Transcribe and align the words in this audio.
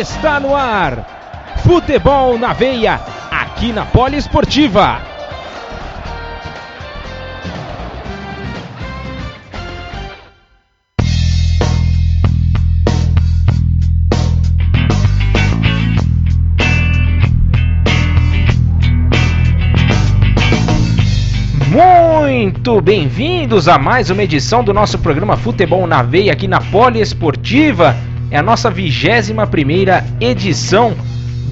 está 0.00 0.40
no 0.40 0.56
ar. 0.56 1.58
Futebol 1.62 2.38
na 2.38 2.54
veia, 2.54 2.98
aqui 3.30 3.70
na 3.70 3.84
Poliesportiva. 3.84 4.98
Muito 21.68 22.80
bem-vindos 22.80 23.68
a 23.68 23.78
mais 23.78 24.08
uma 24.08 24.22
edição 24.22 24.64
do 24.64 24.72
nosso 24.72 24.98
programa 24.98 25.36
Futebol 25.36 25.86
na 25.86 26.02
Veia 26.02 26.32
aqui 26.32 26.48
na 26.48 26.60
Poliesportiva. 26.60 27.94
É 28.30 28.36
a 28.36 28.42
nossa 28.44 28.70
21 28.70 29.44
primeira 29.48 30.04
edição 30.20 30.94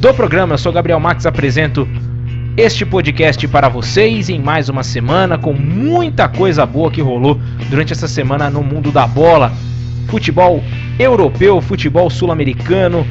do 0.00 0.14
programa. 0.14 0.54
Eu 0.54 0.58
sou 0.58 0.72
Gabriel 0.72 1.00
Max, 1.00 1.26
apresento 1.26 1.88
este 2.56 2.86
podcast 2.86 3.48
para 3.48 3.68
vocês 3.68 4.28
em 4.28 4.38
mais 4.38 4.68
uma 4.68 4.84
semana 4.84 5.36
com 5.36 5.52
muita 5.52 6.28
coisa 6.28 6.64
boa 6.64 6.88
que 6.88 7.02
rolou 7.02 7.36
durante 7.68 7.92
essa 7.92 8.06
semana 8.06 8.48
no 8.48 8.62
mundo 8.62 8.92
da 8.92 9.08
bola. 9.08 9.52
Futebol 10.06 10.62
europeu, 11.00 11.60
futebol 11.60 12.08
sul-americano, 12.08 13.04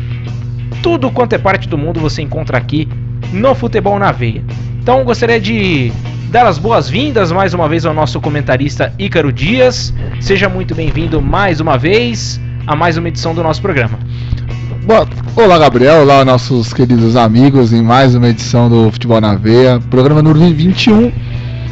tudo 0.81 1.11
quanto 1.11 1.33
é 1.33 1.37
parte 1.37 1.67
do 1.67 1.77
mundo 1.77 1.99
você 1.99 2.21
encontra 2.21 2.57
aqui 2.57 2.87
no 3.33 3.53
Futebol 3.53 3.99
na 3.99 4.13
Veia. 4.13 4.45
Então 4.81 5.03
gostaria 5.03 5.41
de 5.41 5.91
dar 6.31 6.45
as 6.45 6.57
boas-vindas 6.57 7.33
mais 7.33 7.53
uma 7.53 7.67
vez 7.67 7.85
ao 7.85 7.93
nosso 7.93 8.21
comentarista 8.21 8.93
Ícaro 8.97 9.33
Dias. 9.33 9.93
Seja 10.21 10.47
muito 10.47 10.73
bem-vindo 10.73 11.21
mais 11.21 11.59
uma 11.59 11.77
vez 11.77 12.39
a 12.67 12.75
mais 12.75 12.97
uma 12.97 13.07
edição 13.07 13.33
do 13.33 13.41
nosso 13.41 13.61
programa. 13.61 13.97
Olá, 15.35 15.57
Gabriel. 15.57 16.01
Olá, 16.01 16.25
nossos 16.25 16.73
queridos 16.73 17.15
amigos, 17.15 17.71
em 17.71 17.81
mais 17.81 18.13
uma 18.13 18.27
edição 18.27 18.69
do 18.69 18.91
Futebol 18.91 19.21
na 19.21 19.35
Veia, 19.35 19.79
programa 19.89 20.21
número 20.21 20.53
21. 20.53 21.11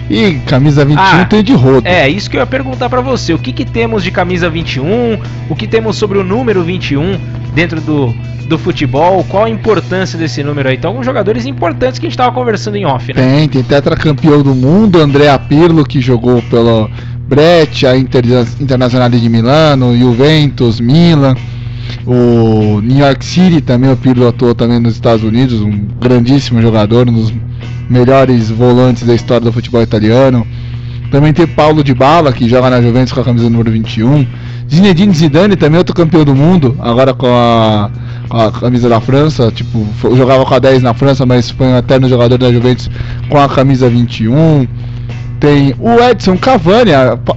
E 0.09 0.35
camisa 0.45 0.85
21 0.85 1.01
ah, 1.01 1.25
tem 1.25 1.43
de 1.43 1.53
rodo. 1.53 1.85
É, 1.85 2.07
isso 2.07 2.29
que 2.29 2.37
eu 2.37 2.39
ia 2.39 2.45
perguntar 2.45 2.89
para 2.89 3.01
você. 3.01 3.33
O 3.33 3.39
que, 3.39 3.51
que 3.51 3.65
temos 3.65 4.03
de 4.03 4.11
camisa 4.11 4.49
21? 4.49 5.19
O 5.49 5.55
que 5.55 5.67
temos 5.67 5.97
sobre 5.97 6.17
o 6.19 6.23
número 6.23 6.63
21 6.63 7.19
dentro 7.55 7.81
do, 7.81 8.13
do 8.47 8.57
futebol? 8.57 9.25
Qual 9.27 9.45
a 9.45 9.49
importância 9.49 10.17
desse 10.17 10.43
número 10.43 10.69
aí? 10.69 10.75
Então, 10.75 10.91
alguns 10.91 11.05
jogadores 11.05 11.45
importantes 11.45 11.97
que 11.97 12.05
a 12.05 12.07
gente 12.07 12.13
estava 12.13 12.31
conversando 12.33 12.75
em 12.77 12.85
off, 12.85 13.13
né? 13.13 13.21
Tem, 13.21 13.49
tem 13.49 13.63
tetracampeão 13.63 14.43
do 14.43 14.53
mundo, 14.53 15.01
Andrea 15.01 15.39
Pirlo, 15.39 15.83
que 15.83 15.99
jogou 15.99 16.41
pelo 16.43 16.87
Brett, 17.27 17.85
a 17.87 17.97
Inter, 17.97 18.23
Internacional 18.59 19.09
de 19.09 19.29
Milano, 19.29 19.97
Juventus, 19.97 20.79
Milan. 20.79 21.35
O 22.05 22.81
New 22.81 22.99
York 22.99 23.25
City 23.25 23.61
também, 23.61 23.91
o 23.91 23.97
Pirlo 23.97 24.27
atuou 24.27 24.53
também 24.53 24.79
nos 24.79 24.93
Estados 24.93 25.23
Unidos, 25.23 25.59
um 25.61 25.71
grandíssimo 25.99 26.61
jogador, 26.61 27.09
um 27.09 27.13
dos 27.13 27.33
melhores 27.89 28.49
volantes 28.49 29.05
da 29.05 29.15
história 29.15 29.43
do 29.43 29.51
futebol 29.51 29.81
italiano. 29.81 30.45
Também 31.11 31.33
tem 31.33 31.47
Paulo 31.47 31.83
de 31.83 31.93
Bala, 31.93 32.31
que 32.31 32.47
joga 32.47 32.69
na 32.69 32.81
Juventus 32.81 33.11
com 33.11 33.21
a 33.21 33.23
camisa 33.23 33.49
número 33.49 33.71
21. 33.71 34.27
Zinedine 34.69 35.13
Zidane, 35.13 35.55
também 35.55 35.77
outro 35.77 35.95
campeão 35.95 36.23
do 36.25 36.35
mundo, 36.35 36.75
agora 36.79 37.13
com 37.13 37.27
a, 37.27 37.89
a 38.29 38.51
camisa 38.51 38.89
da 38.89 38.99
França. 38.99 39.51
Tipo, 39.51 39.87
jogava 40.15 40.45
com 40.45 40.53
a 40.53 40.59
10 40.59 40.83
na 40.83 40.93
França, 40.93 41.25
mas 41.25 41.49
foi 41.49 41.67
um 41.67 41.77
eterno 41.77 42.09
jogador 42.09 42.37
da 42.37 42.51
Juventus 42.51 42.89
com 43.29 43.39
a 43.39 43.47
camisa 43.47 43.87
21. 43.87 44.67
Tem 45.39 45.75
o 45.79 45.99
Edson 46.01 46.37
Cavani, 46.37 46.91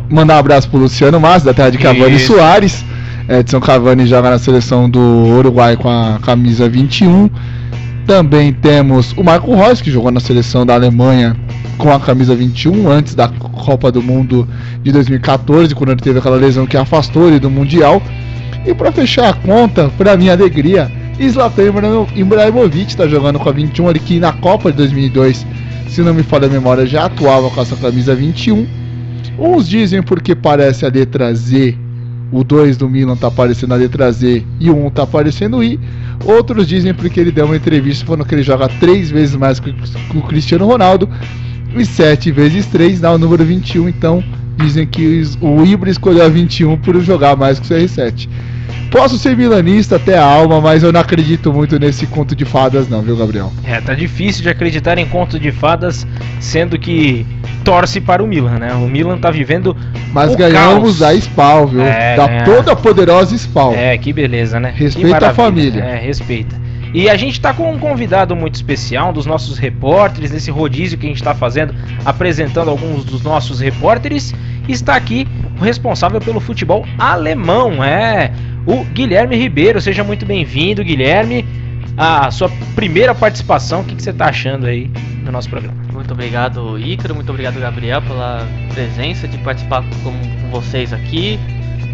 mandar 0.09 0.36
um 0.36 0.38
abraço 0.38 0.69
pro 0.69 0.78
Luciano 0.78 1.19
Massa, 1.20 1.47
da 1.47 1.54
terra 1.54 1.70
de 1.70 1.78
Cavani 1.78 2.16
Isso. 2.16 2.34
Soares. 2.34 2.84
Edson 3.28 3.60
Cavani 3.60 4.06
joga 4.06 4.31
na 4.31 4.38
seleção 4.38 4.88
do 4.88 5.00
Uruguai 5.00 5.76
com 5.76 5.88
a 5.88 6.19
camisa 6.22 6.69
21. 6.69 7.28
Também 8.06 8.54
temos 8.54 9.12
o 9.12 9.22
Marco 9.22 9.54
Reus, 9.54 9.82
que 9.82 9.91
jogou 9.91 10.10
na 10.10 10.20
seleção 10.20 10.64
da 10.64 10.75
Alemanha 10.75 11.36
com 11.76 11.92
a 11.92 12.00
camisa 12.00 12.34
21 12.34 12.91
antes 12.91 13.14
da 13.14 13.28
Copa 13.28 13.92
do 13.92 14.03
Mundo 14.03 14.48
de 14.82 14.91
2014, 14.91 15.75
quando 15.75 15.91
ele 15.91 16.00
teve 16.00 16.19
aquela 16.19 16.36
lesão 16.36 16.66
que 16.66 16.76
afastou 16.76 17.28
ele 17.28 17.38
do 17.38 17.50
Mundial. 17.50 18.03
E 18.65 18.75
para 18.75 18.91
fechar 18.91 19.28
a 19.28 19.34
conta, 19.34 19.91
para 19.98 20.16
minha 20.16 20.32
alegria, 20.32 20.91
Zlatan 21.26 21.65
Ibrahimovic 22.15 22.88
está 22.88 23.06
jogando 23.06 23.38
com 23.38 23.48
a 23.48 23.53
21 23.53 23.88
ali 23.88 24.00
que 24.00 24.19
na 24.19 24.32
Copa 24.32 24.70
de 24.70 24.78
2002, 24.78 25.47
se 25.88 26.03
não 26.03 26.15
me 26.15 26.22
falha 26.22 26.47
a 26.47 26.50
memória, 26.50 26.87
já 26.87 27.06
atuava 27.06 27.50
com 27.50 27.60
essa 27.60 27.76
camisa 27.76 28.15
21. 28.15 28.66
Uns 29.38 29.69
dizem 29.69 30.03
porque 30.03 30.34
parece 30.34 30.84
a 30.84 30.88
letra 30.88 31.34
Z 31.34 31.76
o 32.31 32.44
2 32.44 32.76
do 32.76 32.88
Milan 32.88 33.16
tá 33.16 33.28
aparecendo 33.28 33.72
a 33.72 33.76
letra 33.76 34.10
Z 34.12 34.44
e 34.60 34.71
o 34.71 34.87
1 34.87 34.91
tá 34.91 35.03
aparecendo 35.04 35.62
I. 35.62 35.78
Outros 36.25 36.66
dizem 36.66 36.93
porque 36.93 37.21
ele 37.21 37.31
deu 37.31 37.47
uma 37.47 37.56
entrevista 37.56 38.04
falando 38.04 38.27
que 38.27 38.34
ele 38.34 38.43
joga 38.43 38.69
3 38.69 39.10
vezes 39.10 39.37
mais 39.37 39.59
que 39.59 39.75
o 40.15 40.22
Cristiano 40.22 40.66
Ronaldo 40.66 41.09
e 41.75 41.84
7 41.84 42.31
vezes 42.31 42.66
3 42.66 43.00
dá 43.00 43.12
o 43.12 43.19
número 43.19 43.44
21. 43.44 43.88
Então 43.88 44.22
dizem 44.56 44.87
que 44.87 45.22
o 45.41 45.65
Ibra 45.65 45.91
escolheu 45.91 46.25
a 46.25 46.28
21 46.28 46.77
por 46.78 47.00
jogar 47.00 47.37
mais 47.37 47.59
que 47.59 47.72
o 47.72 47.77
CR7. 47.77 48.28
Posso 48.91 49.19
ser 49.19 49.37
milanista 49.37 49.97
até 49.97 50.16
a 50.16 50.25
alma, 50.25 50.61
mas 50.61 50.83
eu 50.83 50.93
não 50.93 51.00
acredito 51.00 51.53
muito 51.53 51.78
nesse 51.78 52.06
conto 52.06 52.34
de 52.34 52.44
fadas, 52.44 52.89
não, 52.89 53.03
viu, 53.03 53.16
Gabriel? 53.16 53.53
É, 53.65 53.81
tá 53.81 53.94
difícil 53.94 54.43
de 54.43 54.49
acreditar 54.49 54.97
em 54.97 55.06
conto 55.06 55.39
de 55.39 55.53
fadas, 55.53 56.06
sendo 56.41 56.78
que 56.78 57.27
torce 57.62 58.00
para 58.00 58.22
o 58.22 58.27
Milan, 58.27 58.59
né? 58.59 58.72
O 58.72 58.89
Milan 58.89 59.19
tá 59.19 59.31
vivendo. 59.31 59.77
Mas 60.12 60.34
ganhamos 60.34 61.00
caos. 61.00 61.03
a 61.03 61.21
SPAL, 61.21 61.66
viu? 61.66 61.83
É, 61.83 62.16
da 62.16 62.27
ganhar. 62.27 62.44
toda 62.44 62.75
poderosa 62.75 63.37
SPAL. 63.37 63.75
É, 63.75 63.97
que 63.99 64.12
beleza, 64.12 64.59
né? 64.59 64.72
Respeita 64.75 65.28
a 65.28 65.34
família. 65.34 65.83
É, 65.83 65.97
respeita. 65.99 66.56
E 66.94 67.09
a 67.09 67.16
gente 67.16 67.32
está 67.32 67.53
com 67.53 67.71
um 67.71 67.78
convidado 67.78 68.34
muito 68.34 68.54
especial, 68.54 69.10
um 69.10 69.12
dos 69.12 69.26
nossos 69.26 69.59
repórteres, 69.59 70.31
nesse 70.31 70.50
rodízio 70.50 70.99
que 70.99 71.06
a 71.06 71.09
gente 71.09 71.19
está 71.19 71.34
fazendo, 71.34 71.75
apresentando 72.04 72.71
alguns 72.71 73.04
dos 73.04 73.22
nossos 73.22 73.60
repórteres. 73.60 74.34
Está 74.69 74.97
aqui 74.97 75.27
o 75.59 75.65
responsável 75.65 76.21
pelo 76.21 76.41
futebol 76.41 76.87
alemão, 76.98 77.82
é 77.82 78.32
o 78.66 78.84
Guilherme 78.84 79.37
Ribeiro. 79.37 79.81
Seja 79.81 80.04
muito 80.04 80.25
bem-vindo, 80.27 80.84
Guilherme. 80.84 81.44
A 81.97 82.31
sua 82.31 82.48
primeira 82.77 83.15
participação, 83.15 83.81
o 83.81 83.84
que, 83.84 83.97
que 83.97 84.03
você 84.03 84.10
está 84.10 84.27
achando 84.27 84.66
aí 84.66 84.91
no 85.25 85.32
nosso 85.32 85.50
programa? 85.50 85.77
Muito 85.93 86.12
obrigado, 86.12 86.78
Ícaro. 86.78 87.15
Muito 87.15 87.31
obrigado, 87.31 87.59
Gabriel, 87.59 88.00
pela 88.00 88.47
presença 88.72 89.27
de 89.27 89.37
participar 89.38 89.82
com, 90.04 90.12
com 90.12 90.50
vocês 90.50 90.93
aqui. 90.93 91.41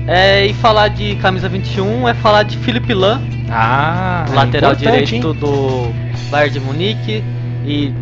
É, 0.06 0.46
e 0.46 0.52
falar 0.54 0.88
de 0.88 1.16
camisa 1.16 1.48
21 1.48 2.08
é 2.08 2.14
falar 2.14 2.42
de 2.42 2.58
Felipe 2.58 2.92
Lan, 2.92 3.22
ah, 3.50 4.26
lateral 4.34 4.72
é 4.72 4.74
direito 4.74 5.14
hein? 5.14 5.20
do 5.20 5.90
Bayern 6.30 6.52
de 6.52 6.60
Munique 6.60 7.24
e 7.64 7.92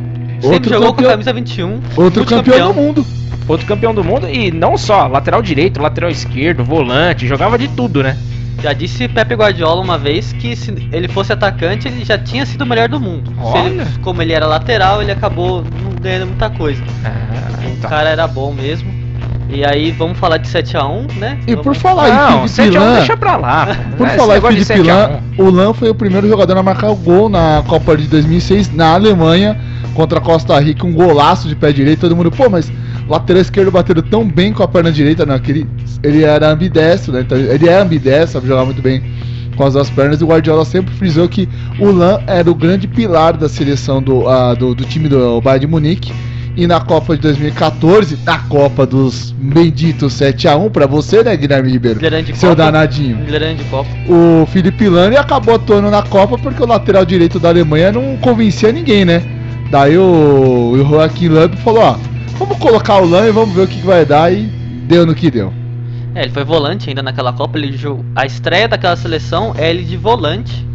sempre 0.41 0.55
outro 0.55 0.71
jogou 0.71 0.89
campeão, 0.89 0.95
com 0.95 1.09
a 1.09 1.11
camisa 1.13 1.33
21. 1.33 1.81
Outro 1.97 2.25
campeão, 2.25 2.43
campeão 2.43 2.69
do 2.69 2.75
mundo. 2.75 3.07
Outro 3.47 3.67
campeão 3.67 3.95
do 3.95 4.03
mundo 4.05 4.29
e 4.29 4.51
não 4.51 4.77
só 4.77 5.07
lateral 5.07 5.43
direito, 5.43 5.81
lateral 5.81 6.11
esquerdo, 6.11 6.65
volante, 6.65 7.27
jogava 7.27 7.57
de 7.57 7.69
tudo, 7.69 8.03
né? 8.03 8.17
Já 8.61 8.73
disse 8.73 9.09
Pepe 9.09 9.35
Guardiola 9.35 9.81
uma 9.81 9.99
vez 9.99 10.33
que 10.33 10.55
se 10.55 10.71
ele 10.93 11.09
fosse 11.09 11.33
atacante, 11.33 11.89
ele 11.89 12.05
já 12.05 12.17
tinha 12.17 12.47
sido 12.47 12.63
o 12.63 12.67
melhor 12.67 12.89
do 12.89 13.01
mundo. 13.01 13.33
Ele, 13.65 13.85
como 14.03 14.23
ele 14.23 14.33
era 14.33 14.47
lateral, 14.47 15.03
ele 15.03 15.11
acabou 15.11 15.65
não 15.83 15.91
ganhando 16.01 16.27
muita 16.27 16.49
coisa. 16.51 16.83
Ah, 17.05 17.59
o 17.61 17.69
então. 17.69 17.91
cara 17.91 18.11
era 18.11 18.27
bom 18.29 18.53
mesmo. 18.53 19.02
E 19.49 19.65
aí, 19.65 19.91
vamos 19.91 20.19
falar 20.19 20.39
de 20.39 20.49
7x1, 20.49 21.19
né? 21.19 21.39
E 21.47 21.57
por 21.57 21.75
falar 21.75 22.31
não, 22.31 22.45
em 22.45 22.49
Felipe 22.49 22.79
Lan, 22.79 22.95
deixa 22.95 23.17
pra 23.17 23.37
lá. 23.37 23.77
por 23.97 24.07
é, 24.07 24.11
falar 24.11 24.39
em 24.39 24.41
Felipe 24.65 24.89
Lan, 24.89 25.21
o 25.37 25.51
Lan 25.51 25.75
foi 25.75 25.91
o 25.91 25.95
primeiro 25.95 26.29
jogador 26.29 26.57
a 26.57 26.63
marcar 26.63 26.91
o 26.91 26.97
gol 26.97 27.29
na 27.29 27.63
Copa 27.67 27.97
de 27.97 28.07
2006 28.07 28.75
na 28.75 28.95
Alemanha 28.95 29.61
contra 29.95 30.19
a 30.19 30.23
Costa 30.23 30.59
Rica, 30.59 30.87
um 30.87 30.93
golaço 30.93 31.49
de 31.49 31.55
pé 31.55 31.73
direito. 31.73 32.01
Todo 32.01 32.17
mundo, 32.17 32.31
pô, 32.31 32.49
mas 32.49 32.73
lateral 33.09 33.43
esquerdo 33.43 33.71
batendo 33.71 34.03
tão 34.03 34.27
bem 34.27 34.53
com 34.53 34.63
a 34.63 34.69
perna 34.69 34.91
direita, 34.91 35.27
né? 35.27 35.41
ele, 35.47 35.69
ele 36.03 36.25
era 36.25 36.51
ambidestro, 36.51 37.13
né? 37.13 37.21
Então, 37.21 37.37
ele 37.37 37.69
é 37.69 37.75
ambidestro, 37.75 38.33
sabe 38.33 38.47
jogar 38.47 38.65
muito 38.65 38.81
bem 38.81 39.03
com 39.57 39.65
as 39.65 39.75
duas 39.75 39.91
pernas. 39.91 40.21
E 40.21 40.25
o 40.25 40.27
Guardiola 40.27 40.65
sempre 40.65 40.95
frisou 40.95 41.29
que 41.29 41.49
o 41.79 41.91
Lan 41.91 42.21
era 42.27 42.51
o 42.51 42.55
grande 42.55 42.89
pilar 42.89 43.37
da 43.37 43.49
seleção 43.49 44.03
do, 44.03 44.21
uh, 44.21 44.57
do, 44.57 44.75
do, 44.75 44.85
time 44.85 45.09
do 45.09 45.41
Bayern 45.41 45.67
de 45.67 45.67
Munique. 45.67 46.13
E 46.55 46.67
na 46.67 46.81
Copa 46.81 47.17
de 47.17 47.23
2014, 47.23 48.19
na 48.25 48.39
Copa 48.41 48.85
dos 48.85 49.31
benditos 49.33 50.13
7x1 50.15 50.71
para 50.71 50.87
você, 50.87 51.23
né, 51.23 51.35
Guilherme 51.35 51.71
Ribeiro? 51.71 51.99
Grande 51.99 52.37
Seu 52.37 52.51
Copa. 52.51 52.65
danadinho. 52.65 53.25
Grande 53.25 53.65
Copa. 53.65 53.89
O 54.07 54.45
Felipe 54.47 54.87
Lani 54.89 55.17
acabou 55.17 55.55
atuando 55.55 55.91
na 55.91 56.03
Copa 56.03 56.37
porque 56.37 56.63
o 56.63 56.67
lateral 56.67 57.07
direito 57.07 57.39
da 57.39 57.49
Alemanha 57.49 57.91
não 57.91 58.19
convencia 58.19 58.71
ninguém, 58.71 59.05
né? 59.05 59.23
Daí 59.71 59.97
o, 59.97 60.73
o 60.73 60.85
Joaquim 60.87 61.29
Lamp 61.29 61.55
falou, 61.55 61.83
ó, 61.83 61.97
vamos 62.39 62.59
colocar 62.59 62.99
o 62.99 63.09
Lan 63.09 63.29
e 63.29 63.33
vamos 63.33 63.55
ver 63.55 63.63
o 63.63 63.67
que, 63.67 63.81
que 63.81 63.87
vai 63.87 64.05
dar 64.05 64.31
e 64.31 64.43
deu 64.87 65.07
no 65.07 65.15
que 65.15 65.31
deu. 65.31 65.51
É, 66.15 66.25
ele 66.25 66.33
foi 66.33 66.45
volante 66.45 66.91
ainda 66.91 67.03
naquela 67.03 67.33
Copa, 67.33 67.57
ele 67.57 67.75
jogou, 67.79 68.05
a 68.15 68.27
estreia 68.27 68.69
daquela 68.69 68.95
seleção 68.97 69.55
é 69.57 69.71
ele 69.71 69.83
de 69.85 69.97
volante. 69.97 70.67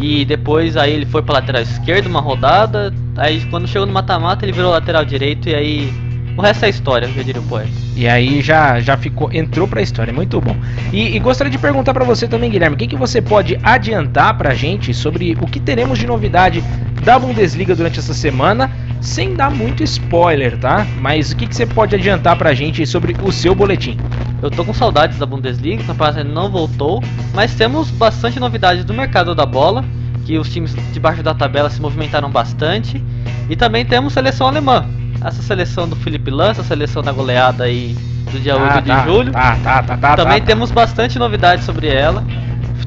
E 0.00 0.24
depois 0.24 0.76
aí 0.76 0.92
ele 0.92 1.06
foi 1.06 1.22
para 1.22 1.34
lateral 1.34 1.62
esquerdo 1.62 2.06
uma 2.06 2.20
rodada, 2.20 2.92
aí 3.16 3.44
quando 3.46 3.68
chegou 3.68 3.86
no 3.86 3.92
mata-mata 3.92 4.44
ele 4.44 4.52
virou 4.52 4.70
lateral 4.70 5.04
direito 5.04 5.48
e 5.48 5.54
aí 5.54 6.03
o 6.36 6.42
resto 6.42 6.64
é 6.64 6.68
história, 6.68 7.08
já 7.08 7.22
diria 7.22 7.40
o 7.40 7.44
poeta. 7.44 7.70
E 7.94 8.08
aí 8.08 8.42
já, 8.42 8.80
já 8.80 8.96
ficou, 8.96 9.32
entrou 9.32 9.68
pra 9.68 9.80
história, 9.80 10.12
muito 10.12 10.40
bom. 10.40 10.56
E, 10.92 11.14
e 11.14 11.18
gostaria 11.20 11.50
de 11.50 11.58
perguntar 11.58 11.94
para 11.94 12.04
você 12.04 12.26
também, 12.26 12.50
Guilherme, 12.50 12.74
o 12.74 12.78
que, 12.78 12.88
que 12.88 12.96
você 12.96 13.22
pode 13.22 13.56
adiantar 13.62 14.36
pra 14.36 14.52
gente 14.52 14.92
sobre 14.92 15.36
o 15.40 15.46
que 15.46 15.60
teremos 15.60 15.96
de 15.98 16.06
novidade 16.06 16.62
da 17.04 17.18
Bundesliga 17.18 17.76
durante 17.76 18.00
essa 18.00 18.12
semana, 18.12 18.68
sem 19.00 19.34
dar 19.34 19.50
muito 19.50 19.84
spoiler, 19.84 20.58
tá? 20.58 20.84
Mas 21.00 21.30
o 21.30 21.36
que, 21.36 21.46
que 21.46 21.54
você 21.54 21.66
pode 21.66 21.94
adiantar 21.94 22.36
pra 22.36 22.52
gente 22.52 22.84
sobre 22.84 23.14
o 23.22 23.30
seu 23.30 23.54
boletim? 23.54 23.96
Eu 24.42 24.50
tô 24.50 24.64
com 24.64 24.74
saudades 24.74 25.18
da 25.18 25.26
Bundesliga, 25.26 25.82
o 25.82 25.86
campeonato 25.86 26.24
não 26.24 26.50
voltou, 26.50 27.02
mas 27.32 27.54
temos 27.54 27.90
bastante 27.90 28.40
novidades 28.40 28.84
do 28.84 28.92
mercado 28.92 29.36
da 29.36 29.46
bola, 29.46 29.84
que 30.26 30.36
os 30.36 30.52
times 30.52 30.74
debaixo 30.92 31.22
da 31.22 31.32
tabela 31.32 31.70
se 31.70 31.80
movimentaram 31.80 32.28
bastante, 32.28 33.00
e 33.48 33.54
também 33.54 33.84
temos 33.84 34.12
seleção 34.12 34.48
alemã 34.48 34.84
essa 35.28 35.42
seleção 35.42 35.88
do 35.88 35.96
Felipe 35.96 36.30
Lança, 36.30 36.60
a 36.60 36.64
seleção 36.64 37.02
da 37.02 37.12
goleada 37.12 37.64
aí 37.64 37.96
do 38.30 38.38
dia 38.38 38.54
ah, 38.54 38.74
8 38.74 38.82
de 38.82 38.88
tá, 38.88 39.04
julho. 39.04 39.32
Tá, 39.32 39.56
tá, 39.62 39.82
tá, 39.82 39.96
tá 39.96 40.16
Também 40.16 40.40
tá, 40.40 40.46
temos 40.46 40.70
bastante 40.70 41.18
novidades 41.18 41.64
sobre 41.64 41.88
ela. 41.88 42.24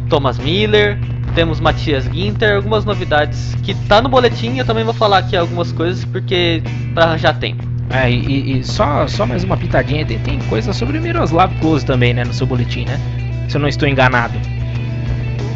Thomas 0.10 0.38
Miller, 0.38 0.98
temos 1.34 1.60
Matias 1.60 2.06
Ginter, 2.06 2.56
algumas 2.56 2.86
novidades 2.86 3.56
que 3.64 3.74
tá 3.88 4.02
no 4.02 4.10
boletim. 4.10 4.58
Eu 4.58 4.66
também 4.66 4.84
vou 4.84 4.94
falar 4.94 5.20
aqui 5.20 5.36
algumas 5.36 5.72
coisas 5.72 6.06
porque 6.06 6.62
para 6.94 7.06
arranjar 7.06 7.34
tempo. 7.34 7.64
É, 7.90 8.12
e, 8.12 8.60
e, 8.60 8.64
só, 8.64 9.08
só 9.08 9.26
mais 9.26 9.44
uma 9.44 9.56
pitadinha, 9.56 10.06
tem, 10.06 10.20
tem 10.20 10.40
coisa 10.50 10.74
sobre 10.74 11.00
Miroslav 11.00 11.54
Klose 11.62 11.86
também, 11.86 12.14
né, 12.14 12.26
no 12.26 12.34
seu 12.34 12.46
boletim, 12.46 12.84
né? 12.84 13.00
Se 13.48 13.56
eu 13.56 13.62
não 13.62 13.68
estou 13.70 13.88
enganado 13.88 14.38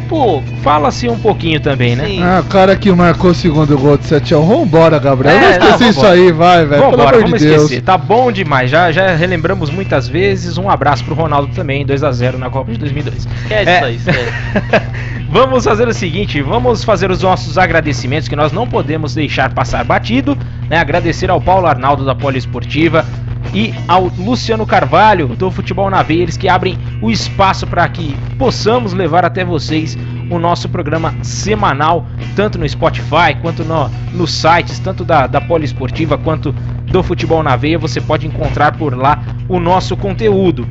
pouco. 0.02 0.46
Fala-se 0.62 1.08
um 1.08 1.18
pouquinho 1.18 1.60
também, 1.60 1.96
né? 1.96 2.06
Sim. 2.06 2.22
Ah, 2.22 2.40
o 2.40 2.48
cara 2.48 2.76
que 2.76 2.90
marcou 2.92 3.30
o 3.30 3.34
segundo 3.34 3.76
gol 3.78 3.96
de 3.96 4.06
7 4.06 4.28
x 4.28 4.32
1 4.32 4.46
Vambora, 4.46 4.98
Gabriel. 4.98 5.34
É, 5.34 5.58
não 5.58 5.70
esqueci 5.70 5.90
isso 5.90 6.06
aí, 6.06 6.32
vai, 6.32 6.64
velho. 6.66 6.82
Vambora, 6.82 7.18
vamos 7.18 7.40
de 7.40 7.46
esquecer. 7.46 7.68
Deus. 7.68 7.82
Tá 7.84 7.96
bom 7.96 8.30
demais. 8.30 8.70
Já, 8.70 8.92
já 8.92 9.14
relembramos 9.14 9.70
muitas 9.70 10.08
vezes. 10.08 10.58
Um 10.58 10.68
abraço 10.68 11.04
pro 11.04 11.14
Ronaldo 11.14 11.52
também, 11.54 11.84
2 11.86 12.02
x 12.02 12.16
0 12.16 12.38
na 12.38 12.50
Copa 12.50 12.72
de 12.72 12.78
2002. 12.78 13.26
Esquece 13.26 13.70
é. 13.70 13.90
isso 13.92 14.10
aí, 14.10 14.16
Vamos 15.32 15.64
fazer 15.64 15.88
o 15.88 15.94
seguinte, 15.94 16.42
vamos 16.42 16.84
fazer 16.84 17.10
os 17.10 17.22
nossos 17.22 17.56
agradecimentos 17.56 18.28
que 18.28 18.36
nós 18.36 18.52
não 18.52 18.68
podemos 18.68 19.14
deixar 19.14 19.50
passar 19.54 19.82
batido, 19.82 20.36
né? 20.68 20.76
Agradecer 20.76 21.30
ao 21.30 21.40
Paulo 21.40 21.66
Arnaldo 21.66 22.04
da 22.04 22.14
Poliesportiva, 22.14 23.06
e 23.54 23.74
ao 23.86 24.10
Luciano 24.18 24.66
Carvalho 24.66 25.28
do 25.28 25.50
Futebol 25.50 25.90
na 25.90 26.02
Veia, 26.02 26.22
eles 26.22 26.36
que 26.36 26.48
abrem 26.48 26.78
o 27.00 27.10
espaço 27.10 27.66
para 27.66 27.86
que 27.88 28.16
possamos 28.38 28.92
levar 28.92 29.24
até 29.24 29.44
vocês 29.44 29.96
o 30.30 30.38
nosso 30.38 30.68
programa 30.68 31.14
semanal, 31.22 32.06
tanto 32.34 32.58
no 32.58 32.66
Spotify 32.66 33.36
quanto 33.42 33.62
no, 33.64 33.90
nos 34.14 34.32
sites, 34.32 34.78
tanto 34.78 35.04
da, 35.04 35.26
da 35.26 35.40
Poliesportiva 35.40 36.16
quanto 36.16 36.52
do 36.86 37.02
Futebol 37.02 37.42
na 37.42 37.54
Veia. 37.54 37.78
Você 37.78 38.00
pode 38.00 38.26
encontrar 38.26 38.76
por 38.76 38.96
lá 38.96 39.22
o 39.48 39.60
nosso 39.60 39.96
conteúdo. 39.96 40.66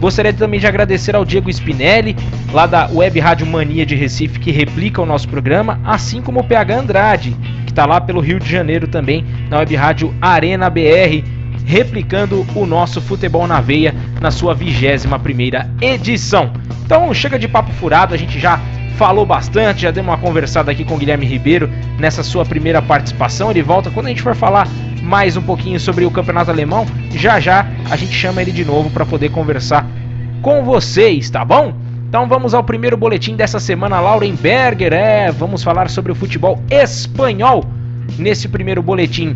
Gostaria 0.00 0.32
também 0.32 0.58
de 0.58 0.66
agradecer 0.66 1.14
ao 1.14 1.24
Diego 1.24 1.50
Spinelli, 1.50 2.16
lá 2.52 2.66
da 2.66 2.88
Web 2.92 3.20
Rádio 3.20 3.46
Mania 3.46 3.86
de 3.86 3.94
Recife, 3.94 4.38
que 4.38 4.50
replica 4.50 5.00
o 5.00 5.06
nosso 5.06 5.28
programa, 5.28 5.78
assim 5.84 6.20
como 6.20 6.40
o 6.40 6.44
PH 6.44 6.78
Andrade, 6.78 7.36
que 7.64 7.72
está 7.72 7.86
lá 7.86 8.00
pelo 8.00 8.20
Rio 8.20 8.38
de 8.38 8.50
Janeiro 8.50 8.88
também, 8.88 9.24
na 9.48 9.58
Web 9.58 9.74
Rádio 9.76 10.14
Arena 10.20 10.68
BR 10.68 11.43
replicando 11.64 12.46
o 12.54 12.66
nosso 12.66 13.00
Futebol 13.00 13.46
na 13.46 13.60
Veia 13.60 13.94
na 14.20 14.30
sua 14.30 14.54
21 14.54 15.18
primeira 15.20 15.68
edição. 15.80 16.52
Então 16.84 17.12
chega 17.14 17.38
de 17.38 17.48
papo 17.48 17.72
furado, 17.72 18.14
a 18.14 18.16
gente 18.18 18.38
já 18.38 18.60
falou 18.96 19.26
bastante, 19.26 19.82
já 19.82 19.90
deu 19.90 20.02
uma 20.02 20.16
conversada 20.16 20.70
aqui 20.70 20.84
com 20.84 20.94
o 20.94 20.98
Guilherme 20.98 21.26
Ribeiro 21.26 21.68
nessa 21.98 22.22
sua 22.22 22.44
primeira 22.44 22.80
participação. 22.80 23.50
Ele 23.50 23.62
volta 23.62 23.90
quando 23.90 24.06
a 24.06 24.08
gente 24.10 24.22
for 24.22 24.34
falar 24.34 24.68
mais 25.02 25.36
um 25.36 25.42
pouquinho 25.42 25.80
sobre 25.80 26.04
o 26.04 26.10
campeonato 26.10 26.50
alemão. 26.50 26.86
Já 27.10 27.40
já 27.40 27.66
a 27.90 27.96
gente 27.96 28.12
chama 28.12 28.40
ele 28.42 28.52
de 28.52 28.64
novo 28.64 28.90
para 28.90 29.04
poder 29.04 29.30
conversar 29.30 29.86
com 30.42 30.62
vocês, 30.62 31.30
tá 31.30 31.44
bom? 31.44 31.74
Então 32.08 32.28
vamos 32.28 32.54
ao 32.54 32.62
primeiro 32.62 32.96
boletim 32.96 33.34
dessa 33.34 33.58
semana, 33.58 33.98
Lauren 33.98 34.34
Berger. 34.36 34.92
É, 34.92 35.32
vamos 35.32 35.64
falar 35.64 35.90
sobre 35.90 36.12
o 36.12 36.14
futebol 36.14 36.62
espanhol 36.70 37.64
nesse 38.16 38.46
primeiro 38.46 38.82
boletim 38.82 39.34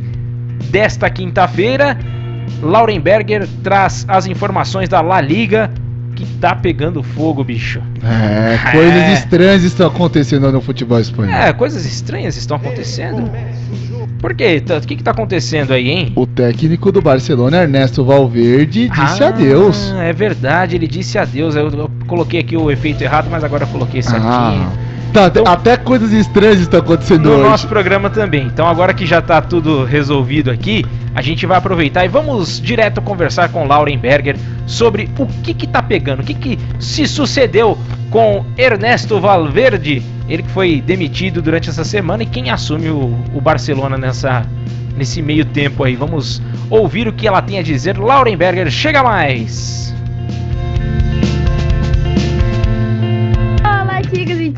desta 0.70 1.10
quinta-feira. 1.10 1.98
Laurenberger 2.62 3.48
traz 3.62 4.04
as 4.08 4.26
informações 4.26 4.88
da 4.88 5.00
La 5.00 5.20
Liga 5.20 5.70
que 6.14 6.26
tá 6.40 6.54
pegando 6.54 7.00
fogo, 7.02 7.44
bicho. 7.44 7.80
É, 8.02 8.72
coisas 8.72 9.02
é. 9.02 9.12
estranhas 9.14 9.62
estão 9.62 9.86
acontecendo 9.86 10.50
no 10.50 10.60
futebol 10.60 10.98
espanhol. 10.98 11.32
É, 11.32 11.52
coisas 11.52 11.86
estranhas 11.86 12.36
estão 12.36 12.56
acontecendo. 12.56 13.30
Por 14.18 14.34
quê? 14.34 14.60
O 14.76 14.86
que, 14.86 14.96
que 14.96 15.02
tá 15.02 15.12
acontecendo 15.12 15.72
aí, 15.72 15.88
hein? 15.88 16.12
O 16.16 16.26
técnico 16.26 16.90
do 16.90 17.00
Barcelona, 17.00 17.62
Ernesto 17.62 18.04
Valverde, 18.04 18.88
disse 18.88 19.22
ah, 19.22 19.28
adeus. 19.28 19.94
É 19.96 20.12
verdade, 20.12 20.74
ele 20.74 20.88
disse 20.88 21.18
adeus. 21.18 21.54
Eu, 21.54 21.68
eu, 21.70 21.90
coloquei 22.08 22.40
aqui 22.40 22.56
o 22.56 22.68
efeito 22.68 23.02
errado, 23.02 23.28
mas 23.30 23.44
agora 23.44 23.62
eu 23.62 23.68
coloquei 23.68 24.02
certinho. 24.02 24.26
Ah. 24.26 24.87
Tá, 25.12 25.26
então, 25.26 25.44
até 25.46 25.76
coisas 25.76 26.12
estranhas 26.12 26.60
estão 26.60 26.80
acontecendo 26.80 27.24
no 27.24 27.30
hoje. 27.30 27.42
No 27.42 27.50
nosso 27.50 27.68
programa 27.68 28.10
também. 28.10 28.46
Então 28.46 28.66
agora 28.66 28.92
que 28.92 29.06
já 29.06 29.22
tá 29.22 29.40
tudo 29.40 29.84
resolvido 29.84 30.50
aqui, 30.50 30.84
a 31.14 31.22
gente 31.22 31.46
vai 31.46 31.58
aproveitar 31.58 32.04
e 32.04 32.08
vamos 32.08 32.60
direto 32.60 33.00
conversar 33.00 33.48
com 33.48 33.66
Lauren 33.66 33.98
Berger 33.98 34.36
sobre 34.66 35.08
o 35.18 35.26
que 35.26 35.54
que 35.54 35.66
tá 35.66 35.82
pegando, 35.82 36.20
o 36.20 36.24
que 36.24 36.34
que 36.34 36.58
se 36.78 37.06
sucedeu 37.06 37.78
com 38.10 38.44
Ernesto 38.56 39.18
Valverde, 39.20 40.02
ele 40.28 40.42
que 40.42 40.50
foi 40.50 40.80
demitido 40.80 41.40
durante 41.42 41.68
essa 41.68 41.84
semana 41.84 42.22
e 42.22 42.26
quem 42.26 42.50
assume 42.50 42.88
o, 42.88 43.14
o 43.34 43.40
Barcelona 43.40 43.96
nessa 43.96 44.46
nesse 44.96 45.22
meio 45.22 45.44
tempo 45.44 45.84
aí. 45.84 45.96
Vamos 45.96 46.42
ouvir 46.68 47.08
o 47.08 47.12
que 47.12 47.26
ela 47.26 47.40
tem 47.40 47.58
a 47.58 47.62
dizer. 47.62 47.96
Lauren 47.96 48.36
Berger, 48.36 48.70
chega 48.70 49.02
mais. 49.02 49.94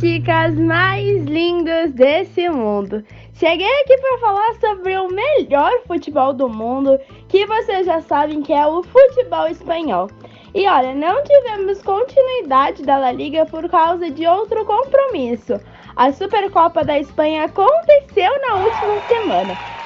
Ticas 0.01 0.55
mais 0.55 1.25
lindas 1.25 1.93
desse 1.93 2.49
mundo. 2.49 3.05
Cheguei 3.35 3.71
aqui 3.83 3.99
para 3.99 4.19
falar 4.19 4.55
sobre 4.55 4.97
o 4.97 5.09
melhor 5.09 5.71
futebol 5.87 6.33
do 6.33 6.49
mundo, 6.49 6.99
que 7.29 7.45
vocês 7.45 7.85
já 7.85 8.01
sabem 8.01 8.41
que 8.41 8.53
é 8.53 8.67
o 8.67 8.83
futebol 8.83 9.47
espanhol. 9.47 10.09
E 10.55 10.67
olha, 10.67 10.95
não 10.95 11.23
tivemos 11.23 11.83
continuidade 11.83 12.83
da 12.83 12.97
La 12.97 13.13
Liga 13.13 13.45
por 13.45 13.69
causa 13.69 14.11
de 14.11 14.27
outro 14.27 14.65
compromisso. 14.65 15.61
A 15.95 16.11
Supercopa 16.11 16.83
da 16.83 16.99
Espanha 16.99 17.45
aconteceu 17.45 18.33
na 18.41 18.55
última 18.55 19.01
semana. 19.07 19.80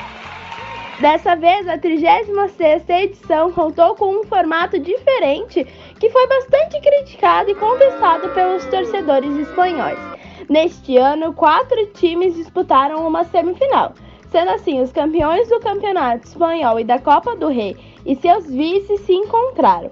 Dessa 1.00 1.34
vez, 1.34 1.66
a 1.66 1.76
36ª 1.76 2.88
edição 2.88 3.50
contou 3.50 3.94
com 3.96 4.20
um 4.20 4.24
formato 4.24 4.78
diferente 4.78 5.64
que 5.98 6.08
foi 6.08 6.26
bastante 6.28 6.80
criticado 6.80 7.50
e 7.50 7.54
contestado 7.54 8.28
pelos 8.30 8.64
torcedores 8.66 9.36
espanhóis. 9.36 9.98
Neste 10.48 10.96
ano, 10.96 11.32
quatro 11.32 11.86
times 11.94 12.34
disputaram 12.34 13.06
uma 13.06 13.24
semifinal, 13.24 13.92
sendo 14.30 14.50
assim 14.50 14.80
os 14.80 14.92
campeões 14.92 15.48
do 15.48 15.58
Campeonato 15.58 16.26
Espanhol 16.26 16.78
e 16.78 16.84
da 16.84 16.98
Copa 16.98 17.34
do 17.34 17.48
Rei 17.48 17.76
e 18.06 18.14
seus 18.14 18.46
vices 18.46 19.00
se 19.00 19.12
encontraram. 19.12 19.90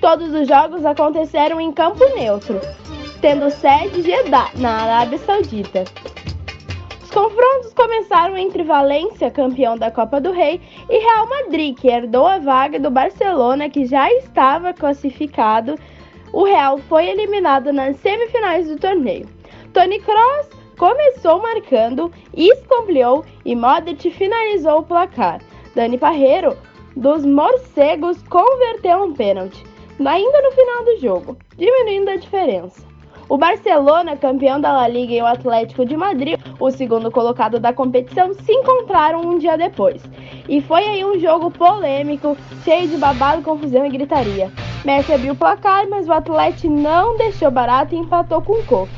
Todos 0.00 0.32
os 0.32 0.46
jogos 0.46 0.86
aconteceram 0.86 1.60
em 1.60 1.72
campo 1.72 2.04
neutro, 2.14 2.60
tendo 3.20 3.50
sede 3.50 4.02
Jeddah, 4.02 4.50
na 4.54 4.82
Arábia 4.82 5.18
Saudita. 5.18 5.84
Os 7.08 7.14
confrontos 7.14 7.72
começaram 7.72 8.36
entre 8.36 8.62
Valência, 8.62 9.30
campeão 9.30 9.78
da 9.78 9.90
Copa 9.90 10.20
do 10.20 10.30
Rei, 10.30 10.60
e 10.90 10.98
Real 10.98 11.26
Madrid, 11.26 11.74
que 11.74 11.88
herdou 11.88 12.26
a 12.26 12.38
vaga 12.38 12.78
do 12.78 12.90
Barcelona, 12.90 13.70
que 13.70 13.86
já 13.86 14.12
estava 14.12 14.74
classificado. 14.74 15.76
O 16.34 16.44
Real 16.44 16.76
foi 16.76 17.06
eliminado 17.06 17.72
nas 17.72 17.96
semifinais 17.96 18.68
do 18.68 18.76
torneio. 18.76 19.26
Tony 19.72 19.98
Kroos 20.00 20.50
começou 20.76 21.40
marcando, 21.40 22.12
escompliou 22.36 23.24
e 23.42 23.56
Modric 23.56 24.10
finalizou 24.10 24.80
o 24.80 24.84
placar. 24.84 25.40
Dani 25.74 25.96
Parreiro, 25.96 26.58
dos 26.94 27.24
morcegos, 27.24 28.22
converteu 28.24 29.04
um 29.04 29.14
pênalti, 29.14 29.64
ainda 29.98 30.42
no 30.42 30.52
final 30.52 30.84
do 30.84 31.00
jogo, 31.00 31.38
diminuindo 31.56 32.10
a 32.10 32.16
diferença. 32.16 32.86
O 33.28 33.36
Barcelona, 33.36 34.16
campeão 34.16 34.58
da 34.58 34.72
La 34.72 34.88
Liga, 34.88 35.12
e 35.12 35.20
o 35.20 35.26
Atlético 35.26 35.84
de 35.84 35.94
Madrid, 35.94 36.40
o 36.58 36.70
segundo 36.70 37.10
colocado 37.10 37.60
da 37.60 37.74
competição, 37.74 38.32
se 38.32 38.50
encontraram 38.50 39.20
um 39.20 39.38
dia 39.38 39.58
depois. 39.58 40.02
E 40.48 40.62
foi 40.62 40.82
aí 40.82 41.04
um 41.04 41.18
jogo 41.18 41.50
polêmico, 41.50 42.38
cheio 42.64 42.88
de 42.88 42.96
babado, 42.96 43.42
confusão 43.42 43.84
e 43.84 43.90
gritaria. 43.90 44.50
Messi 44.82 45.12
abriu 45.12 45.34
o 45.34 45.36
placar, 45.36 45.86
mas 45.90 46.08
o 46.08 46.12
Atlético 46.12 46.72
não 46.72 47.18
deixou 47.18 47.50
barato 47.50 47.94
e 47.94 47.98
empatou 47.98 48.40
com 48.40 48.54
o 48.54 48.64
Coque. 48.64 48.92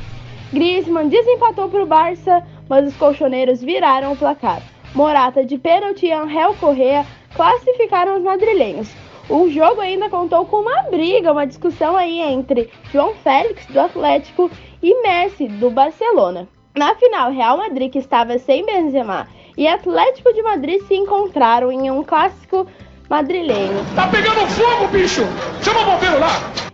Griezmann 0.52 1.08
desempatou 1.08 1.68
para 1.68 1.82
o 1.82 1.86
Barça, 1.86 2.46
mas 2.68 2.86
os 2.86 2.96
colchoneiros 2.96 3.60
viraram 3.60 4.12
o 4.12 4.16
placar. 4.16 4.62
Morata 4.94 5.44
de 5.44 5.58
pênalti 5.58 6.06
e 6.06 6.12
Angel 6.12 6.54
Correa 6.60 7.04
classificaram 7.34 8.16
os 8.16 8.22
madrilenhos. 8.22 9.09
O 9.30 9.48
jogo 9.48 9.80
ainda 9.80 10.10
contou 10.10 10.44
com 10.44 10.56
uma 10.56 10.82
briga, 10.90 11.30
uma 11.30 11.46
discussão 11.46 11.96
aí 11.96 12.20
entre 12.20 12.68
João 12.90 13.14
Félix, 13.14 13.64
do 13.66 13.78
Atlético, 13.78 14.50
e 14.82 15.02
Messi, 15.02 15.46
do 15.46 15.70
Barcelona. 15.70 16.48
Na 16.76 16.96
final, 16.96 17.30
Real 17.30 17.56
Madrid, 17.56 17.92
que 17.92 18.00
estava 18.00 18.36
sem 18.38 18.66
Benzema, 18.66 19.28
e 19.56 19.68
Atlético 19.68 20.32
de 20.32 20.42
Madrid 20.42 20.82
se 20.82 20.96
encontraram 20.96 21.70
em 21.70 21.92
um 21.92 22.02
clássico 22.02 22.66
madrilenho. 23.08 23.86
Tá 23.94 24.08
pegando 24.08 24.48
fogo, 24.48 24.88
bicho! 24.88 25.22
Chama 25.62 25.82
o 25.82 25.84
bombeiro 25.84 26.18
lá! 26.18 26.30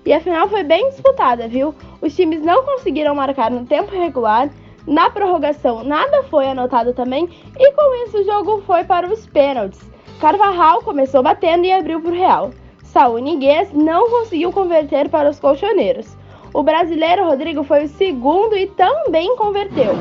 E 0.07 0.15
a 0.15 0.21
final 0.21 0.49
foi 0.49 0.63
bem 0.63 0.89
disputada, 0.89 1.47
viu? 1.49 1.75
Os 2.01 2.17
times 2.17 2.41
não 2.41 2.63
conseguiram 2.63 3.15
marcar 3.15 3.51
no 3.51 3.67
tempo 3.67 3.95
regular. 3.95 4.49
Na 4.87 5.11
prorrogação, 5.11 5.85
nada 5.85 6.23
foi 6.31 6.47
anotado 6.47 6.95
também, 6.95 7.29
e 7.59 7.73
com 7.73 8.05
isso 8.07 8.19
o 8.19 8.25
jogo 8.25 8.63
foi 8.67 8.85
para 8.85 9.13
os 9.13 9.27
pênaltis. 9.27 9.96
Carvajal 10.21 10.83
começou 10.83 11.23
batendo 11.23 11.67
e 11.67 11.73
abriu 11.73 12.01
para 12.01 12.11
o 12.11 12.15
Real. 12.15 12.51
Saúl 12.83 13.19
Niguez 13.19 13.73
não 13.73 14.09
conseguiu 14.09 14.51
converter 14.51 15.09
para 15.09 15.29
os 15.29 15.39
colchoneiros. 15.39 16.17
O 16.55 16.63
brasileiro 16.63 17.27
Rodrigo 17.27 17.63
foi 17.63 17.85
o 17.85 17.89
segundo 17.89 18.57
e 18.57 18.67
também 18.69 19.37
converteu. 19.37 19.93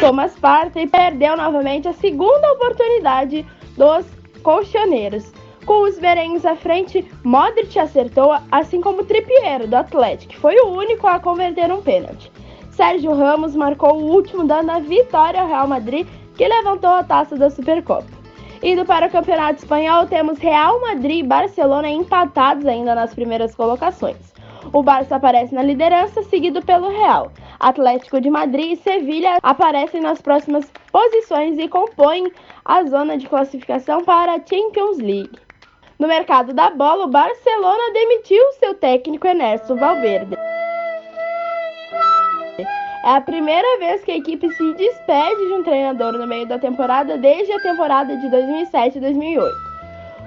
Thomas 0.00 0.38
Partey 0.38 0.86
perdeu 0.86 1.36
novamente 1.36 1.88
a 1.88 1.92
segunda 1.94 2.52
oportunidade 2.52 3.46
dos 3.76 4.04
colchoneiros. 4.42 5.32
Com 5.64 5.84
os 5.84 5.98
merengues 5.98 6.44
à 6.44 6.56
frente, 6.56 7.08
Modric 7.22 7.78
acertou, 7.78 8.36
assim 8.50 8.80
como 8.80 9.04
Trippier, 9.04 9.66
do 9.66 9.76
Atlético, 9.76 10.32
que 10.32 10.38
foi 10.38 10.56
o 10.56 10.76
único 10.76 11.06
a 11.06 11.20
converter 11.20 11.72
um 11.72 11.80
pênalti. 11.80 12.30
Sérgio 12.72 13.14
Ramos 13.14 13.54
marcou 13.54 13.94
o 13.94 14.10
último, 14.10 14.44
dando 14.44 14.70
a 14.70 14.80
vitória 14.80 15.40
ao 15.40 15.46
Real 15.46 15.68
Madrid, 15.68 16.06
que 16.36 16.46
levantou 16.46 16.90
a 16.90 17.04
taça 17.04 17.36
da 17.36 17.50
Supercopa. 17.50 18.22
Indo 18.62 18.84
para 18.84 19.06
o 19.06 19.10
Campeonato 19.10 19.58
Espanhol, 19.58 20.06
temos 20.06 20.38
Real 20.38 20.80
Madrid 20.80 21.18
e 21.24 21.26
Barcelona 21.26 21.88
empatados 21.88 22.64
ainda 22.64 22.94
nas 22.94 23.12
primeiras 23.12 23.54
colocações. 23.54 24.32
O 24.72 24.82
Barça 24.82 25.16
aparece 25.16 25.54
na 25.54 25.62
liderança, 25.62 26.22
seguido 26.22 26.62
pelo 26.62 26.88
Real. 26.88 27.32
Atlético 27.58 28.20
de 28.20 28.30
Madrid 28.30 28.72
e 28.72 28.76
Sevilha 28.76 29.38
aparecem 29.42 30.00
nas 30.00 30.22
próximas 30.22 30.70
posições 30.90 31.58
e 31.58 31.68
compõem 31.68 32.30
a 32.64 32.84
zona 32.84 33.18
de 33.18 33.26
classificação 33.26 34.04
para 34.04 34.34
a 34.34 34.38
Champions 34.38 34.98
League. 34.98 35.38
No 35.98 36.08
mercado 36.08 36.52
da 36.52 36.70
bola, 36.70 37.04
o 37.04 37.10
Barcelona 37.10 37.92
demitiu 37.92 38.42
seu 38.60 38.74
técnico 38.74 39.26
Ernesto 39.26 39.76
Valverde. 39.76 40.36
É 43.04 43.16
a 43.16 43.20
primeira 43.20 43.80
vez 43.80 44.04
que 44.04 44.12
a 44.12 44.16
equipe 44.16 44.48
se 44.48 44.74
despede 44.74 45.48
de 45.48 45.52
um 45.54 45.64
treinador 45.64 46.12
no 46.12 46.24
meio 46.24 46.46
da 46.46 46.56
temporada 46.56 47.18
desde 47.18 47.52
a 47.52 47.60
temporada 47.60 48.16
de 48.16 48.28
2007-2008. 48.28 49.72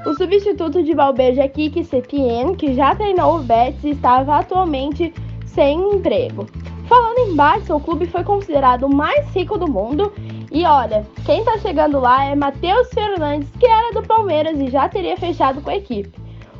O 0.05 0.13
substituto 0.13 0.83
de 0.83 0.93
Valverde 0.93 1.39
é 1.39 1.47
Kiki 1.47 1.85
Setien, 1.85 2.53
que 2.53 2.73
já 2.73 2.93
treinou 2.93 3.37
o 3.37 3.43
Betis 3.43 3.81
e 3.85 3.89
estava 3.91 4.39
atualmente 4.39 5.13
sem 5.45 5.79
emprego. 5.79 6.45
Falando 6.89 7.17
em 7.19 7.35
Barça, 7.35 7.73
o 7.73 7.79
clube 7.79 8.07
foi 8.07 8.25
considerado 8.25 8.83
o 8.83 8.93
mais 8.93 9.25
rico 9.33 9.57
do 9.57 9.71
mundo. 9.71 10.11
E 10.51 10.65
olha, 10.65 11.05
quem 11.25 11.45
tá 11.45 11.57
chegando 11.57 11.97
lá 11.99 12.25
é 12.25 12.35
Matheus 12.35 12.89
Fernandes, 12.89 13.49
que 13.57 13.65
era 13.65 13.93
do 13.93 14.05
Palmeiras 14.05 14.59
e 14.59 14.67
já 14.67 14.89
teria 14.89 15.15
fechado 15.15 15.61
com 15.61 15.69
a 15.69 15.77
equipe. 15.77 16.11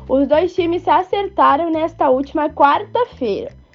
Os 0.08 0.26
dois 0.26 0.54
times 0.54 0.82
se 0.82 0.90
acertaram 0.90 1.70
nesta 1.70 2.08
última 2.08 2.48
quarta-feira. 2.48 3.65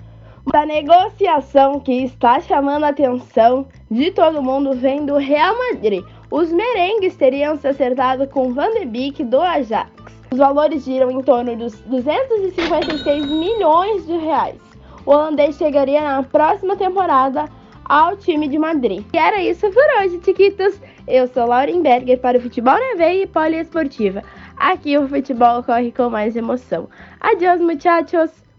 A 0.53 0.65
negociação 0.65 1.79
que 1.79 2.03
está 2.03 2.39
chamando 2.39 2.83
a 2.83 2.89
atenção 2.89 3.67
de 3.89 4.11
todo 4.11 4.41
mundo 4.41 4.73
vem 4.73 5.05
do 5.05 5.17
Real 5.17 5.55
Madrid. 5.57 6.03
Os 6.29 6.51
merengues 6.51 7.15
teriam 7.15 7.57
se 7.57 7.67
acertado 7.67 8.27
com 8.27 8.53
Van 8.53 8.71
de 8.71 8.85
Beek 8.85 9.23
do 9.23 9.39
Ajax. 9.39 9.91
Os 10.31 10.37
valores 10.37 10.83
giram 10.83 11.11
em 11.11 11.21
torno 11.21 11.55
dos 11.55 11.79
256 11.81 13.25
milhões 13.25 14.05
de 14.05 14.17
reais 14.17 14.71
o 15.05 15.11
holandês 15.11 15.57
chegaria 15.57 16.01
na 16.01 16.23
próxima 16.23 16.75
temporada 16.75 17.45
ao 17.83 18.15
time 18.15 18.47
de 18.47 18.57
Madrid. 18.57 19.03
E 19.13 19.17
era 19.17 19.41
isso 19.41 19.69
por 19.71 19.83
hoje, 19.99 20.19
Tiquitos. 20.19 20.79
Eu 21.07 21.27
sou 21.27 21.47
Lauren 21.47 21.81
Berger 21.81 22.19
para 22.19 22.37
o 22.37 22.41
Futebol 22.41 22.73
na 22.73 22.95
Veia 22.95 23.23
e 23.23 23.27
Poliesportiva. 23.27 24.23
Aqui 24.55 24.97
o 24.97 25.07
futebol 25.07 25.63
corre 25.63 25.91
com 25.91 26.09
mais 26.09 26.35
emoção. 26.35 26.87
Adiós, 27.19 27.59
muchachos! 27.59 28.50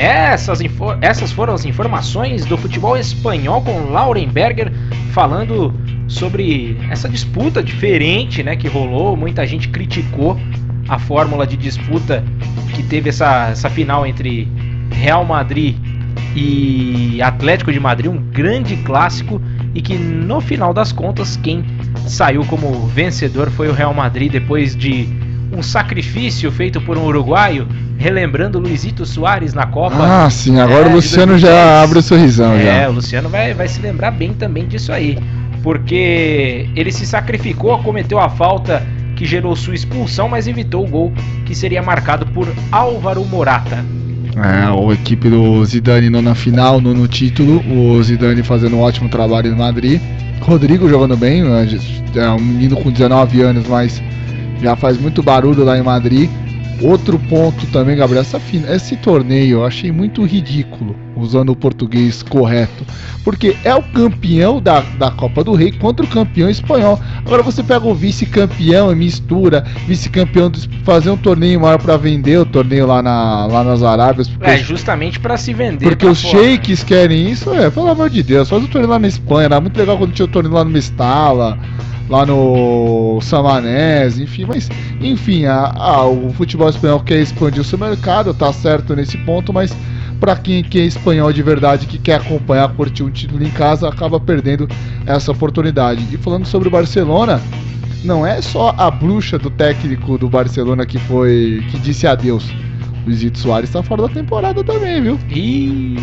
Essas, 0.00 0.60
essas 1.02 1.30
foram 1.30 1.52
as 1.52 1.66
informações 1.66 2.46
do 2.46 2.56
futebol 2.56 2.96
espanhol 2.96 3.60
com 3.60 3.90
Lauren 3.90 4.28
Berger 4.28 4.72
falando 5.12 5.74
sobre 6.08 6.74
essa 6.90 7.06
disputa 7.06 7.62
diferente 7.62 8.42
né, 8.42 8.56
que 8.56 8.66
rolou. 8.66 9.14
Muita 9.14 9.46
gente 9.46 9.68
criticou 9.68 10.40
a 10.88 10.98
fórmula 10.98 11.46
de 11.46 11.54
disputa 11.54 12.24
que 12.74 12.82
teve 12.82 13.10
essa, 13.10 13.50
essa 13.50 13.68
final 13.68 14.06
entre 14.06 14.48
Real 14.90 15.22
Madrid 15.22 15.76
e 16.34 17.20
Atlético 17.20 17.70
de 17.70 17.78
Madrid, 17.78 18.10
um 18.10 18.22
grande 18.22 18.76
clássico 18.78 19.38
e 19.74 19.82
que 19.82 19.98
no 19.98 20.40
final 20.40 20.72
das 20.72 20.92
contas 20.92 21.36
quem 21.36 21.62
saiu 22.08 22.42
como 22.46 22.86
vencedor 22.86 23.50
foi 23.50 23.68
o 23.68 23.72
Real 23.74 23.92
Madrid 23.92 24.32
depois 24.32 24.74
de 24.74 25.06
um 25.52 25.62
sacrifício 25.62 26.50
feito 26.52 26.80
por 26.80 26.96
um 26.96 27.04
uruguaio, 27.04 27.66
relembrando 27.98 28.58
Luizito 28.58 29.04
Soares 29.04 29.52
na 29.52 29.66
Copa. 29.66 29.96
Ah, 29.98 30.30
sim, 30.30 30.58
agora 30.60 30.88
é, 30.88 30.90
o 30.90 30.94
Luciano 30.94 31.38
já 31.38 31.82
abre 31.82 31.98
o 31.98 32.02
sorrisão. 32.02 32.54
É, 32.54 32.82
já. 32.82 32.88
o 32.88 32.92
Luciano 32.92 33.28
vai, 33.28 33.52
vai 33.52 33.68
se 33.68 33.80
lembrar 33.80 34.10
bem 34.12 34.32
também 34.32 34.66
disso 34.66 34.92
aí 34.92 35.18
porque 35.62 36.68
ele 36.74 36.92
se 36.92 37.06
sacrificou, 37.06 37.78
cometeu 37.82 38.18
a 38.18 38.28
falta 38.28 38.82
que 39.16 39.26
gerou 39.26 39.54
sua 39.54 39.74
expulsão, 39.74 40.28
mas 40.28 40.46
evitou 40.46 40.84
o 40.84 40.88
gol 40.88 41.12
que 41.44 41.54
seria 41.54 41.82
marcado 41.82 42.26
por 42.26 42.48
Álvaro 42.72 43.24
Morata. 43.24 43.84
É, 44.36 44.64
a 44.64 44.94
equipe 44.94 45.28
do 45.28 45.64
Zidane 45.64 46.08
na 46.08 46.34
final, 46.34 46.80
no, 46.80 46.94
no 46.94 47.06
título, 47.06 47.62
o 47.70 48.02
Zidane 48.02 48.42
fazendo 48.42 48.76
um 48.76 48.80
ótimo 48.80 49.08
trabalho 49.08 49.50
no 49.50 49.58
Madrid. 49.58 50.00
Rodrigo 50.40 50.88
jogando 50.88 51.16
bem, 51.16 51.42
né, 51.42 51.68
é 52.14 52.30
um 52.30 52.40
menino 52.40 52.76
com 52.76 52.90
19 52.90 53.42
anos, 53.42 53.66
mas 53.68 54.02
já 54.62 54.76
faz 54.76 54.98
muito 54.98 55.22
barulho 55.22 55.64
lá 55.64 55.78
em 55.78 55.82
Madrid. 55.82 56.30
Outro 56.82 57.18
ponto 57.18 57.66
também, 57.66 57.94
Gabriel, 57.94 58.22
essa, 58.22 58.40
esse 58.72 58.96
torneio 58.96 59.58
eu 59.58 59.66
achei 59.66 59.92
muito 59.92 60.24
ridículo, 60.24 60.96
usando 61.14 61.50
o 61.50 61.56
português 61.56 62.22
correto. 62.22 62.86
Porque 63.22 63.54
é 63.64 63.74
o 63.74 63.82
campeão 63.82 64.62
da, 64.62 64.80
da 64.98 65.10
Copa 65.10 65.44
do 65.44 65.52
Rei 65.52 65.72
contra 65.72 66.06
o 66.06 66.08
campeão 66.08 66.48
espanhol. 66.48 66.98
Agora 67.18 67.42
você 67.42 67.62
pega 67.62 67.86
o 67.86 67.94
vice-campeão 67.94 68.90
e 68.90 68.94
mistura, 68.94 69.62
vice-campeão, 69.86 70.50
fazer 70.82 71.10
um 71.10 71.18
torneio 71.18 71.60
maior 71.60 71.78
para 71.78 71.98
vender 71.98 72.38
o 72.38 72.46
torneio 72.46 72.86
lá, 72.86 73.02
na, 73.02 73.44
lá 73.44 73.62
nas 73.62 73.82
Arábias. 73.82 74.30
É, 74.40 74.56
justamente 74.56 75.20
para 75.20 75.36
se 75.36 75.52
vender. 75.52 75.86
Porque 75.86 76.06
os 76.06 76.22
fora, 76.22 76.38
sheiks 76.38 76.82
querem 76.82 77.30
isso, 77.30 77.52
é, 77.54 77.68
pelo 77.68 77.90
amor 77.90 78.08
de 78.08 78.22
Deus, 78.22 78.48
faz 78.48 78.64
o 78.64 78.68
torneio 78.68 78.90
lá 78.90 78.98
na 78.98 79.08
Espanha, 79.08 79.44
era 79.44 79.60
muito 79.60 79.76
legal 79.76 79.98
quando 79.98 80.12
tinha 80.12 80.24
o 80.24 80.30
torneio 80.30 80.54
lá 80.54 80.64
no 80.64 80.70
Mestala 80.70 81.58
lá 82.10 82.26
no 82.26 83.20
Samanés, 83.22 84.18
enfim, 84.18 84.44
mas 84.44 84.68
enfim, 85.00 85.44
a, 85.44 85.72
a, 85.76 86.06
o 86.06 86.32
futebol 86.32 86.68
espanhol 86.68 86.98
quer 87.00 87.20
expandir 87.20 87.60
o 87.60 87.64
seu 87.64 87.78
mercado, 87.78 88.34
tá 88.34 88.52
certo 88.52 88.96
nesse 88.96 89.16
ponto, 89.18 89.52
mas 89.52 89.74
para 90.18 90.34
quem, 90.34 90.62
quem 90.62 90.82
é 90.82 90.84
espanhol 90.86 91.32
de 91.32 91.40
verdade, 91.40 91.86
que 91.86 91.98
quer 91.98 92.16
acompanhar, 92.16 92.68
curtir 92.74 93.04
um 93.04 93.10
título 93.10 93.42
em 93.44 93.50
casa, 93.50 93.88
acaba 93.88 94.18
perdendo 94.18 94.68
essa 95.06 95.30
oportunidade. 95.30 96.06
E 96.12 96.18
falando 96.18 96.44
sobre 96.46 96.68
o 96.68 96.70
Barcelona, 96.70 97.40
não 98.04 98.26
é 98.26 98.42
só 98.42 98.74
a 98.76 98.90
bruxa 98.90 99.38
do 99.38 99.48
técnico 99.48 100.18
do 100.18 100.28
Barcelona 100.28 100.84
que 100.84 100.98
foi 100.98 101.64
que 101.70 101.78
disse 101.78 102.06
adeus. 102.06 102.50
Luizito 103.06 103.38
Soares 103.38 103.70
está 103.70 103.82
fora 103.82 104.02
da 104.02 104.08
temporada 104.08 104.62
também, 104.62 105.00
viu? 105.00 105.18
E 105.30 105.96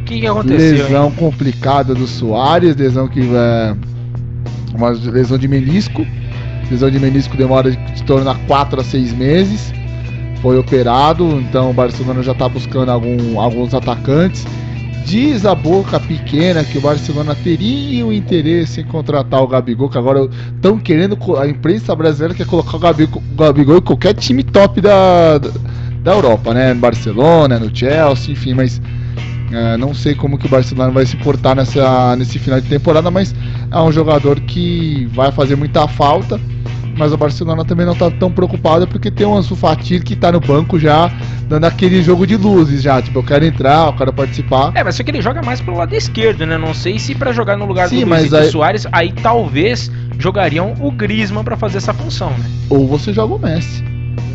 o 0.00 0.04
que, 0.04 0.20
que 0.20 0.26
aconteceu? 0.26 0.84
Lesão 0.84 1.06
hein? 1.06 1.14
complicada 1.16 1.94
do 1.94 2.06
Soares, 2.08 2.74
lesão 2.74 3.06
que 3.06 3.20
é, 3.20 3.76
uma 4.74 4.90
lesão 4.90 5.38
de 5.38 5.48
menisco. 5.48 6.06
Lesão 6.70 6.90
de 6.90 6.98
menisco 6.98 7.36
demora 7.36 7.70
de 7.70 8.02
torno 8.04 8.30
a 8.30 8.34
4 8.34 8.80
a 8.80 8.84
6 8.84 9.12
meses. 9.14 9.72
Foi 10.40 10.58
operado, 10.58 11.38
então 11.40 11.70
o 11.70 11.74
Barcelona 11.74 12.22
já 12.22 12.32
está 12.32 12.48
buscando 12.48 12.90
algum, 12.90 13.38
alguns 13.38 13.74
atacantes. 13.74 14.46
Diz 15.04 15.44
a 15.44 15.54
boca 15.54 15.98
pequena 15.98 16.62
que 16.62 16.78
o 16.78 16.80
Barcelona 16.80 17.34
teria 17.34 18.06
o 18.06 18.12
interesse 18.12 18.80
em 18.80 18.84
contratar 18.84 19.42
o 19.42 19.46
Gabigol, 19.46 19.88
que 19.88 19.98
agora 19.98 20.28
estão 20.54 20.78
querendo, 20.78 21.18
a 21.36 21.48
imprensa 21.48 21.94
brasileira 21.96 22.34
quer 22.34 22.46
colocar 22.46 22.76
o 22.76 22.80
Gabigol, 22.80 23.22
o 23.32 23.36
Gabigol 23.36 23.78
em 23.78 23.82
qualquer 23.82 24.14
time 24.14 24.42
top 24.42 24.80
da, 24.80 25.38
da 26.02 26.12
Europa, 26.12 26.54
né? 26.54 26.72
No 26.72 26.80
Barcelona, 26.80 27.58
no 27.58 27.74
Chelsea, 27.74 28.32
enfim, 28.32 28.54
mas 28.54 28.80
é, 29.52 29.76
não 29.76 29.94
sei 29.94 30.14
como 30.14 30.38
que 30.38 30.46
o 30.46 30.48
Barcelona 30.48 30.90
vai 30.90 31.04
se 31.04 31.16
portar 31.16 31.56
nessa, 31.56 32.14
nesse 32.16 32.38
final 32.38 32.60
de 32.60 32.68
temporada, 32.68 33.10
mas 33.10 33.34
é 33.70 33.80
um 33.80 33.92
jogador 33.92 34.40
que 34.40 35.08
vai 35.12 35.32
fazer 35.32 35.56
muita 35.56 35.86
falta. 35.88 36.40
Mas 36.96 37.12
o 37.12 37.16
Barcelona 37.16 37.64
também 37.64 37.86
não 37.86 37.94
está 37.94 38.10
tão 38.10 38.30
preocupado 38.30 38.86
porque 38.86 39.10
tem 39.10 39.26
um 39.26 39.34
Ansu 39.34 39.56
Fati 39.56 40.00
que 40.00 40.12
está 40.12 40.30
no 40.30 40.40
banco 40.40 40.78
já 40.78 41.10
dando 41.48 41.64
aquele 41.64 42.02
jogo 42.02 42.26
de 42.26 42.36
luzes 42.36 42.82
já, 42.82 43.00
tipo, 43.00 43.20
eu 43.20 43.22
quero 43.22 43.44
entrar, 43.44 43.86
eu 43.86 43.92
quero 43.94 44.12
participar. 44.12 44.72
É, 44.74 44.84
mas 44.84 44.96
só 44.96 45.02
que 45.02 45.10
ele 45.10 45.22
joga 45.22 45.40
mais 45.40 45.60
pro 45.60 45.74
lado 45.74 45.94
esquerdo, 45.94 46.44
né? 46.44 46.58
Não 46.58 46.74
sei 46.74 46.98
se 46.98 47.14
para 47.14 47.32
jogar 47.32 47.56
no 47.56 47.64
lugar 47.64 47.88
Sim, 47.88 48.04
do 48.04 48.10
Luizito 48.10 48.36
aí... 48.36 48.50
Soares, 48.50 48.86
aí 48.92 49.12
talvez 49.12 49.90
jogariam 50.18 50.74
o 50.78 50.92
Griezmann 50.92 51.42
para 51.42 51.56
fazer 51.56 51.78
essa 51.78 51.94
função, 51.94 52.30
né? 52.30 52.50
Ou 52.68 52.86
você 52.86 53.12
joga 53.12 53.34
o 53.34 53.38
Messi. 53.38 53.82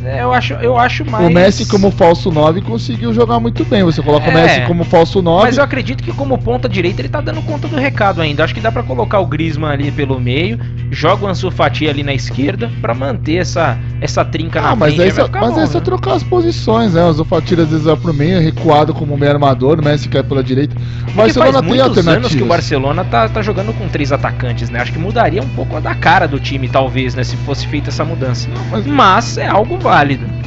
É, 0.06 0.22
eu 0.22 0.32
acho, 0.32 0.54
eu 0.56 0.78
acho 0.78 1.04
mais. 1.10 1.26
O 1.26 1.34
Messi, 1.34 1.66
como 1.66 1.90
falso 1.90 2.32
9, 2.32 2.62
conseguiu 2.62 3.14
jogar 3.14 3.40
muito 3.40 3.66
bem. 3.66 3.84
Você 3.84 4.02
coloca 4.02 4.28
é, 4.28 4.30
o 4.30 4.34
Messi 4.34 4.62
como 4.62 4.84
falso 4.84 5.22
9. 5.22 5.46
Mas 5.46 5.58
eu 5.58 5.64
acredito 5.64 6.04
que, 6.04 6.14
como 6.14 6.38
ponta 6.38 6.70
direita, 6.70 7.02
ele 7.02 7.10
tá 7.10 7.22
dando 7.22 7.42
conta 7.42 7.68
do 7.68 7.76
recado 7.76 8.22
ainda. 8.22 8.44
Acho 8.44 8.54
que 8.54 8.62
dá 8.62 8.72
para 8.72 8.84
colocar 8.84 9.20
o 9.20 9.26
Grisman 9.26 9.72
ali 9.72 9.92
pelo 9.92 10.20
meio, 10.20 10.60
joga 10.92 11.26
o 11.26 11.28
Ansu 11.28 11.50
Fati 11.50 11.90
ali 11.90 12.04
na 12.04 12.14
esquerda, 12.14 12.72
para 12.82 12.94
manter 12.94 13.38
essa, 13.38 13.78
essa 14.00 14.24
trinca 14.24 14.60
ah, 14.60 14.64
na 14.64 14.76
mas 14.76 14.94
frente. 14.94 15.20
Aí, 15.20 15.30
mas 15.32 15.54
bom, 15.54 15.60
aí 15.60 15.74
né? 15.74 15.82
trocar 15.82 16.14
as 16.14 16.24
posições, 16.24 16.94
né? 16.94 17.04
O 17.04 17.08
Ansu 17.08 17.26
Fati 17.26 17.54
às 17.56 17.70
vezes 17.70 17.86
vai 17.86 17.96
pro 17.96 18.14
meio, 18.14 18.40
recuado 18.40 18.94
como 18.94 19.18
meio 19.18 19.32
armador, 19.32 19.80
o 19.80 19.84
Messi 19.84 20.08
cai 20.08 20.24
pela 20.24 20.44
direita. 20.44 20.76
O 21.08 21.14
Barcelona 21.14 21.64
tem 21.64 21.80
alternativas. 21.80 22.08
anos 22.08 22.36
que 22.36 22.44
o 22.44 22.48
Barcelona 22.48 23.04
tá, 23.06 23.28
tá 23.28 23.42
jogando 23.42 23.74
com 23.74 23.88
três 23.88 24.12
atacantes, 24.12 24.70
né? 24.70 24.80
Acho 24.80 24.92
que 24.92 25.00
mudaria 25.00 25.42
um 25.42 25.50
pouco 25.50 25.80
da 25.82 25.96
cara 25.96 26.28
do 26.28 26.40
time, 26.40 26.70
talvez, 26.70 27.16
né? 27.16 27.24
Se 27.24 27.36
fosse 27.38 27.66
feita 27.68 27.90
essa 27.90 28.06
mudança. 28.06 28.48
Não, 28.50 28.66
mas... 28.70 28.86
mas 28.86 29.38
é 29.38 29.48
algo 29.48 29.78
válido. 29.78 29.95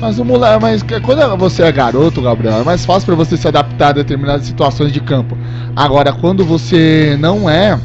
Mas 0.00 0.18
o 0.18 0.24
moleque, 0.24 0.60
mas 0.60 0.84
quando 1.02 1.36
você 1.38 1.62
é 1.62 1.72
garoto, 1.72 2.20
Gabriel, 2.20 2.60
é 2.60 2.64
mais 2.64 2.84
fácil 2.84 3.06
para 3.06 3.14
você 3.14 3.36
se 3.36 3.48
adaptar 3.48 3.88
a 3.88 3.92
determinadas 3.92 4.44
situações 4.46 4.92
de 4.92 5.00
campo. 5.00 5.36
Agora, 5.74 6.12
quando 6.12 6.44
você 6.44 7.16
não 7.18 7.48
é, 7.48 7.80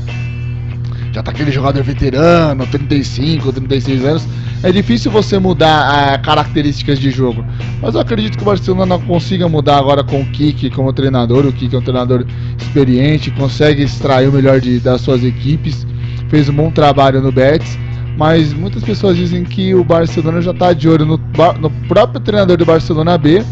já 1.14 1.24
tá 1.24 1.32
aquele 1.32 1.52
jogador 1.52 1.82
veterano, 1.84 2.68
35, 2.68 3.54
36 3.54 4.06
anos, 4.06 4.28
é 4.62 4.72
difícil 4.72 5.12
você 5.12 5.40
mudar 5.40 6.18
uh, 6.18 6.22
características 6.22 7.00
de 7.00 7.12
jogo. 7.12 7.46
Mas 7.82 7.96
eu 7.96 8.02
acredito 8.02 8.38
que 8.38 8.44
o 8.44 8.46
Barcelona 8.46 8.86
não 8.86 9.02
consiga 9.02 9.48
mudar 9.48 9.78
agora 9.78 10.04
com 10.04 10.22
o 10.22 10.26
Kik 10.26 10.70
como 10.72 10.92
treinador. 10.92 11.46
O 11.46 11.54
Kik 11.54 11.76
é 11.76 11.80
um 11.80 11.82
treinador 11.82 12.26
experiente, 12.58 13.32
consegue 13.32 13.84
extrair 13.84 14.28
o 14.28 14.32
melhor 14.32 14.60
de, 14.60 14.80
das 14.80 15.02
suas 15.02 15.24
equipes, 15.24 15.86
fez 16.30 16.50
um 16.50 16.54
bom 16.54 16.72
trabalho 16.72 17.22
no 17.22 17.32
Betis 17.32 17.78
mas 18.18 18.54
muitas 18.54 18.84
pessoas 18.84 19.18
dizem 19.18 19.44
que 19.44 19.74
o 19.74 19.84
Barcelona 19.84 20.42
já 20.42 20.52
está 20.52 20.74
de 20.74 20.88
olho 20.88 21.06
no, 21.06 21.20
no, 21.60 21.70
próprio 21.88 22.20
treinador 22.20 22.58
do 22.58 22.66
Barcelona 22.66 23.18
B 23.18 23.44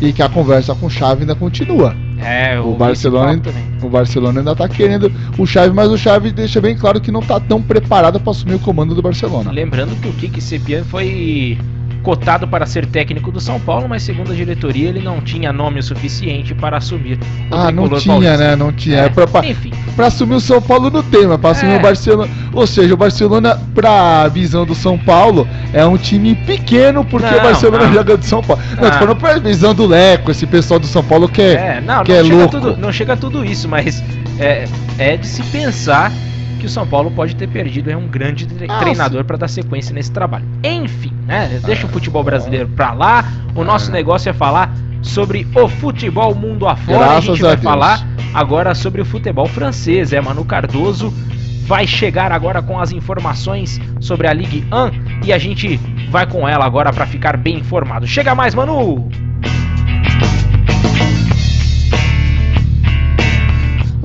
e 0.00 0.12
que 0.12 0.22
a 0.22 0.28
conversa 0.28 0.74
com 0.74 0.86
o 0.86 0.90
Xavi 0.90 1.22
ainda 1.22 1.34
continua. 1.34 1.94
É, 2.18 2.58
o, 2.60 2.74
Barcelona, 2.74 3.40
o 3.82 3.88
Barcelona 3.88 4.40
ainda 4.40 4.52
está 4.52 4.68
querendo 4.68 5.12
o 5.38 5.46
Xavi, 5.46 5.74
mas 5.74 5.90
o 5.90 5.96
Xavi 5.96 6.30
deixa 6.30 6.60
bem 6.60 6.76
claro 6.76 7.00
que 7.00 7.10
não 7.10 7.20
está 7.20 7.40
tão 7.40 7.62
preparado 7.62 8.20
para 8.20 8.30
assumir 8.30 8.54
o 8.54 8.58
comando 8.58 8.94
do 8.94 9.02
Barcelona. 9.02 9.50
Lembrando 9.50 9.98
que 10.00 10.08
o 10.08 10.12
Kiki 10.12 10.40
Sepian 10.40 10.84
foi 10.84 11.58
cotado 12.02 12.46
para 12.48 12.66
ser 12.66 12.86
técnico 12.86 13.30
do 13.30 13.40
São 13.40 13.60
Paulo, 13.60 13.88
mas 13.88 14.02
segundo 14.02 14.32
a 14.32 14.34
diretoria 14.34 14.88
ele 14.88 15.00
não 15.00 15.20
tinha 15.20 15.52
nome 15.52 15.80
o 15.80 15.82
suficiente 15.82 16.54
para 16.54 16.78
assumir 16.78 17.18
o 17.50 17.54
Ah, 17.54 17.70
não 17.70 17.88
tinha, 17.88 18.14
paulista. 18.14 18.36
né? 18.36 18.56
Não 18.56 18.72
tinha. 18.72 18.98
É, 18.98 19.04
é 19.06 19.08
pra, 19.08 19.26
pra, 19.26 19.46
Enfim. 19.46 19.72
Pra 19.94 20.06
assumir 20.06 20.34
o 20.34 20.40
São 20.40 20.60
Paulo 20.60 20.90
no 20.90 21.02
tema, 21.02 21.38
para 21.38 21.50
assumir 21.50 21.72
é. 21.72 21.76
o 21.76 21.82
Barcelona. 21.82 22.30
Ou 22.52 22.66
seja, 22.66 22.94
o 22.94 22.96
Barcelona, 22.96 23.60
pra 23.74 24.28
visão 24.28 24.64
do 24.64 24.74
São 24.74 24.98
Paulo, 24.98 25.46
é 25.72 25.84
um 25.84 25.96
time 25.96 26.34
pequeno 26.34 27.04
porque 27.04 27.30
não, 27.30 27.38
o 27.38 27.42
Barcelona 27.42 27.86
não. 27.86 27.94
joga 27.94 28.16
do 28.16 28.24
São 28.24 28.42
Paulo. 28.42 28.62
Não, 28.76 28.82
não 28.84 28.92
falando 28.92 29.16
pra 29.16 29.38
visão 29.38 29.74
do 29.74 29.86
Leco, 29.86 30.30
esse 30.30 30.46
pessoal 30.46 30.80
do 30.80 30.86
São 30.86 31.02
Paulo 31.04 31.28
que 31.28 31.42
é, 31.42 31.76
é, 31.76 31.80
não, 31.80 32.02
que 32.02 32.12
não 32.12 32.18
é 32.18 32.22
louco. 32.22 32.60
Tudo, 32.60 32.76
não 32.76 32.92
chega 32.92 33.12
a 33.12 33.16
tudo 33.16 33.44
isso, 33.44 33.68
mas 33.68 34.02
é, 34.38 34.64
é 34.98 35.16
de 35.16 35.26
se 35.26 35.42
pensar 35.44 36.12
que 36.60 36.66
o 36.66 36.70
São 36.70 36.86
Paulo 36.86 37.10
pode 37.10 37.34
ter 37.34 37.48
perdido 37.48 37.90
é 37.90 37.96
um 37.96 38.06
grande 38.06 38.46
ah, 38.68 38.78
treinador 38.78 39.24
para 39.24 39.36
dar 39.36 39.48
sequência 39.48 39.94
nesse 39.94 40.12
trabalho. 40.12 40.44
Enfim, 40.62 41.12
né? 41.26 41.60
Deixa 41.64 41.86
o 41.86 41.88
futebol 41.88 42.22
brasileiro 42.22 42.68
para 42.68 42.92
lá. 42.92 43.24
O 43.54 43.64
nosso 43.64 43.90
é. 43.90 43.92
negócio 43.92 44.28
é 44.28 44.32
falar 44.32 44.72
sobre 45.02 45.46
o 45.54 45.68
futebol 45.68 46.34
mundo 46.34 46.68
afora. 46.68 46.98
Graças 46.98 47.16
a 47.16 47.32
gente 47.32 47.42
vai 47.42 47.54
a 47.54 47.58
falar 47.58 48.06
agora 48.34 48.74
sobre 48.74 49.00
o 49.00 49.04
futebol 49.04 49.46
francês. 49.46 50.12
É 50.12 50.20
Manu 50.20 50.44
Cardoso 50.44 51.12
vai 51.64 51.86
chegar 51.86 52.32
agora 52.32 52.60
com 52.60 52.80
as 52.80 52.90
informações 52.90 53.80
sobre 54.00 54.26
a 54.26 54.32
Ligue 54.32 54.66
1 55.22 55.26
e 55.26 55.32
a 55.32 55.38
gente 55.38 55.76
vai 56.10 56.26
com 56.26 56.48
ela 56.48 56.64
agora 56.64 56.92
para 56.92 57.06
ficar 57.06 57.36
bem 57.36 57.58
informado. 57.58 58.06
Chega 58.06 58.34
mais, 58.34 58.54
Manu! 58.54 59.08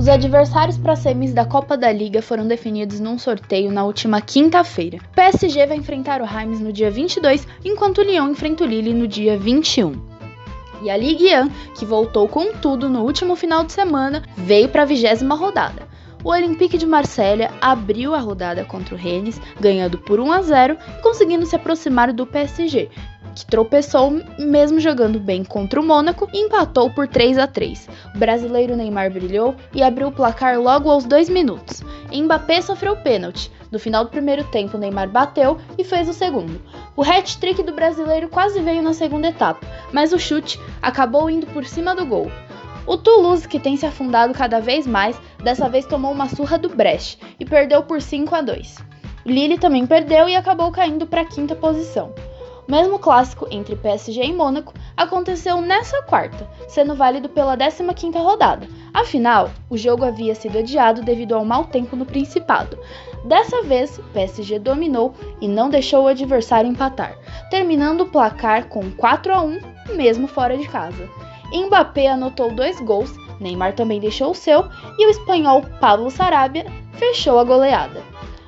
Os 0.06 0.10
adversários 0.10 0.78
para 0.78 0.94
semis 0.94 1.34
da 1.34 1.44
Copa 1.44 1.76
da 1.76 1.90
Liga 1.90 2.22
foram 2.22 2.46
definidos 2.46 3.00
num 3.00 3.18
sorteio 3.18 3.72
na 3.72 3.82
última 3.82 4.20
quinta-feira. 4.20 5.00
PSG 5.16 5.66
vai 5.66 5.78
enfrentar 5.78 6.22
o 6.22 6.24
Reims 6.24 6.60
no 6.60 6.72
dia 6.72 6.92
22, 6.92 7.44
enquanto 7.64 7.98
o 7.98 8.02
Lyon 8.02 8.30
enfrenta 8.30 8.62
o 8.62 8.66
Lille 8.68 8.94
no 8.94 9.08
dia 9.08 9.36
21. 9.36 10.00
E 10.80 10.90
a 10.90 10.96
Ligue 10.96 11.36
1, 11.36 11.50
que 11.74 11.84
voltou 11.84 12.28
com 12.28 12.52
tudo 12.52 12.88
no 12.88 13.02
último 13.02 13.34
final 13.34 13.64
de 13.64 13.72
semana, 13.72 14.22
veio 14.36 14.68
para 14.68 14.82
a 14.82 14.86
vigésima 14.86 15.34
rodada. 15.34 15.88
O 16.22 16.30
Olympique 16.30 16.78
de 16.78 16.86
Marselha 16.86 17.50
abriu 17.60 18.14
a 18.14 18.20
rodada 18.20 18.64
contra 18.64 18.94
o 18.94 18.98
Rennes, 18.98 19.40
ganhando 19.58 19.98
por 19.98 20.20
1 20.20 20.30
a 20.30 20.40
0 20.40 20.76
e 20.98 21.02
conseguindo 21.02 21.44
se 21.46 21.56
aproximar 21.56 22.12
do 22.12 22.24
PSG, 22.24 22.90
que 23.36 23.50
tropeçou 23.50 24.10
mesmo 24.38 24.80
jogando 24.80 25.20
bem 25.20 25.44
contra 25.44 25.78
o 25.78 25.84
Mônaco 25.84 26.28
e 26.32 26.38
empatou 26.38 26.90
por 26.90 27.06
3 27.06 27.36
a 27.36 27.46
3. 27.46 27.88
O 28.14 28.18
brasileiro 28.18 28.74
Neymar 28.74 29.12
brilhou 29.12 29.54
e 29.74 29.82
abriu 29.82 30.08
o 30.08 30.12
placar 30.12 30.58
logo 30.58 30.90
aos 30.90 31.04
dois 31.04 31.28
minutos. 31.28 31.82
Mbappé 32.10 32.62
sofreu 32.62 32.96
pênalti. 32.96 33.52
No 33.70 33.78
final 33.78 34.04
do 34.04 34.10
primeiro 34.10 34.44
tempo, 34.44 34.78
Neymar 34.78 35.08
bateu 35.08 35.58
e 35.76 35.84
fez 35.84 36.08
o 36.08 36.12
segundo. 36.12 36.60
O 36.96 37.02
hat-trick 37.02 37.62
do 37.62 37.74
brasileiro 37.74 38.28
quase 38.28 38.60
veio 38.60 38.82
na 38.82 38.94
segunda 38.94 39.28
etapa, 39.28 39.66
mas 39.92 40.12
o 40.12 40.18
chute 40.18 40.58
acabou 40.80 41.28
indo 41.28 41.46
por 41.48 41.64
cima 41.64 41.94
do 41.94 42.06
gol. 42.06 42.30
O 42.86 42.96
Toulouse, 42.96 43.48
que 43.48 43.58
tem 43.58 43.76
se 43.76 43.84
afundado 43.84 44.32
cada 44.32 44.60
vez 44.60 44.86
mais, 44.86 45.20
dessa 45.42 45.68
vez 45.68 45.84
tomou 45.84 46.12
uma 46.12 46.28
surra 46.28 46.56
do 46.56 46.68
Brest 46.68 47.18
e 47.38 47.44
perdeu 47.44 47.82
por 47.82 48.00
5 48.00 48.34
a 48.34 48.40
2. 48.40 48.76
O 49.26 49.28
Lille 49.28 49.58
também 49.58 49.84
perdeu 49.84 50.28
e 50.28 50.36
acabou 50.36 50.70
caindo 50.70 51.04
para 51.04 51.22
a 51.22 51.24
quinta 51.24 51.56
posição. 51.56 52.14
Mesmo 52.68 52.98
clássico 52.98 53.46
entre 53.50 53.76
PSG 53.76 54.24
e 54.24 54.32
Mônaco 54.32 54.74
aconteceu 54.96 55.60
nessa 55.60 56.02
quarta, 56.02 56.50
sendo 56.66 56.96
válido 56.96 57.28
pela 57.28 57.56
15ª 57.56 58.20
rodada. 58.20 58.66
Afinal, 58.92 59.50
o 59.70 59.76
jogo 59.76 60.04
havia 60.04 60.34
sido 60.34 60.58
adiado 60.58 61.02
devido 61.02 61.34
ao 61.34 61.44
mau 61.44 61.64
tempo 61.64 61.94
no 61.94 62.04
Principado. 62.04 62.78
Dessa 63.24 63.62
vez, 63.62 64.00
PSG 64.12 64.58
dominou 64.58 65.14
e 65.40 65.46
não 65.46 65.70
deixou 65.70 66.04
o 66.04 66.08
adversário 66.08 66.70
empatar, 66.70 67.16
terminando 67.50 68.02
o 68.02 68.08
placar 68.08 68.68
com 68.68 68.90
4 68.90 69.32
a 69.32 69.42
1, 69.42 69.60
mesmo 69.94 70.26
fora 70.26 70.56
de 70.56 70.66
casa. 70.66 71.08
Mbappé 71.52 72.08
anotou 72.08 72.52
dois 72.52 72.80
gols, 72.80 73.14
Neymar 73.40 73.74
também 73.74 74.00
deixou 74.00 74.30
o 74.30 74.34
seu 74.34 74.64
e 74.98 75.06
o 75.06 75.10
espanhol 75.10 75.62
Pablo 75.80 76.10
Sarabia 76.10 76.66
fechou 76.92 77.38
a 77.38 77.44
goleada. 77.44 78.02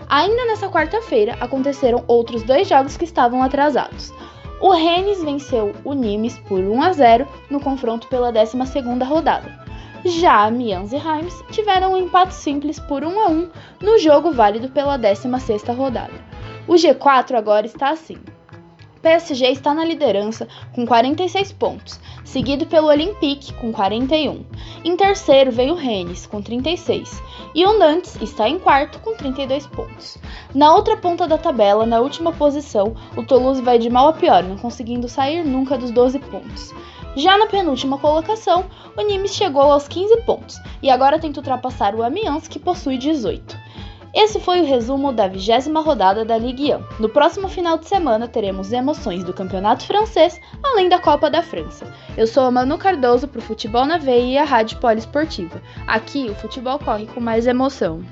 Ainda 0.08 0.46
nessa 0.46 0.70
quarta-feira 0.70 1.36
aconteceram 1.38 2.02
outros 2.06 2.42
dois 2.42 2.66
jogos 2.66 2.96
que 2.96 3.04
estavam 3.04 3.42
atrasados. 3.42 4.12
O 4.60 4.70
Rennes 4.70 5.22
venceu 5.22 5.74
o 5.84 5.92
Nimes 5.92 6.38
por 6.48 6.60
1 6.60 6.82
a 6.82 6.92
0 6.92 7.28
no 7.50 7.60
confronto 7.60 8.08
pela 8.08 8.32
12ª 8.32 9.04
rodada. 9.04 9.58
Já 10.04 10.44
Amiens 10.44 10.92
e 10.92 10.96
Reims 10.96 11.44
tiveram 11.50 11.92
um 11.92 11.96
empate 11.96 12.34
simples 12.34 12.78
por 12.80 13.04
1 13.04 13.20
a 13.20 13.26
1 13.28 13.50
no 13.82 13.98
jogo 13.98 14.32
válido 14.32 14.70
pela 14.70 14.98
16ª 14.98 15.76
rodada. 15.76 16.14
O 16.66 16.74
G4 16.74 17.34
agora 17.34 17.66
está 17.66 17.90
assim: 17.90 18.16
PSG 19.08 19.52
está 19.52 19.72
na 19.72 19.86
liderança 19.86 20.46
com 20.74 20.86
46 20.86 21.52
pontos, 21.52 21.98
seguido 22.22 22.66
pelo 22.66 22.88
Olympique 22.88 23.54
com 23.54 23.72
41. 23.72 24.44
Em 24.84 24.96
terceiro 24.98 25.50
veio 25.50 25.72
o 25.72 25.76
Rennes 25.76 26.26
com 26.26 26.42
36 26.42 27.22
e 27.54 27.64
o 27.64 27.78
Nantes 27.78 28.20
está 28.20 28.46
em 28.46 28.58
quarto 28.58 28.98
com 28.98 29.16
32 29.16 29.66
pontos. 29.68 30.18
Na 30.54 30.74
outra 30.74 30.94
ponta 30.94 31.26
da 31.26 31.38
tabela, 31.38 31.86
na 31.86 32.00
última 32.00 32.32
posição, 32.32 32.94
o 33.16 33.22
Toulouse 33.22 33.62
vai 33.62 33.78
de 33.78 33.88
mal 33.88 34.08
a 34.08 34.12
pior, 34.12 34.42
não 34.42 34.58
conseguindo 34.58 35.08
sair 35.08 35.42
nunca 35.42 35.78
dos 35.78 35.90
12 35.90 36.18
pontos. 36.18 36.74
Já 37.16 37.38
na 37.38 37.46
penúltima 37.46 37.96
colocação, 37.96 38.66
o 38.94 39.00
Nimes 39.00 39.34
chegou 39.34 39.62
aos 39.62 39.88
15 39.88 40.18
pontos 40.26 40.60
e 40.82 40.90
agora 40.90 41.18
tenta 41.18 41.40
ultrapassar 41.40 41.94
o 41.94 42.02
Amiens, 42.02 42.46
que 42.46 42.58
possui 42.58 42.98
18. 42.98 43.67
Esse 44.14 44.40
foi 44.40 44.60
o 44.60 44.64
resumo 44.64 45.12
da 45.12 45.28
vigésima 45.28 45.80
rodada 45.80 46.24
da 46.24 46.38
Ligue 46.38 46.74
1. 46.74 47.00
No 47.00 47.08
próximo 47.08 47.48
final 47.48 47.76
de 47.76 47.86
semana 47.86 48.26
teremos 48.26 48.72
emoções 48.72 49.22
do 49.22 49.34
Campeonato 49.34 49.84
Francês, 49.84 50.40
além 50.62 50.88
da 50.88 50.98
Copa 50.98 51.30
da 51.30 51.42
França. 51.42 51.86
Eu 52.16 52.26
sou 52.26 52.44
a 52.44 52.50
Manu 52.50 52.78
Cardoso 52.78 53.28
para 53.28 53.38
o 53.38 53.42
Futebol 53.42 53.84
na 53.84 53.98
Veia 53.98 54.24
e 54.24 54.38
a 54.38 54.44
Rádio 54.44 54.78
Poliesportiva. 54.78 55.60
Aqui 55.86 56.30
o 56.30 56.34
futebol 56.34 56.78
corre 56.78 57.06
com 57.06 57.20
mais 57.20 57.46
emoção. 57.46 58.02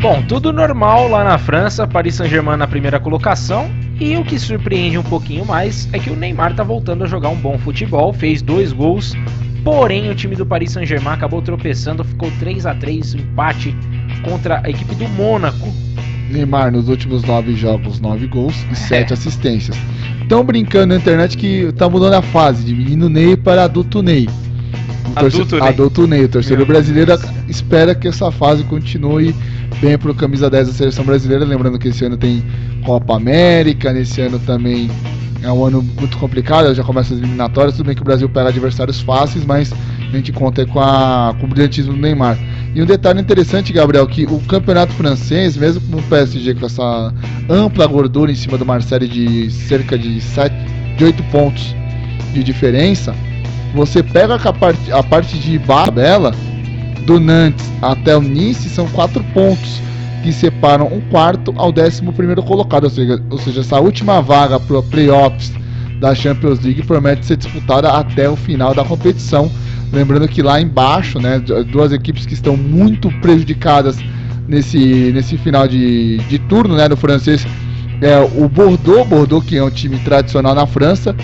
Bom, 0.00 0.22
tudo 0.22 0.52
normal 0.52 1.08
lá 1.08 1.24
na 1.24 1.38
França, 1.38 1.86
Paris 1.86 2.14
Saint-Germain 2.14 2.56
na 2.56 2.66
primeira 2.66 3.00
colocação. 3.00 3.70
E 4.00 4.16
o 4.16 4.24
que 4.24 4.38
surpreende 4.38 4.96
um 4.96 5.02
pouquinho 5.02 5.44
mais 5.44 5.88
é 5.92 5.98
que 5.98 6.08
o 6.08 6.16
Neymar 6.16 6.54
tá 6.54 6.62
voltando 6.62 7.04
a 7.04 7.06
jogar 7.06 7.30
um 7.30 7.36
bom 7.36 7.58
futebol, 7.58 8.12
fez 8.12 8.40
dois 8.40 8.72
gols 8.72 9.14
Porém, 9.64 10.10
o 10.10 10.14
time 10.14 10.34
do 10.34 10.46
Paris 10.46 10.72
Saint-Germain 10.72 11.12
acabou 11.12 11.42
tropeçando, 11.42 12.04
ficou 12.04 12.30
3 12.38 12.64
a 12.64 12.74
3 12.74 13.14
um 13.14 13.18
empate 13.18 13.76
contra 14.24 14.62
a 14.64 14.70
equipe 14.70 14.94
do 14.94 15.08
Mônaco. 15.08 15.72
Neymar 16.30 16.72
nos 16.72 16.88
últimos 16.88 17.22
nove 17.22 17.54
jogos, 17.54 18.00
nove 18.00 18.26
gols 18.26 18.54
e 18.70 18.76
sete 18.76 19.10
é. 19.10 19.14
assistências. 19.14 19.76
Estão 20.22 20.44
brincando 20.44 20.94
na 20.94 20.96
internet 20.96 21.36
que 21.36 21.70
tá 21.72 21.88
mudando 21.88 22.14
a 22.14 22.22
fase 22.22 22.64
de 22.64 22.74
menino 22.74 23.08
Ney 23.10 23.36
para 23.36 23.64
adulto 23.64 24.02
Ney. 24.02 24.28
Adulto, 25.16 25.56
Ney. 25.56 25.68
adulto 25.68 26.06
Ney. 26.06 26.24
O 26.24 26.28
torcedor 26.28 26.66
brasileiro 26.66 27.12
espera 27.48 27.94
que 27.94 28.08
essa 28.08 28.30
fase 28.30 28.64
continue 28.64 29.34
bem 29.80 29.96
pro 29.98 30.14
camisa 30.14 30.48
10 30.50 30.68
da 30.68 30.74
seleção 30.74 31.04
brasileira. 31.04 31.44
Lembrando 31.44 31.78
que 31.78 31.88
esse 31.88 32.04
ano 32.04 32.16
tem 32.16 32.44
Copa 32.84 33.16
América, 33.16 33.92
nesse 33.92 34.20
ano 34.20 34.38
também 34.40 34.90
é 35.42 35.52
um 35.52 35.64
ano 35.64 35.82
muito 35.82 36.18
complicado, 36.18 36.74
já 36.74 36.82
começa 36.82 37.14
as 37.14 37.20
eliminatórias. 37.20 37.76
Tudo 37.76 37.86
bem 37.86 37.94
que 37.94 38.02
o 38.02 38.04
Brasil 38.04 38.28
pega 38.28 38.48
adversários 38.48 39.00
fáceis, 39.00 39.44
mas 39.44 39.72
a 39.72 40.16
gente 40.16 40.32
conta 40.32 40.66
com, 40.66 40.80
a, 40.80 41.34
com 41.38 41.46
o 41.46 41.48
brilhantismo 41.48 41.92
do 41.92 41.98
Neymar. 41.98 42.38
E 42.74 42.82
um 42.82 42.86
detalhe 42.86 43.20
interessante, 43.20 43.72
Gabriel, 43.72 44.06
que 44.06 44.24
o 44.24 44.40
campeonato 44.40 44.92
francês, 44.92 45.56
mesmo 45.56 45.80
com 45.80 45.98
o 45.98 46.02
PSG 46.02 46.54
com 46.54 46.66
essa 46.66 47.12
ampla 47.48 47.86
gordura 47.86 48.30
em 48.30 48.34
cima 48.34 48.58
do 48.58 48.66
Marseille 48.66 49.08
de 49.08 49.50
cerca 49.50 49.96
de, 49.96 50.20
7, 50.20 50.54
de 50.96 51.04
8 51.04 51.22
pontos 51.24 51.74
de 52.32 52.42
diferença, 52.42 53.14
você 53.74 54.02
pega 54.02 54.34
a 54.34 54.52
parte, 54.52 54.92
a 54.92 55.02
parte 55.02 55.38
de 55.38 55.58
baixo 55.58 55.92
dela, 55.92 56.34
do 57.06 57.18
Nantes 57.18 57.70
até 57.80 58.16
o 58.16 58.20
Nice, 58.20 58.68
são 58.68 58.86
4 58.88 59.22
pontos 59.32 59.80
que 60.22 60.32
separam 60.32 60.86
um 60.86 61.00
quarto 61.00 61.54
ao 61.56 61.72
décimo 61.72 62.12
primeiro 62.12 62.42
colocado, 62.42 62.84
ou 62.84 62.90
seja, 62.90 63.22
ou 63.30 63.38
seja 63.38 63.60
essa 63.60 63.80
última 63.80 64.20
vaga 64.20 64.58
para 64.58 64.82
playoffs 64.82 65.52
da 66.00 66.14
Champions 66.14 66.60
League 66.60 66.82
promete 66.84 67.24
ser 67.26 67.36
disputada 67.36 67.90
até 67.90 68.28
o 68.28 68.36
final 68.36 68.74
da 68.74 68.84
competição. 68.84 69.50
Lembrando 69.92 70.28
que 70.28 70.42
lá 70.42 70.60
embaixo, 70.60 71.18
né, 71.18 71.38
duas 71.70 71.92
equipes 71.92 72.26
que 72.26 72.34
estão 72.34 72.56
muito 72.56 73.10
prejudicadas 73.20 73.98
nesse, 74.46 75.12
nesse 75.14 75.38
final 75.38 75.66
de, 75.66 76.18
de 76.18 76.38
turno, 76.40 76.76
né, 76.76 76.88
no 76.88 76.96
francês, 76.96 77.46
é 78.00 78.18
o 78.18 78.48
Bordeaux, 78.48 79.08
Bordeaux 79.08 79.44
que 79.44 79.56
é 79.56 79.64
um 79.64 79.70
time 79.70 79.98
tradicional 79.98 80.54
na 80.54 80.66
França, 80.66 81.16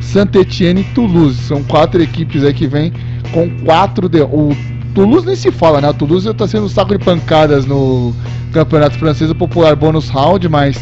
Saint-Étienne 0.00 0.80
e 0.80 0.84
Toulouse. 0.94 1.38
São 1.38 1.62
quatro 1.62 2.02
equipes 2.02 2.44
aí 2.44 2.52
que 2.52 2.66
vêm 2.66 2.92
com 3.32 3.48
quatro 3.64 4.08
de, 4.08 4.22
o 4.22 4.56
Toulouse 4.94 5.26
nem 5.26 5.36
se 5.36 5.50
fala, 5.50 5.80
né? 5.80 5.88
O 5.90 5.94
Toulouse 5.94 6.28
está 6.28 6.46
sendo 6.48 6.66
um 6.66 6.68
saco 6.68 6.96
de 6.96 7.04
pancadas 7.04 7.64
no 7.64 8.14
Campeonato 8.52 8.98
Francês, 8.98 9.30
o 9.30 9.34
popular 9.34 9.76
bônus 9.76 10.08
round, 10.08 10.48
mas 10.48 10.80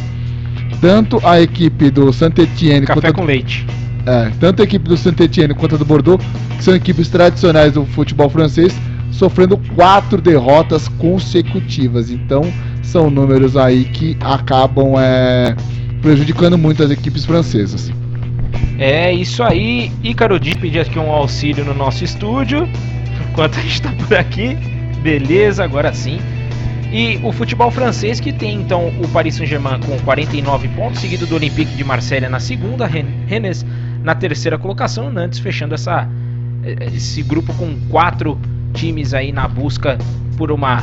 tanto 0.81 1.21
a 1.27 1.41
equipe 1.41 1.91
do 1.91 2.13
Saint-Étienne 2.13 2.87
Café 2.87 3.13
com 3.13 3.25
leite. 3.25 3.67
É, 4.07 4.31
tanto 4.41 4.63
a 4.63 4.65
equipe 4.65 4.89
do 4.89 4.97
Saint-Étienne 4.97 5.53
quanto 5.55 5.75
a 5.75 5.79
do 5.79 5.85
Bordeaux, 5.85 6.25
que 6.57 6.65
são 6.65 6.75
equipes 6.75 7.09
tradicionais 7.09 7.75
do 7.75 7.85
futebol 7.85 8.31
francês, 8.31 8.75
sofrendo 9.11 9.61
quatro 9.75 10.21
derrotas 10.21 10.89
consecutivas. 10.89 12.11
Então, 12.11 12.43
são 12.83 13.11
números 13.11 13.57
aí 13.57 13.85
que 13.85 14.17
acabam 14.21 14.95
é, 14.99 15.55
prejudicando 16.01 16.57
muito 16.57 16.83
as 16.83 16.91
equipes 16.91 17.27
francesas. 17.27 17.93
É 18.79 19.12
isso 19.12 19.43
aí. 19.43 19.91
Ícaro 20.05 20.38
Di 20.38 20.55
pedir 20.55 20.81
aqui 20.81 20.99
um 20.99 21.11
auxílio 21.11 21.64
no 21.64 21.75
nosso 21.75 22.05
estúdio 22.05 22.69
enquanto 23.31 23.59
a 23.59 23.62
gente 23.62 23.75
está 23.75 23.93
por 23.93 24.17
aqui. 24.17 24.57
Beleza, 25.03 25.64
agora 25.64 25.93
sim. 25.93 26.21
E 26.93 27.21
o 27.23 27.33
futebol 27.33 27.71
francês 27.71 28.21
que 28.21 28.33
tem 28.33 28.55
então 28.61 28.88
o 29.01 29.09
Paris 29.09 29.35
Saint-Germain 29.35 29.81
com 29.81 29.99
49 29.99 30.69
pontos, 30.69 31.01
seguido 31.01 31.27
do 31.27 31.35
Olympique 31.35 31.77
de 31.77 31.85
Marselha 31.85 32.31
na 32.31 32.41
segunda, 32.41 32.87
Rennes 32.87 33.67
na 34.03 34.14
terceira 34.14 34.57
colocação, 34.57 35.11
Nantes 35.11 35.38
fechando 35.38 35.75
essa, 35.75 36.09
esse 36.95 37.23
grupo 37.23 37.53
com 37.55 37.77
quatro 37.91 38.38
times 38.73 39.12
aí 39.12 39.33
na 39.33 39.47
busca 39.47 39.99
por 40.37 40.51
uma 40.53 40.83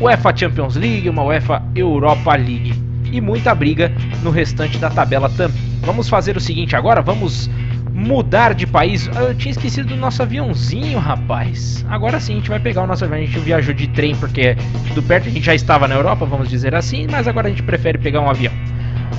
UEFA 0.00 0.34
Champions 0.34 0.76
League, 0.76 1.08
uma 1.08 1.22
UEFA 1.22 1.62
Europa 1.76 2.34
League 2.34 2.74
e 3.12 3.20
muita 3.20 3.54
briga 3.54 3.92
no 4.22 4.30
restante 4.30 4.78
da 4.78 4.90
tabela 4.90 5.28
também. 5.28 5.60
Vamos 5.82 6.08
fazer 6.08 6.36
o 6.36 6.40
seguinte 6.40 6.74
agora, 6.74 7.02
vamos 7.02 7.48
mudar 7.92 8.54
de 8.54 8.66
país. 8.66 9.08
Eu 9.14 9.34
tinha 9.34 9.52
esquecido 9.52 9.88
do 9.88 9.96
nosso 9.96 10.22
aviãozinho, 10.22 10.98
rapaz. 10.98 11.84
Agora 11.88 12.18
sim 12.18 12.32
a 12.32 12.36
gente 12.36 12.48
vai 12.48 12.58
pegar 12.58 12.82
o 12.82 12.86
nosso 12.86 13.04
avião. 13.04 13.18
A 13.18 13.24
gente 13.24 13.38
viajou 13.38 13.74
de 13.74 13.86
trem 13.88 14.16
porque 14.16 14.56
do 14.94 15.02
perto 15.02 15.28
a 15.28 15.30
gente 15.30 15.44
já 15.44 15.54
estava 15.54 15.86
na 15.86 15.94
Europa, 15.94 16.24
vamos 16.24 16.48
dizer 16.48 16.74
assim, 16.74 17.06
mas 17.10 17.28
agora 17.28 17.48
a 17.48 17.50
gente 17.50 17.62
prefere 17.62 17.98
pegar 17.98 18.20
um 18.20 18.30
avião. 18.30 18.52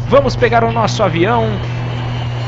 Vamos 0.10 0.36
pegar 0.36 0.64
o 0.64 0.72
nosso 0.72 1.04
avião 1.04 1.48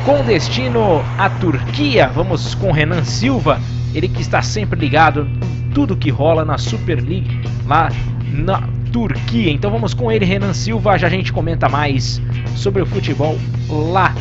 com 0.05 0.23
destino 0.23 1.03
à 1.17 1.29
Turquia. 1.29 2.07
Vamos 2.07 2.55
com 2.55 2.71
Renan 2.71 3.03
Silva, 3.03 3.59
ele 3.93 4.07
que 4.07 4.21
está 4.21 4.41
sempre 4.41 4.79
ligado 4.79 5.27
em 5.41 5.69
tudo 5.71 5.95
que 5.95 6.09
rola 6.09 6.43
na 6.43 6.57
Super 6.57 7.01
League 7.01 7.41
lá 7.65 7.89
na 8.31 8.74
Turquia. 8.91 9.51
Então 9.51 9.71
vamos 9.71 9.93
com 9.93 10.11
ele, 10.11 10.25
Renan 10.25 10.53
Silva. 10.53 10.97
Já 10.97 11.07
a 11.07 11.09
gente 11.09 11.31
comenta 11.33 11.67
mais 11.69 12.21
sobre 12.55 12.81
o 12.81 12.85
futebol 12.85 13.37
lá 13.69 14.13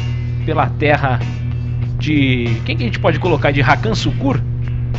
pela 0.45 0.67
terra 0.67 1.21
de. 1.99 2.61
Quem 2.65 2.77
que 2.77 2.83
a 2.83 2.87
gente 2.87 3.01
pode 3.01 3.19
colocar? 3.19 3.51
De 3.51 3.63
Hakan 3.63 3.95
Sukur? 3.95 4.41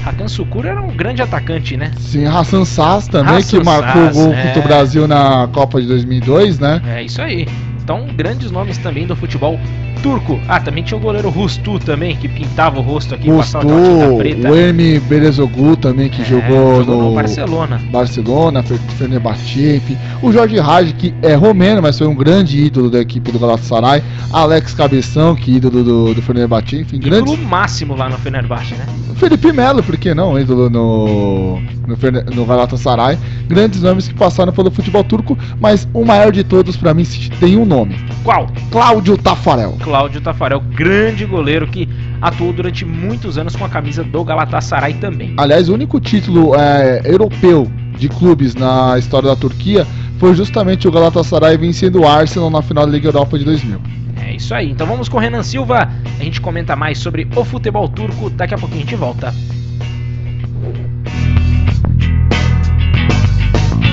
Hakan 0.05 0.27
Sukur 0.27 0.65
era 0.65 0.81
um 0.81 0.95
grande 0.95 1.21
atacante, 1.21 1.75
né? 1.75 1.91
Sim, 1.97 2.25
Hassan 2.25 2.65
Sass 2.65 3.07
também, 3.07 3.37
Hassan 3.37 3.59
que 3.59 3.65
marcou 3.65 4.07
o 4.07 4.11
gol 4.11 4.33
é... 4.33 4.43
contra 4.43 4.59
o 4.59 4.63
Brasil 4.63 5.07
na 5.07 5.47
Copa 5.51 5.81
de 5.81 5.87
2002, 5.87 6.59
né? 6.59 6.81
É 6.85 7.03
isso 7.03 7.21
aí. 7.21 7.47
Então, 7.83 8.07
grandes 8.15 8.51
nomes 8.51 8.77
também 8.77 9.05
do 9.05 9.15
futebol 9.15 9.59
turco. 10.01 10.39
Ah, 10.47 10.59
também 10.59 10.83
tinha 10.83 10.97
o 10.97 11.01
goleiro 11.01 11.29
Rustu 11.29 11.79
também, 11.79 12.15
que 12.15 12.27
pintava 12.27 12.79
o 12.79 12.81
rosto 12.81 13.15
aqui, 13.15 13.29
Rustu, 13.29 13.53
passava 13.53 13.65
tinta 13.65 14.15
preta. 14.17 14.51
O 14.51 14.55
Emi 14.55 14.99
Berezoglu 14.99 15.75
também, 15.75 16.09
que 16.09 16.21
é, 16.21 16.25
jogou, 16.25 16.83
jogou, 16.83 17.09
no, 17.09 17.15
Barcelona. 17.15 17.81
Barcelona, 17.91 18.63
Fenerbahçe, 18.97 19.77
enfim. 19.77 19.97
O 20.21 20.31
Jorge 20.31 20.59
Raj, 20.59 20.93
que 20.93 21.13
é 21.21 21.33
romeno, 21.33 21.81
mas 21.81 21.97
foi 21.97 22.07
um 22.07 22.15
grande 22.15 22.63
ídolo 22.63 22.89
da 22.89 22.99
equipe 22.99 23.31
do 23.31 23.39
Galatasaray. 23.39 24.03
Alex 24.31 24.73
Cabeção, 24.73 25.35
que 25.35 25.51
é 25.51 25.55
ídolo 25.55 25.83
do, 25.83 26.13
do 26.13 26.21
Fenerbahçe, 26.21 26.81
enfim. 26.81 26.97
Ídolo 26.97 27.25
grandes... 27.25 27.39
máximo 27.47 27.95
lá 27.95 28.09
no 28.09 28.17
Fenerbahçe, 28.17 28.75
né? 28.75 28.85
Felipe 29.15 29.51
Melo, 29.53 29.81
por 29.81 29.97
que 29.97 30.13
não? 30.13 30.37
Ídolo 30.37 30.69
no, 30.69 31.59
no, 31.87 32.35
no 32.35 32.45
Galatasaray. 32.45 33.17
Grandes 33.47 33.81
nomes 33.81 34.07
que 34.07 34.13
passaram 34.13 34.51
pelo 34.51 34.69
futebol 34.69 35.03
turco, 35.03 35.37
mas 35.59 35.87
o 35.93 36.03
maior 36.03 36.31
de 36.31 36.43
todos, 36.43 36.75
para 36.75 36.93
mim, 36.93 37.05
tem 37.39 37.55
um 37.55 37.65
nome. 37.65 37.95
Qual? 38.23 38.47
Cláudio 38.71 39.17
Tafarel. 39.17 39.77
Cláudio 39.85 40.19
Tafarel, 40.19 40.59
grande 40.59 41.25
goleiro 41.25 41.67
que 41.67 41.87
atuou 42.19 42.51
durante 42.51 42.83
muitos 42.83 43.37
anos 43.37 43.55
com 43.55 43.63
a 43.63 43.69
camisa 43.69 44.03
do 44.03 44.23
Galatasaray 44.23 44.95
também. 44.95 45.35
Aliás, 45.37 45.69
o 45.69 45.75
único 45.75 45.99
título 45.99 46.55
é, 46.55 47.03
europeu 47.05 47.71
de 47.95 48.09
clubes 48.09 48.55
na 48.55 48.97
história 48.97 49.29
da 49.29 49.35
Turquia 49.35 49.85
foi 50.17 50.33
justamente 50.33 50.87
o 50.87 50.91
Galatasaray 50.91 51.55
vencendo 51.55 52.01
o 52.01 52.07
Arsenal 52.07 52.49
na 52.49 52.63
final 52.63 52.87
da 52.87 52.91
Liga 52.91 53.09
Europa 53.09 53.37
de 53.37 53.45
2000. 53.45 53.79
É 54.25 54.33
isso 54.33 54.55
aí. 54.55 54.71
Então 54.71 54.87
vamos 54.87 55.07
com 55.07 55.17
o 55.17 55.19
Renan 55.19 55.43
Silva. 55.43 55.87
A 56.19 56.23
gente 56.23 56.41
comenta 56.41 56.75
mais 56.75 56.97
sobre 56.97 57.29
o 57.35 57.45
futebol 57.45 57.87
turco. 57.87 58.31
Daqui 58.31 58.55
a 58.55 58.57
pouquinho 58.57 58.81
a 58.81 58.85
gente 58.85 58.95
volta. 58.95 59.31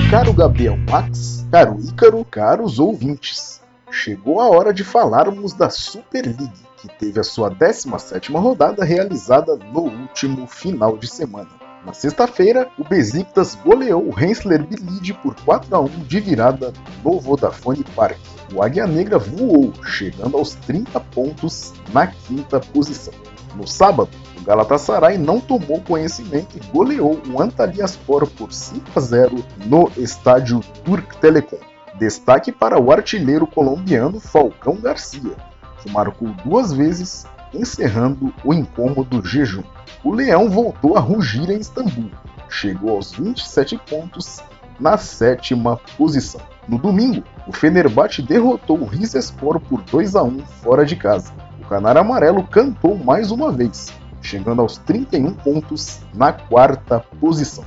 Caro 0.09 0.33
Gabriel 0.33 0.79
Max, 0.89 1.47
caro 1.51 1.77
Ícaro, 1.87 2.25
caros 2.25 2.79
ouvintes. 2.79 3.62
Chegou 3.95 4.41
a 4.41 4.49
hora 4.49 4.73
de 4.73 4.83
falarmos 4.83 5.53
da 5.53 5.69
Super 5.69 6.25
League, 6.25 6.51
que 6.77 6.87
teve 6.97 7.19
a 7.19 7.23
sua 7.23 7.51
17ª 7.51 8.41
rodada 8.41 8.83
realizada 8.83 9.55
no 9.55 9.81
último 9.81 10.47
final 10.47 10.97
de 10.97 11.07
semana. 11.07 11.51
Na 11.85 11.93
sexta-feira, 11.93 12.67
o 12.79 12.83
Besiktas 12.83 13.53
goleou 13.53 14.07
o 14.07 14.11
Rensler 14.11 14.65
Bilid 14.65 15.13
por 15.21 15.35
4 15.45 15.75
a 15.75 15.79
1 15.79 15.87
de 16.05 16.19
virada 16.19 16.73
no 17.03 17.19
Vodafone 17.19 17.83
Park 17.95 18.17
o 18.51 18.63
Águia 18.63 18.87
Negra 18.87 19.19
voou, 19.19 19.71
chegando 19.83 20.37
aos 20.37 20.55
30 20.55 20.99
pontos 20.99 21.73
na 21.93 22.07
quinta 22.07 22.59
posição. 22.59 23.13
No 23.55 23.67
sábado, 23.67 24.09
o 24.39 24.43
Galatasaray 24.43 25.17
não 25.17 25.39
tomou 25.39 25.81
conhecimento 25.81 26.57
e 26.57 26.71
goleou 26.71 27.21
o 27.27 27.41
Antalyaspor 27.41 28.27
por 28.27 28.51
5 28.51 28.85
a 28.95 28.99
0 28.99 29.45
no 29.65 29.91
estádio 29.97 30.61
Turk 30.83 31.17
Telecom. 31.17 31.72
Destaque 32.03 32.51
para 32.51 32.77
o 32.77 32.91
artilheiro 32.91 33.47
colombiano 33.47 34.19
Falcão 34.19 34.75
Garcia, 34.75 35.37
que 35.81 35.89
marcou 35.89 36.27
duas 36.43 36.73
vezes, 36.73 37.25
encerrando 37.53 38.33
o 38.43 38.53
incômodo 38.53 39.25
jejum. 39.25 39.63
O 40.03 40.11
Leão 40.11 40.49
voltou 40.49 40.97
a 40.97 40.99
rugir 40.99 41.49
em 41.49 41.59
Istambul, 41.59 42.11
chegou 42.49 42.97
aos 42.97 43.13
27 43.13 43.79
pontos 43.89 44.43
na 44.77 44.97
sétima 44.97 45.79
posição. 45.97 46.41
No 46.67 46.77
domingo, 46.77 47.23
o 47.47 47.53
Fenerbahçe 47.53 48.21
derrotou 48.21 48.81
o 48.81 48.85
Rizespor 48.85 49.57
por 49.61 49.81
2 49.83 50.17
a 50.17 50.23
1 50.23 50.39
fora 50.61 50.85
de 50.85 50.97
casa. 50.97 51.31
O 51.61 51.65
Canário 51.69 52.01
Amarelo 52.01 52.43
cantou 52.43 52.97
mais 52.97 53.31
uma 53.31 53.49
vez, 53.49 53.93
chegando 54.21 54.61
aos 54.61 54.77
31 54.77 55.35
pontos 55.35 56.01
na 56.13 56.33
quarta 56.33 56.99
posição. 57.21 57.63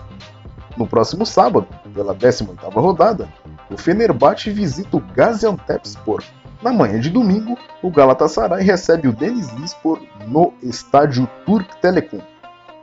No 0.77 0.87
próximo 0.87 1.25
sábado, 1.25 1.67
pela 1.95 2.15
18ª 2.15 2.75
rodada, 2.75 3.27
o 3.71 3.77
Fenerbahçe 3.77 4.51
visita 4.51 4.97
o 4.97 5.01
Gaziantepspor. 5.01 6.23
Na 6.63 6.73
manhã 6.73 6.99
de 6.99 7.11
domingo, 7.11 7.59
o 7.83 7.91
Galatasaray 7.91 8.65
recebe 8.65 9.09
o 9.09 9.13
Denizlispor 9.13 10.01
no 10.27 10.55
estádio 10.63 11.29
Turk 11.45 11.81
Telecom. 11.81 12.21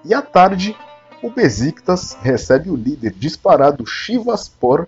E 0.05 0.13
à 0.13 0.21
tarde, 0.21 0.75
o 1.21 1.29
Besiktas 1.29 2.17
recebe 2.21 2.69
o 2.69 2.75
líder 2.75 3.13
disparado 3.17 3.85
Chivaspor 3.85 4.87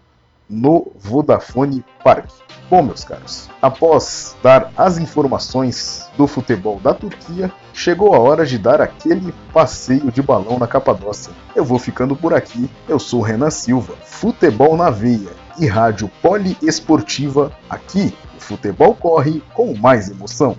no 0.49 0.91
Vodafone 0.99 1.83
Park. 2.03 2.29
Bom, 2.69 2.83
meus 2.83 3.03
caros, 3.03 3.49
após 3.61 4.35
dar 4.43 4.71
as 4.75 4.97
informações 4.97 6.07
do 6.17 6.27
futebol 6.27 6.79
da 6.79 6.93
Turquia, 6.93 7.51
chegou 7.73 8.13
a 8.13 8.19
hora 8.19 8.45
de 8.45 8.57
dar 8.57 8.81
aquele 8.81 9.33
passeio 9.53 10.11
de 10.11 10.21
balão 10.21 10.59
na 10.59 10.67
Capadócia. 10.67 11.31
Eu 11.55 11.63
vou 11.63 11.79
ficando 11.79 12.15
por 12.15 12.33
aqui. 12.33 12.69
Eu 12.87 12.99
sou 12.99 13.21
Renan 13.21 13.49
Silva, 13.49 13.95
Futebol 14.03 14.75
na 14.75 14.89
Veia 14.89 15.44
e 15.59 15.67
Rádio 15.67 16.09
Poliesportiva. 16.21 17.51
Aqui, 17.69 18.13
o 18.37 18.41
futebol 18.41 18.95
corre 18.95 19.41
com 19.53 19.75
mais 19.75 20.09
emoção. 20.09 20.57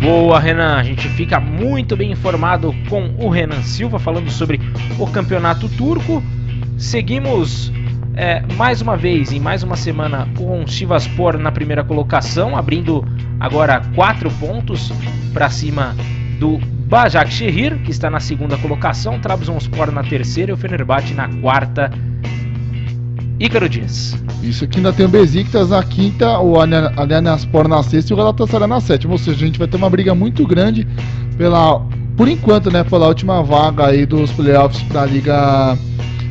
Boa, 0.00 0.40
Renan. 0.40 0.76
A 0.76 0.82
gente 0.82 1.08
fica 1.10 1.38
muito 1.38 1.94
bem 1.96 2.10
informado 2.10 2.74
com 2.88 3.14
o 3.18 3.28
Renan 3.28 3.62
Silva 3.62 3.98
falando 3.98 4.30
sobre 4.30 4.58
o 4.98 5.06
campeonato 5.06 5.68
turco. 5.68 6.22
Seguimos 6.78 7.70
é, 8.16 8.40
mais 8.56 8.80
uma 8.80 8.96
vez, 8.96 9.30
em 9.30 9.38
mais 9.38 9.62
uma 9.62 9.76
semana, 9.76 10.26
com 10.36 10.62
o 10.62 10.68
Sivaspor 10.68 11.38
na 11.38 11.52
primeira 11.52 11.84
colocação, 11.84 12.56
abrindo 12.56 13.04
agora 13.38 13.82
quatro 13.94 14.30
pontos 14.32 14.90
para 15.32 15.50
cima 15.50 15.94
do 16.38 16.58
Başakşehir, 16.90 17.84
que 17.84 17.92
está 17.92 18.10
na 18.10 18.18
segunda 18.18 18.56
colocação, 18.56 19.20
Trabzonspor 19.20 19.92
na 19.92 20.02
terceira 20.02 20.50
e 20.50 20.54
o 20.54 20.56
Fenerbahçe 20.56 21.14
na 21.14 21.28
quarta. 21.40 21.92
Ícaro 23.38 23.68
Dias. 23.68 24.16
Isso 24.42 24.64
aqui 24.64 24.78
ainda 24.78 24.92
tem 24.92 25.06
o 25.06 25.08
Besiktas 25.08 25.70
na 25.70 25.84
quinta, 25.84 26.40
o 26.40 26.56
Allianzspor 26.60 27.68
na 27.68 27.80
sexta 27.84 28.12
e 28.12 28.14
o 28.14 28.16
Galatasaray 28.16 28.66
na 28.66 28.80
sétima. 28.80 29.12
Ou 29.12 29.18
seja, 29.18 29.36
a 29.36 29.46
gente 29.46 29.58
vai 29.58 29.68
ter 29.68 29.76
uma 29.76 29.88
briga 29.88 30.16
muito 30.16 30.44
grande 30.44 30.84
pela, 31.38 31.80
por 32.16 32.26
enquanto, 32.26 32.72
né, 32.72 32.82
pela 32.82 33.06
última 33.06 33.40
vaga 33.40 33.86
aí 33.86 34.04
dos 34.04 34.32
playoffs 34.32 34.82
da 34.88 35.06
Liga 35.06 35.78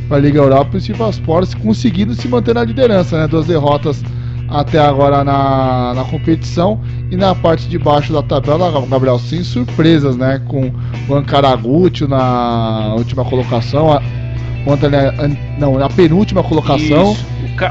para 0.09 0.17
a 0.17 0.19
Liga 0.19 0.39
Europa 0.39 0.71
e 0.73 0.77
o 0.77 0.81
Sivaspor 0.81 1.47
conseguindo 1.59 2.13
se 2.15 2.27
manter 2.27 2.53
na 2.53 2.65
liderança, 2.65 3.17
né? 3.17 3.27
Duas 3.27 3.45
derrotas 3.45 4.03
até 4.51 4.79
agora 4.79 5.23
na, 5.23 5.93
na 5.93 6.03
competição 6.05 6.79
e 7.11 7.15
na 7.15 7.35
parte 7.35 7.67
de 7.67 7.77
baixo 7.77 8.11
da 8.11 8.21
tabela, 8.23 8.71
Gabriel, 8.87 9.19
sem 9.19 9.43
surpresas, 9.43 10.15
né? 10.17 10.41
Com 10.47 10.71
o 11.07 11.15
Ancaraguchi 11.15 12.07
na 12.07 12.93
última 12.95 13.23
colocação, 13.25 13.91
a, 13.91 14.01
não, 15.57 15.77
na 15.77 15.89
penúltima 15.89 16.43
colocação. 16.43 17.13
Isso. 17.13 17.25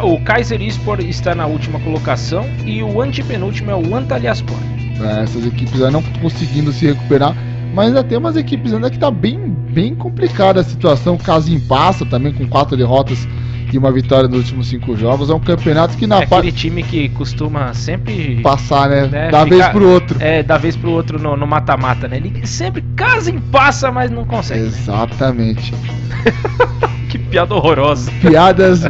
O, 0.04 0.14
o 0.14 0.20
Kaiser 0.22 0.60
Sport 0.62 1.00
está 1.00 1.34
na 1.34 1.46
última 1.46 1.78
colocação 1.80 2.44
e 2.64 2.82
o 2.82 3.00
antepenúltimo 3.00 3.70
é 3.70 3.74
o 3.74 3.94
Antalyaspor. 3.94 4.56
É, 5.00 5.22
essas 5.22 5.46
equipes 5.46 5.80
aí 5.80 5.92
não 5.92 6.02
conseguindo 6.20 6.72
se 6.72 6.86
recuperar, 6.86 7.34
mas 7.74 7.88
ainda 7.88 8.02
tem 8.02 8.18
umas 8.18 8.36
equipes 8.36 8.72
ainda 8.72 8.90
que 8.90 8.98
tá 8.98 9.10
bem 9.10 9.38
bem 9.68 9.94
complicada 9.94 10.60
a 10.60 10.64
situação. 10.64 11.16
Casim 11.16 11.60
passa 11.60 12.04
também 12.04 12.32
com 12.32 12.48
quatro 12.48 12.76
derrotas 12.76 13.28
e 13.74 13.78
uma 13.78 13.92
vitória 13.92 14.28
nos 14.28 14.38
últimos 14.38 14.68
cinco 14.68 14.96
jogos. 14.96 15.30
É 15.30 15.34
um 15.34 15.40
campeonato 15.40 15.96
que 15.96 16.06
na 16.06 16.20
é 16.20 16.24
aquele 16.24 16.52
time 16.52 16.82
que 16.82 17.08
costuma 17.10 17.74
sempre 17.74 18.40
passar, 18.42 18.88
né? 18.88 19.06
né 19.06 19.30
da 19.30 19.44
ficar, 19.44 19.56
vez 19.56 19.68
pro 19.68 19.88
outro. 19.88 20.16
É, 20.20 20.42
da 20.42 20.58
vez 20.58 20.76
pro 20.76 20.90
outro 20.90 21.18
no 21.18 21.46
mata-mata, 21.46 22.08
né? 22.08 22.16
Ele 22.16 22.46
sempre 22.46 22.82
Casim 22.96 23.38
passa, 23.38 23.90
mas 23.90 24.10
não 24.10 24.24
consegue. 24.24 24.60
Né? 24.60 24.66
Exatamente. 24.66 25.72
Né? 25.72 25.78
que 27.08 27.18
piada 27.18 27.54
horrorosa. 27.54 28.10
Piadas 28.20 28.82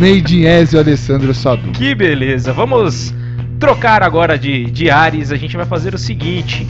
made 0.00 0.40
in 0.40 0.44
Ezio 0.44 0.80
Alessandro 0.80 1.34
Sadu. 1.34 1.70
Que 1.72 1.94
beleza. 1.94 2.52
Vamos 2.52 3.14
trocar 3.58 4.02
agora 4.02 4.38
de, 4.38 4.70
de 4.70 4.90
ares. 4.90 5.30
A 5.30 5.36
gente 5.36 5.56
vai 5.56 5.66
fazer 5.66 5.94
o 5.94 5.98
seguinte. 5.98 6.66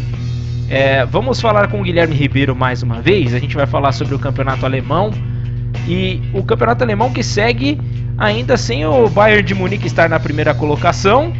É, 0.68 1.05
vamos 1.05 1.40
falar 1.40 1.68
com 1.68 1.81
o 1.81 1.83
Guilherme 1.83 2.14
Ribeiro 2.14 2.55
mais 2.57 2.83
uma 2.83 3.01
vez. 3.01 3.35
A 3.35 3.38
gente 3.38 3.55
vai 3.55 3.66
falar 3.66 3.92
sobre 3.92 4.14
o 4.14 4.18
campeonato 4.18 4.64
alemão 4.64 5.12
e 5.87 6.21
o 6.33 6.42
campeonato 6.42 6.85
alemão 6.85 7.12
que 7.12 7.23
segue 7.23 7.79
ainda 8.16 8.57
sem 8.57 8.87
o 8.87 9.09
Bayern 9.09 9.42
de 9.42 9.55
Munique 9.55 9.87
estar 9.87 10.09
na 10.09 10.21
primeira 10.21 10.55
colocação. 10.55 11.33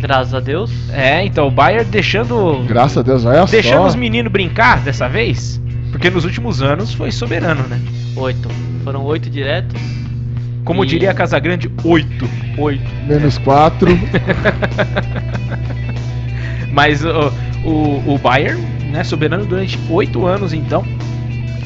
Graças 0.00 0.34
a 0.34 0.40
Deus. 0.40 0.70
É, 0.90 1.24
então 1.24 1.48
o 1.48 1.50
Bayern 1.50 1.90
deixando. 1.90 2.64
Graças 2.66 2.98
a 2.98 3.02
Deus, 3.02 3.24
olha 3.24 3.44
Deixando 3.46 3.82
só. 3.82 3.86
os 3.86 3.94
meninos 3.94 4.30
brincar 4.30 4.80
dessa 4.80 5.08
vez. 5.08 5.60
Porque 5.90 6.10
nos 6.10 6.24
últimos 6.24 6.60
anos 6.60 6.92
foi 6.92 7.10
soberano, 7.10 7.62
né? 7.68 7.80
Oito. 8.16 8.48
Foram 8.84 9.02
oito 9.04 9.30
diretos. 9.30 9.80
Como 10.64 10.84
e... 10.84 10.86
diria 10.86 11.10
a 11.10 11.14
Casagrande, 11.14 11.70
oito. 11.84 12.28
Oito. 12.58 12.84
Menos 13.06 13.38
quatro. 13.38 13.88
Mas 16.72 17.02
o, 17.04 17.32
o, 17.64 18.14
o 18.14 18.18
Bayern, 18.18 18.60
né, 18.90 19.02
soberano 19.02 19.46
durante 19.46 19.78
oito 19.88 20.26
anos, 20.26 20.52
então. 20.52 20.84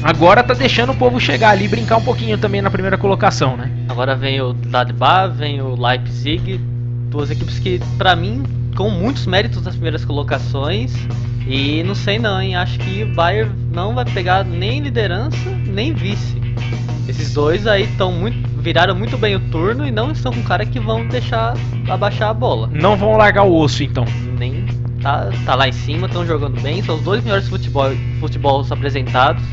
Agora 0.03 0.43
tá 0.43 0.53
deixando 0.53 0.91
o 0.91 0.95
povo 0.95 1.19
chegar 1.19 1.51
ali 1.51 1.65
e 1.65 1.67
brincar 1.67 1.97
um 1.97 2.03
pouquinho 2.03 2.37
também 2.37 2.61
na 2.61 2.71
primeira 2.71 2.97
colocação, 2.97 3.55
né? 3.55 3.71
Agora 3.87 4.15
vem 4.15 4.41
o 4.41 4.53
Gladbach, 4.53 5.35
vem 5.35 5.61
o 5.61 5.75
Leipzig, 5.75 6.57
duas 7.09 7.29
equipes 7.29 7.59
que, 7.59 7.79
para 7.97 8.15
mim, 8.15 8.43
com 8.75 8.89
muitos 8.89 9.25
méritos 9.25 9.61
nas 9.63 9.73
primeiras 9.73 10.03
colocações. 10.03 10.93
E 11.47 11.83
não 11.83 11.95
sei 11.95 12.17
não, 12.17 12.41
hein? 12.41 12.55
Acho 12.55 12.79
que 12.79 13.03
o 13.03 13.13
Bayern 13.13 13.51
não 13.71 13.93
vai 13.93 14.05
pegar 14.05 14.43
nem 14.43 14.79
liderança, 14.79 15.49
nem 15.67 15.93
vice. 15.93 16.39
Esses 17.07 17.33
dois 17.33 17.67
aí 17.67 17.83
estão 17.83 18.11
muito 18.11 18.51
viraram 18.61 18.95
muito 18.95 19.17
bem 19.17 19.35
o 19.35 19.39
turno 19.39 19.87
e 19.87 19.91
não 19.91 20.11
estão 20.11 20.31
com 20.31 20.43
cara 20.43 20.65
que 20.65 20.79
vão 20.79 21.07
deixar 21.07 21.55
abaixar 21.89 22.29
a 22.29 22.33
bola. 22.33 22.69
Não 22.71 22.95
vão 22.95 23.17
largar 23.17 23.43
o 23.43 23.55
osso 23.55 23.83
então. 23.83 24.05
Nem 24.37 24.65
tá, 25.01 25.29
tá 25.45 25.55
lá 25.55 25.67
em 25.67 25.71
cima, 25.71 26.07
estão 26.07 26.25
jogando 26.25 26.61
bem. 26.61 26.81
São 26.83 26.95
os 26.95 27.01
dois 27.01 27.23
melhores 27.23 27.49
futebol, 27.49 27.91
futebol 28.19 28.65
apresentados. 28.69 29.43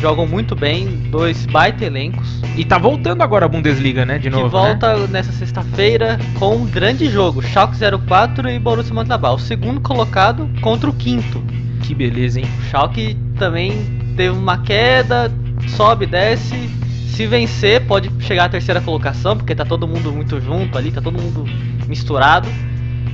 Jogam 0.00 0.26
muito 0.26 0.54
bem, 0.54 0.86
dois 1.10 1.46
baita 1.46 1.84
elencos. 1.84 2.40
E 2.56 2.64
tá 2.64 2.78
voltando 2.78 3.22
agora 3.22 3.46
a 3.46 3.48
Bundesliga, 3.48 4.04
né? 4.04 4.18
De 4.18 4.30
novo. 4.30 4.44
Que 4.44 4.50
volta 4.50 4.96
né? 4.96 5.06
nessa 5.10 5.32
sexta-feira 5.32 6.18
com 6.38 6.56
um 6.56 6.66
grande 6.66 7.10
jogo: 7.10 7.42
Schalke 7.42 7.76
04 8.06 8.48
e 8.50 8.58
Borussia 8.58 8.94
Mönchengladbach. 8.94 9.34
O 9.34 9.38
segundo 9.38 9.80
colocado 9.80 10.48
contra 10.60 10.88
o 10.88 10.92
quinto. 10.92 11.42
Que 11.82 11.94
beleza, 11.94 12.40
hein? 12.40 12.46
O 12.60 12.62
Schalke 12.70 13.16
também 13.38 13.72
teve 14.16 14.36
uma 14.36 14.58
queda, 14.58 15.32
sobe, 15.68 16.06
desce. 16.06 16.70
Se 17.08 17.26
vencer, 17.26 17.80
pode 17.82 18.10
chegar 18.20 18.46
à 18.46 18.48
terceira 18.48 18.80
colocação, 18.80 19.36
porque 19.36 19.54
tá 19.54 19.64
todo 19.64 19.86
mundo 19.86 20.12
muito 20.12 20.40
junto 20.40 20.76
ali, 20.76 20.90
tá 20.90 21.00
todo 21.00 21.20
mundo 21.20 21.44
misturado. 21.86 22.48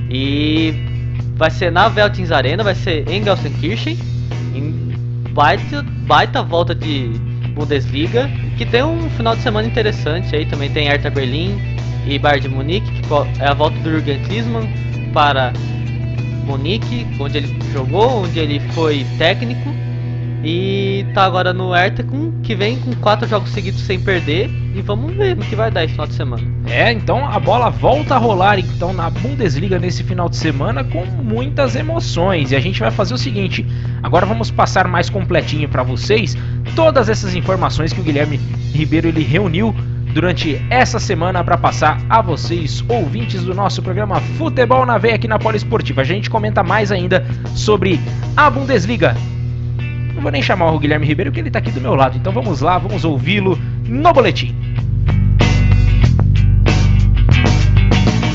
E 0.09 0.73
vai 1.35 1.51
ser 1.51 1.71
na 1.71 1.87
Veltins 1.87 2.31
Arena, 2.31 2.63
vai 2.63 2.75
ser 2.75 3.07
em 3.09 3.23
Gelsenkirchen, 3.23 3.97
em 4.55 4.80
baita, 5.33 5.83
baita 6.05 6.41
volta 6.43 6.75
de 6.75 7.09
Bundesliga, 7.53 8.29
que 8.57 8.65
tem 8.65 8.83
um 8.83 9.09
final 9.11 9.35
de 9.35 9.41
semana 9.41 9.67
interessante 9.67 10.35
aí, 10.35 10.45
também. 10.45 10.69
Tem 10.69 10.87
Hertha 10.87 11.09
Berlim 11.09 11.59
e 12.07 12.17
Bayern 12.17 12.47
de 12.47 12.53
Munique, 12.53 12.91
que 12.91 13.41
é 13.41 13.47
a 13.47 13.53
volta 13.53 13.77
do 13.79 13.89
Jürgen 13.89 14.21
Klinsmann 14.23 14.67
para 15.13 15.53
Munique, 16.45 17.05
onde 17.19 17.37
ele 17.37 17.59
jogou, 17.71 18.23
onde 18.23 18.39
ele 18.39 18.59
foi 18.71 19.05
técnico, 19.17 19.69
e 20.43 21.05
tá 21.13 21.23
agora 21.23 21.53
no 21.53 21.71
Hertha 21.71 22.03
com, 22.03 22.31
que 22.41 22.55
vem 22.55 22.79
com 22.79 22.93
quatro 22.95 23.27
jogos 23.27 23.49
seguidos 23.51 23.81
sem 23.81 23.99
perder, 23.99 24.49
e 24.73 24.81
vamos 24.81 25.13
ver 25.15 25.35
no 25.35 25.43
que 25.43 25.55
vai 25.55 25.69
dar 25.69 25.83
esse 25.83 25.93
final 25.93 26.07
de 26.07 26.13
semana. 26.13 26.43
É, 26.67 26.91
então 26.91 27.25
a 27.27 27.39
bola 27.39 27.69
volta 27.69 28.15
a 28.15 28.17
rolar 28.17 28.57
então 28.57 28.93
na 28.93 29.09
Bundesliga 29.09 29.77
nesse 29.77 30.03
final 30.03 30.29
de 30.29 30.37
semana 30.37 30.83
com 30.83 31.05
muitas 31.05 31.75
emoções. 31.75 32.51
E 32.51 32.55
a 32.55 32.59
gente 32.59 32.79
vai 32.79 32.91
fazer 32.91 33.13
o 33.13 33.17
seguinte, 33.17 33.65
agora 34.01 34.25
vamos 34.25 34.49
passar 34.49 34.87
mais 34.87 35.09
completinho 35.09 35.67
para 35.67 35.83
vocês 35.83 36.37
todas 36.75 37.09
essas 37.09 37.35
informações 37.35 37.91
que 37.91 37.99
o 37.99 38.03
Guilherme 38.03 38.37
Ribeiro 38.73 39.07
ele 39.07 39.23
reuniu 39.23 39.75
durante 40.13 40.61
essa 40.69 40.99
semana 40.99 41.43
para 41.43 41.57
passar 41.57 42.01
a 42.09 42.21
vocês, 42.21 42.83
ouvintes 42.87 43.43
do 43.43 43.53
nosso 43.53 43.81
programa 43.81 44.19
Futebol 44.37 44.85
na 44.85 44.97
Veia 44.97 45.15
aqui 45.15 45.27
na 45.27 45.39
Poliesportiva. 45.39 46.01
A 46.01 46.05
gente 46.05 46.29
comenta 46.29 46.63
mais 46.63 46.91
ainda 46.91 47.25
sobre 47.55 47.99
a 48.35 48.49
Bundesliga. 48.49 49.15
Não 50.13 50.21
vou 50.21 50.31
nem 50.31 50.41
chamar 50.41 50.71
o 50.71 50.79
Guilherme 50.79 51.05
Ribeiro, 51.05 51.31
porque 51.31 51.41
ele 51.41 51.49
está 51.49 51.59
aqui 51.59 51.71
do 51.71 51.81
meu 51.81 51.95
lado. 51.95 52.17
Então 52.17 52.31
vamos 52.31 52.61
lá, 52.61 52.77
vamos 52.77 53.03
ouvi-lo 53.05 53.57
no 53.87 54.13
boletim. 54.13 54.55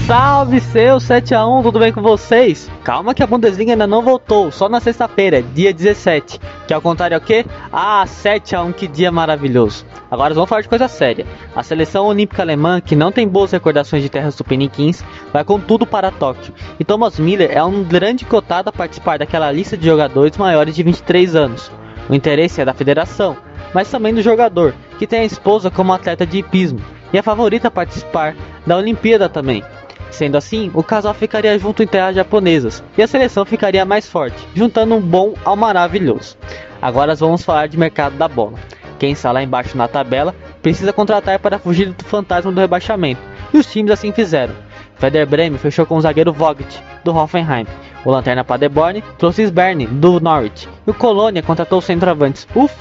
Salve 0.07 0.61
seu 0.61 0.99
7x1, 0.99 1.65
tudo 1.65 1.81
bem 1.81 1.93
com 1.93 2.01
vocês? 2.01 2.71
Calma 2.85 3.13
que 3.13 3.25
a 3.25 3.27
Bundesliga 3.27 3.73
ainda 3.73 3.89
não 3.89 4.03
voltou, 4.03 4.53
só 4.53 4.69
na 4.69 4.79
sexta-feira, 4.79 5.43
dia 5.43 5.75
17. 5.75 6.39
Que 6.65 6.73
ao 6.73 6.81
contrário 6.81 7.17
é 7.17 7.19
o 7.19 7.21
quê? 7.21 7.45
Ah, 7.73 8.05
7x1, 8.07 8.73
que 8.73 8.87
dia 8.87 9.11
maravilhoso. 9.11 9.85
Agora 10.09 10.33
vamos 10.33 10.49
falar 10.49 10.61
de 10.61 10.69
coisa 10.69 10.87
séria. 10.87 11.27
A 11.57 11.61
seleção 11.65 12.07
olímpica 12.07 12.41
alemã, 12.41 12.81
que 12.81 12.95
não 12.95 13.11
tem 13.11 13.27
boas 13.27 13.51
recordações 13.51 14.01
de 14.01 14.09
terras 14.09 14.37
tupiniquins, 14.37 15.03
vai 15.33 15.43
com 15.43 15.59
tudo 15.59 15.85
para 15.85 16.13
Tóquio. 16.13 16.55
E 16.79 16.85
Thomas 16.85 17.19
Miller 17.19 17.51
é 17.51 17.65
um 17.65 17.83
grande 17.83 18.25
cotado 18.25 18.69
a 18.69 18.73
participar 18.73 19.19
daquela 19.19 19.51
lista 19.51 19.77
de 19.77 19.87
jogadores 19.87 20.39
maiores 20.39 20.77
de 20.77 20.85
23 20.85 21.35
anos. 21.35 21.69
O 22.09 22.15
interesse 22.15 22.61
é 22.61 22.65
da 22.65 22.73
federação, 22.73 23.37
mas 23.75 23.91
também 23.91 24.15
do 24.15 24.23
jogador, 24.23 24.73
que 25.01 25.07
tem 25.07 25.23
a 25.23 25.25
esposa 25.25 25.69
como 25.69 25.93
atleta 25.93 26.25
de 26.25 26.39
hipismo 26.39 26.79
e 27.13 27.19
a 27.19 27.25
favorita 27.25 27.67
a 27.67 27.73
participar 27.73 28.37
da 28.65 28.77
Olimpíada 28.77 29.29
também. 29.29 29.65
Sendo 30.11 30.37
assim, 30.37 30.71
o 30.75 30.83
casal 30.83 31.13
ficaria 31.15 31.59
junto 31.59 31.83
em 31.83 31.87
terras 31.87 32.15
japonesas 32.15 32.83
e 32.97 33.03
a 33.03 33.07
seleção 33.07 33.45
ficaria 33.45 33.85
mais 33.85 34.09
forte, 34.09 34.37
juntando 34.55 34.95
um 34.95 35.01
bom 35.01 35.35
ao 35.45 35.57
maravilhoso. 35.57 36.37
Agora 36.81 37.15
vamos 37.15 37.45
falar 37.45 37.69
de 37.69 37.79
mercado 37.79 38.17
da 38.17 38.29
bola. 38.29 38.59
Quem 38.99 39.13
está 39.13 39.31
lá 39.31 39.43
embaixo 39.43 39.77
na 39.77 39.89
tabela 39.89 40.35
precisa 40.63 40.93
contratar 40.93 41.39
para 41.39 41.59
fugir 41.59 41.93
do 41.93 42.05
fantasma 42.05 42.51
do 42.51 42.61
rebaixamento, 42.61 43.21
e 43.53 43.59
os 43.59 43.67
times 43.67 43.93
assim 43.93 44.13
fizeram. 44.13 44.55
Werder 45.03 45.27
Bremen 45.27 45.59
fechou 45.59 45.85
com 45.85 45.97
o 45.97 46.01
zagueiro 46.01 46.33
Vogt, 46.33 46.83
do 47.05 47.15
Hoffenheim. 47.15 47.67
O 48.05 48.11
Lanterna 48.11 48.45
Paderborn 48.45 49.03
trouxe 49.19 49.43
Sberne, 49.43 49.87
do 49.87 50.21
Norwich. 50.21 50.69
E 50.87 50.91
o 50.91 50.95
Colônia 50.95 51.43
contratou 51.43 51.81
os 51.81 51.85
centroavantes 51.85 52.47
Uff, 52.55 52.75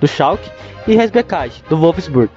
do 0.00 0.06
Schalke, 0.06 0.50
e 0.86 0.94
Resbekaj, 0.94 1.62
do 1.68 1.76
Wolfsburg. 1.76 2.30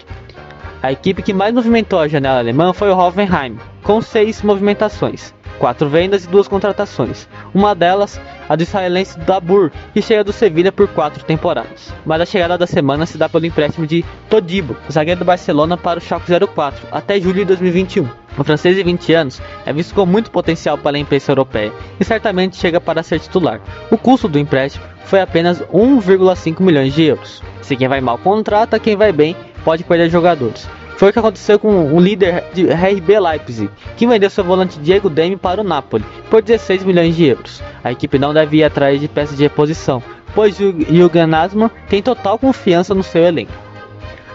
A 0.85 0.91
equipe 0.91 1.23
que 1.23 1.33
mais 1.33 1.51
movimentou 1.51 1.97
a 1.97 2.07
janela 2.07 2.37
alemã 2.37 2.71
foi 2.71 2.91
o 2.91 2.95
Hoffenheim, 2.95 3.57
com 3.81 3.99
seis 4.03 4.43
movimentações, 4.43 5.33
quatro 5.57 5.89
vendas 5.89 6.25
e 6.25 6.27
duas 6.27 6.47
contratações. 6.47 7.27
Uma 7.55 7.73
delas, 7.73 8.21
a 8.47 8.55
do 8.55 8.61
israelense 8.61 9.17
Dabur, 9.17 9.71
que 9.95 10.01
chega 10.03 10.23
do 10.23 10.31
Sevilha 10.31 10.71
por 10.71 10.87
quatro 10.89 11.25
temporadas. 11.25 11.91
Mas 12.05 12.21
a 12.21 12.25
chegada 12.27 12.55
da 12.55 12.67
semana 12.67 13.07
se 13.07 13.17
dá 13.17 13.27
pelo 13.27 13.47
empréstimo 13.47 13.87
de 13.87 14.05
Todibo, 14.29 14.77
zagueiro 14.91 15.21
do 15.21 15.25
Barcelona, 15.25 15.75
para 15.75 15.97
o 15.97 16.01
Schalke 16.03 16.31
04, 16.31 16.87
até 16.91 17.19
julho 17.19 17.39
de 17.39 17.45
2021. 17.45 18.07
O 18.37 18.43
francês 18.43 18.75
de 18.75 18.83
20 18.83 19.11
anos 19.11 19.41
é 19.65 19.73
visto 19.73 19.95
com 19.95 20.05
muito 20.05 20.29
potencial 20.29 20.77
para 20.77 20.97
a 20.97 20.99
imprensa 20.99 21.31
europeia 21.31 21.73
e 21.99 22.05
certamente 22.05 22.57
chega 22.57 22.79
para 22.79 23.01
ser 23.01 23.19
titular. 23.19 23.59
O 23.89 23.97
custo 23.97 24.27
do 24.27 24.37
empréstimo 24.37 24.85
foi 25.05 25.19
apenas 25.19 25.61
1,5 25.61 26.61
milhões 26.61 26.93
de 26.93 27.05
euros. 27.05 27.41
Se 27.63 27.75
quem 27.75 27.87
vai 27.87 28.01
mal 28.01 28.19
contrata, 28.19 28.77
quem 28.77 28.95
vai 28.95 29.11
bem 29.11 29.35
pode 29.63 29.83
perder 29.83 30.11
jogadores. 30.11 30.69
Foi 30.97 31.09
o 31.09 31.13
que 31.13 31.19
aconteceu 31.19 31.59
com 31.59 31.93
o 31.93 31.99
líder 31.99 32.45
de 32.53 32.63
RB 32.67 33.19
Leipzig, 33.19 33.69
que 33.97 34.07
vendeu 34.07 34.29
seu 34.29 34.43
volante 34.43 34.79
Diego 34.79 35.09
Demi 35.09 35.35
para 35.35 35.59
o 35.59 35.63
Napoli 35.63 36.05
por 36.29 36.41
16 36.41 36.83
milhões 36.85 37.15
de 37.15 37.25
euros. 37.25 37.61
A 37.83 37.91
equipe 37.91 38.17
não 38.17 38.33
deve 38.33 38.57
ir 38.57 38.63
atrás 38.63 38.99
de 38.99 39.07
peças 39.07 39.35
de 39.35 39.43
reposição, 39.43 40.01
pois 40.33 40.57
o 40.59 40.73
Jürgen 40.89 41.27
Nasman 41.27 41.69
tem 41.89 42.01
total 42.01 42.39
confiança 42.39 42.95
no 42.95 43.03
seu 43.03 43.23
elenco. 43.23 43.51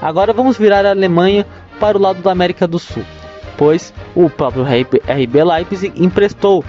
Agora 0.03 0.33
vamos 0.33 0.59
virar 0.59 0.85
a 0.85 0.90
Alemanha 0.90 1.46
para 1.79 1.96
o 1.96 2.01
lado 2.01 2.23
da 2.23 2.31
América 2.31 2.68
do 2.68 2.79
Sul, 2.79 3.05
pois 3.57 3.92
o 4.14 4.29
próprio 4.29 4.62
RB 4.62 5.42
Leipzig 5.42 5.92
emprestou 5.96 6.62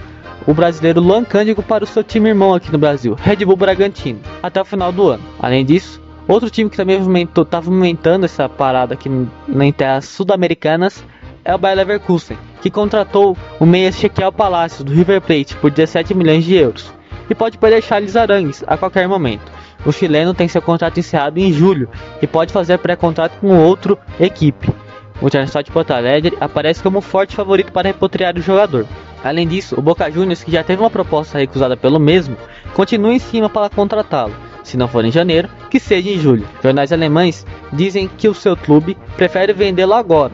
o 0.46 0.54
brasileiro 0.54 1.00
Luan 1.00 1.24
Cândido 1.24 1.62
para 1.62 1.84
o 1.84 1.86
seu 1.86 2.02
time 2.02 2.30
irmão 2.30 2.54
aqui 2.54 2.72
no 2.72 2.78
Brasil, 2.78 3.14
Red 3.14 3.44
Bull 3.44 3.56
Bragantino, 3.56 4.20
até 4.42 4.60
o 4.60 4.64
final 4.64 4.90
do 4.90 5.08
ano. 5.08 5.22
Além 5.38 5.64
disso, 5.64 6.01
Outro 6.28 6.48
time 6.48 6.70
que 6.70 6.76
também 6.76 6.98
movimentou, 6.98 7.44
tá 7.44 7.60
movimentando 7.60 8.24
essa 8.24 8.48
parada 8.48 8.94
aqui 8.94 9.08
em 9.08 9.72
terras 9.72 10.04
sul-americanas 10.04 11.04
é 11.44 11.52
o 11.52 11.58
Bayer 11.58 11.78
Leverkusen, 11.78 12.38
que 12.60 12.70
contratou 12.70 13.36
o 13.58 13.66
meia 13.66 13.90
Shekel 13.90 14.30
Palacios 14.30 14.84
do 14.84 14.92
River 14.92 15.20
Plate 15.20 15.56
por 15.56 15.70
17 15.70 16.14
milhões 16.14 16.44
de 16.44 16.54
euros 16.54 16.92
e 17.28 17.34
pode 17.34 17.58
perder 17.58 17.82
Charles 17.82 18.14
Arangues 18.14 18.62
a 18.66 18.76
qualquer 18.76 19.08
momento. 19.08 19.50
O 19.84 19.90
chileno 19.90 20.32
tem 20.32 20.46
seu 20.46 20.62
contrato 20.62 21.00
encerrado 21.00 21.38
em 21.38 21.52
julho 21.52 21.88
e 22.20 22.26
pode 22.26 22.52
fazer 22.52 22.78
pré-contrato 22.78 23.38
com 23.40 23.58
outra 23.58 23.98
equipe. 24.20 24.72
O 25.20 25.26
Internacional 25.26 25.64
de 25.64 25.72
Porto 25.72 25.90
Alegre 25.90 26.36
aparece 26.40 26.82
como 26.82 27.00
forte 27.00 27.34
favorito 27.34 27.72
para 27.72 27.88
repatriar 27.88 28.36
o 28.36 28.42
jogador. 28.42 28.86
Além 29.24 29.46
disso, 29.46 29.74
o 29.76 29.82
Boca 29.82 30.10
Juniors, 30.10 30.44
que 30.44 30.52
já 30.52 30.62
teve 30.62 30.82
uma 30.82 30.90
proposta 30.90 31.38
recusada 31.38 31.76
pelo 31.76 31.98
mesmo, 31.98 32.36
continua 32.74 33.12
em 33.12 33.18
cima 33.18 33.48
para 33.48 33.68
contratá-lo 33.68 34.51
se 34.62 34.76
não 34.76 34.88
for 34.88 35.04
em 35.04 35.10
janeiro, 35.10 35.48
que 35.70 35.80
seja 35.80 36.10
em 36.10 36.18
julho. 36.18 36.48
Jornais 36.62 36.92
alemães 36.92 37.46
dizem 37.72 38.08
que 38.08 38.28
o 38.28 38.34
seu 38.34 38.56
clube 38.56 38.96
prefere 39.16 39.52
vendê-lo 39.52 39.94
agora 39.94 40.32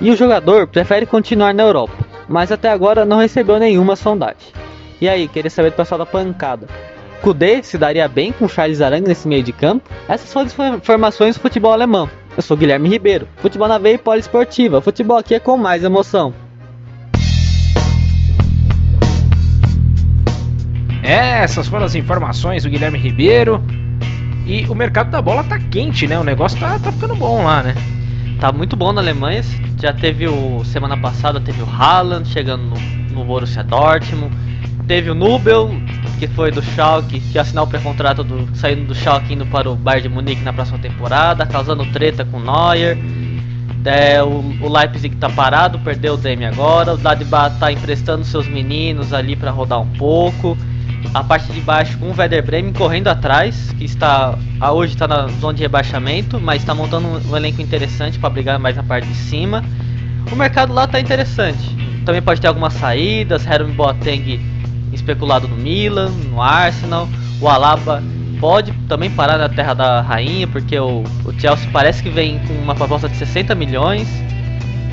e 0.00 0.10
o 0.10 0.16
jogador 0.16 0.66
prefere 0.66 1.06
continuar 1.06 1.54
na 1.54 1.62
Europa, 1.62 1.94
mas 2.28 2.52
até 2.52 2.68
agora 2.68 3.04
não 3.04 3.18
recebeu 3.18 3.58
nenhuma 3.58 3.96
sondagem. 3.96 4.52
E 5.00 5.08
aí, 5.08 5.28
queria 5.28 5.50
saber 5.50 5.70
do 5.70 5.76
pessoal 5.76 5.98
da 5.98 6.06
pancada. 6.06 6.66
Kudê 7.20 7.62
se 7.62 7.76
daria 7.76 8.06
bem 8.08 8.32
com 8.32 8.48
Charles 8.48 8.80
Arangue 8.80 9.08
nesse 9.08 9.26
meio 9.26 9.42
de 9.42 9.52
campo? 9.52 9.88
Essas 10.08 10.32
foram 10.32 10.46
as 10.74 10.78
informações 10.78 11.36
do 11.36 11.40
futebol 11.40 11.72
alemão. 11.72 12.08
Eu 12.36 12.42
sou 12.42 12.56
Guilherme 12.56 12.88
Ribeiro. 12.88 13.26
Futebol 13.36 13.68
na 13.68 13.78
veia 13.78 13.94
e 13.94 13.98
poliesportiva. 13.98 14.80
Futebol 14.80 15.16
aqui 15.16 15.34
é 15.34 15.40
com 15.40 15.56
mais 15.56 15.82
emoção. 15.82 16.32
Essas 21.06 21.68
foram 21.68 21.84
as 21.84 21.94
informações 21.94 22.64
do 22.64 22.70
Guilherme 22.70 22.98
Ribeiro. 22.98 23.62
E 24.44 24.64
o 24.66 24.74
mercado 24.74 25.10
da 25.10 25.22
bola 25.22 25.44
tá 25.44 25.58
quente, 25.58 26.06
né? 26.06 26.18
O 26.18 26.24
negócio 26.24 26.58
tá, 26.58 26.78
tá 26.78 26.90
ficando 26.90 27.14
bom 27.14 27.44
lá, 27.44 27.62
né? 27.62 27.74
Tá 28.40 28.50
muito 28.50 28.76
bom 28.76 28.92
na 28.92 29.00
Alemanha. 29.00 29.42
Já 29.80 29.92
teve 29.92 30.26
o. 30.26 30.64
Semana 30.64 30.96
passada 30.96 31.40
teve 31.40 31.62
o 31.62 31.66
Haaland 31.66 32.28
chegando 32.28 32.62
no, 32.64 32.76
no 33.14 33.24
Borussia 33.24 33.62
Dortmund. 33.62 34.34
Teve 34.86 35.10
o 35.10 35.14
Nubel, 35.14 35.70
que 36.18 36.26
foi 36.28 36.50
do 36.50 36.62
Schalke, 36.62 37.20
que 37.20 37.38
assinou 37.38 37.64
o 37.64 37.66
pré-contrato 37.66 38.22
do, 38.22 38.48
saindo 38.56 38.86
do 38.86 38.94
Schalke 38.94 39.34
indo 39.34 39.46
para 39.46 39.68
o 39.68 39.74
Bayern 39.74 40.08
de 40.08 40.14
Munique 40.14 40.42
na 40.42 40.52
próxima 40.52 40.78
temporada, 40.78 41.44
causando 41.46 41.84
treta 41.86 42.24
com 42.24 42.38
o 42.38 42.40
Neuer. 42.40 42.96
É, 43.84 44.20
o, 44.22 44.42
o 44.60 44.68
Leipzig 44.68 45.14
tá 45.16 45.30
parado, 45.30 45.78
perdeu 45.80 46.14
o 46.14 46.16
Demi 46.16 46.44
agora. 46.44 46.94
O 46.94 47.02
Ladibah 47.02 47.50
tá 47.50 47.70
emprestando 47.70 48.24
seus 48.24 48.48
meninos 48.48 49.12
ali 49.12 49.36
para 49.36 49.52
rodar 49.52 49.80
um 49.80 49.86
pouco 49.86 50.56
a 51.14 51.24
parte 51.24 51.52
de 51.52 51.60
baixo 51.60 51.96
com 51.98 52.06
o 52.06 52.14
Werder 52.16 52.44
Bremen 52.44 52.72
correndo 52.72 53.08
atrás, 53.08 53.72
que 53.78 53.84
está 53.84 54.36
hoje 54.72 54.94
está 54.94 55.08
na 55.08 55.28
zona 55.28 55.54
de 55.54 55.62
rebaixamento, 55.62 56.40
mas 56.40 56.62
está 56.62 56.74
montando 56.74 57.06
um, 57.08 57.36
elenco 57.36 57.62
interessante 57.62 58.18
para 58.18 58.30
brigar 58.30 58.58
mais 58.58 58.76
na 58.76 58.82
parte 58.82 59.06
de 59.06 59.14
cima. 59.14 59.64
O 60.30 60.36
mercado 60.36 60.72
lá 60.72 60.84
está 60.84 61.00
interessante. 61.00 61.76
Também 62.04 62.20
pode 62.20 62.40
ter 62.40 62.46
algumas 62.48 62.74
saídas, 62.74 63.46
Heron 63.46 63.72
Boateng 63.72 64.40
especulado 64.92 65.46
no 65.46 65.56
Milan, 65.56 66.10
no 66.30 66.40
Arsenal, 66.40 67.08
o 67.40 67.48
Alaba 67.48 68.02
pode 68.40 68.72
também 68.88 69.10
parar 69.10 69.38
na 69.38 69.48
terra 69.48 69.74
da 69.74 70.00
rainha, 70.00 70.46
porque 70.46 70.78
o, 70.78 71.02
o 71.24 71.40
Chelsea 71.40 71.68
parece 71.72 72.02
que 72.02 72.10
vem 72.10 72.38
com 72.40 72.54
uma 72.54 72.74
proposta 72.74 73.08
de 73.08 73.16
60 73.16 73.54
milhões. 73.54 74.08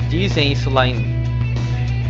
Dizem 0.08 0.52
isso 0.52 0.70
lá 0.70 0.86
em 0.86 1.14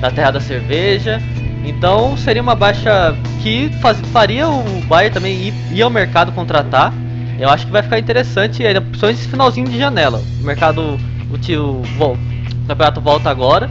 da 0.01 0.11
terra 0.11 0.33
da 0.33 0.41
cerveja. 0.41 1.21
Então 1.65 2.17
seria 2.17 2.43
uma 2.43 2.55
baixa 2.55 3.17
que 3.43 3.71
faz, 3.81 3.99
faria 4.13 4.49
o 4.49 4.81
Bayern 4.87 5.15
também 5.15 5.49
ir, 5.49 5.55
ir, 5.73 5.83
ao 5.83 5.91
mercado 5.91 6.33
contratar. 6.33 6.93
Eu 7.39 7.49
acho 7.49 7.67
que 7.67 7.73
vai 7.73 7.83
ficar 7.83 7.99
interessante, 7.99 8.65
ainda 8.65 8.81
principalmente 8.81 9.21
esse 9.21 9.29
finalzinho 9.29 9.69
de 9.69 9.79
janela. 9.79 10.23
O 10.41 10.45
mercado, 10.45 10.99
o, 11.31 11.39
tio, 11.39 11.83
o 11.99 12.19
campeonato 12.67 13.01
volta 13.01 13.31
agora 13.31 13.69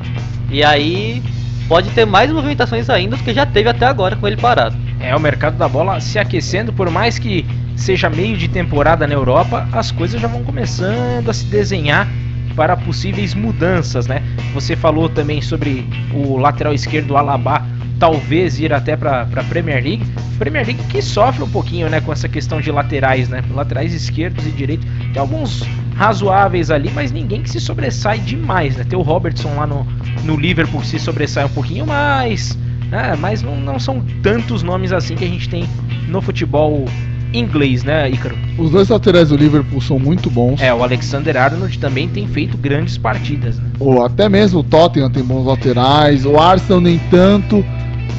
e 0.49 0.63
aí 0.63 1.23
pode 1.67 1.89
ter 1.91 2.05
mais 2.05 2.31
movimentações 2.31 2.89
ainda 2.89 3.15
do 3.15 3.23
que 3.23 3.33
já 3.33 3.45
teve 3.45 3.69
até 3.69 3.85
agora 3.85 4.15
com 4.15 4.27
ele 4.27 4.37
parado. 4.37 4.75
É, 4.99 5.15
o 5.15 5.19
mercado 5.19 5.57
da 5.57 5.67
bola 5.67 5.99
se 5.99 6.19
aquecendo, 6.19 6.71
por 6.71 6.89
mais 6.89 7.17
que 7.17 7.45
seja 7.75 8.09
meio 8.09 8.37
de 8.37 8.47
temporada 8.47 9.07
na 9.07 9.13
Europa, 9.13 9.67
as 9.71 9.91
coisas 9.91 10.21
já 10.21 10.27
vão 10.27 10.43
começando 10.43 11.29
a 11.29 11.33
se 11.33 11.45
desenhar 11.45 12.07
para 12.55 12.77
possíveis 12.77 13.33
mudanças, 13.33 14.07
né? 14.07 14.21
Você 14.53 14.75
falou 14.75 15.09
também 15.09 15.41
sobre 15.41 15.87
o 16.13 16.37
lateral 16.37 16.73
esquerdo 16.73 17.17
Alaba 17.17 17.65
talvez 17.99 18.59
ir 18.59 18.73
até 18.73 18.95
para 18.95 19.21
a 19.21 19.43
Premier 19.43 19.83
League. 19.83 20.05
Premier 20.37 20.65
League 20.65 20.83
que 20.89 21.01
sofre 21.01 21.43
um 21.43 21.49
pouquinho, 21.49 21.89
né, 21.89 22.01
com 22.01 22.11
essa 22.11 22.27
questão 22.27 22.59
de 22.59 22.71
laterais, 22.71 23.29
né? 23.29 23.43
Laterais 23.51 23.93
esquerdos 23.93 24.45
e 24.45 24.51
direitos. 24.51 24.85
Tem 25.13 25.21
alguns 25.21 25.63
razoáveis 25.95 26.71
ali, 26.71 26.91
mas 26.93 27.11
ninguém 27.11 27.41
que 27.41 27.49
se 27.49 27.59
sobressai 27.59 28.19
demais, 28.19 28.75
né? 28.75 28.83
Tem 28.83 28.97
o 28.97 29.01
Robertson 29.01 29.55
lá 29.55 29.67
no, 29.67 29.85
no 30.23 30.35
Liverpool 30.35 30.81
que 30.81 30.87
se 30.87 30.99
sobressai 30.99 31.45
um 31.45 31.49
pouquinho 31.49 31.85
mais, 31.85 32.57
né? 32.89 33.15
Mas 33.19 33.41
não, 33.41 33.55
não 33.55 33.79
são 33.79 34.03
tantos 34.21 34.63
nomes 34.63 34.91
assim 34.91 35.15
que 35.15 35.23
a 35.23 35.27
gente 35.27 35.47
tem 35.47 35.67
no 36.07 36.21
futebol 36.21 36.85
inglês, 37.33 37.83
né, 37.83 38.09
Ícaro? 38.09 38.37
Os 38.57 38.69
dois 38.69 38.89
laterais 38.89 39.29
do 39.29 39.35
Liverpool 39.35 39.81
são 39.81 39.97
muito 39.97 40.29
bons. 40.29 40.61
É, 40.61 40.73
o 40.73 40.83
Alexander 40.83 41.35
Arnold 41.35 41.79
também 41.79 42.07
tem 42.07 42.27
feito 42.27 42.57
grandes 42.57 42.97
partidas, 42.97 43.57
né? 43.57 43.65
Ou 43.79 44.05
até 44.05 44.29
mesmo 44.29 44.59
o 44.59 44.63
Tottenham 44.63 45.09
tem 45.09 45.23
bons 45.23 45.45
laterais, 45.45 46.25
o 46.25 46.37
Arsenal 46.39 46.81
nem 46.81 46.99
tanto. 47.09 47.65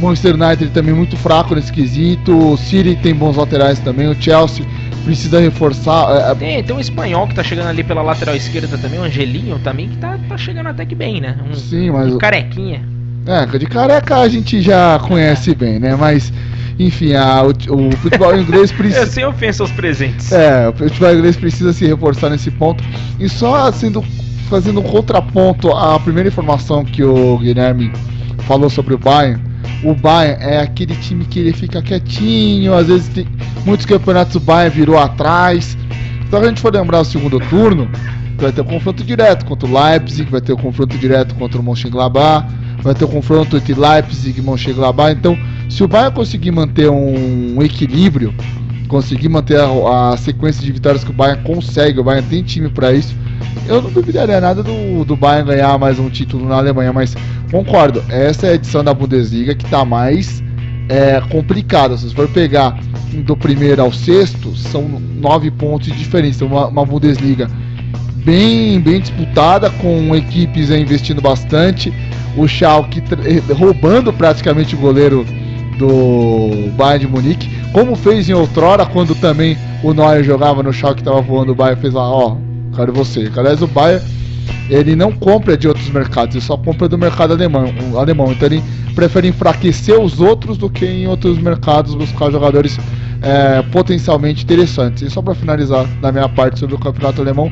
Manchester 0.05 0.35
United 0.35 0.71
também 0.71 0.95
muito 0.95 1.17
fraco 1.17 1.55
nesse 1.55 1.73
quesito. 1.73 2.37
O 2.37 2.57
City 2.57 2.97
tem 2.97 3.15
bons 3.15 3.37
laterais 3.37 3.79
também. 3.79 4.09
O 4.09 4.21
Chelsea 4.21 4.65
precisa 5.05 5.41
reforçar. 5.41 6.29
É, 6.29 6.33
é... 6.33 6.35
Tem, 6.35 6.65
tem 6.65 6.77
um 6.77 6.81
espanhol 6.81 7.27
que 7.29 7.35
tá 7.35 7.43
chegando 7.43 7.69
ali 7.69 7.85
pela 7.85 8.03
lateral 8.03 8.35
esquerda 8.35 8.77
também, 8.79 8.99
o 8.99 9.03
Angelinho 9.03 9.59
também, 9.59 9.89
que 9.89 9.97
tá, 9.99 10.19
tá 10.29 10.37
chegando 10.37 10.69
até 10.69 10.85
que 10.85 10.95
bem, 10.95 11.21
né? 11.21 11.37
Um, 11.49 11.55
Sim, 11.55 11.91
mas. 11.91 12.13
Um 12.13 12.19
carequinha. 12.19 12.83
É, 13.27 13.47
de 13.59 13.67
careca 13.67 14.19
a 14.19 14.29
gente 14.29 14.61
já 14.61 14.99
conhece 14.99 15.53
é. 15.53 15.55
bem, 15.55 15.79
né? 15.79 15.95
Mas. 15.95 16.33
Enfim, 16.77 17.15
a, 17.15 17.41
o, 17.43 17.51
o 17.51 17.97
futebol 17.99 18.35
inglês 18.37 18.73
precisa. 18.73 19.03
é, 19.03 19.07
sem 19.07 19.25
ofensa 19.25 19.63
aos 19.63 19.71
presentes. 19.71 20.33
É, 20.33 20.69
o 20.69 20.73
futebol 20.73 21.15
inglês 21.15 21.37
precisa 21.37 21.73
se 21.73 21.87
reforçar 21.87 22.31
nesse 22.31 22.51
ponto. 22.51 22.83
E 23.21 23.29
só 23.29 23.71
sendo 23.71 24.03
fazendo 24.51 24.81
um 24.81 24.83
contraponto 24.83 25.71
à 25.71 25.99
primeira 26.01 26.29
informação 26.29 26.85
que 26.85 27.03
o 27.03 27.39
Guilherme 27.39 27.93
falou 28.41 28.69
sobre 28.69 28.93
o 28.93 28.99
Bayern 28.99 29.54
o 29.85 29.95
Bayern 29.95 30.43
é 30.43 30.61
aquele 30.61 30.95
time 30.97 31.25
que 31.27 31.39
ele 31.39 31.53
fica 31.53 31.83
quietinho, 31.83 32.75
às 32.75 32.87
vezes 32.87 33.09
tem 33.09 33.27
muitos 33.67 33.85
campeonatos 33.85 34.35
o 34.35 34.41
Bayern 34.41 34.75
virou 34.75 34.99
atrás. 34.99 35.77
Então 36.27 36.41
se 36.41 36.47
a 36.47 36.49
gente 36.49 36.61
for 36.61 36.73
lembrar 36.73 37.01
o 37.01 37.05
segundo 37.05 37.39
turno, 37.39 37.89
vai 38.39 38.51
ter 38.51 38.63
o 38.63 38.65
um 38.65 38.67
confronto 38.67 39.05
direto 39.05 39.45
contra 39.45 39.69
o 39.69 39.73
Leipzig, 39.73 40.31
vai 40.31 40.41
ter 40.41 40.53
o 40.53 40.57
um 40.57 40.59
confronto 40.59 40.97
direto 40.97 41.35
contra 41.35 41.61
o 41.61 41.63
Mönchengladbach, 41.63 42.47
vai 42.83 42.95
ter 42.95 43.05
o 43.05 43.09
um 43.09 43.11
confronto 43.11 43.57
entre 43.57 43.75
Leipzig 43.75 44.39
e 44.39 44.43
Mönchengladbach. 44.43 45.13
Então, 45.13 45.39
se 45.69 45.85
o 45.85 45.89
Bayern 45.89 46.15
conseguir 46.15 46.51
manter 46.51 46.89
um 46.89 47.63
equilíbrio 47.63 48.35
conseguir 48.89 49.29
manter 49.29 49.59
a, 49.61 50.13
a, 50.13 50.17
sequência 50.17 50.63
de 50.63 50.73
vitórias 50.73 51.05
que 51.05 51.11
o 51.11 51.15
Bayern 51.15 51.43
consegue, 51.45 52.01
o 52.01 52.05
Bayern 52.05 52.29
tem 52.29 52.43
time 52.43 52.69
para 52.69 52.93
isso. 52.93 53.15
Eu 53.67 53.81
não 53.83 53.91
duvidaria 53.91 54.41
nada 54.41 54.63
do, 54.63 55.05
do 55.05 55.17
Bayern 55.17 55.49
ganhar 55.49 55.79
mais 55.79 55.99
um 55.99 56.11
título 56.11 56.47
na 56.47 56.57
Alemanha, 56.57 56.93
mas 56.93 57.15
concordo, 57.51 58.03
essa 58.09 58.47
é 58.47 58.51
a 58.51 58.55
edição 58.55 58.85
da 58.85 58.93
Bundesliga 58.93 59.55
que 59.55 59.65
está 59.65 59.85
mais 59.85 60.43
é, 60.89 61.21
complicada. 61.31 61.97
Se 61.97 62.09
você 62.09 62.15
for 62.15 62.29
pegar 62.29 62.79
do 63.25 63.37
primeiro 63.37 63.83
ao 63.83 63.93
sexto, 63.93 64.55
são 64.57 64.89
nove 65.17 65.51
pontos 65.51 65.89
de 65.89 65.99
diferença. 65.99 66.45
Uma, 66.45 66.67
uma 66.67 66.85
Bundesliga 66.85 67.49
bem, 68.25 68.81
bem 68.81 69.01
disputada, 69.01 69.71
com 69.71 70.15
equipes 70.15 70.71
investindo 70.71 71.21
bastante. 71.21 71.93
O 72.37 72.49
Schalke 72.49 73.03
roubando 73.57 74.13
praticamente 74.13 74.75
o 74.75 74.79
goleiro 74.79 75.25
do 75.79 76.71
Bayern 76.77 77.07
de 77.07 77.13
Munique, 77.13 77.49
como 77.73 77.97
fez 77.97 78.29
em 78.29 78.33
outrora, 78.33 78.87
quando 78.87 79.15
também 79.15 79.57
o 79.83 79.93
Neuer 79.93 80.23
jogava 80.23 80.63
no 80.63 80.73
Schalke, 80.73 81.01
estava 81.01 81.21
voando, 81.21 81.53
o 81.53 81.55
Bayern 81.55 81.81
fez 81.81 81.95
lá, 81.95 82.09
ó, 82.09 82.37
quero 82.75 82.93
você. 82.93 83.31
Aliás, 83.37 83.63
o 83.63 83.67
Bayern, 83.67 84.05
ele 84.71 84.95
não 84.95 85.13
compra 85.13 85.57
de 85.57 85.69
outros 85.69 85.89
mercados, 85.91 86.35
ele 86.35 86.45
só 86.45 86.57
compra 86.57 86.89
do 86.89 86.97
mercado 86.97 87.33
alemão, 87.33 87.73
alemão. 87.97 88.33
então 88.33 88.47
ele 88.47 88.63
prefere 88.95 89.29
enfraquecer 89.29 89.99
os 90.01 90.21
outros 90.21 90.57
do 90.57 90.71
que 90.71 90.87
em 90.87 91.07
outros 91.07 91.39
mercados 91.39 91.95
buscar 91.95 92.31
jogadores 92.31 92.79
é, 93.21 93.63
potencialmente 93.73 94.45
interessantes. 94.45 95.03
E 95.03 95.11
só 95.11 95.21
para 95.21 95.35
finalizar 95.35 95.87
da 96.01 96.13
minha 96.13 96.29
parte 96.29 96.61
sobre 96.61 96.75
o 96.75 96.79
campeonato 96.79 97.21
alemão, 97.21 97.51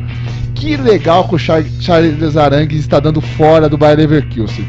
que 0.55 0.77
legal 0.77 1.27
que 1.27 1.35
o 1.35 1.39
Charles 1.39 2.37
Arangues 2.37 2.81
está 2.81 3.01
dando 3.01 3.21
fora 3.21 3.69
do 3.69 3.77
Bayern 3.77 4.03
Leverkusen. 4.03 4.67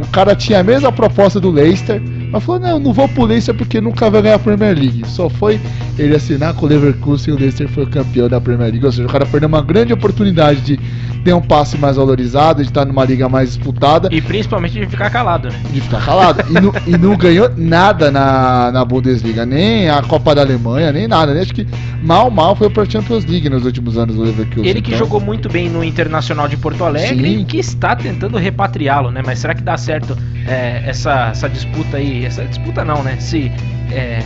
O 0.00 0.06
cara 0.08 0.34
tinha 0.34 0.60
a 0.60 0.62
mesma 0.62 0.92
proposta 0.92 1.40
do 1.40 1.50
Leicester, 1.50 2.00
mas 2.30 2.42
falou: 2.42 2.60
não, 2.60 2.78
não 2.78 2.92
vou 2.92 3.08
pro 3.08 3.24
Leicester 3.24 3.54
porque 3.54 3.80
nunca 3.80 4.10
vai 4.10 4.22
ganhar 4.22 4.36
a 4.36 4.38
Premier 4.38 4.76
League. 4.76 5.02
Só 5.06 5.28
foi 5.28 5.60
ele 5.98 6.14
assinar 6.14 6.54
com 6.54 6.66
o 6.66 6.68
Leverkusen 6.68 7.32
e 7.32 7.36
o 7.36 7.40
Leicester 7.40 7.68
foi 7.68 7.86
campeão 7.86 8.28
da 8.28 8.40
Premier 8.40 8.70
League. 8.70 8.84
Ou 8.84 8.92
seja, 8.92 9.06
o 9.06 9.10
cara 9.10 9.26
perdeu 9.26 9.48
uma 9.48 9.62
grande 9.62 9.92
oportunidade 9.92 10.60
de 10.60 10.78
ter 11.24 11.32
um 11.32 11.40
passe 11.40 11.76
mais 11.76 11.96
valorizado, 11.96 12.62
de 12.62 12.68
estar 12.68 12.84
numa 12.84 13.04
liga 13.04 13.28
mais 13.28 13.50
disputada. 13.54 14.08
E 14.10 14.20
principalmente 14.20 14.78
de 14.78 14.86
ficar 14.86 15.10
calado, 15.10 15.48
né? 15.48 15.60
De 15.72 15.80
ficar 15.80 16.04
calado. 16.04 16.42
e, 16.48 16.52
não, 16.54 16.72
e, 16.86 16.98
não, 16.98 17.16
ganhou 17.16 17.50
nada 17.56 18.10
na, 18.10 18.70
na 18.72 18.84
Bundesliga, 18.84 19.44
nem 19.44 19.90
a 19.90 20.02
Copa 20.02 20.34
da 20.34 20.42
Alemanha, 20.42 20.92
nem 20.92 21.08
nada. 21.08 21.34
Né? 21.34 21.42
Acho 21.42 21.54
que 21.54 21.66
mal, 22.02 22.30
mal 22.30 22.54
foi 22.56 22.70
pra 22.70 22.84
Champions 22.84 23.24
League 23.24 23.48
nos 23.50 23.64
últimos 23.64 23.98
anos 23.98 24.16
do 24.16 24.22
Leverkusen. 24.22 24.66
Ele 24.66 24.80
que 24.80 24.94
então... 24.94 24.98
jogou 24.98 25.20
muito 25.20 25.48
bem 25.48 25.68
no 25.68 25.82
Internacional 25.84 26.48
de 26.48 26.56
Porto 26.56 26.84
Alegre 26.84 27.28
Sim. 27.28 27.40
e 27.40 27.44
que 27.44 27.58
está 27.58 27.94
tentando 27.96 28.36
repatriá-lo, 28.38 29.10
né? 29.10 29.22
Mas 29.24 29.40
será 29.40 29.54
que 29.54 29.62
dá 29.62 29.76
certo 29.76 30.16
é, 30.46 30.82
essa, 30.86 31.28
essa 31.30 31.48
disputa 31.48 31.96
aí? 31.96 32.17
Essa 32.24 32.44
disputa 32.44 32.84
não, 32.84 33.02
né? 33.02 33.16
Se. 33.18 33.50
É, 33.90 34.22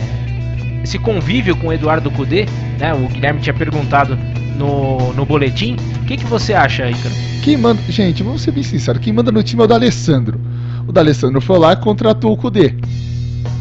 esse 0.83 0.99
convívio 0.99 1.55
com 1.55 1.67
o 1.67 1.73
Eduardo 1.73 2.11
Cudê, 2.11 2.45
né? 2.77 2.93
O 2.93 3.07
Guilherme 3.07 3.39
tinha 3.39 3.53
perguntado 3.53 4.17
no, 4.57 5.13
no 5.13 5.25
boletim. 5.25 5.77
O 6.01 6.05
que, 6.05 6.17
que 6.17 6.25
você 6.25 6.53
acha, 6.53 6.89
Icaro? 6.89 7.15
Quem 7.41 7.57
manda. 7.57 7.81
Gente, 7.89 8.21
vamos 8.21 8.41
ser 8.41 8.51
bem 8.51 8.63
sinceros, 8.63 9.01
quem 9.01 9.13
manda 9.13 9.31
no 9.31 9.41
time 9.41 9.61
é 9.61 9.65
o 9.65 9.67
D'Alessandro. 9.67 10.39
O 10.87 10.91
D'Alessandro 10.91 11.39
foi 11.39 11.57
lá 11.57 11.73
e 11.73 11.77
contratou 11.77 12.33
o 12.33 12.37
Cudê. 12.37 12.73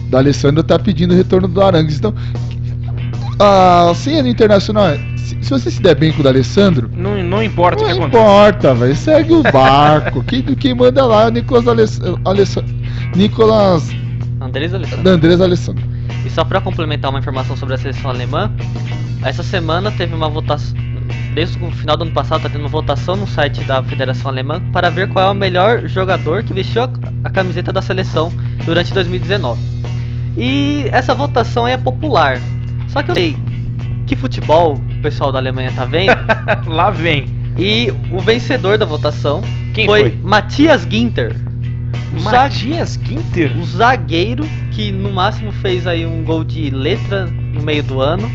O 0.06 0.10
D'Alessandro 0.10 0.62
tá 0.62 0.78
pedindo 0.78 1.14
o 1.14 1.16
retorno 1.16 1.46
do 1.46 1.62
Arangues. 1.62 1.96
Então, 1.96 2.14
a 3.38 3.92
senha 3.94 4.22
do 4.22 4.28
Internacional 4.28 4.86
se, 5.16 5.36
se, 5.40 5.50
você 5.50 5.70
se 5.70 5.80
der 5.80 5.94
bem 5.94 6.12
com 6.12 6.20
o 6.20 6.22
D'Alessandro. 6.24 6.90
Não, 6.94 7.22
não 7.22 7.42
importa. 7.42 7.82
Não 7.82 8.06
importa, 8.06 8.74
velho. 8.74 8.94
Segue 8.94 9.32
o 9.32 9.42
barco. 9.42 10.22
quem, 10.24 10.42
quem 10.42 10.74
manda 10.74 11.04
lá 11.04 11.24
é 11.24 11.26
o 11.28 11.30
Nicolas 11.30 11.66
Alessandro. 12.24 12.74
Nicolas. 13.14 13.90
Andrés 14.44 14.74
Alessandro. 14.74 15.10
Andrés 15.10 15.40
Alessandro. 15.40 15.84
E 16.24 16.30
só 16.30 16.44
para 16.44 16.60
complementar 16.60 17.10
uma 17.10 17.18
informação 17.18 17.56
sobre 17.56 17.74
a 17.74 17.78
seleção 17.78 18.10
alemã, 18.10 18.50
essa 19.24 19.42
semana 19.42 19.90
teve 19.90 20.14
uma 20.14 20.28
votação. 20.28 20.76
Desde 21.34 21.62
o 21.64 21.70
final 21.70 21.96
do 21.96 22.02
ano 22.02 22.12
passado, 22.12 22.38
está 22.38 22.50
tendo 22.50 22.60
uma 22.60 22.68
votação 22.68 23.16
no 23.16 23.26
site 23.26 23.64
da 23.64 23.82
Federação 23.82 24.30
Alemã 24.30 24.60
para 24.70 24.90
ver 24.90 25.08
qual 25.08 25.28
é 25.28 25.30
o 25.30 25.34
melhor 25.34 25.88
jogador 25.88 26.42
que 26.42 26.52
vestiu 26.52 26.82
a 27.24 27.30
camiseta 27.30 27.72
da 27.72 27.80
seleção 27.80 28.30
durante 28.66 28.92
2019. 28.92 29.58
E 30.36 30.86
essa 30.92 31.14
votação 31.14 31.66
é 31.66 31.76
popular. 31.78 32.38
Só 32.88 33.02
que 33.02 33.10
eu 33.10 33.14
sei 33.14 33.36
que 34.06 34.14
futebol 34.14 34.74
o 34.74 35.02
pessoal 35.02 35.32
da 35.32 35.38
Alemanha 35.38 35.72
tá 35.74 35.86
vendo. 35.86 36.12
Lá 36.68 36.90
vem. 36.90 37.26
E 37.58 37.92
o 38.10 38.18
vencedor 38.18 38.78
da 38.78 38.86
votação 38.86 39.42
Quem 39.74 39.86
foi, 39.86 40.00
foi? 40.00 40.18
Matias 40.22 40.86
Ginter. 40.88 41.34
Matias 42.20 42.98
Ginter? 43.02 43.56
O 43.58 43.64
zagueiro 43.64 44.44
que 44.72 44.92
no 44.92 45.10
máximo 45.12 45.52
fez 45.52 45.86
aí 45.86 46.04
um 46.04 46.22
gol 46.24 46.44
de 46.44 46.70
letra 46.70 47.26
no 47.26 47.62
meio 47.62 47.82
do 47.82 48.00
ano. 48.00 48.30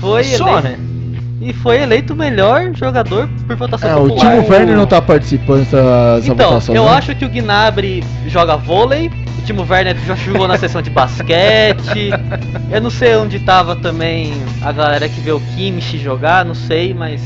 Foi 0.00 0.24
Só, 0.24 0.48
eleito, 0.48 0.68
né? 0.68 0.78
E 1.40 1.52
foi 1.52 1.82
eleito 1.82 2.12
o 2.12 2.16
melhor 2.16 2.74
jogador 2.74 3.28
por 3.46 3.56
votação 3.56 3.90
é, 3.90 3.94
popular. 3.94 4.38
O 4.38 4.42
Timo 4.42 4.52
Werner 4.52 4.76
não 4.76 4.86
tá 4.86 5.00
participando 5.02 5.60
dessa, 5.60 6.16
dessa 6.16 6.32
então, 6.32 6.48
votação. 6.48 6.74
Eu 6.74 6.84
né? 6.84 6.90
acho 6.90 7.14
que 7.14 7.24
o 7.24 7.28
Gnabry 7.28 8.04
joga 8.28 8.56
vôlei, 8.56 9.10
o 9.38 9.42
Timo 9.44 9.66
Werner 9.68 9.96
já 10.06 10.14
jogou 10.14 10.48
na 10.48 10.56
sessão 10.56 10.80
de 10.80 10.90
basquete. 10.90 12.10
Eu 12.70 12.80
não 12.80 12.90
sei 12.90 13.16
onde 13.16 13.38
tava 13.40 13.76
também 13.76 14.32
a 14.62 14.72
galera 14.72 15.08
que 15.08 15.20
vê 15.20 15.32
o 15.32 15.40
Kimmich 15.54 15.98
jogar, 15.98 16.44
não 16.44 16.54
sei, 16.54 16.94
mas 16.94 17.20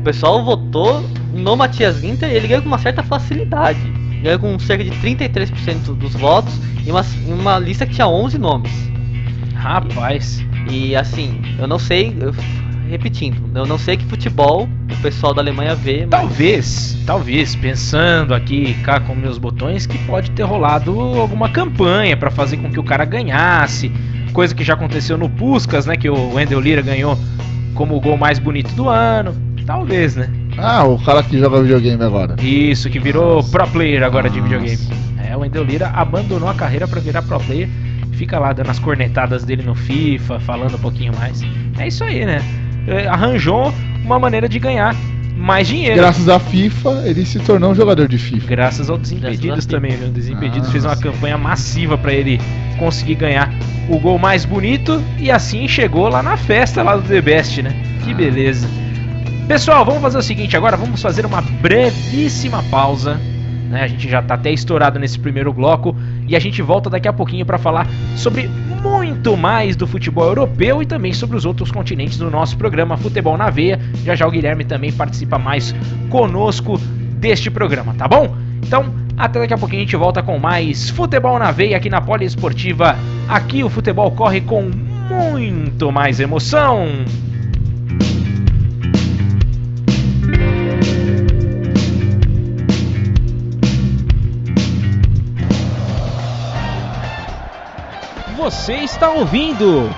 o 0.00 0.04
pessoal 0.04 0.44
votou 0.44 1.04
no 1.34 1.56
Matias 1.56 1.96
Ginter 1.96 2.30
e 2.30 2.34
ele 2.34 2.48
ganhou 2.48 2.62
com 2.62 2.68
uma 2.68 2.78
certa 2.78 3.02
facilidade. 3.02 4.03
Ganhou 4.24 4.38
com 4.38 4.58
cerca 4.58 4.82
de 4.82 4.90
33% 4.90 5.94
dos 5.96 6.14
votos 6.14 6.58
em 6.86 6.90
uma, 6.90 7.04
uma 7.26 7.58
lista 7.58 7.84
que 7.84 7.92
tinha 7.92 8.08
11 8.08 8.38
nomes. 8.38 8.72
Rapaz. 9.54 10.42
E 10.70 10.96
assim, 10.96 11.42
eu 11.58 11.66
não 11.66 11.78
sei, 11.78 12.16
eu, 12.18 12.34
repetindo, 12.88 13.36
eu 13.54 13.66
não 13.66 13.76
sei 13.76 13.98
que 13.98 14.04
futebol 14.06 14.66
o 14.90 15.02
pessoal 15.02 15.34
da 15.34 15.42
Alemanha 15.42 15.74
vê. 15.74 16.06
Mas... 16.06 16.08
Talvez, 16.08 16.98
talvez, 17.04 17.54
pensando 17.54 18.34
aqui 18.34 18.72
cá 18.82 18.98
com 18.98 19.14
meus 19.14 19.36
botões, 19.36 19.84
que 19.84 19.98
pode 20.06 20.30
ter 20.30 20.44
rolado 20.44 20.98
alguma 20.98 21.50
campanha 21.50 22.16
para 22.16 22.30
fazer 22.30 22.56
com 22.56 22.70
que 22.70 22.80
o 22.80 22.84
cara 22.84 23.04
ganhasse. 23.04 23.92
Coisa 24.32 24.54
que 24.54 24.64
já 24.64 24.72
aconteceu 24.72 25.18
no 25.18 25.28
Puskas, 25.28 25.84
né? 25.84 25.98
Que 25.98 26.08
o 26.08 26.32
Wendel 26.32 26.60
Lira 26.60 26.80
ganhou 26.80 27.18
como 27.74 27.94
o 27.94 28.00
gol 28.00 28.16
mais 28.16 28.38
bonito 28.38 28.72
do 28.74 28.88
ano. 28.88 29.36
Talvez, 29.66 30.16
né? 30.16 30.30
Ah, 30.58 30.84
o 30.84 30.98
cara 30.98 31.22
que 31.22 31.38
joga 31.38 31.62
videogame 31.62 32.02
agora. 32.02 32.36
Isso, 32.40 32.88
que 32.88 32.98
virou 32.98 33.36
Nossa. 33.36 33.50
pro 33.50 33.66
player 33.68 34.02
agora 34.02 34.28
Nossa. 34.28 34.40
de 34.40 34.48
videogame. 34.48 34.88
É, 35.18 35.36
o 35.36 35.40
Wendel 35.40 35.64
Lira 35.64 35.88
abandonou 35.88 36.48
a 36.48 36.54
carreira 36.54 36.86
para 36.86 37.00
virar 37.00 37.22
pro 37.22 37.40
player. 37.40 37.68
Fica 38.12 38.38
lá 38.38 38.52
dando 38.52 38.70
as 38.70 38.78
cornetadas 38.78 39.44
dele 39.44 39.62
no 39.62 39.74
FIFA, 39.74 40.38
falando 40.40 40.76
um 40.76 40.78
pouquinho 40.78 41.12
mais. 41.16 41.42
É 41.78 41.88
isso 41.88 42.04
aí, 42.04 42.24
né? 42.24 42.40
É, 42.86 43.08
arranjou 43.08 43.74
uma 44.04 44.18
maneira 44.18 44.48
de 44.48 44.58
ganhar 44.58 44.94
mais 45.36 45.66
dinheiro. 45.66 45.96
Graças 45.96 46.28
à 46.28 46.38
FIFA, 46.38 47.02
ele 47.04 47.24
se 47.26 47.38
tornou 47.40 47.72
um 47.72 47.74
jogador 47.74 48.06
de 48.06 48.16
FIFA. 48.18 48.46
Graças 48.46 48.88
ao 48.88 48.96
Desimpedidos 48.96 49.66
também, 49.66 49.96
viu? 49.96 50.08
Desimpedidos 50.08 50.68
ah, 50.68 50.72
fez 50.72 50.84
uma 50.84 50.96
campanha 50.96 51.36
massiva 51.36 51.98
para 51.98 52.12
ele 52.12 52.40
conseguir 52.78 53.16
ganhar 53.16 53.52
o 53.88 53.98
gol 53.98 54.18
mais 54.18 54.44
bonito 54.44 55.02
e 55.18 55.30
assim 55.30 55.66
chegou 55.66 56.08
lá 56.08 56.22
na 56.22 56.36
festa 56.36 56.82
lá 56.82 56.96
do 56.96 57.02
The 57.02 57.20
Best, 57.20 57.62
né? 57.62 57.74
Que 58.04 58.12
ah. 58.12 58.14
beleza. 58.14 58.83
Pessoal, 59.46 59.84
vamos 59.84 60.00
fazer 60.00 60.16
o 60.16 60.22
seguinte 60.22 60.56
agora, 60.56 60.74
vamos 60.74 61.02
fazer 61.02 61.26
uma 61.26 61.42
brevíssima 61.42 62.62
pausa. 62.70 63.20
Né? 63.68 63.82
A 63.82 63.86
gente 63.86 64.08
já 64.08 64.20
está 64.20 64.34
até 64.34 64.50
estourado 64.50 64.98
nesse 64.98 65.18
primeiro 65.18 65.52
bloco 65.52 65.94
e 66.26 66.34
a 66.34 66.40
gente 66.40 66.62
volta 66.62 66.88
daqui 66.88 67.06
a 67.06 67.12
pouquinho 67.12 67.44
para 67.44 67.58
falar 67.58 67.86
sobre 68.16 68.48
muito 68.82 69.36
mais 69.36 69.76
do 69.76 69.86
futebol 69.86 70.24
europeu 70.24 70.82
e 70.82 70.86
também 70.86 71.12
sobre 71.12 71.36
os 71.36 71.44
outros 71.44 71.70
continentes 71.70 72.16
do 72.16 72.30
nosso 72.30 72.56
programa 72.56 72.96
Futebol 72.96 73.36
na 73.36 73.50
Veia. 73.50 73.78
Já 74.02 74.14
já 74.14 74.26
o 74.26 74.30
Guilherme 74.30 74.64
também 74.64 74.90
participa 74.90 75.38
mais 75.38 75.74
conosco 76.08 76.78
deste 77.18 77.50
programa, 77.50 77.94
tá 77.98 78.08
bom? 78.08 78.34
Então, 78.66 78.94
até 79.14 79.40
daqui 79.40 79.52
a 79.52 79.58
pouquinho 79.58 79.82
a 79.82 79.84
gente 79.84 79.96
volta 79.96 80.22
com 80.22 80.38
mais 80.38 80.88
Futebol 80.88 81.38
na 81.38 81.50
Veia 81.50 81.76
aqui 81.76 81.90
na 81.90 82.00
Poliesportiva. 82.00 82.96
Aqui 83.28 83.62
o 83.62 83.68
futebol 83.68 84.10
corre 84.12 84.40
com 84.40 84.62
muito 84.62 85.92
mais 85.92 86.18
emoção. 86.18 86.88
Você 98.44 98.74
está 98.74 99.08
ouvindo 99.08 99.90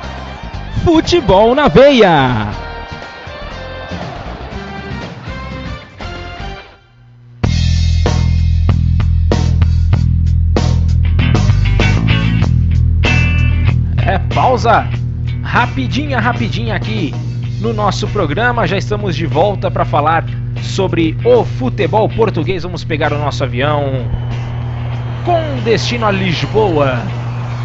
Futebol 0.85 1.53
na 1.53 1.67
Veia. 1.67 2.47
É 14.07 14.17
pausa 14.33 14.89
rapidinha, 15.43 16.21
rapidinha 16.21 16.77
aqui 16.77 17.13
no 17.61 17.73
nosso 17.73 18.07
programa. 18.07 18.65
Já 18.65 18.79
estamos 18.79 19.17
de 19.17 19.27
volta 19.27 19.73
para 19.73 19.85
falar 19.85 20.25
sobre 20.63 21.17
o 21.25 21.45
futebol 21.45 22.09
português. 22.09 22.63
Vamos 22.63 22.85
pegar 22.85 23.13
o 23.13 23.19
nosso 23.19 23.43
avião 23.43 24.09
com 25.25 25.61
destino 25.65 26.07
a 26.07 26.13
Lisboa 26.13 27.03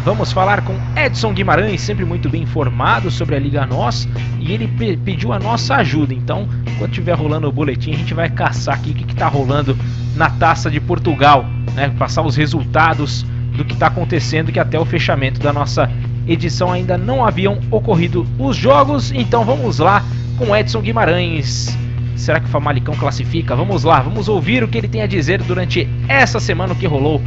Vamos 0.04 0.32
falar 0.32 0.62
com 0.62 0.74
Edson 0.96 1.32
Guimarães, 1.32 1.80
sempre 1.80 2.04
muito 2.04 2.28
bem 2.28 2.42
informado 2.42 3.08
sobre 3.08 3.36
a 3.36 3.38
Liga 3.38 3.64
NOS, 3.64 4.08
e 4.40 4.50
ele 4.50 4.66
pe 4.66 4.96
pediu 4.96 5.32
a 5.32 5.38
nossa 5.38 5.76
ajuda. 5.76 6.12
Então, 6.12 6.48
quando 6.76 6.90
estiver 6.90 7.12
rolando 7.12 7.48
o 7.48 7.52
boletim, 7.52 7.92
a 7.92 7.96
gente 7.96 8.12
vai 8.12 8.28
caçar 8.28 8.74
aqui 8.74 8.90
o 8.90 8.94
que 8.94 9.12
está 9.12 9.28
rolando 9.28 9.78
na 10.16 10.28
Taça 10.28 10.68
de 10.68 10.80
Portugal, 10.80 11.46
né? 11.74 11.88
Passar 11.96 12.22
os 12.22 12.34
resultados 12.34 13.24
do 13.56 13.64
que 13.64 13.74
está 13.74 13.86
acontecendo, 13.86 14.50
que 14.50 14.58
até 14.58 14.76
o 14.76 14.84
fechamento 14.84 15.40
da 15.40 15.52
nossa 15.52 15.88
edição 16.26 16.72
ainda 16.72 16.98
não 16.98 17.24
haviam 17.24 17.60
ocorrido 17.70 18.26
os 18.40 18.56
jogos. 18.56 19.12
Então 19.12 19.44
vamos 19.44 19.78
lá 19.78 20.04
com 20.36 20.54
Edson 20.56 20.80
Guimarães. 20.80 21.78
Será 22.16 22.40
que 22.40 22.46
o 22.46 22.50
Famalicão 22.50 22.96
classifica? 22.96 23.54
Vamos 23.54 23.84
lá, 23.84 24.00
vamos 24.00 24.28
ouvir 24.28 24.64
o 24.64 24.68
que 24.68 24.78
ele 24.78 24.88
tem 24.88 25.02
a 25.02 25.06
dizer 25.06 25.40
durante 25.42 25.88
essa 26.08 26.40
semana 26.40 26.74
que 26.74 26.88
rolou 26.88 27.22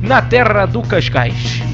na 0.00 0.22
terra 0.22 0.64
do 0.64 0.80
Cascais. 0.82 1.73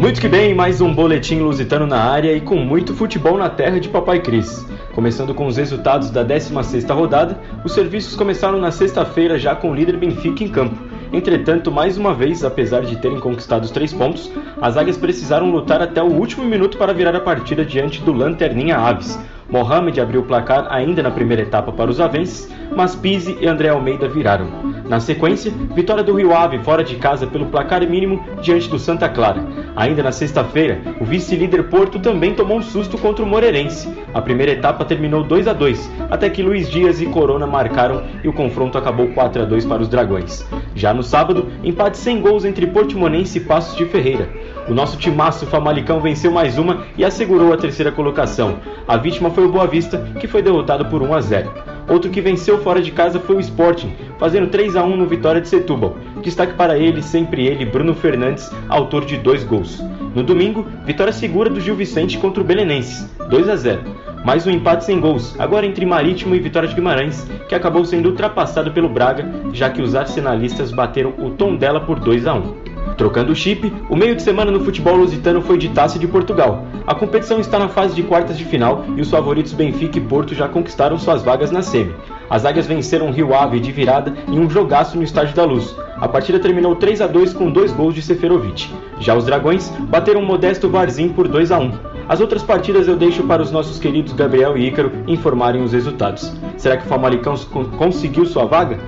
Muito 0.00 0.18
que 0.18 0.28
bem, 0.28 0.54
mais 0.54 0.80
um 0.80 0.94
boletim 0.94 1.40
lusitano 1.40 1.86
na 1.86 2.02
área 2.02 2.34
e 2.34 2.40
com 2.40 2.56
muito 2.56 2.94
futebol 2.94 3.36
na 3.36 3.50
terra 3.50 3.78
de 3.78 3.86
Papai 3.86 4.18
Cris. 4.18 4.66
Começando 4.94 5.34
com 5.34 5.46
os 5.46 5.58
resultados 5.58 6.10
da 6.10 6.24
16ª 6.24 6.94
rodada, 6.94 7.38
os 7.66 7.72
serviços 7.72 8.16
começaram 8.16 8.58
na 8.58 8.70
sexta-feira 8.70 9.38
já 9.38 9.54
com 9.54 9.70
o 9.70 9.74
líder 9.74 9.98
Benfica 9.98 10.42
em 10.42 10.48
campo. 10.48 10.74
Entretanto, 11.12 11.70
mais 11.70 11.98
uma 11.98 12.14
vez, 12.14 12.42
apesar 12.42 12.80
de 12.80 12.96
terem 12.96 13.20
conquistado 13.20 13.64
os 13.64 13.70
três 13.70 13.92
pontos, 13.92 14.32
as 14.58 14.78
águias 14.78 14.96
precisaram 14.96 15.50
lutar 15.50 15.82
até 15.82 16.02
o 16.02 16.06
último 16.06 16.46
minuto 16.46 16.78
para 16.78 16.94
virar 16.94 17.14
a 17.14 17.20
partida 17.20 17.62
diante 17.62 18.00
do 18.00 18.14
Lanterninha 18.14 18.78
Aves. 18.78 19.18
Mohamed 19.50 20.00
abriu 20.00 20.20
o 20.20 20.24
placar 20.24 20.66
ainda 20.70 21.02
na 21.02 21.10
primeira 21.10 21.42
etapa 21.42 21.72
para 21.72 21.90
os 21.90 22.00
avenses, 22.00 22.48
mas 22.74 22.94
Pise 22.94 23.36
e 23.40 23.46
André 23.46 23.68
Almeida 23.68 24.08
viraram. 24.08 24.70
Na 24.88 24.98
sequência, 24.98 25.52
vitória 25.74 26.02
do 26.02 26.14
Rio 26.14 26.34
Ave 26.34 26.58
fora 26.58 26.82
de 26.82 26.96
casa 26.96 27.26
pelo 27.26 27.46
placar 27.46 27.80
mínimo 27.88 28.24
diante 28.42 28.68
do 28.68 28.78
Santa 28.78 29.08
Clara. 29.08 29.44
Ainda 29.76 30.02
na 30.02 30.12
sexta-feira, 30.12 30.80
o 31.00 31.04
vice-líder 31.04 31.64
Porto 31.68 31.98
também 31.98 32.34
tomou 32.34 32.58
um 32.58 32.62
susto 32.62 32.98
contra 32.98 33.24
o 33.24 33.26
Moreirense. 33.26 33.88
A 34.12 34.20
primeira 34.20 34.52
etapa 34.52 34.84
terminou 34.84 35.22
2 35.22 35.46
a 35.46 35.52
2, 35.52 35.90
até 36.10 36.28
que 36.28 36.42
Luiz 36.42 36.68
Dias 36.68 37.00
e 37.00 37.06
Corona 37.06 37.46
marcaram 37.46 38.02
e 38.24 38.28
o 38.28 38.32
confronto 38.32 38.76
acabou 38.78 39.08
4 39.08 39.42
a 39.42 39.44
2 39.44 39.64
para 39.64 39.82
os 39.82 39.88
Dragões. 39.88 40.44
Já 40.74 40.92
no 40.92 41.02
sábado, 41.02 41.46
empate 41.62 41.96
sem 41.96 42.20
gols 42.20 42.44
entre 42.44 42.66
Portimonense 42.66 43.38
e 43.38 43.42
Passos 43.42 43.76
de 43.76 43.84
Ferreira. 43.84 44.28
O 44.70 44.74
nosso 44.74 44.96
timaço 44.96 45.46
Famalicão 45.46 45.98
venceu 45.98 46.30
mais 46.30 46.56
uma 46.56 46.84
e 46.96 47.04
assegurou 47.04 47.52
a 47.52 47.56
terceira 47.56 47.90
colocação. 47.90 48.60
A 48.86 48.96
vítima 48.96 49.28
foi 49.28 49.44
o 49.44 49.50
Boa 49.50 49.66
Vista, 49.66 49.98
que 50.20 50.28
foi 50.28 50.42
derrotado 50.42 50.86
por 50.86 51.02
1 51.02 51.12
a 51.12 51.20
0. 51.20 51.50
Outro 51.88 52.08
que 52.08 52.20
venceu 52.20 52.56
fora 52.62 52.80
de 52.80 52.92
casa 52.92 53.18
foi 53.18 53.34
o 53.34 53.40
Sporting, 53.40 53.92
fazendo 54.16 54.46
3 54.46 54.76
a 54.76 54.84
1 54.84 54.96
no 54.96 55.06
Vitória 55.06 55.40
de 55.40 55.48
Setúbal. 55.48 55.96
Destaque 56.22 56.54
para 56.54 56.78
ele, 56.78 57.02
sempre 57.02 57.48
ele, 57.48 57.64
Bruno 57.64 57.96
Fernandes, 57.96 58.48
autor 58.68 59.04
de 59.04 59.16
dois 59.16 59.42
gols. 59.42 59.82
No 60.14 60.22
domingo, 60.22 60.64
vitória 60.84 61.12
segura 61.12 61.50
do 61.50 61.60
Gil 61.60 61.74
Vicente 61.74 62.16
contra 62.18 62.40
o 62.40 62.46
Belenenses, 62.46 63.10
2 63.28 63.48
a 63.48 63.56
0. 63.56 63.80
Mais 64.24 64.46
um 64.46 64.52
empate 64.52 64.84
sem 64.84 65.00
gols, 65.00 65.34
agora 65.36 65.66
entre 65.66 65.84
Marítimo 65.84 66.36
e 66.36 66.38
Vitória 66.38 66.68
de 66.68 66.76
Guimarães, 66.76 67.26
que 67.48 67.56
acabou 67.56 67.84
sendo 67.84 68.10
ultrapassado 68.10 68.70
pelo 68.70 68.88
Braga, 68.88 69.28
já 69.52 69.68
que 69.68 69.82
os 69.82 69.96
arsenalistas 69.96 70.70
bateram 70.70 71.12
o 71.18 71.30
tom 71.30 71.56
dela 71.56 71.80
por 71.80 71.98
2 71.98 72.24
a 72.28 72.34
1. 72.34 72.69
Trocando 72.96 73.32
o 73.32 73.34
chip, 73.34 73.72
o 73.88 73.96
meio 73.96 74.14
de 74.14 74.22
semana 74.22 74.50
no 74.50 74.64
futebol 74.64 74.96
lusitano 74.96 75.40
foi 75.40 75.56
de 75.56 75.70
Taça 75.70 75.98
de 75.98 76.06
Portugal. 76.06 76.64
A 76.86 76.94
competição 76.94 77.40
está 77.40 77.58
na 77.58 77.68
fase 77.68 77.94
de 77.94 78.02
quartas 78.02 78.36
de 78.36 78.44
final 78.44 78.84
e 78.96 79.00
os 79.00 79.10
favoritos 79.10 79.52
Benfica 79.52 79.98
e 79.98 80.00
Porto 80.00 80.34
já 80.34 80.48
conquistaram 80.48 80.98
suas 80.98 81.22
vagas 81.22 81.50
na 81.50 81.62
semi. 81.62 81.94
As 82.28 82.44
águias 82.44 82.66
venceram 82.66 83.10
Rio 83.10 83.34
Ave 83.34 83.58
de 83.58 83.72
virada 83.72 84.14
em 84.28 84.38
um 84.38 84.48
jogaço 84.48 84.96
no 84.96 85.02
Estádio 85.02 85.34
da 85.34 85.44
Luz. 85.44 85.74
A 86.00 86.06
partida 86.06 86.38
terminou 86.38 86.76
3 86.76 87.00
a 87.00 87.06
2 87.06 87.32
com 87.32 87.50
dois 87.50 87.72
gols 87.72 87.94
de 87.94 88.02
Seferovic. 88.02 88.68
Já 89.00 89.14
os 89.14 89.24
Dragões 89.24 89.68
bateram 89.88 90.20
o 90.20 90.26
modesto 90.26 90.68
Varzim 90.68 91.08
por 91.08 91.26
2 91.26 91.50
a 91.52 91.58
1. 91.58 91.72
As 92.08 92.20
outras 92.20 92.42
partidas 92.42 92.88
eu 92.88 92.96
deixo 92.96 93.22
para 93.22 93.42
os 93.42 93.50
nossos 93.50 93.78
queridos 93.78 94.12
Gabriel 94.12 94.56
e 94.56 94.66
Ícaro 94.66 94.90
informarem 95.06 95.62
os 95.62 95.72
resultados. 95.72 96.32
Será 96.56 96.76
que 96.76 96.84
o 96.84 96.88
Famalicão 96.88 97.34
conseguiu 97.78 98.26
sua 98.26 98.46
vaga? 98.46 98.78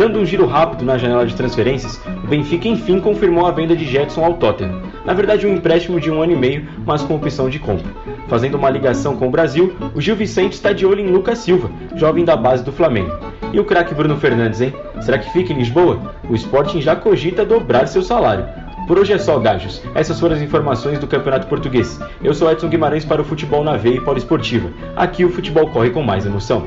Dando 0.00 0.18
um 0.18 0.24
giro 0.24 0.46
rápido 0.46 0.82
na 0.82 0.96
janela 0.96 1.26
de 1.26 1.36
transferências, 1.36 2.00
o 2.24 2.26
Benfica 2.26 2.66
enfim 2.66 2.98
confirmou 2.98 3.44
a 3.44 3.50
venda 3.50 3.76
de 3.76 3.84
Jetson 3.84 4.24
ao 4.24 4.32
Tottenham. 4.32 4.80
Na 5.04 5.12
verdade, 5.12 5.46
um 5.46 5.52
empréstimo 5.52 6.00
de 6.00 6.10
um 6.10 6.22
ano 6.22 6.32
e 6.32 6.36
meio, 6.36 6.66
mas 6.86 7.02
com 7.02 7.16
opção 7.16 7.50
de 7.50 7.58
compra. 7.58 7.92
Fazendo 8.26 8.54
uma 8.54 8.70
ligação 8.70 9.14
com 9.14 9.28
o 9.28 9.30
Brasil, 9.30 9.76
o 9.94 10.00
Gil 10.00 10.16
Vicente 10.16 10.54
está 10.54 10.72
de 10.72 10.86
olho 10.86 11.00
em 11.00 11.10
Lucas 11.10 11.40
Silva, 11.40 11.70
jovem 11.96 12.24
da 12.24 12.34
base 12.34 12.64
do 12.64 12.72
Flamengo. 12.72 13.12
E 13.52 13.60
o 13.60 13.64
craque 13.66 13.94
Bruno 13.94 14.16
Fernandes, 14.16 14.62
hein? 14.62 14.72
Será 15.02 15.18
que 15.18 15.30
fica 15.34 15.52
em 15.52 15.58
Lisboa? 15.58 16.14
O 16.30 16.34
Sporting 16.34 16.80
já 16.80 16.96
cogita 16.96 17.44
dobrar 17.44 17.86
seu 17.86 18.02
salário. 18.02 18.46
Por 18.86 18.98
hoje 18.98 19.12
é 19.12 19.18
só, 19.18 19.38
Gajos. 19.38 19.82
Essas 19.94 20.18
foram 20.18 20.34
as 20.34 20.40
informações 20.40 20.98
do 20.98 21.06
Campeonato 21.06 21.46
Português. 21.46 22.00
Eu 22.24 22.32
sou 22.32 22.50
Edson 22.50 22.70
Guimarães 22.70 23.04
para 23.04 23.20
o 23.20 23.24
Futebol 23.24 23.62
na 23.62 23.76
Veia 23.76 23.96
e 23.96 24.00
Poliesportiva. 24.00 24.70
Aqui 24.96 25.26
o 25.26 25.30
futebol 25.30 25.68
corre 25.68 25.90
com 25.90 26.02
mais 26.02 26.24
emoção. 26.24 26.66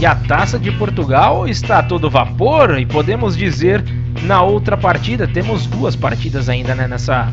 E 0.00 0.06
a 0.06 0.14
taça 0.14 0.58
de 0.58 0.70
Portugal 0.72 1.46
está 1.48 1.78
a 1.78 1.82
todo 1.82 2.10
vapor 2.10 2.78
e 2.78 2.86
podemos 2.86 3.36
dizer 3.36 3.84
na 4.22 4.42
outra 4.42 4.76
partida, 4.76 5.26
temos 5.26 5.66
duas 5.66 5.94
partidas 5.94 6.48
ainda 6.48 6.74
né, 6.74 6.86
nessa 6.86 7.32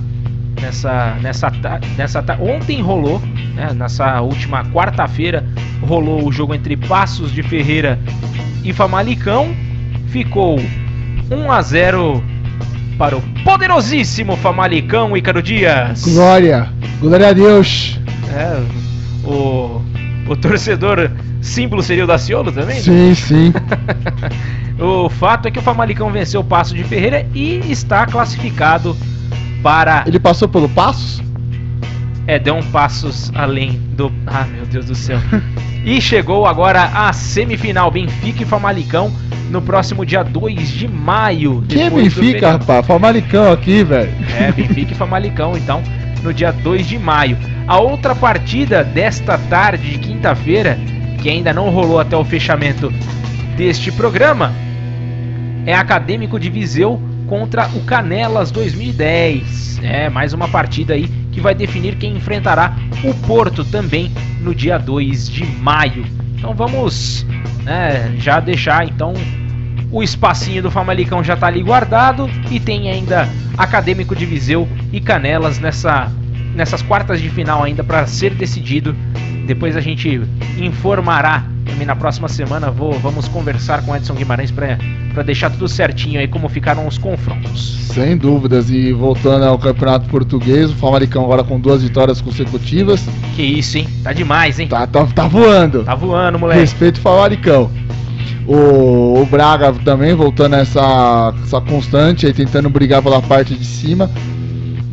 nessa 0.60 1.16
nessa 1.22 1.52
nessa 1.98 2.24
ontem 2.40 2.82
rolou, 2.82 3.20
né, 3.56 3.72
nessa 3.74 4.22
última 4.22 4.64
quarta-feira 4.66 5.46
rolou 5.82 6.28
o 6.28 6.32
jogo 6.32 6.54
entre 6.54 6.76
Passos 6.78 7.32
de 7.32 7.42
Ferreira 7.42 7.98
e 8.64 8.72
Famalicão, 8.72 9.56
ficou 10.08 10.60
1 11.30 11.52
a 11.52 11.62
0 11.62 12.24
para 12.98 13.18
o 13.18 13.22
poderosíssimo 13.44 14.36
Famalicão 14.38 15.18
Ícaro 15.18 15.42
Dias. 15.42 16.04
Glória, 16.06 16.70
glória 17.00 17.30
a 17.30 17.34
Deus. 17.34 18.00
É, 18.34 18.62
o 19.28 19.82
o 20.32 20.36
torcedor 20.36 21.12
símbolo 21.42 21.84
seria 21.84 22.04
o 22.04 22.08
Daciolo 22.08 22.52
também? 22.52 22.80
Sim, 22.80 23.14
sim. 23.14 23.54
o 24.80 25.10
fato 25.10 25.48
é 25.48 25.52
que 25.52 25.60
o 25.60 25.62
Famalicão 25.62 26.12
venceu 26.12 26.42
o 26.42 26.44
Passo 26.44 26.74
de 26.74 26.84
Ferreira 26.84 27.26
e 27.34 27.62
está 27.70 28.06
classificado 28.06 28.96
para. 29.62 30.04
Ele 30.08 30.20
passou 30.20 30.48
pelo 30.48 30.70
Passos? 30.70 31.22
É, 32.28 32.38
deu 32.38 32.56
um 32.56 32.64
passos 32.64 33.32
além 33.34 33.80
do. 33.98 34.12
Ah, 34.28 34.46
meu 34.46 34.66
Deus 34.66 34.86
do 34.86 34.96
céu. 34.96 35.20
e 35.84 36.00
chegou 36.00 36.46
agora 36.46 36.84
a 36.84 37.12
semifinal 37.12 37.90
Benfica 37.90 38.44
e 38.44 38.46
Famalicão 38.46 39.12
no 39.50 39.62
próximo 39.62 40.06
dia 40.06 40.24
2 40.24 40.70
de 40.70 40.88
maio. 40.88 41.64
Que 41.68 41.90
Benfica, 41.90 42.54
rapaz? 42.54 42.86
Famalicão 42.86 43.52
aqui, 43.52 43.84
velho. 43.84 44.12
É, 44.40 44.52
Benfica 44.52 44.94
e 44.94 44.96
Famalicão, 44.96 45.58
então, 45.58 45.82
no 46.24 46.34
dia 46.34 46.52
2 46.52 46.88
de 46.88 47.00
maio. 47.00 47.38
A 47.68 47.80
outra 47.80 48.16
partida 48.16 48.84
desta 48.84 49.38
tarde 49.38 49.92
de 49.92 50.00
quinta-feira, 50.00 50.78
que 51.22 51.30
ainda 51.30 51.54
não 51.54 51.70
rolou 51.70 52.00
até 52.00 52.16
o 52.16 52.26
fechamento 52.26 52.92
deste 53.56 53.92
programa, 53.92 54.54
é 55.66 55.74
Acadêmico 55.74 56.40
de 56.40 56.50
Viseu 56.50 57.02
contra 57.28 57.68
o 57.70 57.84
Canelas 57.86 58.52
2010. 58.52 59.80
É 59.84 60.10
mais 60.10 60.34
uma 60.34 60.48
partida 60.48 60.94
aí 60.94 61.08
que 61.32 61.40
vai 61.40 61.56
definir 61.56 61.96
quem 61.96 62.16
enfrentará 62.18 62.76
o 63.04 63.14
Porto 63.26 63.64
também 63.64 64.12
no 64.42 64.54
dia 64.54 64.78
2 64.78 65.30
de 65.30 65.46
maio. 65.46 66.06
Então 66.38 66.54
vamos 66.54 67.26
né, 67.64 68.14
já 68.18 68.40
deixar 68.40 68.88
então 68.88 69.14
o 69.92 70.02
espacinho 70.02 70.64
do 70.64 70.72
Famalicão 70.72 71.24
já 71.24 71.34
está 71.34 71.48
ali 71.48 71.62
guardado 71.62 72.30
e 72.50 72.60
tem 72.60 72.90
ainda 72.90 73.28
Acadêmico 73.58 74.16
de 74.16 74.26
Viseu 74.26 74.68
e 74.92 75.02
Canelas 75.02 75.60
nessa 75.60 76.12
nessas 76.56 76.82
quartas 76.82 77.22
de 77.22 77.30
final 77.30 77.64
ainda 77.64 77.84
para 77.84 78.06
ser 78.06 78.34
decidido. 78.34 78.96
Depois 79.46 79.76
a 79.76 79.82
gente 79.82 80.22
informará 80.58 81.46
também 81.66 81.86
na 81.86 81.96
próxima 81.96 82.28
semana. 82.28 82.70
Vou, 82.70 82.94
vamos 83.00 83.28
conversar 83.28 83.84
com 83.84 83.96
Edson 83.96 84.14
Guimarães 84.14 84.52
para 84.52 85.24
deixar 85.24 85.50
tudo 85.50 85.68
certinho 85.68 86.20
aí 86.20 86.28
como 86.28 86.48
ficaram 86.50 86.88
os 86.88 86.98
confrontos. 86.98 87.88
Sem 87.94 88.18
dúvidas. 88.18 88.70
E 88.70 88.92
voltando 88.94 89.46
ao 89.46 89.58
Campeonato 89.58 90.08
Português, 90.08 90.72
o 90.72 90.76
Famalicão 90.76 91.24
agora 91.24 91.44
com 91.44 91.60
duas 91.60 91.82
vitórias 91.82 92.22
consecutivas. 92.22 93.08
Que 93.36 93.44
isso, 93.44 93.78
hein? 93.78 93.88
Tá 94.04 94.14
demais, 94.14 94.60
hein? 94.60 94.68
Tá, 94.68 94.86
tá, 94.86 95.06
tá 95.06 95.28
voando. 95.28 95.84
Tá 95.84 95.96
voando, 95.96 96.38
moleque. 96.38 96.60
Respeito 96.62 96.98
o 96.98 97.02
Famalicão. 97.02 97.72
O, 98.48 99.22
o 99.22 99.26
Braga 99.26 99.72
também 99.86 100.14
voltando 100.14 100.56
essa, 100.56 101.34
essa 101.44 101.62
constante 101.62 102.26
aí, 102.26 102.34
tentando 102.34 102.70
brigar 102.70 103.02
pela 103.02 103.22
parte 103.22 103.54
de 103.56 103.66
cima 103.66 104.10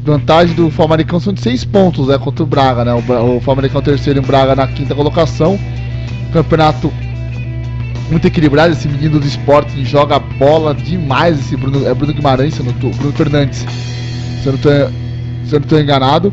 vantagem 0.08 0.54
do 0.54 0.70
Famalicão 0.70 1.20
são 1.20 1.34
de 1.34 1.40
6 1.42 1.64
pontos, 1.66 2.08
né? 2.08 2.16
Contra 2.16 2.42
o 2.42 2.46
Braga, 2.46 2.84
né? 2.84 2.94
O, 2.94 3.38
o 3.38 3.82
terceiro 3.82 4.18
e 4.18 4.22
o 4.22 4.26
Braga 4.26 4.56
na 4.56 4.66
quinta 4.66 4.94
colocação. 4.94 5.58
Campeonato 6.32 6.90
muito 8.10 8.26
equilibrado, 8.26 8.72
esse 8.72 8.88
menino 8.88 9.20
do 9.20 9.26
esporte 9.26 9.84
joga 9.84 10.18
bola 10.18 10.74
demais, 10.74 11.38
esse 11.38 11.56
Bruno, 11.56 11.86
é 11.86 11.92
Bruno 11.92 12.14
Guimarães, 12.14 12.54
se 12.54 12.60
eu 12.60 12.66
não 12.66 12.72
tô, 12.72 12.88
Bruno 12.90 13.12
Fernandes, 13.12 13.66
se 14.42 14.46
eu 14.46 14.52
não 14.52 14.58
eu 15.52 15.60
não 15.60 15.80
enganado. 15.80 16.32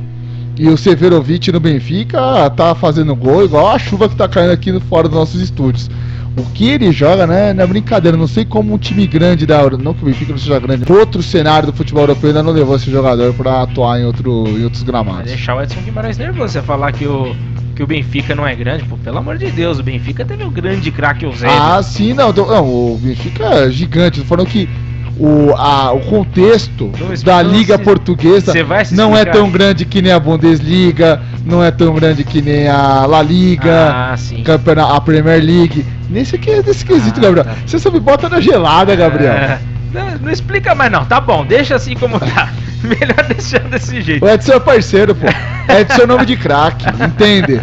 E 0.58 0.70
o 0.70 0.78
Severovic 0.78 1.52
no 1.52 1.60
Benfica 1.60 2.50
tá 2.52 2.74
fazendo 2.74 3.14
gol 3.14 3.44
igual 3.44 3.68
a 3.68 3.78
chuva 3.78 4.08
que 4.08 4.16
tá 4.16 4.26
caindo 4.26 4.52
aqui 4.52 4.80
fora 4.82 5.10
dos 5.10 5.18
nossos 5.18 5.42
estúdios. 5.42 5.90
O 6.38 6.44
que 6.54 6.70
ele 6.70 6.92
joga, 6.92 7.26
né, 7.26 7.54
não 7.54 7.64
é 7.64 7.68
brincadeira. 7.68 8.18
Não 8.18 8.28
sei 8.28 8.44
como 8.44 8.74
um 8.74 8.78
time 8.78 9.08
grande 9.08 9.46
da 9.46 9.62
não 9.70 9.94
que 9.94 10.04
o 10.04 10.06
Benfica 10.06 10.32
não 10.32 10.38
seja 10.38 10.60
grande, 10.60 10.92
outro 10.92 11.24
cenário 11.24 11.68
do 11.68 11.74
futebol 11.74 12.04
europeu 12.04 12.30
ainda 12.30 12.44
não 12.44 12.52
levou 12.52 12.76
esse 12.76 12.92
jogador 12.92 13.34
para 13.34 13.62
atuar 13.62 14.00
em, 14.00 14.06
outro, 14.06 14.48
em 14.48 14.64
outros 14.64 14.84
gramados. 14.84 15.24
Vai 15.24 15.36
deixar 15.36 15.56
o 15.56 15.62
Edson 15.62 15.82
Guimarães 15.82 16.18
nervoso 16.18 16.54
você 16.54 16.62
falar 16.62 16.92
que 16.92 17.08
o 17.08 17.36
que 17.76 17.84
o 17.84 17.88
Benfica 17.88 18.34
não 18.34 18.48
é 18.48 18.56
grande, 18.56 18.86
pô, 18.86 18.98
pelo 18.98 19.18
amor 19.18 19.38
de 19.38 19.52
Deus, 19.52 19.80
o 19.80 19.84
Benfica 19.84 20.24
teve 20.24 20.44
o 20.44 20.48
um 20.48 20.52
grande 20.52 20.90
craque 20.92 21.26
Eusébio. 21.26 21.54
Ah, 21.60 21.84
sim, 21.84 22.14
não, 22.14 22.32
não, 22.32 22.66
o 22.66 22.98
Benfica 22.98 23.44
é 23.44 23.70
gigante, 23.70 24.22
falando 24.22 24.48
que 24.48 24.70
o, 25.18 25.54
a, 25.56 25.94
o 25.94 26.02
contexto 26.02 26.92
da 27.24 27.42
Liga 27.42 27.80
Portuguesa 27.80 28.54
não 28.92 29.16
é 29.16 29.24
tão 29.24 29.50
grande 29.50 29.86
que 29.86 30.02
nem 30.02 30.12
a 30.12 30.20
Bundesliga, 30.20 31.22
não 31.46 31.64
é 31.64 31.72
tão 31.72 31.94
grande 31.96 32.24
que 32.24 32.42
nem 32.42 32.68
a 32.68 33.06
La 33.06 33.22
Liga, 33.22 34.16
ah, 34.16 34.96
a 34.96 35.02
Premier 35.02 35.42
League. 35.44 35.86
Nesse, 36.10 36.36
aqui, 36.36 36.52
nesse 36.62 36.86
quesito, 36.86 37.20
ah, 37.20 37.24
Gabriel. 37.24 37.46
Tá. 37.46 37.56
Você 37.66 37.80
só 37.80 37.90
me 37.90 38.00
bota 38.00 38.30
na 38.30 38.40
gelada, 38.42 38.96
Gabriel. 38.96 39.34
É, 39.34 39.60
não, 39.94 40.18
não, 40.20 40.32
explica 40.32 40.76
mais 40.76 40.92
não, 40.92 41.06
tá 41.06 41.20
bom, 41.22 41.46
deixa 41.46 41.76
assim 41.76 41.96
como 41.96 42.20
tá. 42.20 42.52
Melhor 43.00 43.24
deixar 43.28 43.60
desse 43.60 44.02
jeito. 44.02 44.24
O 44.24 44.30
Edson 44.30 44.54
é 44.54 44.60
parceiro, 44.60 45.16
pô. 45.16 45.26
Edson 45.72 46.04
é 46.04 46.06
nome 46.06 46.26
de 46.26 46.38
craque, 46.38 46.86
entende? 47.04 47.60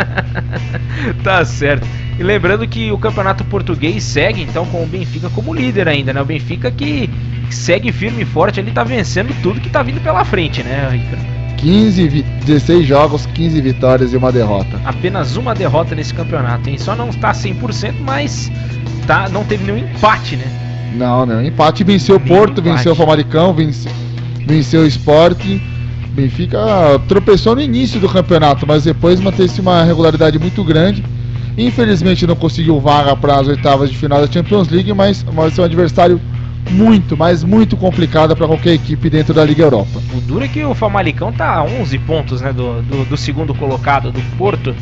tá 1.22 1.44
certo. 1.44 1.86
E 2.18 2.22
lembrando 2.22 2.66
que 2.66 2.92
o 2.92 2.98
campeonato 2.98 3.44
português 3.44 4.02
segue 4.04 4.42
então 4.42 4.66
com 4.66 4.82
o 4.82 4.86
Benfica 4.86 5.30
como 5.30 5.54
líder 5.54 5.88
ainda, 5.88 6.12
né? 6.12 6.20
O 6.20 6.24
Benfica 6.24 6.70
que 6.70 7.08
segue 7.50 7.90
firme 7.92 8.22
e 8.22 8.26
forte, 8.26 8.60
ele 8.60 8.70
tá 8.70 8.84
vencendo 8.84 9.34
tudo 9.42 9.60
que 9.60 9.70
tá 9.70 9.82
vindo 9.82 10.00
pela 10.00 10.24
frente, 10.24 10.62
né, 10.62 10.88
Ricardo? 10.90 11.42
15, 11.56 12.24
16 12.44 12.86
jogos, 12.86 13.24
15 13.26 13.60
vitórias 13.60 14.12
e 14.12 14.16
uma 14.16 14.32
derrota. 14.32 14.80
Apenas 14.84 15.36
uma 15.36 15.54
derrota 15.54 15.94
nesse 15.94 16.12
campeonato, 16.12 16.68
hein? 16.68 16.76
Só 16.76 16.96
não 16.96 17.08
está 17.08 17.30
100%, 17.32 17.94
mas 18.00 18.50
tá, 19.06 19.28
não 19.28 19.44
teve 19.44 19.64
nenhum 19.64 19.78
empate, 19.78 20.36
né? 20.36 20.46
Não, 20.94 21.24
não. 21.24 21.42
Empate 21.42 21.84
venceu 21.84 22.16
o 22.16 22.20
Porto, 22.20 22.60
empate. 22.60 22.76
venceu 22.76 22.92
o 22.92 22.94
Famalicão, 22.96 23.54
venceu, 23.54 23.92
venceu 24.46 24.82
o 24.82 24.86
Sporting. 24.86 25.60
Benfica 26.10 26.58
tropeçou 27.08 27.54
no 27.54 27.62
início 27.62 27.98
do 27.98 28.08
campeonato, 28.08 28.66
mas 28.66 28.84
depois 28.84 29.20
manteve-se 29.20 29.60
uma 29.60 29.82
regularidade 29.82 30.38
muito 30.38 30.62
grande. 30.62 31.02
Infelizmente 31.56 32.26
não 32.26 32.36
conseguiu 32.36 32.80
vaga 32.80 33.16
para 33.16 33.36
as 33.36 33.48
oitavas 33.48 33.90
de 33.90 33.96
final 33.96 34.20
da 34.20 34.30
Champions 34.30 34.68
League, 34.68 34.92
mas, 34.92 35.24
mas 35.32 35.58
é 35.58 35.62
um 35.62 35.64
adversário 35.64 36.20
muito, 36.70 37.16
mas 37.16 37.42
muito 37.42 37.76
complicada 37.76 38.36
para 38.36 38.46
qualquer 38.46 38.74
equipe 38.74 39.10
dentro 39.10 39.34
da 39.34 39.44
Liga 39.44 39.62
Europa. 39.62 40.00
O 40.14 40.20
duro 40.20 40.44
é 40.44 40.48
que 40.48 40.64
o 40.64 40.74
Famalicão 40.74 41.32
tá 41.32 41.56
a 41.56 41.64
11 41.64 41.98
pontos 42.00 42.40
né, 42.40 42.52
do, 42.52 42.82
do, 42.82 43.04
do 43.04 43.16
segundo 43.16 43.54
colocado, 43.54 44.12
do 44.12 44.20
Porto. 44.36 44.74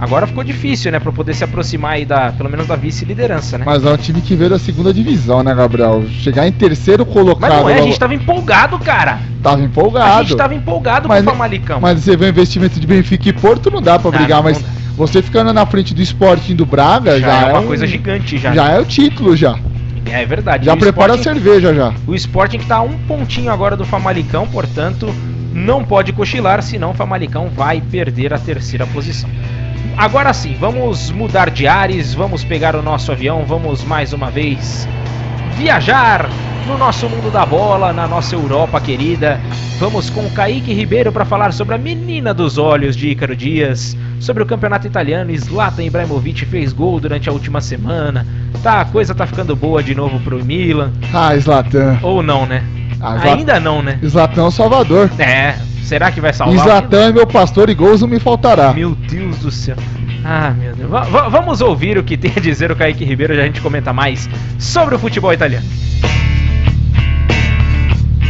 Agora 0.00 0.26
ficou 0.26 0.44
difícil, 0.44 0.92
né, 0.92 1.00
para 1.00 1.10
poder 1.10 1.34
se 1.34 1.42
aproximar 1.42 1.92
aí 1.92 2.04
da, 2.04 2.30
pelo 2.30 2.48
menos 2.48 2.66
da 2.66 2.76
vice-liderança, 2.76 3.58
né? 3.58 3.64
Mas 3.66 3.84
é 3.84 3.90
um 3.90 3.96
time 3.96 4.20
que 4.20 4.36
veio 4.36 4.50
da 4.50 4.58
segunda 4.58 4.94
divisão, 4.94 5.42
né, 5.42 5.52
Gabriel? 5.52 6.04
Chegar 6.20 6.46
em 6.46 6.52
terceiro 6.52 7.04
colocado. 7.04 7.50
Mas 7.50 7.60
não 7.60 7.68
é, 7.68 7.78
a 7.80 7.82
gente 7.82 7.98
tava 7.98 8.14
empolgado, 8.14 8.78
cara. 8.78 9.18
Tava 9.42 9.60
empolgado. 9.60 10.20
A 10.20 10.22
gente 10.22 10.36
tava 10.36 10.54
empolgado 10.54 11.08
mas, 11.08 11.24
com 11.24 11.30
o 11.30 11.32
Famalicão. 11.32 11.80
Mas 11.80 12.00
você 12.00 12.16
vê 12.16 12.26
o 12.26 12.28
investimento 12.28 12.78
de 12.78 12.86
Benfica 12.86 13.28
e 13.28 13.32
Porto, 13.32 13.70
não 13.70 13.82
dá 13.82 13.98
para 13.98 14.16
brigar, 14.16 14.40
mas 14.42 14.64
você 14.96 15.20
ficando 15.20 15.52
na 15.52 15.66
frente 15.66 15.92
do 15.92 16.02
Sporting 16.02 16.54
do 16.54 16.64
Braga 16.64 17.18
já, 17.18 17.26
já 17.26 17.48
é 17.48 17.52
uma 17.52 17.58
é 17.58 17.60
um, 17.60 17.66
coisa 17.66 17.86
gigante 17.86 18.38
já. 18.38 18.54
Já 18.54 18.68
é 18.70 18.80
o 18.80 18.84
título 18.84 19.36
já. 19.36 19.58
É 20.06 20.24
verdade. 20.24 20.66
Já 20.66 20.76
prepara 20.76 21.16
Sporting, 21.16 21.38
a 21.38 21.42
cerveja 21.42 21.74
já. 21.74 21.92
O 22.06 22.14
Sporting 22.14 22.58
tá 22.58 22.80
um 22.82 22.96
pontinho 22.98 23.50
agora 23.50 23.76
do 23.76 23.84
Famalicão, 23.84 24.46
portanto, 24.46 25.12
não 25.52 25.84
pode 25.84 26.12
cochilar, 26.12 26.62
senão 26.62 26.90
o 26.90 26.94
Famalicão 26.94 27.48
vai 27.48 27.80
perder 27.80 28.32
a 28.32 28.38
terceira 28.38 28.86
posição. 28.86 29.28
Agora 29.96 30.32
sim, 30.32 30.56
vamos 30.58 31.10
mudar 31.10 31.50
de 31.50 31.66
ares, 31.66 32.14
vamos 32.14 32.44
pegar 32.44 32.76
o 32.76 32.82
nosso 32.82 33.10
avião, 33.10 33.44
vamos 33.44 33.82
mais 33.84 34.12
uma 34.12 34.30
vez 34.30 34.88
viajar 35.56 36.30
no 36.68 36.78
nosso 36.78 37.08
mundo 37.08 37.32
da 37.32 37.44
bola, 37.44 37.92
na 37.92 38.06
nossa 38.06 38.36
Europa 38.36 38.80
querida. 38.80 39.40
Vamos 39.80 40.10
com 40.10 40.26
o 40.26 40.30
Kaique 40.30 40.72
Ribeiro 40.72 41.10
para 41.10 41.24
falar 41.24 41.52
sobre 41.52 41.74
a 41.74 41.78
menina 41.78 42.32
dos 42.34 42.58
olhos 42.58 42.94
de 42.96 43.08
Ícaro 43.08 43.34
Dias, 43.34 43.96
sobre 44.20 44.42
o 44.42 44.46
campeonato 44.46 44.86
italiano. 44.86 45.36
Zlatan 45.36 45.84
Ibrahimovic 45.84 46.44
fez 46.46 46.72
gol 46.72 47.00
durante 47.00 47.28
a 47.28 47.32
última 47.32 47.60
semana. 47.60 48.26
Tá, 48.62 48.82
a 48.82 48.84
coisa 48.84 49.14
tá 49.14 49.26
ficando 49.26 49.56
boa 49.56 49.82
de 49.82 49.94
novo 49.94 50.20
pro 50.20 50.44
Milan. 50.44 50.92
Ah, 51.12 51.36
Zlatan. 51.36 51.98
Ou 52.02 52.22
não, 52.22 52.44
né? 52.46 52.62
Ah, 53.00 53.20
Ainda 53.22 53.60
não, 53.60 53.82
né? 53.82 53.98
Zlatan 54.04 54.42
é 54.42 54.44
o 54.44 54.50
salvador. 54.50 55.10
É, 55.18 55.56
será 55.82 56.10
que 56.10 56.20
vai 56.20 56.32
salvar? 56.32 56.64
Zlatan 56.64 57.08
é 57.08 57.12
meu 57.12 57.26
pastor 57.26 57.70
e 57.70 57.74
gols 57.74 58.00
não 58.00 58.08
me 58.08 58.18
faltará. 58.18 58.72
Meu 58.72 58.94
Deus 58.94 59.38
do 59.38 59.50
céu. 59.50 59.76
Ah, 60.24 60.50
meu 60.50 60.74
Deus. 60.74 60.90
V 60.90 61.30
vamos 61.30 61.60
ouvir 61.60 61.96
o 61.96 62.02
que 62.02 62.16
tem 62.16 62.32
a 62.36 62.40
dizer 62.40 62.70
o 62.72 62.76
Kaique 62.76 63.04
Ribeiro, 63.04 63.34
já 63.34 63.42
a 63.42 63.46
gente 63.46 63.60
comenta 63.60 63.92
mais 63.92 64.28
sobre 64.58 64.94
o 64.94 64.98
futebol 64.98 65.32
italiano. 65.32 65.64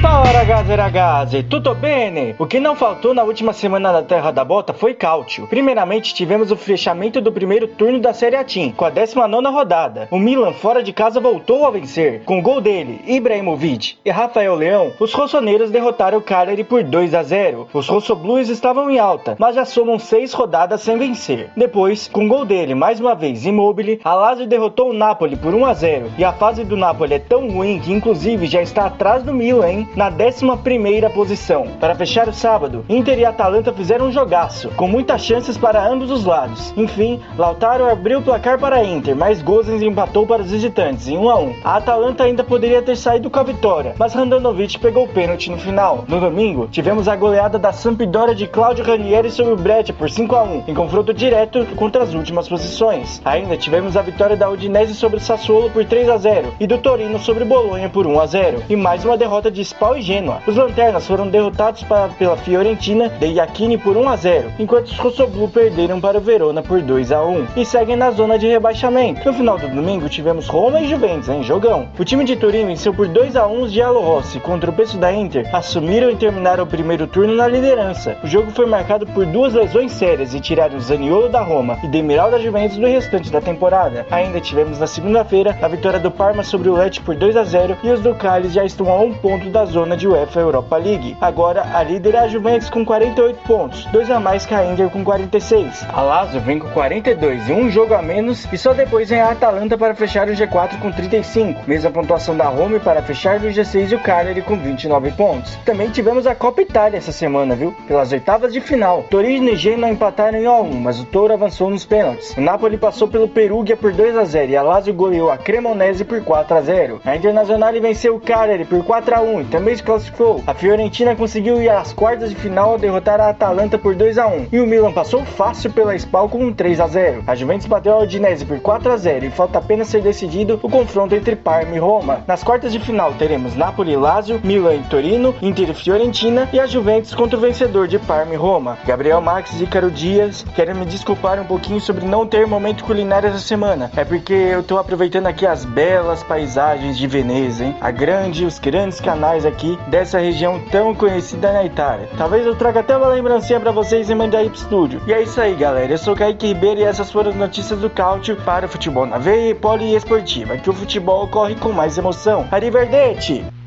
Fala 0.00 0.30
ragazzi 0.30 0.74
ragazzi, 0.76 1.42
tudo 1.42 1.74
bene? 1.74 2.36
O 2.38 2.46
que 2.46 2.60
não 2.60 2.76
faltou 2.76 3.12
na 3.12 3.24
última 3.24 3.52
semana 3.52 3.90
na 3.90 4.00
Terra 4.00 4.30
da 4.30 4.44
Bota 4.44 4.72
foi 4.72 4.94
cálcio. 4.94 5.48
Primeiramente 5.48 6.14
tivemos 6.14 6.52
o 6.52 6.56
fechamento 6.56 7.20
do 7.20 7.32
primeiro 7.32 7.66
turno 7.66 7.98
da 7.98 8.12
Série 8.12 8.36
A 8.36 8.44
Team, 8.44 8.70
com 8.70 8.84
a 8.84 8.90
19 8.90 9.48
rodada. 9.48 10.06
O 10.12 10.18
Milan 10.20 10.52
fora 10.52 10.84
de 10.84 10.92
casa 10.92 11.18
voltou 11.18 11.66
a 11.66 11.70
vencer. 11.70 12.22
Com 12.24 12.38
o 12.38 12.42
gol 12.42 12.60
dele, 12.60 13.00
Ibrahimovic 13.08 13.96
e 14.04 14.10
Rafael 14.10 14.54
Leão, 14.54 14.92
os 15.00 15.12
rossoneiros 15.12 15.72
derrotaram 15.72 16.18
o 16.18 16.22
Cagliari 16.22 16.62
por 16.62 16.84
2 16.84 17.12
a 17.14 17.24
0. 17.24 17.66
Os 17.74 17.88
rossoblues 17.88 18.48
estavam 18.48 18.88
em 18.88 19.00
alta, 19.00 19.34
mas 19.36 19.56
já 19.56 19.64
somam 19.64 19.98
6 19.98 20.32
rodadas 20.32 20.80
sem 20.80 20.96
vencer. 20.96 21.50
Depois, 21.56 22.06
com 22.06 22.24
o 22.24 22.28
gol 22.28 22.44
dele 22.44 22.72
mais 22.72 23.00
uma 23.00 23.16
vez 23.16 23.44
Immobile, 23.44 24.00
a 24.04 24.14
Lazio 24.14 24.46
derrotou 24.46 24.90
o 24.90 24.94
Napoli 24.94 25.34
por 25.34 25.52
1 25.52 25.66
a 25.66 25.74
0. 25.74 26.12
E 26.16 26.24
a 26.24 26.32
fase 26.32 26.62
do 26.62 26.76
Napoli 26.76 27.14
é 27.14 27.18
tão 27.18 27.50
ruim 27.50 27.80
que 27.80 27.92
inclusive 27.92 28.46
já 28.46 28.62
está 28.62 28.86
atrás 28.86 29.24
do 29.24 29.34
Milan, 29.34 29.68
hein? 29.68 29.87
Na 29.96 30.08
11 30.08 31.08
posição. 31.14 31.66
Para 31.80 31.94
fechar 31.94 32.28
o 32.28 32.32
sábado, 32.32 32.84
Inter 32.88 33.18
e 33.18 33.24
Atalanta 33.24 33.72
fizeram 33.72 34.06
um 34.06 34.12
jogaço, 34.12 34.68
com 34.70 34.86
muitas 34.86 35.22
chances 35.22 35.56
para 35.56 35.86
ambos 35.86 36.10
os 36.10 36.24
lados. 36.24 36.72
Enfim, 36.76 37.20
Lautaro 37.36 37.88
abriu 37.90 38.18
o 38.18 38.22
placar 38.22 38.58
para 38.58 38.76
a 38.76 38.84
Inter, 38.84 39.16
mas 39.16 39.42
Gozens 39.42 39.82
empatou 39.82 40.26
para 40.26 40.42
os 40.42 40.50
visitantes 40.50 41.08
em 41.08 41.16
1 41.16 41.30
a 41.30 41.38
1. 41.38 41.54
A 41.64 41.76
Atalanta 41.76 42.24
ainda 42.24 42.44
poderia 42.44 42.82
ter 42.82 42.96
saído 42.96 43.30
com 43.30 43.38
a 43.38 43.42
vitória, 43.42 43.94
mas 43.98 44.14
Randanovic 44.14 44.78
pegou 44.78 45.04
o 45.04 45.08
pênalti 45.08 45.50
no 45.50 45.58
final. 45.58 46.04
No 46.06 46.20
domingo, 46.20 46.68
tivemos 46.68 47.08
a 47.08 47.16
goleada 47.16 47.58
da 47.58 47.72
Sampdoria 47.72 48.34
de 48.34 48.46
Claudio 48.46 48.84
Ranieri 48.84 49.30
sobre 49.30 49.52
o 49.52 49.56
Breccia 49.56 49.94
por 49.94 50.10
5 50.10 50.34
a 50.34 50.42
1, 50.42 50.64
em 50.68 50.74
confronto 50.74 51.12
direto 51.14 51.66
contra 51.76 52.02
as 52.02 52.14
últimas 52.14 52.48
posições. 52.48 53.20
Ainda 53.24 53.56
tivemos 53.56 53.96
a 53.96 54.02
vitória 54.02 54.36
da 54.36 54.48
Udinese 54.48 54.94
sobre 54.94 55.18
o 55.18 55.20
Sassuolo 55.20 55.70
por 55.70 55.84
3 55.84 56.08
a 56.08 56.16
0 56.16 56.54
e 56.60 56.66
do 56.66 56.78
Torino 56.78 57.18
sobre 57.18 57.44
o 57.44 57.46
Bolonha 57.46 57.88
por 57.88 58.06
1 58.06 58.20
a 58.20 58.26
0, 58.26 58.62
e 58.68 58.76
mais 58.76 59.04
uma 59.04 59.16
derrota 59.16 59.50
de 59.50 59.60
Spal 59.78 59.96
e 59.96 60.02
Genoa. 60.02 60.42
Os 60.44 60.56
Lanternas 60.56 61.06
foram 61.06 61.28
derrotados 61.28 61.84
para, 61.84 62.08
pela 62.08 62.36
Fiorentina 62.36 63.08
de 63.08 63.26
Iachini 63.26 63.78
por 63.78 63.96
1 63.96 64.08
a 64.08 64.16
0, 64.16 64.52
enquanto 64.58 64.86
os 64.86 64.98
Rossoblu 64.98 65.48
perderam 65.48 66.00
para 66.00 66.18
o 66.18 66.20
Verona 66.20 66.60
por 66.60 66.82
2 66.82 67.12
a 67.12 67.22
1 67.24 67.46
e 67.56 67.64
seguem 67.64 67.94
na 67.94 68.10
zona 68.10 68.36
de 68.36 68.48
rebaixamento. 68.48 69.24
No 69.24 69.32
final 69.32 69.56
do 69.56 69.68
domingo 69.68 70.08
tivemos 70.08 70.48
Roma 70.48 70.80
e 70.80 70.88
Juventus 70.88 71.28
em 71.28 71.44
jogão. 71.44 71.88
O 71.96 72.04
time 72.04 72.24
de 72.24 72.34
Turim 72.34 72.66
venceu 72.66 72.92
por 72.92 73.06
2 73.06 73.36
a 73.36 73.46
1 73.46 73.62
os 73.62 73.70
Giallo 73.70 74.00
Rossi 74.00 74.40
contra 74.40 74.68
o 74.68 74.72
peso 74.72 74.98
da 74.98 75.12
Inter, 75.12 75.48
assumiram 75.54 76.10
e 76.10 76.16
terminaram 76.16 76.64
o 76.64 76.66
primeiro 76.66 77.06
turno 77.06 77.36
na 77.36 77.46
liderança. 77.46 78.16
O 78.24 78.26
jogo 78.26 78.50
foi 78.50 78.66
marcado 78.66 79.06
por 79.06 79.26
duas 79.26 79.54
lesões 79.54 79.92
sérias 79.92 80.34
e 80.34 80.40
tiraram 80.40 80.80
Zaniolo 80.80 81.28
da 81.28 81.40
Roma 81.40 81.78
e 81.84 81.86
Demiral 81.86 82.32
da 82.32 82.40
Juventus 82.40 82.78
do 82.78 82.86
restante 82.86 83.30
da 83.30 83.40
temporada. 83.40 84.04
Ainda 84.10 84.40
tivemos 84.40 84.80
na 84.80 84.88
segunda-feira 84.88 85.56
a 85.62 85.68
vitória 85.68 86.00
do 86.00 86.10
Parma 86.10 86.42
sobre 86.42 86.68
o 86.68 86.74
Lecce 86.74 87.00
por 87.00 87.14
2 87.14 87.36
a 87.36 87.44
0 87.44 87.76
e 87.84 87.90
os 87.90 88.00
Cagliari 88.18 88.48
já 88.48 88.64
estão 88.64 88.90
a 88.90 88.98
um 89.00 89.14
ponto 89.14 89.48
da 89.50 89.67
zona 89.68 89.96
de 89.96 90.06
UEFA 90.06 90.40
Europa 90.40 90.76
League. 90.76 91.16
Agora 91.20 91.64
a 91.72 91.82
líder 91.82 92.14
é 92.14 92.18
a 92.18 92.28
Juventus 92.28 92.68
com 92.68 92.84
48 92.84 93.40
pontos, 93.46 93.84
dois 93.86 94.10
a 94.10 94.20
mais 94.20 94.44
que 94.44 94.54
a 94.54 94.64
Inter 94.64 94.90
com 94.90 95.02
46. 95.02 95.86
A 95.92 96.02
Lazio 96.02 96.40
vem 96.40 96.58
com 96.58 96.68
42 96.70 97.48
e 97.48 97.52
um 97.52 97.70
jogo 97.70 97.94
a 97.94 98.02
menos 98.02 98.46
e 98.52 98.58
só 98.58 98.74
depois 98.74 99.08
vem 99.08 99.20
a 99.20 99.30
Atalanta 99.30 99.78
para 99.78 99.94
fechar 99.94 100.28
o 100.28 100.32
G4 100.32 100.78
com 100.80 100.92
35, 100.92 101.62
mesma 101.66 101.90
pontuação 101.90 102.36
da 102.36 102.44
Roma 102.44 102.78
para 102.78 103.02
fechar 103.02 103.40
o 103.40 103.48
G6 103.48 103.92
e 103.92 103.94
o 103.94 104.00
Cagliari 104.00 104.42
com 104.42 104.56
29 104.56 105.12
pontos. 105.12 105.56
Também 105.64 105.90
tivemos 105.90 106.26
a 106.26 106.34
Copa 106.34 106.62
Itália 106.62 106.98
essa 106.98 107.12
semana, 107.12 107.54
viu? 107.54 107.74
Pelas 107.86 108.12
oitavas 108.12 108.52
de 108.52 108.60
final. 108.60 109.04
Torino 109.10 109.48
e 109.48 109.56
Genoa 109.56 109.90
empataram 109.90 110.38
em 110.38 110.46
1 110.46 110.58
1, 110.62 110.80
mas 110.80 111.00
o 111.00 111.04
Toro 111.04 111.32
avançou 111.32 111.70
nos 111.70 111.84
pênaltis. 111.84 112.36
O 112.36 112.40
Napoli 112.40 112.76
passou 112.76 113.08
pelo 113.08 113.28
Perugia 113.28 113.76
por 113.76 113.92
2 113.92 114.16
a 114.16 114.24
0 114.24 114.52
e 114.52 114.56
a 114.56 114.62
Lazio 114.62 114.94
goleou 114.94 115.30
a 115.30 115.38
Cremonese 115.38 116.04
por 116.04 116.22
4 116.22 116.56
a 116.56 116.60
0. 116.60 117.00
A 117.04 117.16
Internazionale 117.16 117.80
venceu 117.80 118.16
o 118.16 118.20
Cagliari 118.20 118.64
por 118.64 118.84
4 118.84 119.14
a 119.14 119.20
1 119.20 119.40
e 119.40 119.44
também 119.58 119.74
se 119.74 119.82
classificou. 119.82 120.40
A 120.46 120.54
Fiorentina 120.54 121.16
conseguiu 121.16 121.60
ir 121.60 121.68
às 121.68 121.92
quartas 121.92 122.30
de 122.30 122.36
final 122.36 122.70
ao 122.70 122.78
derrotar 122.78 123.20
a 123.20 123.30
Atalanta 123.30 123.76
por 123.76 123.92
2 123.92 124.16
a 124.16 124.28
1 124.28 124.46
e 124.52 124.60
o 124.60 124.66
Milan 124.66 124.92
passou 124.92 125.24
fácil 125.24 125.72
pela 125.72 125.96
Spal 125.96 126.28
com 126.28 126.44
um 126.44 126.52
3 126.52 126.78
a 126.78 126.86
0. 126.86 127.24
A 127.26 127.34
Juventus 127.34 127.66
bateu 127.66 127.94
a 127.94 127.98
Udinese 127.98 128.44
por 128.44 128.60
4 128.60 128.92
a 128.92 128.96
0 128.96 129.26
e 129.26 129.30
falta 129.30 129.58
apenas 129.58 129.88
ser 129.88 130.00
decidido 130.00 130.60
o 130.62 130.70
confronto 130.70 131.12
entre 131.12 131.34
Parma 131.34 131.74
e 131.74 131.78
Roma. 131.78 132.22
Nas 132.24 132.44
quartas 132.44 132.72
de 132.72 132.78
final 132.78 133.14
teremos 133.14 133.56
Napoli 133.56 133.94
e 133.94 133.96
Lazio, 133.96 134.40
Milan 134.44 134.76
e 134.76 134.82
Torino, 134.84 135.34
Inter 135.42 135.70
e 135.70 135.74
Fiorentina 135.74 136.48
e 136.52 136.60
a 136.60 136.66
Juventus 136.66 137.12
contra 137.12 137.36
o 137.36 137.40
vencedor 137.40 137.88
de 137.88 137.98
Parma 137.98 138.34
e 138.34 138.36
Roma. 138.36 138.78
Gabriel 138.86 139.20
Max 139.20 139.58
e 139.58 139.64
Ícaro 139.64 139.90
Dias 139.90 140.46
querem 140.54 140.76
me 140.76 140.84
desculpar 140.84 141.40
um 141.40 141.44
pouquinho 141.44 141.80
sobre 141.80 142.06
não 142.06 142.24
ter 142.24 142.46
momento 142.46 142.84
culinário 142.84 143.28
essa 143.28 143.40
semana. 143.40 143.90
É 143.96 144.04
porque 144.04 144.32
eu 144.32 144.62
tô 144.62 144.78
aproveitando 144.78 145.26
aqui 145.26 145.44
as 145.44 145.64
belas 145.64 146.22
paisagens 146.22 146.96
de 146.96 147.08
Veneza, 147.08 147.64
hein? 147.64 147.74
A 147.80 147.90
grande, 147.90 148.44
os 148.44 148.60
grandes 148.60 149.00
canais 149.00 149.47
aqui 149.48 149.78
dessa 149.88 150.18
região 150.18 150.60
tão 150.70 150.94
conhecida 150.94 151.52
na 151.52 151.64
Itália. 151.64 152.08
Talvez 152.16 152.46
eu 152.46 152.54
traga 152.54 152.80
até 152.80 152.96
uma 152.96 153.08
lembrancinha 153.08 153.58
para 153.58 153.72
vocês 153.72 154.08
e 154.08 154.14
aí 154.38 154.48
pro 154.48 154.58
estúdio. 154.58 155.02
E 155.06 155.12
é 155.12 155.22
isso 155.22 155.40
aí, 155.40 155.54
galera. 155.54 155.92
Eu 155.92 155.98
sou 155.98 156.14
Kaique 156.14 156.46
Ribeiro 156.46 156.80
e 156.80 156.84
essas 156.84 157.10
foram 157.10 157.30
as 157.30 157.36
notícias 157.36 157.80
do 157.80 157.90
Cáutio 157.90 158.36
para 158.36 158.66
o 158.66 158.68
futebol 158.68 159.06
na 159.06 159.18
veia 159.18 159.50
e 159.50 159.54
poliesportiva, 159.54 160.56
que 160.56 160.70
o 160.70 160.72
futebol 160.72 161.24
ocorre 161.24 161.54
com 161.56 161.72
mais 161.72 161.98
emoção. 161.98 162.46
Arrivederci! 162.50 163.57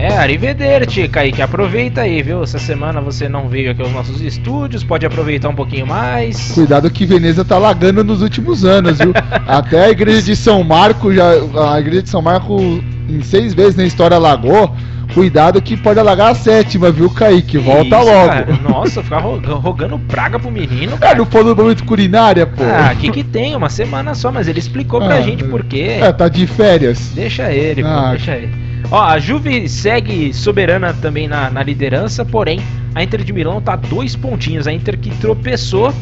É, 0.00 0.16
arrivederci, 0.16 1.06
Kaique. 1.08 1.42
Aproveita 1.42 2.00
aí, 2.00 2.22
viu? 2.22 2.42
Essa 2.42 2.58
semana 2.58 3.02
você 3.02 3.28
não 3.28 3.50
veio 3.50 3.70
aqui 3.70 3.82
aos 3.82 3.92
nossos 3.92 4.22
estúdios, 4.22 4.82
pode 4.82 5.04
aproveitar 5.04 5.50
um 5.50 5.54
pouquinho 5.54 5.86
mais. 5.86 6.52
Cuidado 6.52 6.90
que 6.90 7.04
Veneza 7.04 7.44
tá 7.44 7.58
lagando 7.58 8.02
nos 8.02 8.22
últimos 8.22 8.64
anos, 8.64 8.96
viu? 8.96 9.12
Até 9.46 9.84
a 9.84 9.90
igreja 9.90 10.22
de 10.22 10.34
São 10.34 10.64
Marco, 10.64 11.12
já, 11.12 11.32
a 11.70 11.78
igreja 11.78 12.04
de 12.04 12.08
São 12.08 12.22
Marco, 12.22 12.58
em 13.10 13.20
seis 13.22 13.52
vezes 13.52 13.76
na 13.76 13.84
história 13.84 14.16
lagou. 14.16 14.74
Cuidado 15.12 15.60
que 15.60 15.76
pode 15.76 15.98
alagar 15.98 16.30
a 16.30 16.34
sétima, 16.34 16.90
viu, 16.90 17.10
Kaique? 17.10 17.58
Volta 17.58 17.98
Isso, 17.98 18.10
logo. 18.10 18.28
Cara. 18.28 18.58
Nossa, 18.62 19.02
ficar 19.02 19.18
rogando 19.18 19.98
praga 19.98 20.38
pro 20.38 20.50
menino. 20.50 20.96
Cara. 20.96 21.12
É, 21.12 21.18
não 21.18 21.26
falou 21.26 21.54
do 21.54 21.62
momento 21.62 21.84
culinária, 21.84 22.46
pô. 22.46 22.62
Ah, 22.62 22.94
que 22.94 23.10
que 23.10 23.24
tem? 23.24 23.54
Uma 23.54 23.68
semana 23.68 24.14
só, 24.14 24.32
mas 24.32 24.48
ele 24.48 24.60
explicou 24.60 25.00
pra 25.00 25.16
ah, 25.16 25.20
gente 25.20 25.44
por 25.44 25.62
quê. 25.64 25.98
É, 26.00 26.10
tá 26.10 26.26
de 26.28 26.46
férias. 26.46 27.10
Deixa 27.12 27.52
ele, 27.52 27.82
ah. 27.84 28.02
pô, 28.04 28.10
deixa 28.10 28.36
ele. 28.36 28.69
Ó, 28.90 29.00
a 29.00 29.18
Juve 29.18 29.68
segue 29.68 30.32
soberana 30.32 30.94
também 30.94 31.26
na, 31.28 31.50
na 31.50 31.62
liderança, 31.62 32.24
porém 32.24 32.60
a 32.94 33.02
Inter 33.02 33.22
de 33.22 33.32
Milão 33.32 33.60
tá 33.60 33.76
dois 33.76 34.16
pontinhos. 34.16 34.66
A 34.66 34.72
Inter 34.72 34.98
que 34.98 35.10
tropeçou 35.16 35.92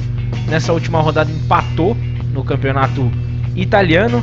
nessa 0.48 0.72
última 0.72 1.00
rodada, 1.00 1.30
empatou 1.30 1.96
no 2.32 2.44
campeonato 2.44 3.10
italiano. 3.54 4.22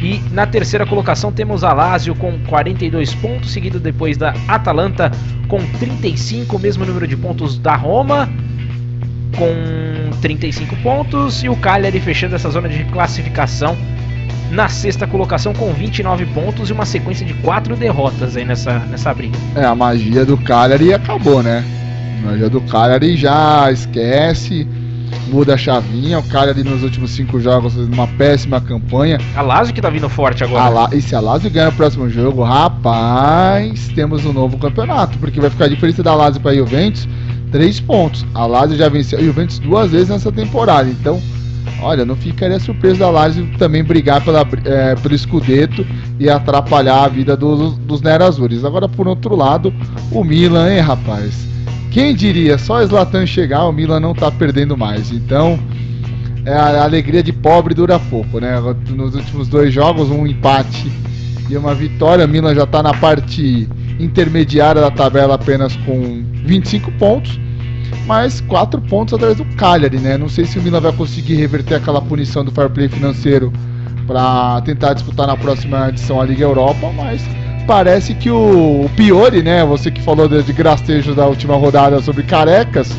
E 0.00 0.20
na 0.32 0.46
terceira 0.46 0.84
colocação 0.84 1.32
temos 1.32 1.64
a 1.64 1.72
Lazio 1.72 2.14
com 2.16 2.38
42 2.46 3.14
pontos, 3.14 3.52
seguido 3.52 3.78
depois 3.78 4.16
da 4.16 4.34
Atalanta 4.48 5.10
com 5.48 5.58
35, 5.78 6.56
o 6.56 6.58
mesmo 6.58 6.84
número 6.84 7.06
de 7.06 7.16
pontos 7.16 7.58
da 7.58 7.76
Roma 7.76 8.28
com 9.36 10.18
35 10.20 10.76
pontos 10.76 11.42
e 11.42 11.48
o 11.48 11.56
Cagliari 11.56 12.00
fechando 12.00 12.34
essa 12.34 12.50
zona 12.50 12.68
de 12.68 12.84
classificação 12.84 13.76
na 14.54 14.68
sexta 14.68 15.06
colocação 15.06 15.52
com 15.52 15.72
29 15.72 16.26
pontos 16.26 16.70
e 16.70 16.72
uma 16.72 16.86
sequência 16.86 17.26
de 17.26 17.34
quatro 17.34 17.74
derrotas 17.74 18.36
aí 18.36 18.44
nessa, 18.44 18.78
nessa 18.80 19.12
briga. 19.12 19.36
É, 19.56 19.64
a 19.64 19.74
magia 19.74 20.24
do 20.24 20.36
Cagliari 20.38 20.94
acabou, 20.94 21.42
né? 21.42 21.64
A 22.22 22.30
magia 22.30 22.48
do 22.48 22.60
Cagliari 22.60 23.16
já 23.16 23.70
esquece, 23.72 24.66
muda 25.28 25.54
a 25.54 25.56
chavinha. 25.58 26.20
O 26.20 26.22
Cagliari 26.22 26.62
nos 26.62 26.84
últimos 26.84 27.10
cinco 27.10 27.40
jogos 27.40 27.74
fez 27.74 27.88
uma 27.88 28.06
péssima 28.06 28.60
campanha. 28.60 29.18
A 29.34 29.42
Lazio 29.42 29.74
que 29.74 29.82
tá 29.82 29.90
vindo 29.90 30.08
forte 30.08 30.44
agora. 30.44 30.68
La... 30.68 30.88
E 30.92 31.02
se 31.02 31.16
a 31.16 31.20
Lazio 31.20 31.50
ganhar 31.50 31.70
o 31.70 31.72
próximo 31.72 32.08
jogo, 32.08 32.44
rapaz, 32.44 33.88
temos 33.88 34.24
um 34.24 34.32
novo 34.32 34.56
campeonato, 34.56 35.18
porque 35.18 35.40
vai 35.40 35.50
ficar 35.50 35.64
a 35.64 35.68
diferença 35.68 36.00
da 36.00 36.14
Lazio 36.14 36.40
para 36.40 36.52
a 36.52 36.54
Juventus, 36.54 37.08
três 37.50 37.80
pontos. 37.80 38.24
A 38.32 38.46
Lazio 38.46 38.76
já 38.76 38.88
venceu 38.88 39.18
a 39.18 39.22
Juventus 39.22 39.58
duas 39.58 39.90
vezes 39.90 40.10
nessa 40.10 40.30
temporada, 40.30 40.88
então 40.88 41.20
Olha, 41.84 42.02
não 42.02 42.16
ficaria 42.16 42.58
surpreso 42.58 43.00
da 43.00 43.10
Lazio 43.10 43.46
também 43.58 43.84
brigar 43.84 44.24
pela, 44.24 44.40
é, 44.64 44.94
pelo 44.94 45.18
Scudetto 45.18 45.86
e 46.18 46.30
atrapalhar 46.30 47.04
a 47.04 47.08
vida 47.08 47.36
dos, 47.36 47.76
dos. 47.76 48.00
Agora, 48.64 48.88
por 48.88 49.06
outro 49.06 49.36
lado, 49.36 49.72
o 50.10 50.24
Milan, 50.24 50.72
hein, 50.72 50.80
rapaz? 50.80 51.46
Quem 51.90 52.14
diria, 52.14 52.56
só 52.56 52.82
o 52.82 52.86
Zlatan 52.86 53.26
chegar, 53.26 53.64
o 53.66 53.72
Milan 53.72 54.00
não 54.00 54.14
tá 54.14 54.30
perdendo 54.30 54.78
mais. 54.78 55.12
Então, 55.12 55.58
é 56.46 56.54
a 56.54 56.84
alegria 56.84 57.22
de 57.22 57.34
pobre 57.34 57.74
dura 57.74 57.98
pouco, 57.98 58.40
né? 58.40 58.58
Nos 58.88 59.14
últimos 59.14 59.46
dois 59.46 59.72
jogos, 59.72 60.10
um 60.10 60.26
empate 60.26 60.90
e 61.50 61.56
uma 61.56 61.74
vitória. 61.74 62.24
O 62.24 62.28
Milan 62.28 62.54
já 62.54 62.66
tá 62.66 62.82
na 62.82 62.94
parte 62.94 63.68
intermediária 64.00 64.80
da 64.80 64.90
tabela 64.90 65.34
apenas 65.34 65.76
com 65.76 66.24
25 66.46 66.90
pontos 66.92 67.38
mas 68.06 68.40
quatro 68.42 68.80
pontos 68.80 69.14
atrás 69.14 69.36
do 69.36 69.44
Cagliari, 69.56 69.98
né? 69.98 70.16
Não 70.18 70.28
sei 70.28 70.44
se 70.44 70.58
o 70.58 70.62
Milan 70.62 70.80
vai 70.80 70.92
conseguir 70.92 71.36
reverter 71.36 71.76
aquela 71.76 72.00
punição 72.00 72.44
do 72.44 72.50
fair 72.50 72.70
play 72.70 72.88
financeiro 72.88 73.52
para 74.06 74.60
tentar 74.62 74.94
disputar 74.94 75.26
na 75.26 75.36
próxima 75.36 75.88
edição 75.88 76.20
a 76.20 76.24
Liga 76.24 76.44
Europa, 76.44 76.90
mas 76.94 77.22
parece 77.66 78.14
que 78.14 78.30
o, 78.30 78.84
o 78.84 78.90
Piori, 78.96 79.42
né? 79.42 79.64
Você 79.64 79.90
que 79.90 80.02
falou 80.02 80.28
de, 80.28 80.42
de 80.42 80.52
grastejo 80.52 81.14
da 81.14 81.26
última 81.26 81.56
rodada 81.56 82.00
sobre 82.02 82.22
carecas, 82.22 82.90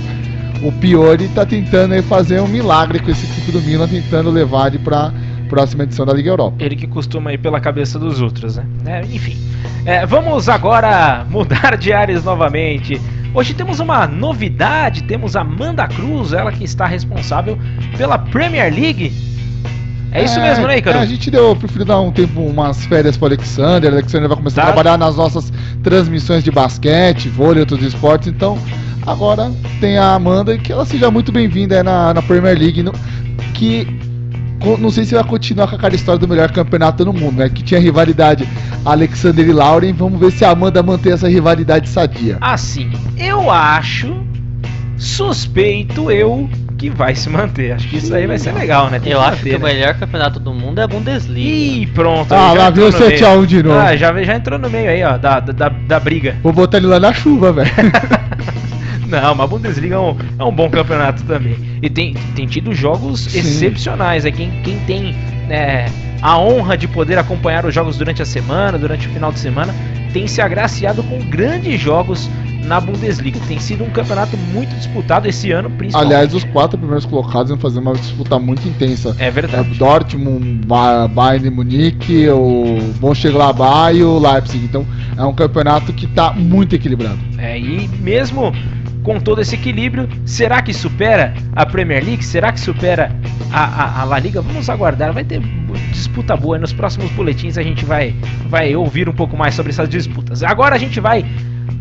o 0.64 0.72
Piori 0.72 1.28
tá 1.30 1.46
tentando 1.46 2.02
fazer 2.04 2.42
um 2.42 2.48
milagre 2.48 3.00
com 3.00 3.12
esse 3.12 3.26
equipe 3.26 3.52
do 3.52 3.62
Milan, 3.62 3.88
tentando 3.88 4.32
levar 4.32 4.68
ele 4.68 4.80
para 4.80 5.14
próxima 5.56 5.84
edição 5.84 6.06
da 6.06 6.12
Liga 6.12 6.30
Europa. 6.30 6.58
Ele 6.60 6.76
que 6.76 6.86
costuma 6.86 7.32
ir 7.32 7.38
pela 7.38 7.62
cabeça 7.62 7.98
dos 7.98 8.20
outros, 8.20 8.58
né? 8.58 8.66
É, 8.86 9.02
enfim. 9.06 9.38
É, 9.86 10.06
vamos 10.06 10.50
agora 10.50 11.26
mudar 11.32 11.78
de 11.78 11.94
áreas 11.94 12.26
novamente. 12.26 13.00
Hoje 13.34 13.54
temos 13.54 13.80
uma 13.80 14.06
novidade, 14.06 15.04
temos 15.04 15.34
Amanda 15.34 15.88
Cruz, 15.88 16.34
ela 16.34 16.52
que 16.52 16.66
está 16.66 16.86
responsável 16.86 17.58
pela 17.98 18.18
Premier 18.18 18.74
League. 18.74 19.14
É, 20.12 20.26
isso 20.26 20.38
é, 20.40 20.42
mesmo, 20.42 20.68
né, 20.68 20.78
Icaro? 20.78 20.98
É, 20.98 21.02
a 21.02 21.06
gente 21.06 21.32
deu, 21.32 21.56
prefiro 21.56 21.86
dar 21.86 22.02
um 22.02 22.12
tempo, 22.12 22.42
umas 22.42 22.86
férias 22.86 23.16
para 23.16 23.30
Alexander. 23.30 23.94
O 23.94 23.96
Alexander 23.96 24.28
vai 24.28 24.38
começar 24.38 24.62
tá. 24.62 24.68
a 24.68 24.74
trabalhar 24.74 24.98
nas 24.98 25.16
nossas 25.16 25.54
transmissões 25.84 26.44
de 26.44 26.52
basquete, 26.52 27.30
vôlei 27.30 27.60
e 27.60 27.62
outros 27.62 27.82
esportes. 27.82 28.28
Então, 28.28 28.60
agora 29.06 29.50
tem 29.80 29.98
a 29.98 30.16
Amanda, 30.16 30.58
que 30.58 30.74
ela 30.74 30.86
seja 30.86 31.10
muito 31.10 31.32
bem-vinda 31.32 31.82
na, 31.82 32.14
na 32.14 32.22
Premier 32.22 32.58
League, 32.58 32.84
no, 32.84 32.92
que 33.54 34.05
não 34.80 34.90
sei 34.90 35.06
se 35.06 35.14
vai 35.14 35.24
continuar 35.24 35.68
com 35.68 35.76
aquela 35.76 35.96
história 35.96 36.20
do 36.20 36.28
melhor 36.28 36.52
campeonato 36.52 37.06
no 37.06 37.14
mundo, 37.14 37.38
né? 37.38 37.50
Que 37.50 37.64
tinha 37.64 37.80
rivalidade 37.80 38.48
Alexander 38.84 39.48
e 39.48 39.52
Lauren. 39.52 39.94
Vamos 39.94 40.20
ver 40.20 40.32
se 40.32 40.44
a 40.46 40.52
Amanda 40.52 40.82
mantém 40.82 41.14
essa 41.14 41.30
rivalidade 41.30 41.90
sadia. 41.90 42.38
Assim, 42.42 42.92
eu 43.18 43.50
acho, 43.52 44.16
suspeito 44.98 46.10
eu 46.10 46.50
que 46.78 46.90
vai 46.90 47.16
se 47.16 47.30
manter. 47.30 47.72
Acho 47.72 47.88
que 47.88 47.98
isso 47.98 48.14
aí 48.14 48.28
vai 48.28 48.38
ser 48.38 48.52
legal, 48.54 48.90
né? 48.90 49.00
Tem 49.00 49.14
eu 49.14 49.22
acho 49.22 49.42
que 49.42 49.52
né? 49.52 49.58
o 49.58 49.62
melhor 49.62 49.94
campeonato 49.96 50.40
do 50.40 50.54
mundo 50.54 50.80
é 50.80 50.84
a 50.84 50.88
Bundesliga. 50.88 51.50
Ih, 51.50 51.88
pronto. 51.88 52.34
Ah, 52.34 52.54
lá 52.54 52.70
viu 52.70 52.88
o 52.88 52.92
7x1 52.92 53.46
de 53.46 53.64
novo. 53.64 53.80
Ah, 53.80 53.96
já, 53.96 54.24
já 54.24 54.36
entrou 54.36 54.60
no 54.60 54.70
meio 54.70 54.90
aí, 54.90 55.04
ó, 55.04 55.18
da, 55.18 55.40
da, 55.40 55.70
da 55.70 56.00
briga. 56.00 56.36
Vou 56.44 56.54
botar 56.54 56.78
ele 56.78 56.88
lá 56.88 57.00
na 57.00 57.14
chuva, 57.14 57.52
velho. 57.54 57.72
Não, 59.08 59.36
mas 59.36 59.40
a 59.46 59.48
Bundesliga 59.48 59.96
é 59.96 60.00
um, 60.00 60.18
é 60.40 60.44
um 60.44 60.52
bom 60.52 60.70
campeonato 60.70 61.24
também. 61.24 61.56
E 61.82 61.90
tem, 61.90 62.14
tem 62.36 62.46
tido 62.46 62.74
jogos 62.74 63.22
Sim. 63.22 63.40
excepcionais. 63.40 64.26
É 64.26 64.32
quem, 64.32 64.52
quem 64.64 64.78
tem 64.80 65.16
é, 65.50 65.86
a 66.22 66.40
honra 66.40 66.78
de 66.78 66.88
poder 66.88 67.18
acompanhar 67.18 67.66
os 67.66 67.74
jogos 67.74 67.98
durante 67.98 68.22
a 68.22 68.26
semana, 68.26 68.78
durante 68.78 69.08
o 69.08 69.12
final 69.12 69.32
de 69.32 69.40
semana, 69.40 69.74
tem 70.14 70.28
se 70.28 70.42
agraciado 70.42 71.04
com 71.04 71.20
grandes 71.30 71.80
jogos 71.80 72.30
na 72.66 72.80
Bundesliga. 72.80 73.40
Tem 73.48 73.60
sido 73.60 73.84
um 73.84 73.90
campeonato 73.90 74.36
muito 74.38 74.76
disputado 74.76 75.28
esse 75.28 75.52
ano, 75.52 75.70
principalmente. 75.70 76.14
Aliás, 76.14 76.34
os 76.34 76.44
quatro 76.46 76.78
primeiros 76.78 77.06
colocados 77.06 77.50
vão 77.50 77.60
fazer 77.60 77.80
uma 77.80 77.94
disputa 77.94 78.40
muito 78.40 78.68
intensa. 78.68 79.16
É 79.20 79.30
verdade. 79.30 79.72
É 79.72 79.74
Dortmund, 79.76 80.66
Bayern 80.66 81.50
Munique, 81.50 82.28
o 82.30 82.80
Mönchengladbach 83.02 83.96
e 83.96 84.04
o 84.04 84.20
Leipzig. 84.20 84.66
Então, 84.66 84.86
é 85.18 85.24
um 85.24 85.34
campeonato 85.34 85.94
que 85.94 86.06
está 86.06 86.32
muito 86.34 86.76
equilibrado. 86.76 87.20
É, 87.38 87.60
e 87.60 87.88
mesmo 87.88 88.52
com 89.06 89.20
todo 89.20 89.40
esse 89.40 89.54
equilíbrio, 89.54 90.10
será 90.26 90.64
que 90.64 90.74
supera 90.74 91.32
a 91.56 91.64
Premier 91.64 92.04
League? 92.04 92.26
Será 92.26 92.52
que 92.52 92.60
supera 92.60 93.16
a, 93.52 93.64
a, 93.64 94.02
a 94.02 94.04
La 94.04 94.18
Liga? 94.18 94.42
Vamos 94.42 94.68
aguardar, 94.68 95.14
vai 95.14 95.24
ter 95.24 95.40
disputa 95.92 96.36
boa. 96.36 96.58
Nos 96.58 96.74
próximos 96.74 97.12
boletins 97.12 97.56
a 97.56 97.62
gente 97.62 97.86
vai, 97.86 98.16
vai 98.50 98.76
ouvir 98.76 99.08
um 99.08 99.14
pouco 99.14 99.38
mais 99.38 99.54
sobre 99.54 99.72
essas 99.72 99.88
disputas. 99.88 100.42
Agora 100.42 100.74
a 100.74 100.80
gente 100.80 101.00
vai 101.00 101.24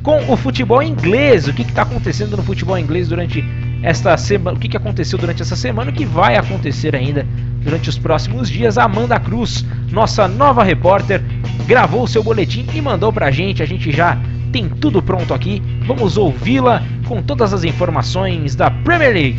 com 0.03 0.31
o 0.31 0.37
futebol 0.37 0.83
inglês. 0.83 1.49
O 1.49 1.55
que 1.55 1.62
está 1.62 1.83
acontecendo 1.83 2.37
no 2.37 2.43
futebol 2.43 2.79
inglês 2.79 3.09
durante 3.09 3.43
esta 3.83 4.14
semana? 4.18 4.59
O 4.59 4.61
que, 4.61 4.68
que 4.68 4.77
aconteceu 4.77 5.18
durante 5.18 5.41
essa 5.41 5.57
semana? 5.57 5.91
O 5.91 5.95
que 5.95 6.05
vai 6.05 6.37
acontecer 6.37 6.95
ainda 6.95 7.27
durante 7.62 7.89
os 7.89 7.99
próximos 7.99 8.51
dias? 8.51 8.77
A 8.77 8.85
Amanda 8.85 9.18
Cruz, 9.18 9.64
nossa 9.91 10.29
nova 10.29 10.62
repórter, 10.62 11.22
gravou 11.66 12.03
o 12.03 12.09
seu 12.09 12.22
boletim 12.22 12.66
e 12.75 12.83
mandou 12.83 13.11
pra 13.11 13.31
gente. 13.31 13.62
A 13.62 13.66
gente 13.66 13.91
já 13.91 14.18
tem 14.55 14.69
tudo 14.69 15.03
pronto 15.03 15.35
aqui. 15.35 15.61
Vamos 15.85 16.17
ouvi-la 16.17 16.81
com 17.09 17.21
todas 17.21 17.53
as 17.53 17.65
informações 17.65 18.55
da 18.55 18.71
Premier 18.71 19.13
League. 19.13 19.39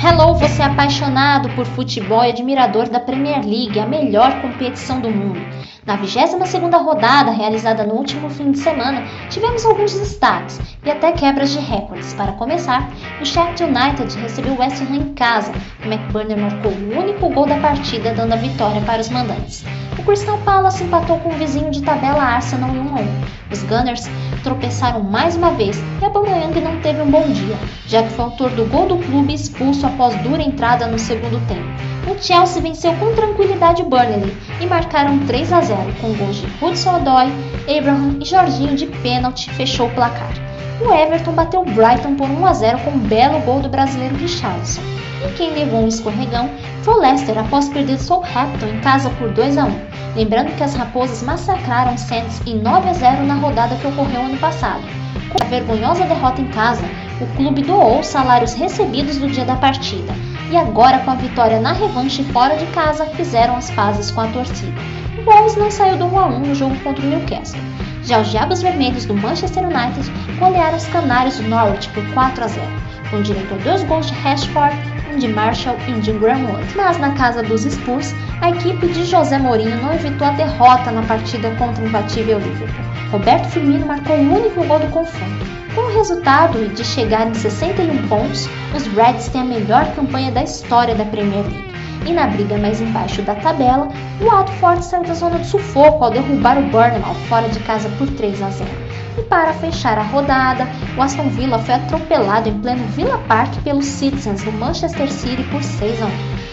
Hello, 0.00 0.34
você 0.34 0.62
é 0.62 0.66
apaixonado 0.66 1.48
por 1.56 1.66
futebol 1.66 2.24
e 2.24 2.30
admirador 2.30 2.88
da 2.88 3.00
Premier 3.00 3.44
League, 3.44 3.80
a 3.80 3.86
melhor 3.86 4.40
competição 4.40 5.00
do 5.00 5.10
mundo. 5.10 5.40
Na 5.84 5.98
22ª 5.98 6.80
rodada, 6.80 7.32
realizada 7.32 7.82
no 7.82 7.94
último 7.94 8.30
fim 8.30 8.52
de 8.52 8.58
semana, 8.58 9.02
tivemos 9.28 9.66
alguns 9.66 9.92
destaques 9.92 10.60
e 10.84 10.88
até 10.88 11.10
quebras 11.10 11.50
de 11.50 11.58
recordes. 11.58 12.14
Para 12.14 12.30
começar, 12.32 12.88
o 13.20 13.26
Sheffield 13.26 13.64
United 13.64 14.16
recebeu 14.16 14.52
o 14.52 14.60
West 14.60 14.80
Ham 14.80 14.94
em 14.94 15.12
casa. 15.14 15.50
O 15.84 15.88
McBurney 15.88 16.36
marcou 16.36 16.70
o 16.70 16.98
único 16.98 17.28
gol 17.30 17.46
da 17.46 17.56
partida, 17.56 18.14
dando 18.14 18.32
a 18.32 18.36
vitória 18.36 18.80
para 18.82 19.00
os 19.00 19.08
mandantes. 19.08 19.64
O 19.98 20.04
Crystal 20.04 20.38
Palace 20.44 20.84
empatou 20.84 21.18
com 21.18 21.30
o 21.30 21.32
vizinho 21.32 21.72
de 21.72 21.82
tabela 21.82 22.22
Arsenal 22.22 22.70
em 22.70 22.78
1 22.78 22.96
a 22.96 23.00
1. 23.00 23.06
Os 23.50 23.62
Gunners 23.64 24.08
tropeçaram 24.44 25.02
mais 25.02 25.34
uma 25.34 25.50
vez 25.50 25.82
e 26.00 26.04
Aubameyang 26.04 26.60
não 26.60 26.80
teve 26.80 27.02
um 27.02 27.10
bom 27.10 27.28
dia, 27.28 27.56
já 27.88 28.04
que 28.04 28.10
foi 28.10 28.24
autor 28.24 28.50
do 28.50 28.66
gol 28.66 28.86
do 28.86 28.98
clube 28.98 29.34
expulso 29.34 29.84
após 29.84 30.14
dura 30.22 30.42
entrada 30.42 30.86
no 30.86 30.98
segundo 30.98 31.44
tempo 31.48 31.92
o 32.06 32.20
Chelsea 32.20 32.60
venceu 32.60 32.92
com 32.94 33.14
tranquilidade 33.14 33.82
Burnley 33.84 34.36
e 34.60 34.66
marcaram 34.66 35.18
3 35.20 35.52
a 35.52 35.60
0 35.60 35.80
com 36.00 36.12
gols 36.14 36.36
de 36.36 36.46
Hudson 36.60 36.96
Odoi, 36.96 37.32
Abraham 37.78 38.16
e 38.20 38.24
Jorginho 38.24 38.74
de 38.74 38.86
pênalti 38.86 39.50
fechou 39.50 39.86
o 39.86 39.94
placar. 39.94 40.32
O 40.80 40.92
Everton 40.92 41.32
bateu 41.32 41.64
Brighton 41.64 42.16
por 42.16 42.28
1 42.28 42.46
a 42.46 42.52
0 42.54 42.78
com 42.80 42.90
um 42.90 42.98
belo 42.98 43.38
gol 43.40 43.60
do 43.60 43.68
brasileiro 43.68 44.16
Richarlison. 44.16 44.82
E 45.24 45.32
quem 45.34 45.52
levou 45.52 45.84
um 45.84 45.88
escorregão 45.88 46.50
foi 46.82 46.94
o 46.94 46.98
Leicester 46.98 47.38
após 47.38 47.68
perder 47.68 47.98
Southampton 47.98 48.66
em 48.66 48.80
casa 48.80 49.08
por 49.10 49.30
2 49.30 49.56
a 49.58 49.64
1. 49.66 49.70
Lembrando 50.16 50.56
que 50.56 50.64
as 50.64 50.74
Raposas 50.74 51.22
massacraram 51.22 51.96
Saints 51.96 52.42
em 52.44 52.58
9 52.58 52.88
a 52.88 52.92
0 52.94 53.22
na 53.22 53.34
rodada 53.34 53.76
que 53.76 53.86
ocorreu 53.86 54.22
ano 54.22 54.38
passado. 54.38 54.82
Com 55.30 55.44
a 55.44 55.48
vergonhosa 55.48 56.04
derrota 56.04 56.40
em 56.40 56.48
casa, 56.48 56.84
o 57.20 57.26
clube 57.36 57.62
doou 57.62 58.00
os 58.00 58.08
salários 58.08 58.54
recebidos 58.54 59.18
no 59.18 59.28
dia 59.28 59.44
da 59.44 59.54
partida 59.54 60.12
e 60.52 60.56
agora 60.58 60.98
com 60.98 61.10
a 61.10 61.14
vitória 61.14 61.58
na 61.58 61.72
revanche 61.72 62.22
fora 62.24 62.58
de 62.58 62.66
casa 62.66 63.06
fizeram 63.06 63.56
as 63.56 63.70
pazes 63.70 64.10
com 64.10 64.20
a 64.20 64.28
torcida. 64.28 64.78
O 65.18 65.24
Wolves 65.24 65.56
não 65.56 65.70
saiu 65.70 65.96
do 65.96 66.04
1 66.04 66.18
a 66.18 66.26
1 66.26 66.38
no 66.40 66.54
jogo 66.54 66.78
contra 66.80 67.02
o 67.02 67.08
Newcastle. 67.08 67.58
Já 68.04 68.20
os 68.20 68.30
Diabos 68.30 68.60
Vermelhos 68.60 69.06
do 69.06 69.14
Manchester 69.14 69.64
United 69.64 70.12
golearam 70.38 70.76
os 70.76 70.86
Canários 70.88 71.38
do 71.38 71.44
Norwich 71.44 71.88
por 71.90 72.04
4 72.12 72.44
a 72.44 72.48
0, 72.48 72.66
com 73.10 73.22
direito 73.22 73.54
a 73.54 73.56
dois 73.58 73.82
gols 73.84 74.08
de 74.08 74.14
Rashford, 74.20 74.76
um 75.10 75.16
de 75.16 75.28
Marshall 75.28 75.76
e 75.88 75.92
um 75.92 76.00
de 76.00 76.12
Greenwood. 76.12 76.66
Mas 76.76 76.98
na 76.98 77.12
casa 77.12 77.42
dos 77.42 77.62
Spurs, 77.62 78.14
a 78.42 78.50
equipe 78.50 78.88
de 78.88 79.06
José 79.06 79.38
Mourinho 79.38 79.80
não 79.80 79.94
evitou 79.94 80.26
a 80.26 80.32
derrota 80.32 80.90
na 80.90 81.02
partida 81.02 81.50
contra 81.52 81.82
o 81.82 81.86
imbatível 81.86 82.38
Liverpool. 82.38 82.84
Roberto 83.10 83.48
Firmino 83.48 83.86
marcou 83.86 84.16
o 84.16 84.34
único 84.34 84.62
gol 84.64 84.80
do 84.80 84.88
confronto 84.88 85.61
com 85.74 85.82
o 85.82 85.94
resultado 85.94 86.68
de 86.74 86.84
chegar 86.84 87.26
em 87.26 87.34
61 87.34 88.08
pontos, 88.08 88.48
os 88.74 88.86
Reds 88.88 89.28
têm 89.28 89.40
a 89.40 89.44
melhor 89.44 89.86
campanha 89.94 90.30
da 90.30 90.42
história 90.42 90.94
da 90.94 91.04
Premier 91.04 91.44
League. 91.44 91.72
E 92.06 92.12
na 92.12 92.26
briga 92.26 92.58
mais 92.58 92.80
embaixo 92.80 93.22
da 93.22 93.34
tabela, 93.36 93.88
o 94.20 94.24
Watford 94.24 94.84
saiu 94.84 95.04
da 95.04 95.14
zona 95.14 95.38
de 95.38 95.46
sufoco 95.46 96.04
ao 96.04 96.10
derrubar 96.10 96.58
o 96.58 96.62
Bournemouth 96.62 97.14
fora 97.28 97.48
de 97.48 97.60
casa 97.60 97.88
por 97.96 98.08
3 98.08 98.42
a 98.42 98.50
0. 98.50 98.70
E 99.18 99.22
para 99.22 99.52
fechar 99.52 99.98
a 99.98 100.02
rodada, 100.02 100.66
o 100.96 101.02
Aston 101.02 101.28
Villa 101.28 101.58
foi 101.58 101.74
atropelado 101.74 102.48
em 102.48 102.58
pleno 102.58 102.84
Villa 102.88 103.18
Park 103.28 103.54
pelos 103.62 103.84
Citizens 103.84 104.42
do 104.42 104.52
Manchester 104.52 105.10
City 105.10 105.44
por 105.44 105.62
6 105.62 106.02
a 106.02 106.06
1. 106.06 106.10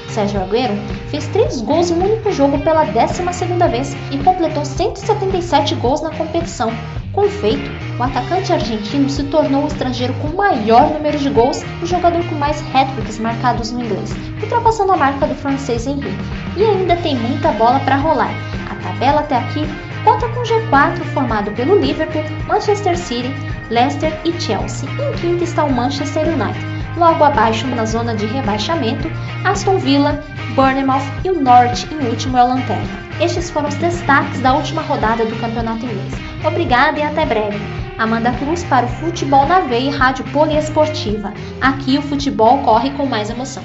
Sérgio 0.09 0.41
Agüero 0.41 0.75
fez 1.09 1.27
3 1.27 1.61
gols 1.61 1.89
em 1.89 1.95
um 1.95 2.03
único 2.03 2.31
jogo 2.31 2.59
pela 2.59 2.85
12ª 2.85 3.69
vez 3.69 3.95
e 4.11 4.17
completou 4.19 4.65
177 4.65 5.75
gols 5.75 6.01
na 6.01 6.11
competição, 6.11 6.71
com 7.19 7.29
feito, 7.29 7.69
o 7.99 8.03
atacante 8.03 8.53
argentino 8.53 9.09
se 9.09 9.25
tornou 9.25 9.65
o 9.65 9.67
estrangeiro 9.67 10.13
com 10.21 10.29
maior 10.29 10.89
número 10.89 11.17
de 11.17 11.29
gols 11.29 11.61
e 11.81 11.83
o 11.83 11.85
jogador 11.85 12.23
com 12.29 12.35
mais 12.35 12.63
hat-tricks 12.73 13.19
marcados 13.19 13.73
no 13.73 13.83
inglês, 13.83 14.15
ultrapassando 14.41 14.93
a 14.93 14.97
marca 14.97 15.27
do 15.27 15.35
francês 15.35 15.85
Henry. 15.85 16.13
E 16.55 16.63
ainda 16.63 16.95
tem 16.95 17.17
muita 17.17 17.51
bola 17.51 17.81
para 17.81 17.97
rolar. 17.97 18.33
A 18.71 18.75
tabela 18.75 19.19
até 19.19 19.35
aqui 19.35 19.65
conta 20.05 20.29
com 20.29 20.43
G4 20.43 21.03
formado 21.13 21.51
pelo 21.51 21.77
Liverpool, 21.77 22.23
Manchester 22.47 22.97
City, 22.97 23.33
Leicester 23.69 24.17
e 24.23 24.31
Chelsea. 24.39 24.87
Em 24.89 25.17
quinto 25.19 25.43
está 25.43 25.65
o 25.65 25.73
Manchester 25.73 26.25
United. 26.25 26.78
Logo 26.97 27.23
abaixo, 27.23 27.67
na 27.67 27.85
zona 27.85 28.15
de 28.15 28.25
rebaixamento, 28.25 29.09
Aston 29.45 29.77
Villa, 29.77 30.23
Bournemouth 30.55 31.03
e 31.23 31.29
o 31.29 31.39
Norte, 31.39 31.87
em 31.93 32.07
último 32.07 32.37
é 32.37 32.43
o 32.43 32.47
Lanterna. 32.47 33.09
Estes 33.21 33.49
foram 33.49 33.69
os 33.69 33.75
destaques 33.75 34.41
da 34.41 34.53
última 34.53 34.81
rodada 34.81 35.25
do 35.25 35.35
Campeonato 35.39 35.85
Inglês. 35.85 36.13
Obrigada 36.45 36.99
e 36.99 37.03
até 37.03 37.25
breve. 37.25 37.59
Amanda 37.97 38.31
Cruz 38.31 38.63
para 38.63 38.85
o 38.85 38.89
Futebol 38.89 39.45
na 39.45 39.59
Veia 39.59 39.89
e 39.89 39.95
Rádio 39.95 40.23
Poliesportiva. 40.31 41.33
Aqui 41.59 41.97
o 41.97 42.01
futebol 42.01 42.59
corre 42.59 42.91
com 42.91 43.05
mais 43.05 43.29
emoção. 43.29 43.63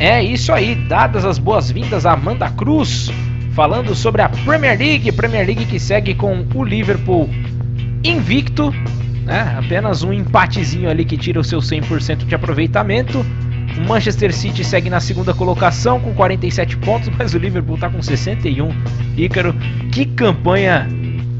É 0.00 0.22
isso 0.22 0.52
aí, 0.52 0.74
dadas 0.86 1.24
as 1.24 1.38
boas-vindas 1.38 2.06
a 2.06 2.12
Amanda 2.12 2.48
Cruz, 2.50 3.10
falando 3.58 3.92
sobre 3.92 4.22
a 4.22 4.28
Premier 4.28 4.78
League, 4.78 5.10
Premier 5.10 5.44
League 5.44 5.64
que 5.64 5.80
segue 5.80 6.14
com 6.14 6.46
o 6.54 6.62
Liverpool 6.62 7.28
invicto 8.04 8.72
né? 9.24 9.56
Apenas 9.58 10.04
um 10.04 10.12
empatezinho 10.12 10.88
ali 10.88 11.04
que 11.04 11.16
tira 11.16 11.40
o 11.40 11.44
seu 11.44 11.58
100% 11.58 12.24
de 12.24 12.34
aproveitamento. 12.36 13.18
O 13.76 13.88
Manchester 13.88 14.32
City 14.32 14.64
segue 14.64 14.88
na 14.88 15.00
segunda 15.00 15.34
colocação 15.34 15.98
com 15.98 16.14
47 16.14 16.76
pontos, 16.76 17.10
mas 17.18 17.34
o 17.34 17.38
Liverpool 17.38 17.74
está 17.74 17.90
com 17.90 18.00
61. 18.00 18.70
Ícaro, 19.16 19.52
que 19.90 20.06
campanha 20.06 20.88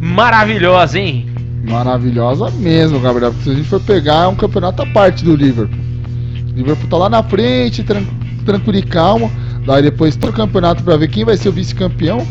maravilhosa, 0.00 0.98
hein? 0.98 1.24
Maravilhosa 1.68 2.50
mesmo, 2.50 2.98
Gabriel. 2.98 3.30
Porque 3.30 3.44
se 3.44 3.50
a 3.50 3.54
gente 3.54 3.68
for 3.68 3.80
pegar, 3.80 4.24
é 4.24 4.26
um 4.26 4.34
campeonato 4.34 4.82
à 4.82 4.86
parte 4.86 5.24
do 5.24 5.36
Liverpool. 5.36 5.78
O 6.52 6.56
Liverpool 6.56 6.90
tá 6.90 6.96
lá 6.96 7.08
na 7.08 7.22
frente, 7.22 7.84
tran 7.84 8.02
tranquilo 8.44 8.78
e 8.78 8.82
calmo. 8.82 9.30
Daí 9.68 9.82
depois 9.82 10.16
todo 10.16 10.30
o 10.30 10.32
campeonato 10.32 10.82
para 10.82 10.96
ver 10.96 11.08
quem 11.08 11.26
vai 11.26 11.36
ser 11.36 11.50
o 11.50 11.52
vice-campeão 11.52 12.26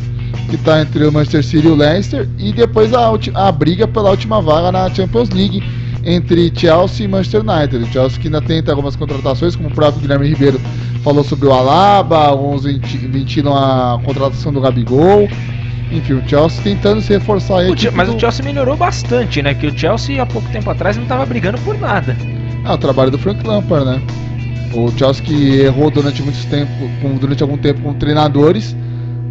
que 0.50 0.56
está 0.56 0.82
entre 0.82 1.06
o 1.06 1.12
Manchester 1.12 1.44
City 1.44 1.68
e 1.68 1.70
o 1.70 1.76
Leicester, 1.76 2.28
e 2.40 2.52
depois 2.52 2.92
a, 2.96 3.12
a 3.36 3.52
briga 3.52 3.88
pela 3.88 4.10
última 4.10 4.42
vaga 4.42 4.72
na 4.72 4.90
Champions 4.90 5.30
League 5.30 5.62
entre 6.04 6.52
Chelsea 6.56 7.06
e 7.06 7.08
Manchester 7.08 7.42
United. 7.48 7.84
O 7.84 7.88
Chelsea 7.92 8.20
que 8.20 8.28
ainda 8.28 8.42
tenta 8.42 8.72
algumas 8.72 8.96
contratações, 8.96 9.56
como 9.56 9.70
o 9.70 9.72
próprio 9.72 10.02
Guilherme 10.02 10.30
Ribeiro 10.30 10.60
falou 11.04 11.24
sobre 11.24 11.48
o 11.48 11.54
Alaba, 11.54 12.18
alguns 12.26 12.64
ventilam 12.64 13.56
a 13.56 14.00
contratação 14.04 14.52
do 14.52 14.60
Gabigol. 14.60 15.30
Enfim, 15.92 16.14
o 16.14 16.28
Chelsea 16.28 16.64
tentando 16.64 17.02
se 17.02 17.14
reforçar 17.14 17.60
aí. 17.60 17.72
Mas 17.94 18.08
do... 18.10 18.16
o 18.16 18.20
Chelsea 18.20 18.44
melhorou 18.44 18.76
bastante, 18.76 19.44
né? 19.44 19.54
Que 19.54 19.68
o 19.68 19.78
Chelsea 19.78 20.20
há 20.20 20.26
pouco 20.26 20.50
tempo 20.50 20.72
atrás 20.72 20.96
não 20.98 21.04
estava 21.04 21.24
brigando 21.24 21.60
por 21.60 21.78
nada. 21.78 22.18
Ah, 22.66 22.74
o 22.74 22.78
trabalho 22.80 23.12
do 23.12 23.20
Frank 23.20 23.46
Lampard, 23.46 23.86
né? 23.86 24.02
O 24.74 24.92
Chelsea 24.92 25.64
errou 25.64 25.90
durante 25.90 26.22
muito 26.22 26.46
tempo, 26.50 26.72
durante 27.20 27.42
algum 27.42 27.58
tempo 27.58 27.82
com 27.82 27.94
treinadores 27.94 28.76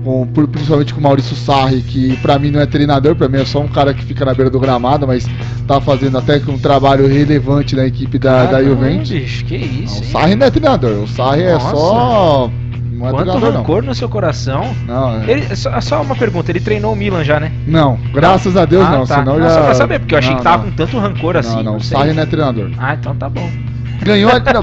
com, 0.07 0.47
principalmente 0.47 0.95
com 0.95 1.01
o 1.01 1.03
Maurício 1.03 1.35
Sarri, 1.35 1.83
que 1.83 2.17
para 2.19 2.39
mim 2.39 2.53
não 2.53 2.61
é 2.61 2.67
treinador, 2.67 3.17
para 3.17 3.29
mim 3.29 3.39
é 3.39 3.45
só 3.45 3.61
um 3.61 3.67
cara 3.67 3.93
que 3.93 4.05
fica 4.05 4.25
na 4.25 4.33
beira 4.33 4.49
do 4.49 4.61
gramado, 4.61 5.05
mas 5.05 5.27
tá 5.67 5.81
fazendo 5.81 6.17
até 6.17 6.41
um 6.49 6.59
trabalho 6.59 7.09
relevante 7.09 7.75
na 7.75 7.85
equipe 7.85 8.17
da, 8.17 8.43
ah, 8.43 8.47
da 8.47 8.63
Juventus. 8.63 9.11
Bicho, 9.11 9.45
que 9.45 9.57
isso? 9.57 10.01
Não, 10.01 10.03
o 10.03 10.13
Sarri 10.13 10.37
não 10.37 10.47
é 10.47 10.51
treinador, 10.51 11.03
o 11.03 11.09
Sarri 11.09 11.43
é 11.43 11.55
Nossa. 11.55 11.67
é 11.67 11.71
só. 11.71 12.51
Não 12.93 13.09
é 13.09 13.11
Quanto 13.11 13.39
rancor 13.39 13.83
não. 13.83 13.89
no 13.89 13.95
seu 13.95 14.09
coração. 14.09 14.75
Não, 14.87 15.23
é. 15.23 15.31
ele, 15.31 15.57
só, 15.57 15.81
só, 15.81 16.01
uma 16.01 16.15
pergunta, 16.15 16.51
ele 16.53 16.61
treinou 16.61 16.93
o 16.93 16.97
Milan 16.97 17.25
já, 17.25 17.41
né? 17.41 17.53
Não, 17.67 17.99
graças 18.13 18.57
a 18.57 18.65
Deus 18.65 18.87
ah, 18.87 18.91
não, 18.91 19.07
tá. 19.07 19.19
senão 19.19 19.39
não, 19.39 19.43
já... 19.43 19.55
Só 19.55 19.63
pra 19.63 19.75
saber, 19.75 19.99
porque 19.99 20.15
eu 20.15 20.19
achei 20.19 20.31
não, 20.31 20.39
que 20.39 20.45
tava 20.45 20.65
com 20.65 20.71
tanto 20.71 20.99
rancor 20.99 21.37
assim. 21.37 21.57
Não, 21.57 21.65
não, 21.65 21.77
o 21.77 21.83
Sarri 21.83 22.13
não 22.13 22.23
é 22.23 22.27
treinador. 22.27 22.71
Ah, 22.79 22.95
então 22.95 23.15
tá 23.17 23.29
bom. 23.29 23.51
Ganhou. 24.07 24.31
Não, 24.31 24.63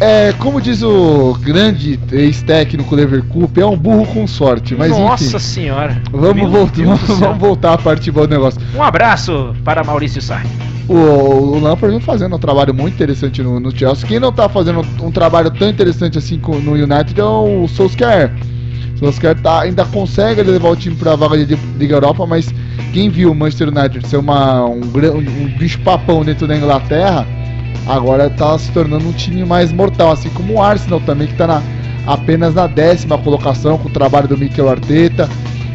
é, 0.00 0.32
como 0.38 0.60
diz 0.60 0.82
o 0.82 1.36
grande 1.40 2.00
ex-técnico 2.10 2.94
Leverkusen, 2.94 3.50
é 3.56 3.66
um 3.66 3.76
burro 3.76 4.06
com 4.06 4.26
sorte. 4.26 4.74
Mas 4.74 4.90
Nossa 4.90 5.24
enfim, 5.24 5.38
senhora. 5.38 6.00
Vamos, 6.10 6.50
voltar, 6.50 6.82
vamos 6.84 7.38
voltar 7.38 7.72
a 7.74 7.78
partir 7.78 8.10
do 8.10 8.26
negócio. 8.26 8.60
Um 8.74 8.82
abraço 8.82 9.54
para 9.64 9.84
Maurício 9.84 10.22
Sarri. 10.22 10.48
O, 10.88 10.94
o 10.94 11.60
Lampard 11.60 11.94
vem 11.94 12.00
fazendo 12.00 12.34
um 12.34 12.38
trabalho 12.38 12.72
muito 12.72 12.94
interessante 12.94 13.42
no, 13.42 13.60
no 13.60 13.76
Chelsea. 13.76 14.08
Quem 14.08 14.18
não 14.18 14.30
está 14.30 14.48
fazendo 14.48 14.80
um 15.02 15.12
trabalho 15.12 15.50
tão 15.50 15.68
interessante 15.68 16.16
assim 16.16 16.40
no 16.62 16.72
United 16.72 17.20
é 17.20 17.24
o 17.24 17.68
Solskjaer. 17.68 18.32
Solskjaer 18.98 19.38
tá, 19.42 19.60
ainda 19.60 19.84
consegue 19.84 20.42
levar 20.42 20.70
o 20.70 20.76
time 20.76 20.96
para 20.96 21.12
a 21.12 21.16
vaga 21.16 21.44
de 21.44 21.54
Liga 21.78 21.96
Europa, 21.96 22.26
mas 22.26 22.52
quem 22.94 23.10
viu 23.10 23.30
o 23.30 23.34
Manchester 23.34 23.68
United 23.68 24.08
ser 24.08 24.16
uma, 24.16 24.64
um, 24.64 24.80
um, 24.80 25.18
um 25.18 25.58
bicho 25.58 25.78
papão 25.80 26.24
dentro 26.24 26.46
da 26.46 26.56
Inglaterra 26.56 27.26
agora 27.88 28.26
está 28.26 28.56
se 28.58 28.70
tornando 28.70 29.08
um 29.08 29.12
time 29.12 29.44
mais 29.44 29.72
mortal, 29.72 30.12
assim 30.12 30.28
como 30.30 30.54
o 30.54 30.62
Arsenal 30.62 31.00
também, 31.00 31.26
que 31.26 31.32
está 31.32 31.46
na, 31.46 31.62
apenas 32.06 32.54
na 32.54 32.66
décima 32.66 33.18
colocação 33.18 33.78
com 33.78 33.88
o 33.88 33.92
trabalho 33.92 34.28
do 34.28 34.36
Mikel 34.36 34.68
Arteta. 34.68 35.28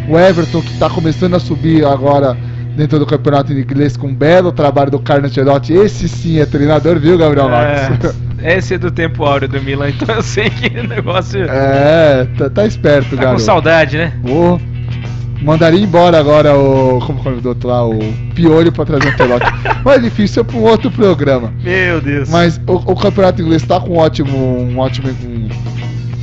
O 0.07 0.19
Everton, 0.19 0.61
que 0.61 0.71
está 0.73 0.89
começando 0.89 1.35
a 1.35 1.39
subir 1.39 1.85
agora 1.85 2.37
dentro 2.75 2.99
do 2.99 3.05
campeonato 3.05 3.53
inglês 3.53 3.95
com 3.95 4.07
um 4.07 4.15
belo 4.15 4.51
trabalho 4.51 4.91
do 4.91 4.99
Carlo 4.99 5.25
Ancelotti. 5.25 5.73
Esse 5.73 6.09
sim 6.09 6.39
é 6.39 6.45
treinador, 6.45 6.99
viu, 6.99 7.17
Gabriel 7.17 7.49
Marques? 7.49 8.15
É, 8.41 8.57
esse 8.57 8.73
é 8.73 8.77
do 8.77 8.91
tempo 8.91 9.23
áureo 9.23 9.47
do 9.47 9.61
Milan, 9.61 9.89
então 9.89 10.15
eu 10.15 10.21
sei 10.23 10.49
que 10.49 10.79
o 10.79 10.87
negócio. 10.87 11.43
É, 11.43 12.27
tá, 12.37 12.49
tá 12.49 12.65
esperto, 12.65 13.15
tá 13.15 13.31
com 13.31 13.39
saudade, 13.39 13.97
né? 13.97 14.13
Oh. 14.27 14.72
Mandaria 15.43 15.79
embora 15.79 16.17
agora 16.17 16.55
o. 16.55 16.99
Como 17.05 17.21
é 17.27 17.33
o 17.33 17.41
do 17.41 17.49
outro 17.49 17.67
lá? 17.67 17.85
O 17.85 17.99
Piolho 18.33 18.71
pra 18.71 18.85
trazer 18.85 19.09
um 19.09 19.17
Telote. 19.17 19.45
Mas 19.83 20.01
difícil 20.01 20.41
é 20.41 20.45
pra 20.45 20.57
um 20.57 20.61
outro 20.61 20.89
programa. 20.89 21.53
Meu 21.61 21.99
Deus. 21.99 22.29
Mas 22.29 22.59
o, 22.65 22.75
o 22.75 22.95
campeonato 22.95 23.41
inglês 23.41 23.63
tá 23.63 23.79
com 23.79 23.93
um 23.93 23.97
ótimo. 23.97 24.37
Um 24.37 24.79
ótimo. 24.79 25.09
Um, 25.09 25.49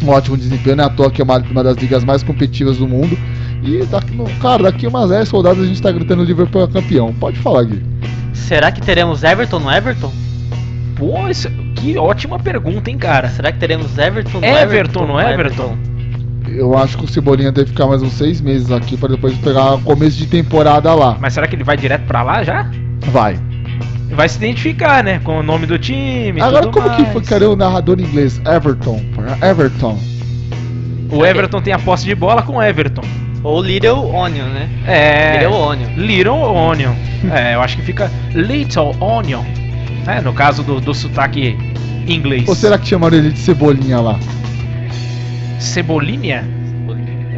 um 0.02 0.08
ótimo 0.08 0.36
desempenho, 0.36 0.76
não 0.76 0.84
é 0.84 0.86
à 0.86 0.90
toa 0.90 1.10
que 1.10 1.20
é 1.20 1.24
uma, 1.24 1.36
uma 1.38 1.62
das 1.62 1.76
ligas 1.76 2.02
mais 2.04 2.22
competitivas 2.22 2.78
do 2.78 2.88
mundo. 2.88 3.18
E 3.62 3.84
daqui, 3.84 4.16
cara, 4.40 4.62
daqui 4.62 4.86
umas 4.86 5.10
10 5.10 5.28
rodadas 5.28 5.62
a 5.62 5.66
gente 5.66 5.82
tá 5.82 5.92
gritando 5.92 6.22
o 6.22 6.24
Liverpool 6.24 6.62
é 6.62 6.66
campeão. 6.66 7.12
Pode 7.12 7.38
falar, 7.38 7.64
Gui. 7.64 7.82
Será 8.32 8.72
que 8.72 8.80
teremos 8.80 9.22
Everton 9.22 9.58
no 9.58 9.70
Everton? 9.70 10.10
Pô, 10.96 11.28
isso, 11.28 11.50
que 11.76 11.98
ótima 11.98 12.38
pergunta, 12.38 12.90
hein, 12.90 12.96
cara. 12.96 13.28
Será 13.28 13.52
que 13.52 13.58
teremos 13.58 13.96
Everton 13.98 14.40
no 14.40 14.46
Everton? 14.46 14.74
Everton 14.74 15.06
no 15.06 15.20
Everton? 15.20 15.89
Eu 16.48 16.76
acho 16.76 16.98
que 16.98 17.04
o 17.04 17.08
Cebolinha 17.08 17.52
deve 17.52 17.68
ficar 17.68 17.86
mais 17.86 18.02
uns 18.02 18.12
seis 18.12 18.40
meses 18.40 18.70
aqui 18.70 18.96
para 18.96 19.10
depois 19.10 19.36
pegar 19.38 19.78
começo 19.84 20.16
de 20.16 20.26
temporada 20.26 20.94
lá. 20.94 21.16
Mas 21.20 21.34
será 21.34 21.46
que 21.46 21.54
ele 21.54 21.64
vai 21.64 21.76
direto 21.76 22.06
para 22.06 22.22
lá 22.22 22.42
já? 22.42 22.70
Vai. 23.12 23.38
Vai 24.10 24.28
se 24.28 24.38
identificar, 24.38 25.04
né? 25.04 25.20
Com 25.22 25.38
o 25.38 25.42
nome 25.42 25.66
do 25.66 25.78
time. 25.78 26.40
Agora, 26.40 26.66
como 26.68 26.88
mais. 26.88 26.96
que 27.04 27.12
foi, 27.12 27.22
cara, 27.22 27.48
o 27.48 27.56
narrador 27.56 27.98
em 28.00 28.02
inglês? 28.02 28.40
Everton. 28.44 29.00
Everton. 29.42 29.98
O 31.10 31.24
Everton 31.24 31.60
tem 31.60 31.72
a 31.72 31.78
posse 31.78 32.04
de 32.04 32.14
bola 32.14 32.42
com 32.42 32.62
Everton. 32.62 33.02
Ou 33.42 33.62
Little 33.62 34.10
Onion, 34.14 34.46
né? 34.46 34.68
É. 34.86 35.38
Little 35.38 35.56
Onion. 35.56 35.88
Little 35.96 36.42
Onion. 36.42 36.94
é, 37.32 37.54
eu 37.54 37.62
acho 37.62 37.76
que 37.76 37.82
fica 37.82 38.10
Little 38.34 38.94
Onion. 39.00 39.44
É, 40.06 40.20
no 40.20 40.32
caso 40.32 40.62
do, 40.62 40.80
do 40.80 40.94
sotaque 40.94 41.56
inglês. 42.06 42.48
Ou 42.48 42.54
será 42.54 42.78
que 42.78 42.86
chamaram 42.86 43.16
ele 43.16 43.30
de 43.30 43.38
Cebolinha 43.38 44.00
lá? 44.00 44.18
Cebolinha? 45.60 46.44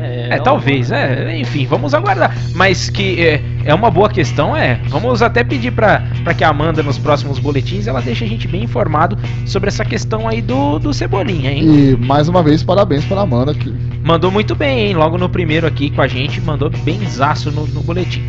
É, 0.02 0.36
é 0.36 0.40
talvez, 0.40 0.90
é, 0.90 1.38
enfim, 1.38 1.66
vamos 1.66 1.94
aguardar. 1.94 2.36
Mas 2.54 2.90
que 2.90 3.20
é, 3.24 3.40
é 3.64 3.74
uma 3.74 3.90
boa 3.90 4.08
questão, 4.08 4.56
é. 4.56 4.80
Vamos 4.88 5.22
até 5.22 5.44
pedir 5.44 5.70
para 5.70 6.02
que 6.36 6.42
a 6.42 6.48
Amanda, 6.48 6.82
nos 6.82 6.98
próximos 6.98 7.38
boletins, 7.38 7.86
ela 7.86 8.00
deixe 8.00 8.24
a 8.24 8.28
gente 8.28 8.48
bem 8.48 8.64
informado 8.64 9.16
sobre 9.46 9.68
essa 9.68 9.84
questão 9.84 10.26
aí 10.26 10.42
do, 10.42 10.78
do 10.78 10.92
Cebolinha, 10.92 11.52
hein? 11.52 11.62
E 11.64 11.96
mais 11.96 12.28
uma 12.28 12.42
vez, 12.42 12.62
parabéns 12.62 13.04
para 13.04 13.20
a 13.20 13.22
Amanda. 13.22 13.54
Que... 13.54 13.72
Mandou 14.02 14.30
muito 14.30 14.54
bem, 14.54 14.86
hein? 14.86 14.94
Logo 14.94 15.16
no 15.16 15.28
primeiro 15.28 15.66
aqui 15.66 15.90
com 15.90 16.02
a 16.02 16.08
gente, 16.08 16.40
mandou 16.40 16.68
bem 16.70 17.04
zaço 17.06 17.52
no, 17.52 17.66
no 17.68 17.82
boletim. 17.82 18.22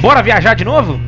Bora 0.00 0.22
viajar 0.22 0.54
de 0.54 0.64
novo? 0.64 1.00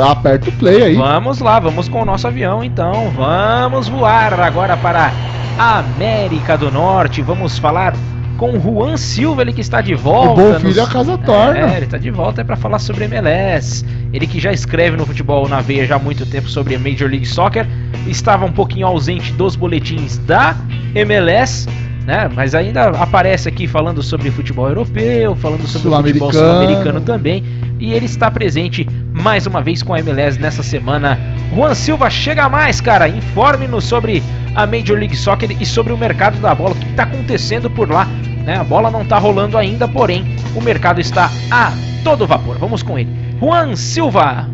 Aperta 0.00 0.48
o 0.48 0.52
play 0.52 0.82
aí. 0.82 0.94
Vamos 0.94 1.40
lá, 1.40 1.60
vamos 1.60 1.88
com 1.88 2.00
o 2.00 2.04
nosso 2.06 2.26
avião 2.26 2.64
então. 2.64 3.10
Vamos 3.10 3.88
voar 3.88 4.40
agora 4.40 4.74
para 4.78 5.12
América 5.58 6.56
do 6.56 6.70
Norte. 6.70 7.22
Vamos 7.22 7.58
falar 7.58 7.94
com 8.38 8.58
Juan 8.58 8.96
Silva, 8.96 9.42
ele 9.42 9.52
que 9.52 9.60
está 9.60 9.80
de 9.80 9.94
volta. 9.94 10.42
O 10.42 10.52
bom 10.52 10.60
filho 10.60 10.68
nos... 10.70 10.78
a 10.78 10.86
casa 10.86 11.18
torna. 11.18 11.72
É, 11.72 11.76
ele 11.76 11.84
está 11.84 11.98
de 11.98 12.10
volta 12.10 12.40
é 12.40 12.44
para 12.44 12.56
falar 12.56 12.78
sobre 12.78 13.04
MLS. 13.04 13.84
Ele 14.12 14.26
que 14.26 14.40
já 14.40 14.52
escreve 14.52 14.96
no 14.96 15.06
futebol 15.06 15.48
na 15.48 15.60
veia 15.60 15.86
já 15.86 15.96
há 15.96 15.98
muito 15.98 16.26
tempo 16.26 16.48
sobre 16.48 16.74
a 16.74 16.78
Major 16.78 17.08
League 17.08 17.26
Soccer, 17.26 17.66
estava 18.06 18.44
um 18.44 18.52
pouquinho 18.52 18.86
ausente 18.86 19.32
dos 19.32 19.54
boletins 19.54 20.18
da 20.18 20.56
MLS. 20.94 21.68
Né? 22.04 22.28
Mas 22.34 22.54
ainda 22.54 22.88
aparece 22.90 23.48
aqui 23.48 23.66
falando 23.66 24.02
sobre 24.02 24.30
futebol 24.30 24.68
europeu, 24.68 25.36
falando 25.36 25.66
sobre 25.66 25.88
sul 25.88 26.02
futebol 26.02 26.32
sul-americano 26.32 27.00
também. 27.00 27.44
E 27.78 27.92
ele 27.92 28.06
está 28.06 28.30
presente 28.30 28.86
mais 29.12 29.46
uma 29.46 29.60
vez 29.60 29.82
com 29.82 29.94
a 29.94 30.00
MLS 30.00 30.38
nessa 30.40 30.62
semana. 30.62 31.18
Juan 31.54 31.74
Silva, 31.74 32.10
chega 32.10 32.48
mais, 32.48 32.80
cara. 32.80 33.08
Informe-nos 33.08 33.84
sobre 33.84 34.22
a 34.54 34.66
Major 34.66 34.98
League 34.98 35.16
Soccer 35.16 35.56
e 35.60 35.66
sobre 35.66 35.92
o 35.92 35.98
mercado 35.98 36.40
da 36.40 36.54
bola. 36.54 36.72
O 36.72 36.76
que 36.76 36.90
está 36.90 37.04
acontecendo 37.04 37.70
por 37.70 37.90
lá? 37.90 38.06
Né? 38.44 38.56
A 38.56 38.64
bola 38.64 38.90
não 38.90 39.02
está 39.02 39.18
rolando 39.18 39.56
ainda, 39.56 39.86
porém 39.86 40.36
o 40.56 40.60
mercado 40.60 41.00
está 41.00 41.30
a 41.50 41.72
todo 42.02 42.26
vapor. 42.26 42.58
Vamos 42.58 42.82
com 42.82 42.98
ele. 42.98 43.10
Juan 43.40 43.76
Silva. 43.76 44.48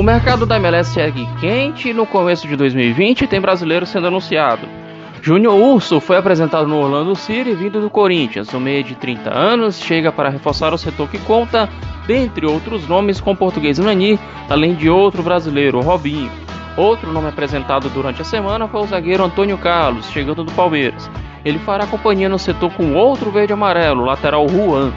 O 0.00 0.02
mercado 0.02 0.46
da 0.46 0.56
MLS 0.56 0.94
segue 0.94 1.28
quente 1.38 1.90
e 1.90 1.92
no 1.92 2.06
começo 2.06 2.48
de 2.48 2.56
2020 2.56 3.26
tem 3.26 3.38
brasileiro 3.38 3.84
sendo 3.84 4.06
anunciado. 4.06 4.66
Júnior 5.20 5.52
Urso 5.52 6.00
foi 6.00 6.16
apresentado 6.16 6.66
no 6.66 6.78
Orlando 6.78 7.14
City 7.14 7.52
vindo 7.54 7.82
do 7.82 7.90
Corinthians. 7.90 8.50
O 8.54 8.58
meio 8.58 8.82
de 8.82 8.94
30 8.94 9.28
anos 9.28 9.78
chega 9.78 10.10
para 10.10 10.30
reforçar 10.30 10.72
o 10.72 10.78
setor 10.78 11.06
que 11.10 11.18
conta, 11.18 11.68
dentre 12.06 12.46
outros 12.46 12.88
nomes, 12.88 13.20
com 13.20 13.32
o 13.32 13.36
português 13.36 13.78
Nani, 13.78 14.18
além 14.48 14.74
de 14.74 14.88
outro 14.88 15.22
brasileiro, 15.22 15.82
Robinho. 15.82 16.32
Outro 16.78 17.12
nome 17.12 17.28
apresentado 17.28 17.90
durante 17.90 18.22
a 18.22 18.24
semana 18.24 18.66
foi 18.68 18.80
o 18.80 18.86
zagueiro 18.86 19.22
Antônio 19.22 19.58
Carlos, 19.58 20.08
chegando 20.10 20.42
do 20.42 20.52
Palmeiras. 20.52 21.10
Ele 21.44 21.58
fará 21.58 21.86
companhia 21.86 22.30
no 22.30 22.38
setor 22.38 22.72
com 22.72 22.94
outro 22.94 23.30
verde-amarelo, 23.30 24.06
lateral 24.06 24.48
Juan. 24.48 24.94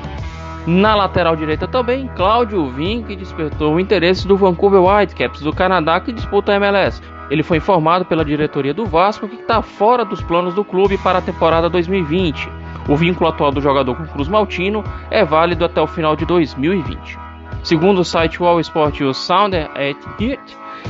Na 0.65 0.95
lateral 0.95 1.35
direita 1.35 1.67
também, 1.67 2.07
Cláudio 2.15 2.69
Vim, 2.69 3.03
que 3.03 3.17
despertou 3.17 3.75
o 3.75 3.79
interesse 3.81 4.25
do 4.25 4.37
Vancouver 4.37 4.81
Whitecaps 4.81 5.41
do 5.41 5.51
Canadá, 5.51 5.99
que 5.99 6.13
disputa 6.13 6.53
a 6.53 6.55
MLS. 6.55 7.01
Ele 7.29 7.43
foi 7.43 7.57
informado 7.57 8.05
pela 8.05 8.23
diretoria 8.23 8.73
do 8.73 8.85
Vasco 8.85 9.27
que 9.27 9.35
está 9.35 9.61
fora 9.61 10.05
dos 10.05 10.21
planos 10.21 10.53
do 10.53 10.63
clube 10.63 10.97
para 10.97 11.19
a 11.19 11.21
temporada 11.21 11.69
2020. 11.69 12.49
O 12.87 12.95
vínculo 12.95 13.29
atual 13.29 13.51
do 13.51 13.59
jogador 13.59 13.95
com 13.95 14.03
o 14.03 14.07
Cruz 14.07 14.29
Maltino 14.29 14.85
é 15.11 15.25
válido 15.25 15.65
até 15.65 15.81
o 15.81 15.87
final 15.87 16.15
de 16.15 16.25
2020. 16.25 17.17
Segundo 17.61 17.99
o 17.99 18.05
site 18.05 18.41
Wall 18.41 18.59
Sport 18.61 19.01
e 19.01 19.03
o 19.03 19.13
Sounder 19.13 19.69
at 19.71 19.97
Hit, 20.17 20.39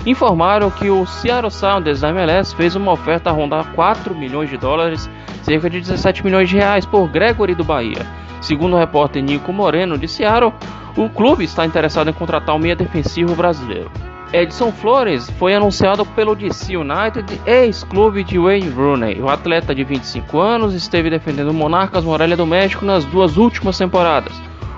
informaram 0.05 0.69
que 0.69 0.89
o 0.89 1.05
Seattle 1.05 1.49
Sounders 1.49 2.01
da 2.01 2.09
MLS 2.09 2.55
fez 2.55 2.75
uma 2.75 2.91
oferta 2.91 3.31
a 3.31 3.33
rondar 3.33 3.71
4 3.73 4.13
milhões 4.13 4.49
de 4.49 4.57
dólares, 4.57 5.09
cerca 5.41 5.67
de 5.67 5.79
17 5.79 6.23
milhões 6.23 6.49
de 6.49 6.57
reais, 6.57 6.85
por 6.85 7.07
Gregory 7.09 7.55
do 7.55 7.63
Bahia. 7.63 8.22
Segundo 8.43 8.75
o 8.75 8.77
repórter 8.77 9.23
Nico 9.23 9.53
Moreno 9.53 9.97
de 9.97 10.05
Seattle, 10.05 10.53
o 10.97 11.09
clube 11.09 11.45
está 11.45 11.65
interessado 11.65 12.09
em 12.09 12.13
contratar 12.13 12.53
um 12.53 12.59
meia 12.59 12.75
defensivo 12.75 13.33
brasileiro. 13.35 13.89
Edson 14.33 14.69
Flores 14.69 15.29
foi 15.39 15.55
anunciado 15.55 16.05
pelo 16.07 16.35
DC 16.35 16.75
United, 16.75 17.39
ex-clube 17.45 18.21
de 18.21 18.37
Wayne 18.37 18.69
Rooney. 18.69 19.21
O 19.21 19.29
atleta 19.29 19.73
de 19.73 19.85
25 19.85 20.39
anos 20.39 20.73
esteve 20.73 21.09
defendendo 21.09 21.51
o 21.51 21.53
Monarcas 21.53 22.03
Morelia 22.03 22.35
do 22.35 22.45
México 22.45 22.83
nas 22.83 23.05
duas 23.05 23.37
últimas 23.37 23.77
temporadas. 23.77 24.33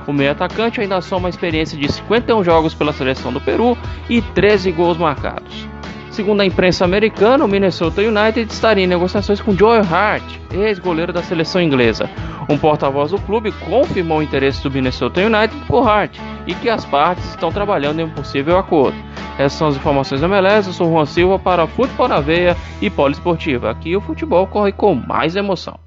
O 0.05 0.13
meio 0.13 0.31
atacante 0.31 0.79
ainda 0.79 1.01
soma 1.01 1.23
uma 1.23 1.29
experiência 1.29 1.75
de 1.75 1.91
51 1.91 2.43
jogos 2.43 2.75
pela 2.75 2.93
seleção 2.93 3.33
do 3.33 3.41
Peru 3.41 3.75
e 4.07 4.21
13 4.21 4.71
gols 4.73 4.97
marcados. 4.97 5.67
Segundo 6.15 6.39
a 6.39 6.45
imprensa 6.45 6.85
americana, 6.85 7.43
o 7.43 7.47
Minnesota 7.47 8.01
United 8.01 8.49
estaria 8.49 8.85
em 8.85 8.87
negociações 8.87 9.41
com 9.41 9.51
Joe 9.51 9.79
Hart, 9.79 10.23
ex-goleiro 10.49 11.11
da 11.11 11.21
seleção 11.21 11.61
inglesa. 11.61 12.09
Um 12.47 12.57
porta-voz 12.57 13.11
do 13.11 13.19
clube 13.19 13.51
confirmou 13.51 14.19
o 14.19 14.23
interesse 14.23 14.63
do 14.63 14.71
Minnesota 14.71 15.19
United 15.19 15.53
por 15.67 15.85
Hart 15.85 16.17
e 16.47 16.55
que 16.55 16.69
as 16.69 16.85
partes 16.85 17.25
estão 17.25 17.51
trabalhando 17.51 17.99
em 17.99 18.05
um 18.05 18.09
possível 18.09 18.57
acordo. 18.57 18.97
Essas 19.37 19.59
são 19.59 19.67
as 19.67 19.75
informações 19.75 20.21
da 20.21 20.27
MLS. 20.27 20.69
Eu 20.69 20.73
sou 20.73 20.89
Juan 20.89 21.05
Silva 21.05 21.37
para 21.37 21.67
Futebol 21.67 22.07
na 22.07 22.21
Veia 22.21 22.55
e 22.81 22.89
Poliesportiva. 22.89 23.69
Aqui 23.69 23.93
o 23.93 23.99
futebol 23.99 24.47
corre 24.47 24.71
com 24.71 24.95
mais 24.95 25.35
emoção. 25.35 25.84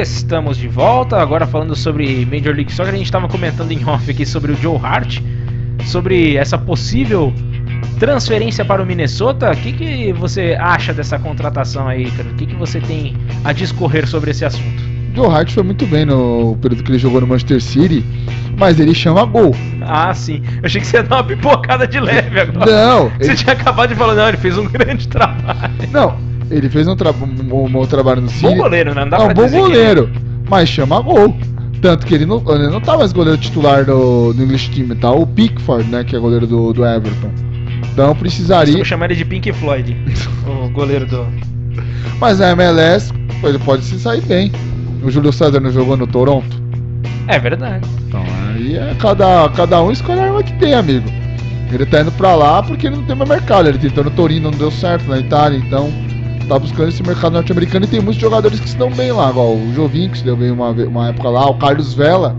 Estamos 0.00 0.56
de 0.56 0.66
volta, 0.66 1.18
agora 1.18 1.46
falando 1.46 1.76
sobre 1.76 2.26
Major 2.26 2.52
League 2.52 2.72
Soccer, 2.72 2.92
a 2.92 2.96
gente 2.96 3.06
estava 3.06 3.28
comentando 3.28 3.70
em 3.70 3.84
off 3.86 4.10
aqui 4.10 4.26
sobre 4.26 4.50
o 4.50 4.56
Joe 4.56 4.76
Hart, 4.82 5.20
sobre 5.86 6.36
essa 6.36 6.58
possível 6.58 7.32
transferência 8.00 8.64
para 8.64 8.82
o 8.82 8.86
Minnesota. 8.86 9.52
O 9.52 9.56
que, 9.56 9.72
que 9.72 10.12
você 10.12 10.56
acha 10.58 10.92
dessa 10.92 11.16
contratação 11.16 11.86
aí, 11.86 12.10
cara? 12.10 12.28
O 12.28 12.34
que, 12.34 12.44
que 12.44 12.56
você 12.56 12.80
tem 12.80 13.16
a 13.44 13.52
discorrer 13.52 14.04
sobre 14.08 14.32
esse 14.32 14.44
assunto? 14.44 14.82
Joe 15.14 15.28
Hart 15.28 15.52
foi 15.52 15.62
muito 15.62 15.86
bem 15.86 16.04
no 16.04 16.58
período 16.60 16.82
que 16.82 16.90
ele 16.90 16.98
jogou 16.98 17.20
no 17.20 17.28
Manchester 17.28 17.62
City, 17.62 18.04
mas 18.58 18.80
ele 18.80 18.94
chama 18.96 19.24
gol. 19.24 19.54
Ah, 19.80 20.12
sim. 20.12 20.42
Eu 20.56 20.64
achei 20.64 20.80
que 20.80 20.88
você 20.88 20.96
ia 20.96 21.02
dar 21.04 21.18
uma 21.18 21.24
pipocada 21.24 21.86
de 21.86 22.00
leve 22.00 22.40
agora. 22.40 22.68
Não. 22.68 23.10
Você 23.10 23.30
ele... 23.30 23.36
tinha 23.36 23.52
acabado 23.52 23.90
de 23.90 23.94
falar, 23.94 24.16
não, 24.16 24.26
ele 24.26 24.38
fez 24.38 24.58
um 24.58 24.66
grande 24.68 25.06
trabalho. 25.06 25.72
Não, 25.92 26.18
ele 26.54 26.70
fez 26.70 26.86
um, 26.86 26.94
tra 26.94 27.10
um, 27.10 27.68
bom 27.68 27.84
trabalho 27.84 28.20
no 28.20 28.28
City. 28.28 28.42
Bom 28.42 28.56
goleiro, 28.56 28.94
né? 28.94 29.02
não 29.02 29.10
dá 29.10 29.16
é 29.18 29.26
um 29.26 29.34
bom 29.34 29.48
goleiro, 29.48 30.10
mas 30.48 30.68
chama 30.68 31.00
gol. 31.00 31.36
Tanto 31.82 32.06
que 32.06 32.14
ele 32.14 32.24
não, 32.24 32.42
ele 32.48 32.68
não 32.68 32.80
tá 32.80 32.96
mais 32.96 33.12
goleiro 33.12 33.38
titular 33.38 33.84
do, 33.84 34.32
do 34.32 34.42
English 34.42 34.70
Team, 34.70 34.96
tá? 34.96 35.10
O 35.10 35.26
Pickford, 35.26 35.90
né? 35.90 36.04
Que 36.04 36.14
é 36.14 36.18
goleiro 36.18 36.46
do, 36.46 36.72
do 36.72 36.86
Everton. 36.86 37.30
Então 37.92 38.14
precisaria. 38.14 38.74
Vou 38.74 38.84
chamar 38.84 39.06
ele 39.06 39.16
de 39.16 39.24
Pink 39.24 39.52
Floyd, 39.52 39.96
o 40.46 40.70
goleiro 40.70 41.06
do. 41.06 41.26
Mas 42.20 42.38
na 42.38 42.52
MLS, 42.52 43.12
ele 43.42 43.58
pode 43.58 43.84
se 43.84 43.98
sair 43.98 44.22
bem. 44.22 44.52
O 45.02 45.10
Júlio 45.10 45.32
César 45.32 45.60
não 45.60 45.70
jogou 45.70 45.96
no 45.96 46.06
Toronto? 46.06 46.62
É 47.26 47.38
verdade. 47.38 47.86
Então 48.06 48.22
aí 48.48 48.76
é 48.76 48.94
cada, 48.98 49.48
cada 49.50 49.82
um 49.82 49.90
escolhe 49.90 50.20
a 50.20 50.24
arma 50.24 50.42
que 50.42 50.52
tem, 50.54 50.72
amigo. 50.72 51.06
Ele 51.72 51.84
tá 51.84 52.00
indo 52.00 52.12
pra 52.12 52.36
lá 52.36 52.62
porque 52.62 52.86
ele 52.86 52.96
não 52.96 53.04
tem 53.04 53.16
mais 53.16 53.28
mercado. 53.28 53.68
Ele 53.68 53.78
tentou 53.78 54.04
no 54.04 54.10
Torino, 54.12 54.50
não 54.50 54.56
deu 54.56 54.70
certo 54.70 55.06
na 55.08 55.18
Itália, 55.18 55.58
então 55.58 55.92
tá 56.44 56.58
buscando 56.58 56.88
esse 56.88 57.02
mercado 57.02 57.32
norte-americano 57.32 57.84
e 57.84 57.88
tem 57.88 58.00
muitos 58.00 58.20
jogadores 58.20 58.60
que 58.60 58.66
estão 58.66 58.90
bem 58.90 59.12
lá, 59.12 59.30
igual 59.30 59.54
o 59.54 59.72
Jovin, 59.74 60.08
que 60.08 60.18
se 60.18 60.24
deu 60.24 60.36
bem 60.36 60.50
uma, 60.50 60.70
uma 60.70 61.08
época 61.08 61.28
lá, 61.28 61.48
o 61.48 61.54
Carlos 61.54 61.94
Vela, 61.94 62.36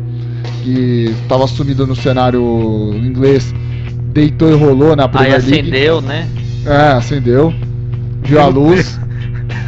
que 0.64 1.16
estava 1.22 1.46
assumido 1.46 1.86
no 1.86 1.96
cenário 1.96 2.42
inglês, 2.96 3.54
deitou 4.14 4.50
e 4.50 4.56
rolou 4.56 4.96
na 4.96 5.08
Premier 5.08 5.36
Aí 5.36 5.40
acendeu, 5.40 6.02
né? 6.02 6.28
É, 6.66 6.94
acendeu. 6.94 7.54
Viu 8.24 8.42
a 8.42 8.48
luz. 8.48 9.00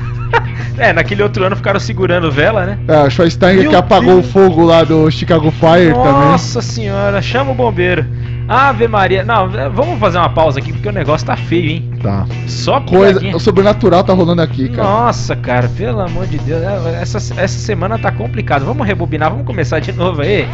é, 0.78 0.94
naquele 0.94 1.22
outro 1.22 1.44
ano 1.44 1.56
ficaram 1.56 1.80
segurando 1.80 2.32
vela, 2.32 2.66
né? 2.66 2.80
É, 2.88 3.04
o 3.04 3.10
Schweinsteiger 3.10 3.70
que 3.70 3.76
apagou 3.76 4.16
Deus. 4.16 4.26
o 4.26 4.30
fogo 4.30 4.64
lá 4.64 4.84
do 4.84 5.10
Chicago 5.12 5.52
Fire 5.52 5.90
Nossa 5.90 6.04
também. 6.04 6.28
Nossa 6.28 6.62
senhora, 6.62 7.22
chama 7.22 7.52
o 7.52 7.56
bombeiro. 7.56 8.06
Ave 8.48 8.88
Maria. 8.88 9.24
Não, 9.24 9.50
vamos 9.72 10.00
fazer 10.00 10.18
uma 10.18 10.30
pausa 10.30 10.60
aqui 10.60 10.72
porque 10.72 10.88
o 10.88 10.92
negócio 10.92 11.28
tá 11.28 11.36
feio, 11.36 11.70
hein? 11.70 11.92
Tá. 12.02 12.26
Só 12.48 12.80
coisa. 12.80 13.20
O 13.36 13.40
sobrenatural 13.40 14.04
tá 14.04 14.14
rolando 14.14 14.42
aqui, 14.42 14.70
cara. 14.70 14.88
Nossa, 14.88 15.36
cara, 15.36 15.68
pelo 15.70 16.00
amor 16.00 16.26
de 16.28 16.38
Deus. 16.38 16.62
É, 16.64 17.02
essa, 17.02 17.18
essa 17.18 17.60
semana 17.60 17.98
tá 17.98 18.12
complicado. 18.12 18.66
Vamos 18.66 18.88
rebobinar, 18.88 19.30
vamos 19.30 19.46
começar 19.46 19.80
de 19.80 19.92
novo 19.92 20.22
aí. 20.22 20.48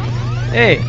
Ei, 0.52 0.80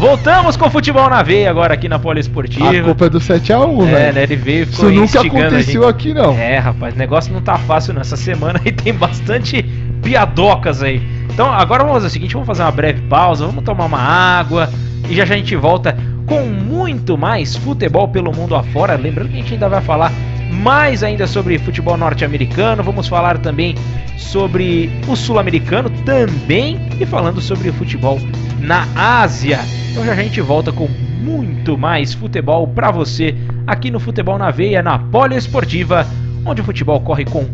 Voltamos 0.00 0.56
com 0.56 0.66
o 0.66 0.70
futebol 0.70 1.10
na 1.10 1.22
veia 1.22 1.50
agora 1.50 1.74
aqui 1.74 1.86
na 1.86 1.98
Poliesportiva. 1.98 2.70
A 2.70 2.82
culpa 2.82 3.04
é 3.04 3.10
do 3.10 3.20
7x1, 3.20 3.82
é, 3.82 3.90
velho. 3.90 4.14
né? 4.14 4.22
Ele 4.22 4.34
veio 4.36 4.62
Isso 4.64 4.90
nunca 4.90 5.20
aconteceu 5.20 5.86
aqui, 5.86 6.14
não. 6.14 6.32
É, 6.32 6.56
rapaz, 6.56 6.94
o 6.94 6.96
negócio 6.96 7.30
não 7.34 7.42
tá 7.42 7.58
fácil 7.58 7.92
nessa 7.92 8.16
semana 8.16 8.58
e 8.64 8.72
tem 8.72 8.94
bastante 8.94 9.62
piadocas 10.02 10.82
aí. 10.82 11.19
Então, 11.40 11.54
agora 11.54 11.82
vamos 11.84 11.94
fazer 11.94 12.06
o 12.08 12.10
seguinte: 12.10 12.34
vamos 12.34 12.46
fazer 12.46 12.60
uma 12.60 12.70
breve 12.70 13.00
pausa, 13.08 13.46
vamos 13.46 13.64
tomar 13.64 13.86
uma 13.86 13.98
água 13.98 14.68
e 15.08 15.14
já 15.14 15.24
já 15.24 15.32
a 15.32 15.38
gente 15.38 15.56
volta 15.56 15.96
com 16.26 16.42
muito 16.42 17.16
mais 17.16 17.56
futebol 17.56 18.06
pelo 18.08 18.30
mundo 18.30 18.54
afora. 18.54 18.94
Lembrando 18.94 19.30
que 19.30 19.36
a 19.36 19.38
gente 19.38 19.54
ainda 19.54 19.66
vai 19.66 19.80
falar 19.80 20.12
mais 20.52 21.02
ainda 21.02 21.26
sobre 21.26 21.58
futebol 21.58 21.96
norte-americano, 21.96 22.82
vamos 22.82 23.08
falar 23.08 23.38
também 23.38 23.74
sobre 24.18 24.90
o 25.08 25.16
sul-americano 25.16 25.88
também 26.04 26.78
e 27.00 27.06
falando 27.06 27.40
sobre 27.40 27.72
futebol 27.72 28.20
na 28.60 28.86
Ásia. 28.94 29.60
Então 29.92 30.04
já 30.04 30.12
a 30.12 30.16
gente 30.16 30.42
volta 30.42 30.70
com 30.70 30.88
muito 31.22 31.78
mais 31.78 32.12
futebol 32.12 32.68
para 32.68 32.90
você 32.90 33.34
aqui 33.66 33.90
no 33.90 33.98
Futebol 33.98 34.36
na 34.36 34.50
Veia, 34.50 34.82
na 34.82 34.98
Poliesportiva, 34.98 36.06
onde 36.44 36.60
o 36.60 36.64
futebol 36.64 37.00
corre 37.00 37.24
com 37.24 37.46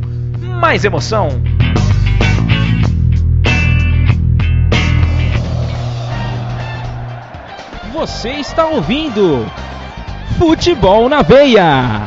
mais 0.61 0.84
emoção. 0.84 1.55
Você 7.97 8.28
está 8.32 8.66
ouvindo 8.66 9.47
Futebol 10.36 11.09
na 11.09 11.22
Veia. 11.22 12.03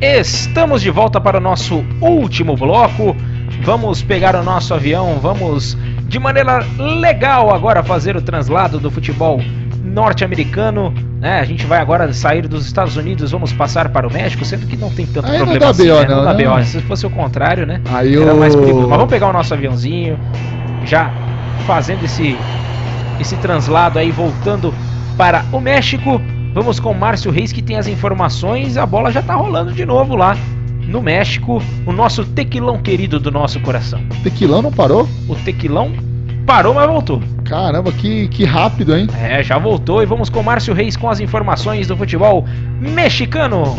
Estamos 0.00 0.82
de 0.82 0.90
volta 0.90 1.20
para 1.20 1.38
o 1.38 1.40
nosso 1.40 1.84
último 2.00 2.56
bloco. 2.56 3.16
Vamos 3.64 4.04
pegar 4.04 4.36
o 4.36 4.44
nosso 4.44 4.72
avião, 4.72 5.18
vamos 5.18 5.76
de 6.06 6.20
maneira 6.20 6.64
legal 6.78 7.52
agora 7.52 7.82
fazer 7.82 8.16
o 8.16 8.22
translado 8.22 8.78
do 8.78 8.88
futebol 8.88 9.40
norte-americano. 9.96 10.92
Né? 11.18 11.40
A 11.40 11.44
gente 11.44 11.64
vai 11.64 11.80
agora 11.80 12.12
sair 12.12 12.46
dos 12.46 12.66
Estados 12.66 12.96
Unidos, 12.98 13.30
vamos 13.30 13.50
passar 13.54 13.88
para 13.88 14.06
o 14.06 14.12
México, 14.12 14.44
sendo 14.44 14.66
que 14.66 14.76
não 14.76 14.90
tem 14.90 15.06
tanto 15.06 15.30
Aí 15.30 15.38
problema 15.38 15.64
não 15.64 15.70
assim, 15.70 15.88
BO, 15.88 15.94
né? 15.94 16.06
não, 16.06 16.24
não, 16.24 16.34
não. 16.34 16.56
BO. 16.58 16.64
Se 16.64 16.80
fosse 16.82 17.06
o 17.06 17.10
contrário, 17.10 17.66
né? 17.66 17.80
Aí 17.90 18.14
Era 18.14 18.34
mais 18.34 18.54
perigoso. 18.54 18.86
Mas 18.86 18.98
vamos 18.98 19.10
pegar 19.10 19.30
o 19.30 19.32
nosso 19.32 19.54
aviãozinho, 19.54 20.18
já 20.84 21.10
fazendo 21.66 22.04
esse, 22.04 22.36
esse 23.18 23.36
translado 23.38 23.98
aí, 23.98 24.10
voltando 24.10 24.72
para 25.16 25.42
o 25.50 25.60
México. 25.60 26.20
Vamos 26.52 26.78
com 26.78 26.90
o 26.90 26.94
Márcio 26.94 27.30
Reis 27.30 27.50
que 27.50 27.62
tem 27.62 27.76
as 27.76 27.86
informações. 27.86 28.76
A 28.76 28.84
bola 28.84 29.10
já 29.10 29.22
tá 29.22 29.34
rolando 29.34 29.72
de 29.72 29.86
novo 29.86 30.14
lá 30.14 30.36
no 30.86 31.00
México. 31.00 31.62
O 31.86 31.92
nosso 31.92 32.24
tequilão 32.24 32.78
querido 32.78 33.18
do 33.18 33.30
nosso 33.30 33.58
coração. 33.60 34.00
Tequilão 34.22 34.60
não 34.60 34.72
parou? 34.72 35.08
O 35.26 35.34
tequilão 35.36 35.92
parou, 36.46 36.72
mas 36.72 36.86
voltou. 36.86 37.20
Caramba, 37.44 37.90
que, 37.90 38.28
que 38.28 38.44
rápido, 38.44 38.96
hein? 38.96 39.08
É, 39.20 39.42
já 39.42 39.58
voltou 39.58 40.00
e 40.00 40.06
vamos 40.06 40.30
com 40.30 40.40
o 40.40 40.44
Márcio 40.44 40.72
Reis 40.72 40.96
com 40.96 41.10
as 41.10 41.18
informações 41.18 41.88
do 41.88 41.96
futebol 41.96 42.46
mexicano. 42.80 43.76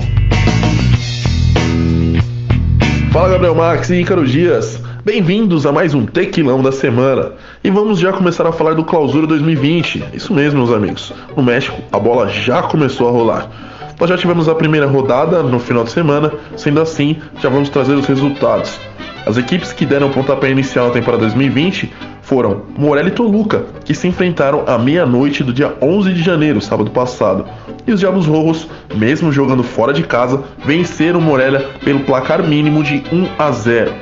Fala 3.11 3.29
Gabriel 3.29 3.55
Max 3.55 3.89
e 3.89 4.01
Ícaro 4.01 4.27
Dias. 4.27 4.83
Bem-vindos 5.05 5.65
a 5.65 5.71
mais 5.71 5.93
um 5.93 6.05
Tequilão 6.05 6.61
da 6.61 6.73
semana. 6.73 7.31
E 7.63 7.69
vamos 7.71 7.99
já 7.99 8.11
começar 8.11 8.45
a 8.45 8.51
falar 8.51 8.73
do 8.73 8.83
Clausura 8.83 9.25
2020. 9.25 10.03
Isso 10.13 10.33
mesmo, 10.33 10.59
meus 10.59 10.71
amigos. 10.71 11.13
No 11.35 11.41
México, 11.41 11.81
a 11.93 11.97
bola 11.97 12.27
já 12.27 12.61
começou 12.61 13.07
a 13.07 13.11
rolar. 13.11 13.49
Nós 13.97 14.09
já 14.09 14.17
tivemos 14.17 14.49
a 14.49 14.53
primeira 14.53 14.85
rodada 14.85 15.41
no 15.41 15.57
final 15.57 15.85
de 15.85 15.91
semana, 15.91 16.33
sendo 16.57 16.81
assim, 16.81 17.15
já 17.41 17.47
vamos 17.47 17.69
trazer 17.69 17.93
os 17.93 18.05
resultados. 18.05 18.77
As 19.25 19.37
equipes 19.37 19.73
que 19.73 19.85
deram 19.85 20.09
pontapé 20.09 20.51
inicial 20.51 20.87
na 20.87 20.93
temporada 20.93 21.23
2020 21.23 21.91
foram 22.27 22.63
Morelia 22.77 23.09
e 23.09 23.13
Toluca, 23.13 23.65
que 23.85 23.95
se 23.95 24.05
enfrentaram 24.05 24.65
à 24.67 24.77
meia-noite 24.77 25.45
do 25.45 25.53
dia 25.53 25.73
11 25.81 26.13
de 26.13 26.21
janeiro, 26.21 26.59
sábado 26.59 26.91
passado. 26.91 27.45
E 27.87 27.91
os 27.91 28.01
Diabos 28.01 28.25
Rojos, 28.25 28.67
mesmo 28.95 29.31
jogando 29.31 29.63
fora 29.63 29.93
de 29.93 30.03
casa, 30.03 30.43
venceram 30.65 31.21
Morelia 31.21 31.65
pelo 31.85 32.01
placar 32.01 32.43
mínimo 32.43 32.83
de 32.83 33.01
1 33.13 33.29
a 33.39 33.51
0. 33.51 33.93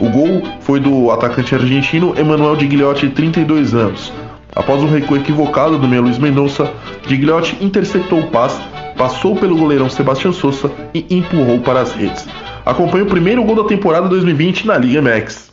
O 0.00 0.08
gol 0.08 0.42
foi 0.60 0.80
do 0.80 1.10
atacante 1.10 1.54
argentino 1.54 2.14
Emanuel 2.18 2.56
Digliotti, 2.56 3.10
32 3.10 3.74
anos. 3.74 4.10
Após 4.56 4.82
um 4.82 4.88
recuo 4.88 5.18
equivocado 5.18 5.78
do 5.78 5.86
meio 5.86 6.02
Luiz 6.02 6.16
Mendonça, 6.16 6.72
Digliotti 7.06 7.62
interceptou 7.62 8.20
o 8.20 8.28
passe, 8.28 8.62
passou 8.96 9.36
pelo 9.36 9.58
goleirão 9.58 9.90
Sebastião 9.90 10.32
Souza 10.32 10.70
e 10.94 11.04
empurrou 11.10 11.60
para 11.60 11.82
as 11.82 11.92
redes. 11.92 12.26
Acompanhe 12.64 13.04
o 13.04 13.08
primeiro 13.08 13.44
gol 13.44 13.56
da 13.56 13.64
temporada 13.64 14.08
2020 14.08 14.66
na 14.66 14.78
Liga 14.78 15.02
MX. 15.02 15.52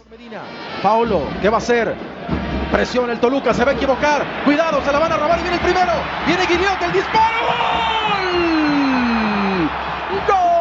Paulo, 0.82 1.28
que 1.42 1.50
vai 1.50 1.62
ser? 1.62 1.94
Presiona 2.72 3.12
el 3.12 3.20
Toluca, 3.20 3.54
se 3.54 3.66
va 3.66 3.72
a 3.72 3.74
equivocar. 3.74 4.26
Cuidado, 4.46 4.82
se 4.86 4.92
la 4.94 5.00
van 5.00 5.12
a 5.12 5.18
robar 5.18 5.40
y 5.40 5.42
viene 5.42 5.58
el 5.58 5.64
primero. 5.64 5.92
Viene 6.26 6.46
Guiliote, 6.46 6.86
el 6.86 6.94
disparo. 6.94 7.38
¡Gol! 8.16 8.40
¡Gol! 10.28 10.52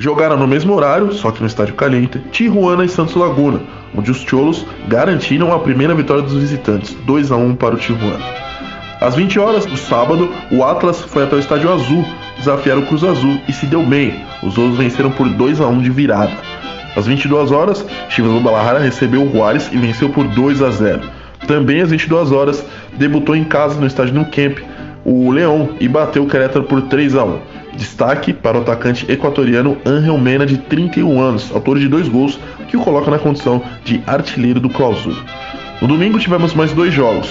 Jogaram 0.00 0.38
no 0.38 0.46
mesmo 0.46 0.74
horário, 0.74 1.12
só 1.12 1.30
que 1.30 1.40
no 1.40 1.46
estádio 1.46 1.76
caliente, 1.76 2.20
Tijuana 2.32 2.86
e 2.86 2.88
Santos 2.88 3.14
Laguna, 3.14 3.60
onde 3.94 4.10
os 4.10 4.24
Cholos 4.24 4.64
garantiram 4.88 5.52
a 5.52 5.58
primeira 5.60 5.94
vitória 5.94 6.22
dos 6.22 6.34
visitantes, 6.34 6.94
2 7.04 7.30
a 7.32 7.36
1 7.36 7.54
para 7.56 7.74
o 7.74 7.78
Tijuana. 7.78 8.24
Às 9.00 9.14
20 9.14 9.38
horas 9.38 9.66
do 9.66 9.76
sábado, 9.76 10.32
o 10.50 10.64
Atlas 10.64 11.02
foi 11.02 11.24
até 11.24 11.36
o 11.36 11.38
Estádio 11.38 11.70
Azul 11.70 12.04
desafiar 12.38 12.78
o 12.78 12.86
Cruz 12.86 13.04
Azul 13.04 13.38
e 13.46 13.52
se 13.52 13.66
deu 13.66 13.82
bem. 13.82 14.24
Os 14.42 14.56
outros 14.56 14.78
venceram 14.78 15.10
por 15.10 15.28
2 15.28 15.60
a 15.60 15.66
1 15.66 15.82
de 15.82 15.90
virada. 15.90 16.32
Às 16.96 17.06
22 17.06 17.52
horas, 17.52 17.84
Chivas 18.08 18.32
do 18.32 18.40
Guadalajara 18.40 18.78
recebeu 18.78 19.22
o 19.22 19.30
Juárez 19.30 19.68
e 19.72 19.76
venceu 19.76 20.08
por 20.08 20.26
2 20.26 20.62
a 20.62 20.70
0. 20.70 21.00
Também 21.46 21.80
às 21.80 21.90
22 21.90 22.32
horas, 22.32 22.64
debutou 22.94 23.36
em 23.36 23.44
casa 23.44 23.78
no 23.78 23.86
estádio 23.86 24.14
No 24.14 24.24
Camp 24.26 24.58
o 25.04 25.30
Leão 25.30 25.70
e 25.80 25.88
bateu 25.88 26.24
o 26.24 26.28
Querétaro 26.28 26.64
por 26.64 26.82
3 26.82 27.16
a 27.16 27.24
1. 27.24 27.38
Destaque 27.76 28.32
para 28.32 28.58
o 28.58 28.60
atacante 28.60 29.10
equatoriano 29.10 29.78
Angel 29.86 30.18
Mena, 30.18 30.44
de 30.44 30.58
31 30.58 31.20
anos, 31.20 31.50
autor 31.54 31.78
de 31.78 31.88
dois 31.88 32.08
gols, 32.08 32.38
que 32.68 32.76
o 32.76 32.80
coloca 32.80 33.10
na 33.10 33.18
condição 33.18 33.62
de 33.84 34.02
artilheiro 34.06 34.60
do 34.60 34.68
Clausura. 34.68 35.16
No 35.80 35.88
domingo 35.88 36.18
tivemos 36.18 36.52
mais 36.54 36.72
dois 36.72 36.92
jogos. 36.92 37.30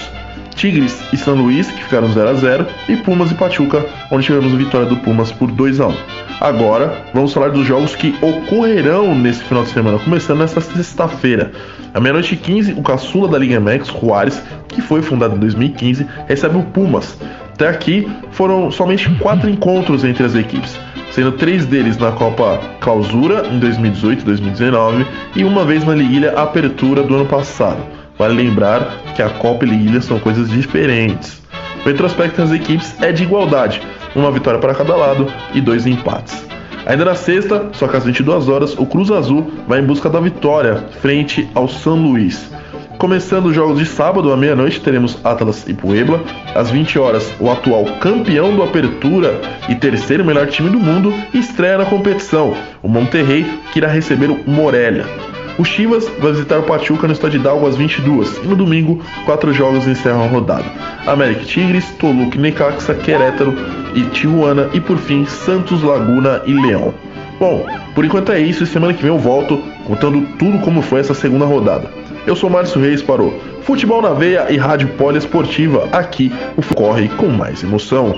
Tigres 0.58 1.00
e 1.12 1.16
São 1.16 1.36
Luís, 1.36 1.70
que 1.70 1.84
ficaram 1.84 2.12
0 2.12 2.28
a 2.28 2.34
0 2.34 2.66
e 2.88 2.96
Pumas 2.96 3.30
e 3.30 3.34
Pachuca, 3.34 3.86
onde 4.10 4.26
tivemos 4.26 4.52
a 4.52 4.56
vitória 4.56 4.86
do 4.88 4.96
Pumas 4.96 5.30
por 5.30 5.50
2 5.52 5.80
a 5.80 5.86
1. 5.86 5.94
Agora, 6.40 7.04
vamos 7.14 7.32
falar 7.32 7.50
dos 7.50 7.64
jogos 7.64 7.94
que 7.94 8.14
ocorrerão 8.20 9.14
nesse 9.14 9.44
final 9.44 9.62
de 9.62 9.70
semana, 9.70 9.98
começando 10.00 10.40
nesta 10.40 10.60
sexta-feira. 10.60 11.52
À 11.94 12.00
meia-noite 12.00 12.36
15, 12.36 12.72
o 12.72 12.82
caçula 12.82 13.28
da 13.28 13.38
Liga 13.38 13.60
MX, 13.60 13.88
Juárez, 13.88 14.42
que 14.66 14.82
foi 14.82 15.00
fundado 15.00 15.36
em 15.36 15.38
2015, 15.38 16.04
recebe 16.26 16.58
o 16.58 16.62
Pumas. 16.64 17.16
Até 17.54 17.68
aqui 17.68 18.08
foram 18.32 18.70
somente 18.70 19.08
quatro 19.20 19.48
encontros 19.48 20.04
entre 20.04 20.24
as 20.24 20.34
equipes, 20.34 20.76
sendo 21.12 21.32
três 21.32 21.66
deles 21.66 21.96
na 21.96 22.10
Copa 22.12 22.60
Clausura 22.80 23.46
em 23.48 23.60
2018 23.60 24.22
e 24.22 24.24
2019 24.24 25.06
e 25.36 25.44
uma 25.44 25.64
vez 25.64 25.84
na 25.84 25.94
Liguilha 25.94 26.32
Apertura 26.32 27.02
do 27.02 27.14
ano 27.14 27.26
passado. 27.26 27.78
Vale 28.18 28.34
lembrar 28.34 29.14
que 29.14 29.22
a 29.22 29.30
Copa 29.30 29.64
e 29.64 29.68
Liguilha 29.68 30.00
são 30.00 30.18
coisas 30.18 30.50
diferentes. 30.50 31.40
O 31.84 31.88
retrospecto 31.88 32.42
das 32.42 32.52
equipes 32.52 33.00
é 33.00 33.12
de 33.12 33.22
igualdade, 33.22 33.80
uma 34.14 34.32
vitória 34.32 34.58
para 34.58 34.74
cada 34.74 34.96
lado 34.96 35.26
e 35.54 35.60
dois 35.60 35.86
empates. 35.86 36.44
Ainda 36.84 37.04
na 37.04 37.14
sexta, 37.14 37.68
só 37.72 37.86
que 37.86 37.96
às 37.96 38.04
22 38.04 38.48
horas, 38.48 38.74
o 38.78 38.86
Cruz 38.86 39.10
Azul 39.10 39.52
vai 39.68 39.80
em 39.80 39.84
busca 39.84 40.08
da 40.08 40.18
vitória 40.18 40.86
frente 41.00 41.48
ao 41.54 41.68
São 41.68 41.96
Luís. 41.96 42.50
Começando 42.98 43.46
os 43.46 43.54
jogos 43.54 43.78
de 43.78 43.86
sábado 43.86 44.32
à 44.32 44.36
meia-noite, 44.36 44.80
teremos 44.80 45.24
Atlas 45.24 45.68
e 45.68 45.72
Puebla. 45.72 46.20
Às 46.52 46.68
20 46.70 46.98
horas, 46.98 47.32
o 47.38 47.48
atual 47.48 47.84
campeão 48.00 48.56
do 48.56 48.62
Apertura 48.62 49.40
e 49.68 49.74
terceiro 49.76 50.24
melhor 50.24 50.48
time 50.48 50.68
do 50.68 50.80
mundo 50.80 51.14
estreia 51.32 51.78
na 51.78 51.84
competição, 51.84 52.56
o 52.82 52.88
Monterrey, 52.88 53.44
que 53.72 53.78
irá 53.78 53.86
receber 53.86 54.30
o 54.30 54.50
Morelia. 54.50 55.27
O 55.58 55.64
Chivas 55.64 56.08
vai 56.20 56.30
visitar 56.30 56.60
o 56.60 56.62
Pachuca 56.62 57.08
no 57.08 57.12
estádio 57.12 57.40
Hidalgo 57.40 57.66
às 57.66 57.76
22 57.76 58.36
e 58.44 58.46
no 58.46 58.54
domingo, 58.54 59.02
quatro 59.24 59.52
jogos 59.52 59.88
encerram 59.88 60.22
a 60.22 60.28
rodada. 60.28 60.64
América 61.04 61.44
Tigres, 61.44 61.84
Toluca 61.98 62.38
Necaxa, 62.38 62.94
Querétaro 62.94 63.52
e 63.92 64.02
Tijuana 64.04 64.70
e 64.72 64.80
por 64.80 64.96
fim 64.98 65.26
Santos, 65.26 65.82
Laguna 65.82 66.42
e 66.46 66.52
Leão. 66.52 66.94
Bom, 67.40 67.66
por 67.92 68.04
enquanto 68.04 68.30
é 68.30 68.38
isso 68.38 68.62
e 68.62 68.66
semana 68.68 68.94
que 68.94 69.02
vem 69.02 69.10
eu 69.10 69.18
volto 69.18 69.60
contando 69.84 70.22
tudo 70.38 70.60
como 70.60 70.80
foi 70.80 71.00
essa 71.00 71.12
segunda 71.12 71.44
rodada. 71.44 71.90
Eu 72.24 72.36
sou 72.36 72.48
Márcio 72.48 72.80
Reis 72.80 73.02
para 73.02 73.20
o 73.20 73.32
Futebol 73.62 74.00
na 74.00 74.10
Veia 74.10 74.46
e 74.50 74.56
Rádio 74.56 74.88
Poliesportiva. 74.90 75.88
Aqui 75.90 76.32
o 76.56 76.74
corre 76.74 77.08
com 77.08 77.26
mais 77.26 77.64
emoção. 77.64 78.16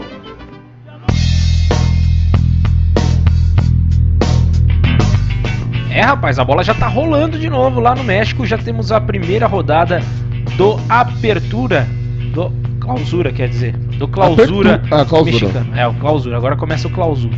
É, 5.90 6.02
rapaz, 6.02 6.38
a 6.38 6.44
bola 6.44 6.62
já 6.62 6.72
tá 6.72 6.86
rolando 6.86 7.38
de 7.38 7.50
novo 7.50 7.80
lá 7.80 7.94
no 7.94 8.04
México. 8.04 8.46
Já 8.46 8.56
temos 8.56 8.92
a 8.92 9.00
primeira 9.00 9.46
rodada 9.46 10.00
do 10.56 10.78
Apertura, 10.88 11.86
do 12.32 12.52
Clausura, 12.78 13.32
quer 13.32 13.48
dizer, 13.48 13.76
do 13.98 14.06
Clausura, 14.06 14.76
Apertu 14.76 14.94
ah, 14.94 15.04
clausura. 15.04 15.32
mexicano. 15.32 15.76
É, 15.76 15.86
o 15.86 15.94
Clausura. 15.94 16.36
Agora 16.36 16.56
começa 16.56 16.86
o 16.86 16.90
Clausura. 16.90 17.36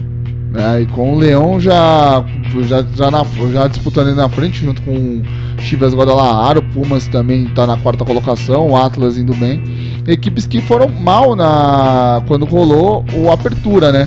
É, 0.54 0.82
e 0.82 0.86
com 0.86 1.14
o 1.14 1.18
Leão 1.18 1.58
já, 1.58 2.22
já, 2.68 2.84
já, 2.94 3.10
na, 3.10 3.24
já 3.50 3.66
disputando 3.68 4.08
ali 4.08 4.16
na 4.16 4.28
frente, 4.28 4.62
junto 4.62 4.82
com 4.82 4.92
o 4.92 5.22
Chivas 5.62 5.94
Guadalajara, 5.94 6.58
o 6.58 6.62
Pumas 6.62 7.08
também 7.08 7.44
está 7.44 7.66
na 7.66 7.78
quarta 7.78 8.04
colocação, 8.04 8.68
o 8.68 8.76
Atlas 8.76 9.16
indo 9.16 9.34
bem. 9.34 9.62
Equipes 10.06 10.46
que 10.46 10.60
foram 10.60 10.88
mal 10.88 11.34
na 11.34 12.22
quando 12.26 12.44
rolou 12.44 13.02
o 13.14 13.30
Apertura, 13.30 13.90
né? 13.92 14.06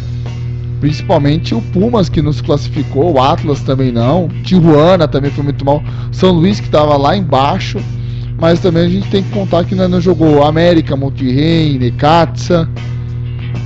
Principalmente 0.80 1.56
o 1.56 1.62
Pumas 1.62 2.10
que 2.10 2.22
nos 2.22 2.42
classificou, 2.42 3.14
o 3.14 3.22
Atlas 3.22 3.62
também 3.62 3.92
não, 3.92 4.28
Tijuana 4.44 5.08
também 5.08 5.32
foi 5.32 5.44
muito 5.44 5.64
mal, 5.64 5.82
São 6.12 6.32
Luís 6.32 6.60
que 6.60 6.66
estava 6.68 6.98
lá 6.98 7.16
embaixo, 7.16 7.80
mas 8.40 8.60
também 8.60 8.86
a 8.86 8.90
gente 8.90 9.10
tem 9.10 9.24
que 9.24 9.30
contar 9.30 9.64
que 9.64 9.74
não 9.74 10.02
jogou 10.02 10.44
América, 10.44 10.96
Monterrey, 10.96 11.80
Necaxa, 11.80 12.68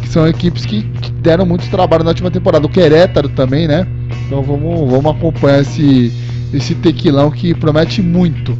que 0.01 0.07
são 0.09 0.27
equipes 0.27 0.65
que, 0.65 0.83
que, 0.83 1.11
deram 1.13 1.45
muito 1.45 1.69
trabalho 1.69 2.03
na 2.03 2.11
última 2.11 2.31
temporada. 2.31 2.65
O 2.65 2.69
Querétaro 2.69 3.29
também, 3.29 3.67
né? 3.67 3.85
Então 4.25 4.41
vamos, 4.43 4.89
vamos 4.89 5.11
acompanhar 5.11 5.61
esse, 5.61 6.13
esse 6.53 6.75
tequilão 6.75 7.31
que 7.31 7.53
promete 7.53 8.01
muito. 8.01 8.57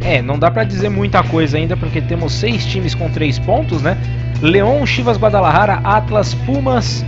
É, 0.00 0.22
não 0.22 0.38
dá 0.38 0.50
para 0.50 0.64
dizer 0.64 0.88
muita 0.88 1.22
coisa 1.22 1.58
ainda 1.58 1.76
porque 1.76 2.00
temos 2.00 2.32
seis 2.32 2.64
times 2.64 2.94
com 2.94 3.10
três 3.10 3.38
pontos, 3.38 3.82
né? 3.82 3.98
Leão, 4.40 4.84
Chivas 4.86 5.18
Guadalajara, 5.18 5.80
Atlas, 5.84 6.32
Pumas, 6.32 7.04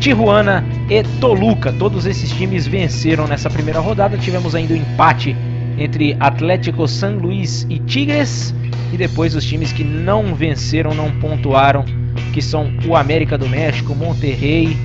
Tijuana 0.00 0.64
e 0.88 1.02
Toluca. 1.20 1.72
Todos 1.72 2.06
esses 2.06 2.30
times 2.30 2.66
venceram 2.66 3.26
nessa 3.26 3.50
primeira 3.50 3.80
rodada. 3.80 4.16
Tivemos 4.16 4.54
ainda 4.54 4.72
o 4.72 4.76
um 4.76 4.80
empate 4.80 5.36
entre 5.78 6.16
Atlético 6.18 6.88
San 6.88 7.16
Luís 7.16 7.66
e 7.68 7.78
Tigres. 7.78 8.54
E 8.92 8.96
depois 8.96 9.34
os 9.34 9.44
times 9.44 9.72
que 9.72 9.84
não 9.84 10.34
venceram, 10.34 10.94
não 10.94 11.10
pontuaram, 11.20 11.84
que 12.32 12.40
são 12.40 12.72
o 12.86 12.96
América 12.96 13.38
do 13.38 13.48
México, 13.48 13.94
Monterrey, 13.94 14.76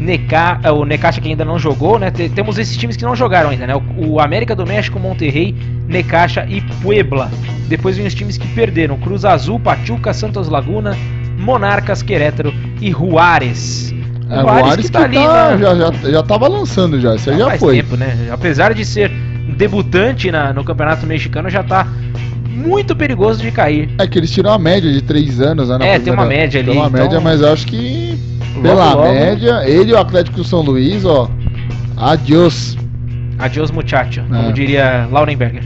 Neca, 0.00 0.60
o 0.72 0.84
Necaxa 0.84 1.20
que 1.20 1.28
ainda 1.28 1.44
não 1.44 1.58
jogou, 1.58 1.98
né? 1.98 2.10
Temos 2.10 2.58
esses 2.58 2.76
times 2.76 2.96
que 2.96 3.04
não 3.04 3.14
jogaram 3.14 3.50
ainda, 3.50 3.66
né? 3.66 3.74
O 3.98 4.20
América 4.20 4.54
do 4.54 4.66
México, 4.66 4.98
Monterrey, 4.98 5.54
Necaxa 5.86 6.46
e 6.48 6.60
Puebla. 6.82 7.30
Depois 7.68 7.96
vem 7.96 8.06
os 8.06 8.14
times 8.14 8.36
que 8.38 8.48
perderam: 8.48 8.96
Cruz 8.98 9.24
Azul, 9.24 9.60
Pachuca, 9.60 10.12
Santos 10.12 10.48
Laguna, 10.48 10.96
Monarcas, 11.38 12.02
Querétaro 12.02 12.52
e 12.80 12.90
Juárez. 12.90 13.94
É, 14.28 14.40
Juárez, 14.40 14.64
Juárez 14.64 14.86
que, 14.86 14.92
tá, 14.92 14.98
que 15.00 15.04
ali, 15.04 15.26
tá, 15.26 15.50
né? 15.50 15.58
já, 15.58 15.74
já, 15.74 16.10
já 16.10 16.22
tava 16.22 16.48
lançando 16.48 17.00
já, 17.00 17.14
isso 17.14 17.30
aí 17.30 17.38
já 17.38 17.56
foi. 17.58 17.76
tempo, 17.76 17.96
né? 17.96 18.28
Apesar 18.30 18.74
de 18.74 18.84
ser 18.84 19.10
debutante 19.56 20.30
na, 20.30 20.52
no 20.52 20.64
Campeonato 20.64 21.06
Mexicano, 21.06 21.48
já 21.48 21.62
tá 21.62 21.86
muito 22.48 22.96
perigoso 22.96 23.40
de 23.40 23.50
cair. 23.50 23.88
É 23.98 24.06
que 24.06 24.18
eles 24.18 24.30
tiram 24.30 24.52
a 24.52 24.58
média 24.58 24.90
de 24.90 25.02
3 25.02 25.40
anos, 25.40 25.68
né? 25.68 25.94
é, 25.94 25.98
tem 25.98 26.12
uma 26.12 26.24
média 26.24 26.60
ali. 26.60 26.70
Tem 26.70 26.78
uma 26.78 26.88
então... 26.88 27.00
média, 27.00 27.20
mas 27.20 27.40
eu 27.40 27.52
acho 27.52 27.66
que 27.66 28.18
pela 28.62 28.94
logo, 28.94 29.12
média, 29.12 29.62
ele 29.68 29.90
e 29.90 29.94
o 29.94 29.98
Atlético 29.98 30.42
São 30.42 30.60
Luís, 30.60 31.04
ó, 31.04 31.30
adiós. 31.96 32.76
Adiós, 33.38 33.70
muchacho, 33.70 34.20
é. 34.20 34.22
como 34.22 34.52
diria 34.52 35.06
Laurenberger. 35.10 35.62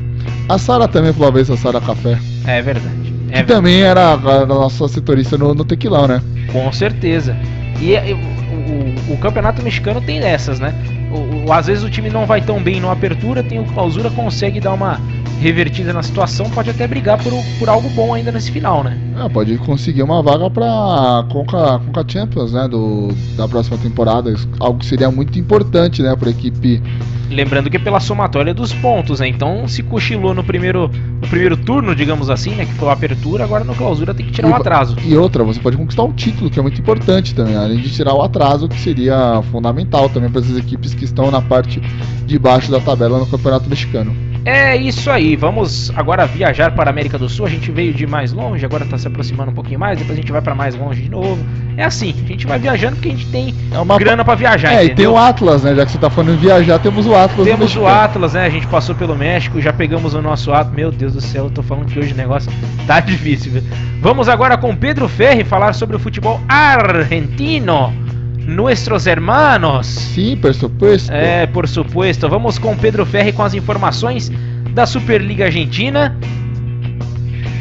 A 0.49 0.59
Sara 0.59 0.89
também 0.89 1.13
falou 1.13 1.33
vez 1.33 1.49
a 1.51 1.57
Sara 1.57 1.81
Café. 1.81 2.19
É 2.47 2.61
verdade. 2.61 3.10
É 3.33 3.43
que 3.43 3.49
também 3.49 3.83
era 3.83 4.13
a, 4.13 4.47
nossa 4.47 4.89
setorista 4.89 5.39
no, 5.39 5.55
no 5.55 5.65
Tequilão, 5.65 6.07
né? 6.07 6.23
Com 6.53 6.73
certeza. 6.73 7.37
E, 7.81 7.93
e 7.93 8.13
o, 8.13 8.17
o, 8.17 9.15
o, 9.15 9.19
campeonato 9.19 9.63
mexicano 9.63 10.01
tem 10.01 10.21
dessas, 10.21 10.59
né? 10.59 10.75
O, 11.11 11.49
o, 11.49 11.53
às 11.53 11.67
vezes 11.67 11.83
o 11.83 11.91
time 11.91 12.11
não 12.11 12.27
vai 12.27 12.41
tão 12.41 12.63
bem 12.63 12.81
no 12.81 12.91
apertura, 12.91 13.43
tem 13.43 13.59
o 13.59 13.65
clausura, 13.65 14.11
consegue 14.11 14.61
dar 14.61 14.73
uma 14.73 15.01
revertida 15.41 15.93
na 15.93 16.03
situação, 16.03 16.49
pode 16.51 16.71
até 16.71 16.87
brigar 16.87 17.23
por, 17.23 17.33
por 17.59 17.69
algo 17.69 17.89
bom 17.91 18.15
ainda 18.15 18.31
nesse 18.31 18.53
final, 18.53 18.85
né? 18.85 18.99
É, 19.19 19.29
pode 19.29 19.57
conseguir 19.59 20.03
uma 20.03 20.23
vaga 20.23 20.51
para 20.51 21.25
Conca, 21.31 21.79
Conca 21.87 22.05
Champions, 22.07 22.53
né? 22.53 22.69
Do, 22.69 23.09
da 23.37 23.49
próxima 23.49 23.79
temporada. 23.79 24.33
Algo 24.59 24.79
que 24.79 24.87
seria 24.87 25.11
muito 25.11 25.39
importante, 25.39 26.03
né? 26.03 26.15
Para 26.15 26.29
a 26.29 26.31
equipe 26.33 26.83
Lembrando 27.31 27.71
que 27.71 27.77
é 27.77 27.81
pela 27.81 28.01
somatória 28.01 28.53
dos 28.53 28.73
pontos, 28.73 29.21
né? 29.21 29.29
Então 29.29 29.67
se 29.69 29.85
cochilou 29.85 30.35
no 30.35 30.43
primeiro, 30.43 30.91
no 31.23 31.29
primeiro 31.29 31.57
turno, 31.57 31.95
digamos 31.95 32.29
assim, 32.29 32.57
né? 32.57 32.67
Que 32.67 32.75
foi 32.75 32.89
a 32.89 32.93
apertura, 32.93 33.45
agora 33.45 33.63
no 33.63 33.75
clausura 33.75 34.13
tem 34.13 34.27
que 34.27 34.33
tirar 34.33 34.49
o 34.49 34.51
um 34.51 34.57
atraso. 34.57 34.97
E 35.05 35.17
outra, 35.17 35.45
você 35.45 35.61
pode 35.61 35.77
conquistar 35.77 36.03
um 36.03 36.13
título, 36.13 36.51
que 36.51 36.59
é 36.59 36.63
muito 36.63 36.81
importante 36.81 37.33
também, 37.35 37.57
além 37.57 37.79
de 37.79 37.89
tirar 37.89 38.15
o 38.15 38.23
atraso, 38.23 38.69
que 38.69 38.79
seria 38.81 39.41
fundamental 39.53 40.09
também 40.09 40.29
para 40.29 40.41
essas 40.41 40.59
equipes 40.59 40.93
que 40.93 41.05
estão 41.05 41.31
na 41.31 41.41
parte 41.41 41.81
de 42.27 42.39
baixo 42.39 42.71
da 42.71 42.81
tabela 42.81 43.19
no 43.19 43.27
Campeonato 43.27 43.71
Mexicano. 43.71 44.30
É 44.45 44.75
isso 44.75 45.11
aí, 45.11 45.37
vamos 45.37 45.93
agora 45.95 46.27
viajar 46.27 46.71
para 46.71 46.89
a 46.89 46.93
América 46.93 47.19
do 47.19 47.29
Sul. 47.29 47.47
A 47.47 47.49
gente 47.49 47.71
veio 47.71 47.93
de 47.93 48.07
mais 48.07 48.33
longe, 48.33 48.65
agora 48.65 48.85
está 48.85 48.97
se 48.97 49.07
aproximando 49.07 49.51
um 49.51 49.55
pouquinho 49.55 49.79
mais, 49.79 49.99
depois 49.99 50.19
a 50.19 50.21
gente 50.21 50.33
vai 50.33 50.41
para 50.41 50.55
mais 50.55 50.75
longe 50.75 51.03
de 51.03 51.11
novo. 51.11 51.39
É 51.77 51.85
assim, 51.85 52.15
a 52.25 52.27
gente 52.27 52.47
vai 52.47 52.59
viajando 52.59 52.97
porque 52.97 53.09
a 53.09 53.13
gente 53.13 53.27
tem 53.27 53.55
é 53.71 53.79
uma... 53.79 53.99
grana 53.99 54.25
para 54.25 54.35
viajar. 54.35 54.73
É, 54.73 54.85
entendeu? 54.85 54.93
e 54.93 54.97
tem 54.97 55.07
o 55.07 55.17
Atlas, 55.17 55.63
né? 55.63 55.75
Já 55.75 55.85
que 55.85 55.93
você 55.93 55.99
está 55.99 56.11
falando 56.11 56.35
em 56.35 56.39
viajar, 56.39 56.79
temos 56.79 57.07
o 57.07 57.15
Atlas. 57.15 57.47
Temos 57.47 57.77
o 57.77 57.87
Atlas, 57.87 58.33
né? 58.33 58.47
A 58.47 58.51
gente 58.51 58.67
passou 58.67 58.95
pelo 58.95 59.15
México, 59.15 59.61
já 59.61 59.73
pegamos 59.73 60.15
o 60.15 60.23
nosso 60.23 60.53
Atlas. 60.53 60.75
Meu 60.75 60.91
Deus 60.91 61.13
do 61.13 61.21
céu, 61.21 61.45
eu 61.45 61.51
tô 61.51 61.63
falando 61.63 61.87
que 61.87 61.99
hoje 61.99 62.15
o 62.15 62.17
negócio 62.17 62.51
tá 62.87 63.01
difícil. 63.01 63.53
Viu? 63.53 63.63
Vamos 64.01 64.29
agora 64.29 64.57
com 64.57 64.75
Pedro 64.75 65.09
Ferri 65.09 65.45
falar 65.45 65.75
sobre 65.75 65.97
o 65.97 65.99
futebol 65.99 66.41
argentino. 66.49 68.10
Nuestros 68.51 69.07
hermanos. 69.07 69.87
Sim, 69.87 70.37
por 70.37 70.53
supuesto. 70.53 71.13
É, 71.13 71.47
por 71.47 71.69
supuesto. 71.69 72.29
Vamos 72.29 72.59
com 72.59 72.77
Pedro 72.77 73.07
Ferri 73.07 73.33
com 73.33 73.45
as 73.45 73.55
informações 73.55 74.31
da 74.73 74.87
Superliga 74.87 75.45
Argentina. 75.45 76.17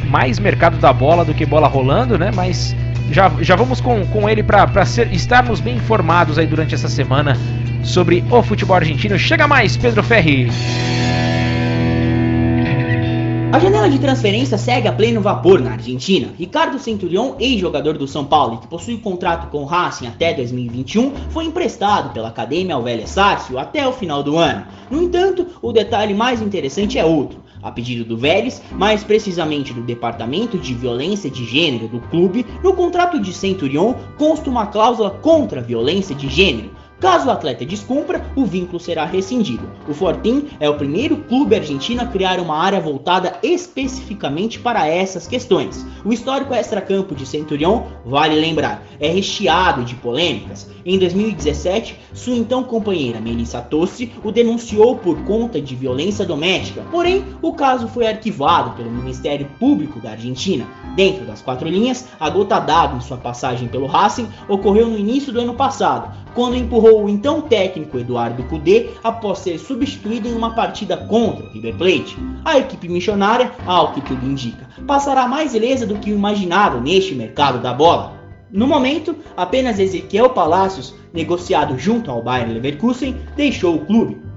Mais 0.09 0.39
mercado 0.39 0.77
da 0.77 0.91
bola 0.91 1.23
do 1.23 1.33
que 1.33 1.45
bola 1.45 1.67
rolando, 1.67 2.17
né? 2.17 2.31
Mas 2.33 2.75
já, 3.11 3.31
já 3.39 3.55
vamos 3.55 3.79
com, 3.79 4.03
com 4.07 4.27
ele 4.27 4.41
para 4.41 4.67
estarmos 5.11 5.59
bem 5.59 5.75
informados 5.75 6.39
aí 6.39 6.47
durante 6.47 6.73
essa 6.73 6.89
semana 6.89 7.37
sobre 7.83 8.23
o 8.29 8.41
futebol 8.41 8.75
argentino. 8.75 9.17
Chega 9.17 9.47
mais, 9.47 9.77
Pedro 9.77 10.01
Ferri! 10.01 10.49
A 13.51 13.57
janela 13.57 13.89
de 13.89 13.97
transferência 13.97 14.59
segue 14.59 14.87
a 14.87 14.93
pleno 14.93 15.21
vapor 15.21 15.59
na 15.59 15.71
Argentina. 15.71 16.29
Ricardo 16.37 16.77
Centurion, 16.77 17.33
ex-jogador 17.39 17.97
do 17.97 18.07
São 18.07 18.23
Paulo 18.23 18.59
que 18.59 18.67
possui 18.67 18.99
contrato 18.99 19.49
com 19.49 19.63
o 19.63 19.65
Racing 19.65 20.05
até 20.05 20.35
2021, 20.35 21.11
foi 21.31 21.45
emprestado 21.45 22.13
pela 22.13 22.27
Academia 22.27 22.75
ao 22.75 22.83
Vélez 22.83 23.09
Sarsfield 23.09 23.59
até 23.59 23.87
o 23.87 23.91
final 23.91 24.21
do 24.21 24.37
ano. 24.37 24.67
No 24.91 25.01
entanto, 25.01 25.47
o 25.63 25.71
detalhe 25.71 26.13
mais 26.13 26.43
interessante 26.43 26.99
é 26.99 27.03
outro. 27.03 27.39
A 27.63 27.71
pedido 27.71 28.05
do 28.05 28.15
Vélez, 28.15 28.61
mais 28.71 29.03
precisamente 29.03 29.73
do 29.73 29.81
Departamento 29.81 30.55
de 30.55 30.75
Violência 30.75 31.29
de 31.29 31.43
Gênero 31.43 31.87
do 31.87 31.99
clube, 32.01 32.45
no 32.63 32.73
contrato 32.73 33.19
de 33.19 33.33
Centurion 33.33 33.95
consta 34.15 34.47
uma 34.47 34.67
cláusula 34.67 35.09
contra 35.09 35.59
a 35.59 35.63
violência 35.63 36.13
de 36.13 36.29
gênero, 36.29 36.69
Caso 36.99 37.27
o 37.27 37.31
atleta 37.31 37.65
descumpra, 37.65 38.25
o 38.35 38.45
vínculo 38.45 38.77
será 38.77 39.05
rescindido. 39.05 39.69
O 39.87 39.93
Fortin 39.93 40.49
é 40.59 40.69
o 40.69 40.75
primeiro 40.75 41.15
clube 41.15 41.55
argentino 41.55 42.01
a 42.01 42.05
criar 42.05 42.39
uma 42.41 42.57
área 42.57 42.81
voltada 42.81 43.37
especificamente 43.41 44.59
para 44.59 44.85
essas 44.85 45.25
questões. 45.25 45.85
O 46.03 46.11
histórico 46.11 46.53
extracampo 46.53 47.15
de 47.15 47.25
Centurion, 47.25 47.83
vale 48.05 48.35
lembrar, 48.35 48.83
é 48.99 49.07
recheado 49.07 49.85
de 49.85 49.95
polêmicas. 49.95 50.69
Em 50.85 50.99
2017, 50.99 51.97
sua 52.13 52.35
então 52.35 52.63
companheira 52.63 53.21
Melissa 53.21 53.61
Tossi 53.61 54.11
o 54.23 54.31
denunciou 54.31 54.97
por 54.97 55.23
conta 55.23 55.61
de 55.61 55.75
violência 55.75 56.25
doméstica, 56.25 56.83
porém 56.91 57.23
o 57.41 57.53
caso 57.53 57.87
foi 57.87 58.07
arquivado 58.07 58.71
pelo 58.71 58.91
Ministério 58.91 59.47
Público 59.57 60.01
da 60.01 60.11
Argentina. 60.11 60.65
Dentro 60.95 61.25
das 61.25 61.41
quatro 61.41 61.69
linhas, 61.69 62.07
a 62.19 62.29
gota 62.29 62.59
d'água 62.59 62.97
em 62.97 63.01
sua 63.01 63.17
passagem 63.17 63.69
pelo 63.69 63.87
Racing 63.87 64.27
ocorreu 64.49 64.87
no 64.87 64.97
início 64.97 65.31
do 65.31 65.39
ano 65.39 65.53
passado, 65.53 66.13
quando 66.33 66.55
empurrou 66.55 67.03
o 67.03 67.09
então 67.09 67.41
técnico 67.41 67.97
Eduardo 67.97 68.43
Cudê 68.43 68.89
após 69.03 69.39
ser 69.39 69.57
substituído 69.57 70.27
em 70.27 70.33
uma 70.33 70.55
partida 70.55 70.97
contra 70.97 71.45
o 71.45 71.49
River 71.51 71.75
Plate. 71.75 72.17
A 72.45 72.57
equipe 72.57 72.87
missionária, 72.87 73.51
ao 73.65 73.93
que 73.93 74.01
tudo 74.01 74.25
indica, 74.25 74.67
passará 74.87 75.27
mais 75.27 75.53
ilesa 75.53 75.85
do 75.85 75.95
que 75.95 76.11
o 76.11 76.15
imaginado 76.15 76.79
neste 76.79 77.15
mercado 77.15 77.59
da 77.59 77.73
bola. 77.73 78.19
No 78.51 78.65
momento, 78.65 79.15
apenas 79.37 79.79
Ezequiel 79.79 80.31
Palacios, 80.31 80.95
negociado 81.13 81.77
junto 81.77 82.09
ao 82.09 82.23
Bayern 82.23 82.53
Leverkusen, 82.53 83.15
deixou 83.35 83.75
o 83.75 83.85
clube. 83.85 84.28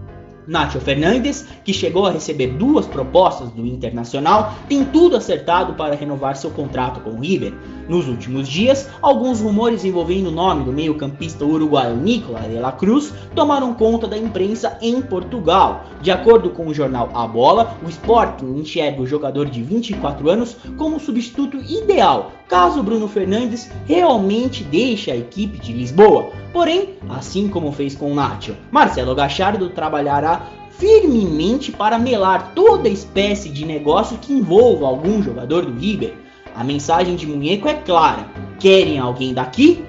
Nacho 0.47 0.81
Fernandes, 0.81 1.47
que 1.65 1.73
chegou 1.73 2.07
a 2.07 2.11
receber 2.11 2.49
duas 2.49 2.87
propostas 2.87 3.51
do 3.51 3.67
Internacional, 3.67 4.55
tem 4.69 4.85
tudo 4.85 5.17
acertado 5.17 5.75
para 5.75 5.95
renovar 5.95 6.37
seu 6.37 6.51
contrato 6.51 7.01
com 7.01 7.11
o 7.11 7.21
River. 7.21 7.53
Nos 7.89 8.09
últimos 8.09 8.49
dias, 8.49 8.89
alguns 9.01 9.41
rumores 9.41 9.85
envolvendo 9.85 10.29
o 10.29 10.33
nome 10.33 10.65
do 10.65 10.73
meio-campista 10.73 11.45
uruguaio 11.45 11.97
Nicolás 11.97 12.51
de 12.51 12.59
la 12.59 12.73
Cruz 12.73 13.13
tomaram 13.35 13.75
conta 13.75 14.07
da 14.07 14.17
imprensa 14.17 14.79
em 14.81 15.01
Portugal. 15.03 15.85
De 16.01 16.11
acordo 16.11 16.51
com 16.51 16.67
o 16.67 16.75
jornal 16.75 17.11
A 17.15 17.27
Bola, 17.27 17.77
o 17.85 17.89
Sporting 17.89 18.59
enxerga 18.59 19.03
o 19.03 19.07
jogador 19.07 19.49
de 19.49 19.63
24 19.63 20.31
anos 20.31 20.57
como 20.77 21.01
substituto 21.01 21.57
ideal, 21.59 22.33
caso 22.53 22.83
Bruno 22.83 23.09
Fernandes 23.09 23.71
realmente 23.87 24.63
deixe 24.63 25.11
a 25.11 25.17
equipe 25.17 25.59
de 25.59 25.73
Lisboa. 25.73 26.33
Porém, 26.53 26.99
assim 27.09 27.49
como 27.49 27.73
fez 27.73 27.95
com 27.95 28.13
o 28.13 28.15
Nacho, 28.15 28.55
Marcelo 28.71 29.15
Gachardo 29.15 29.71
trabalhará 29.71 30.43
firmemente 30.69 31.73
para 31.73 31.99
melar 31.99 32.53
toda 32.55 32.91
espécie 32.91 33.49
de 33.49 33.65
negócio 33.65 34.19
que 34.19 34.35
envolva 34.35 34.87
algum 34.87 35.23
jogador 35.23 35.65
do 35.65 35.81
River. 35.81 36.13
A 36.55 36.63
mensagem 36.63 37.17
de 37.17 37.27
Munheco 37.27 37.69
é 37.69 37.73
clara: 37.73 38.27
querem 38.61 38.99
alguém 38.99 39.33
daqui? 39.33 39.83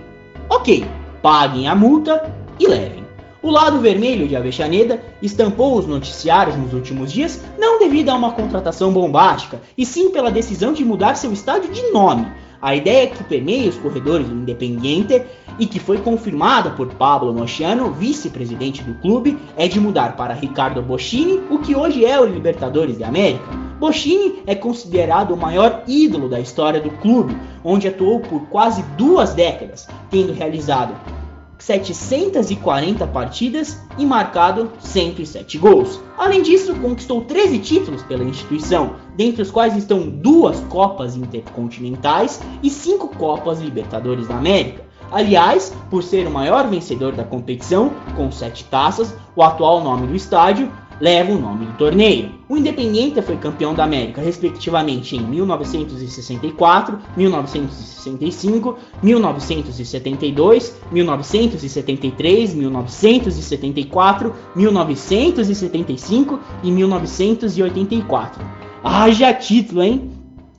Ok, 0.49 0.85
paguem 1.21 1.67
a 1.67 1.75
multa 1.75 2.33
e 2.57 2.65
levem. 2.65 3.03
O 3.41 3.51
lado 3.51 3.81
vermelho 3.81 4.25
de 4.25 4.37
Avexaneda 4.37 5.03
estampou 5.21 5.77
os 5.77 5.85
noticiários 5.85 6.55
nos 6.55 6.71
últimos 6.71 7.11
dias 7.11 7.43
não 7.59 7.77
devido 7.77 8.07
a 8.07 8.15
uma 8.15 8.31
contratação 8.31 8.93
bombástica, 8.93 9.59
e 9.77 9.85
sim 9.85 10.11
pela 10.11 10.31
decisão 10.31 10.71
de 10.71 10.85
mudar 10.85 11.15
seu 11.15 11.33
estádio 11.33 11.69
de 11.69 11.91
nome. 11.91 12.25
A 12.63 12.77
ideia 12.77 13.07
que 13.07 13.21
permeia 13.25 13.69
os 13.69 13.75
corredores 13.75 14.25
do 14.25 14.35
Independiente 14.35 15.21
e 15.59 15.65
que 15.65 15.81
foi 15.81 15.97
confirmada 15.97 16.69
por 16.69 16.87
Pablo 16.93 17.33
Mochiano, 17.33 17.91
vice-presidente 17.91 18.81
do 18.81 18.93
clube, 19.01 19.37
é 19.57 19.67
de 19.67 19.81
mudar 19.81 20.15
para 20.15 20.33
Ricardo 20.33 20.81
Boschini, 20.81 21.41
o 21.49 21.57
que 21.57 21.75
hoje 21.75 22.05
é 22.05 22.17
o 22.17 22.25
Libertadores 22.25 22.97
de 22.97 23.03
América. 23.03 23.43
Boschini 23.81 24.41
é 24.47 24.55
considerado 24.55 25.33
o 25.33 25.37
maior 25.37 25.83
ídolo 25.85 26.29
da 26.29 26.39
história 26.39 26.79
do 26.79 26.89
clube, 26.89 27.35
onde 27.65 27.89
atuou 27.89 28.21
por 28.21 28.43
quase 28.47 28.81
duas 28.97 29.33
décadas, 29.33 29.85
tendo 30.09 30.31
realizado 30.31 30.95
740 31.63 33.07
partidas 33.07 33.79
e 33.97 34.05
marcado 34.05 34.69
107 34.79 35.57
gols. 35.57 35.97
Além 36.17 36.41
disso, 36.41 36.75
conquistou 36.75 37.21
13 37.21 37.59
títulos 37.59 38.03
pela 38.03 38.25
instituição, 38.25 38.97
dentre 39.15 39.41
os 39.41 39.49
quais 39.49 39.77
estão 39.77 40.09
duas 40.09 40.59
Copas 40.67 41.15
Intercontinentais 41.15 42.41
e 42.61 42.69
cinco 42.69 43.07
Copas 43.07 43.61
Libertadores 43.61 44.27
da 44.27 44.35
América. 44.35 44.83
Aliás, 45.09 45.73
por 45.89 46.03
ser 46.03 46.27
o 46.27 46.31
maior 46.31 46.67
vencedor 46.67 47.13
da 47.13 47.23
competição, 47.23 47.91
com 48.17 48.29
sete 48.29 48.65
taças, 48.65 49.15
o 49.33 49.41
atual 49.41 49.81
nome 49.81 50.07
do 50.07 50.15
estádio 50.15 50.69
leva 50.99 51.31
o 51.31 51.39
nome 51.39 51.65
do 51.65 51.73
torneio. 51.73 52.31
O 52.47 52.57
Independiente 52.57 53.21
foi 53.21 53.37
campeão 53.37 53.73
da 53.73 53.83
América, 53.83 54.21
respectivamente, 54.21 55.15
em 55.15 55.21
1964, 55.21 56.99
1965, 57.15 58.77
1972, 59.01 60.75
1973, 60.91 62.53
1974, 62.53 64.35
1975 64.55 66.39
e 66.63 66.71
1984. 66.71 68.45
Haja 68.83 69.33
título, 69.33 69.81
hein? 69.81 70.11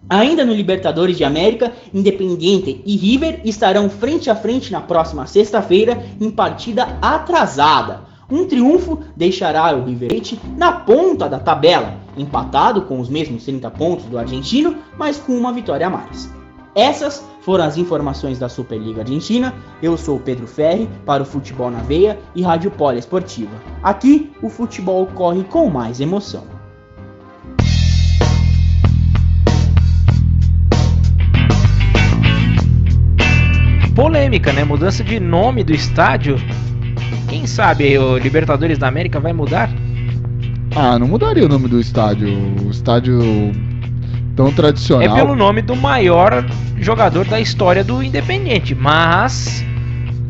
Ainda 0.09 0.45
no 0.45 0.53
Libertadores 0.53 1.17
de 1.17 1.25
América, 1.25 1.73
Independiente 1.93 2.83
e 2.85 2.97
River 2.97 3.41
estarão 3.45 3.89
frente 3.89 4.29
a 4.29 4.37
frente 4.37 4.71
na 4.71 4.81
próxima 4.81 5.27
sexta-feira 5.27 6.05
em 6.21 6.31
partida 6.31 6.99
atrasada. 7.01 8.14
Um 8.31 8.47
triunfo 8.47 9.01
deixará 9.15 9.77
o 9.77 9.85
River 9.85 10.09
Plate 10.09 10.41
na 10.57 10.73
ponta 10.73 11.29
da 11.29 11.39
tabela, 11.39 11.99
empatado 12.17 12.83
com 12.83 12.99
os 12.99 13.09
mesmos 13.09 13.45
30 13.45 13.71
pontos 13.73 14.07
do 14.07 14.19
argentino, 14.19 14.77
mas 14.97 15.19
com 15.19 15.33
uma 15.33 15.53
vitória 15.53 15.87
a 15.87 15.91
mais. 15.91 16.33
Essas 16.75 17.25
foram 17.43 17.65
as 17.65 17.77
informações 17.77 18.39
da 18.39 18.49
Superliga 18.49 19.03
Argentina. 19.03 19.55
Eu 19.83 19.97
sou 19.97 20.19
Pedro 20.19 20.47
Ferri 20.47 20.89
para 21.05 21.23
o 21.23 21.27
Futebol 21.27 21.71
na 21.71 21.79
Veia 21.79 22.19
e 22.35 22.43
Rádio 22.43 22.71
Poliesportiva. 22.71 23.53
Aqui 23.83 24.33
o 24.43 24.49
futebol 24.49 25.07
corre 25.07 25.45
com 25.45 25.69
mais 25.69 26.01
emoção. 26.01 26.45
Polêmica, 33.95 34.53
né? 34.53 34.65
Mudança 34.65 35.05
de 35.05 35.21
nome 35.21 35.63
do 35.63 35.73
estádio 35.73 36.37
quem 37.35 37.49
sabe 37.49 37.99
o 37.99 38.17
Libertadores 38.17 38.79
da 38.79 38.87
América 38.87 39.19
vai 39.19 39.33
mudar? 39.33 39.69
Ah, 40.73 40.97
não 41.01 41.09
mudaria 41.09 41.45
o 41.45 41.49
nome 41.49 41.67
do 41.67 41.81
estádio. 41.81 42.29
O 42.65 42.71
estádio 42.71 43.21
tão 44.37 44.53
tradicional. 44.53 45.17
É 45.17 45.21
pelo 45.21 45.35
nome 45.35 45.61
do 45.61 45.75
maior 45.75 46.47
jogador 46.79 47.25
da 47.25 47.41
história 47.41 47.83
do 47.83 48.01
Independente, 48.05 48.73
mas 48.73 49.65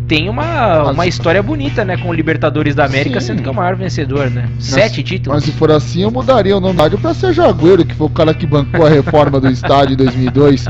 tem 0.08 0.30
uma, 0.30 0.84
mas, 0.84 0.94
uma 0.94 1.06
história 1.06 1.42
bonita, 1.42 1.84
né, 1.84 1.98
com 1.98 2.08
o 2.08 2.12
Libertadores 2.12 2.74
da 2.74 2.86
América, 2.86 3.20
sim. 3.20 3.26
sendo 3.26 3.42
que 3.42 3.48
é 3.48 3.52
o 3.52 3.54
maior 3.54 3.76
vencedor, 3.76 4.30
né? 4.30 4.48
Mas, 4.54 4.64
Sete 4.64 5.02
títulos. 5.02 5.36
Mas 5.36 5.44
se 5.44 5.52
for 5.52 5.70
assim, 5.70 6.04
eu 6.04 6.10
mudaria 6.10 6.56
o 6.56 6.60
nome 6.60 6.72
do 6.72 6.76
estádio 6.78 6.98
pra 7.00 7.12
ser 7.12 7.34
Jagueiro, 7.34 7.84
que 7.84 7.94
foi 7.94 8.06
o 8.06 8.10
cara 8.10 8.32
que 8.32 8.46
bancou 8.46 8.86
a 8.86 8.88
reforma 8.88 9.38
do 9.38 9.50
estádio 9.50 9.92
em 9.92 9.96
2002. 9.98 10.64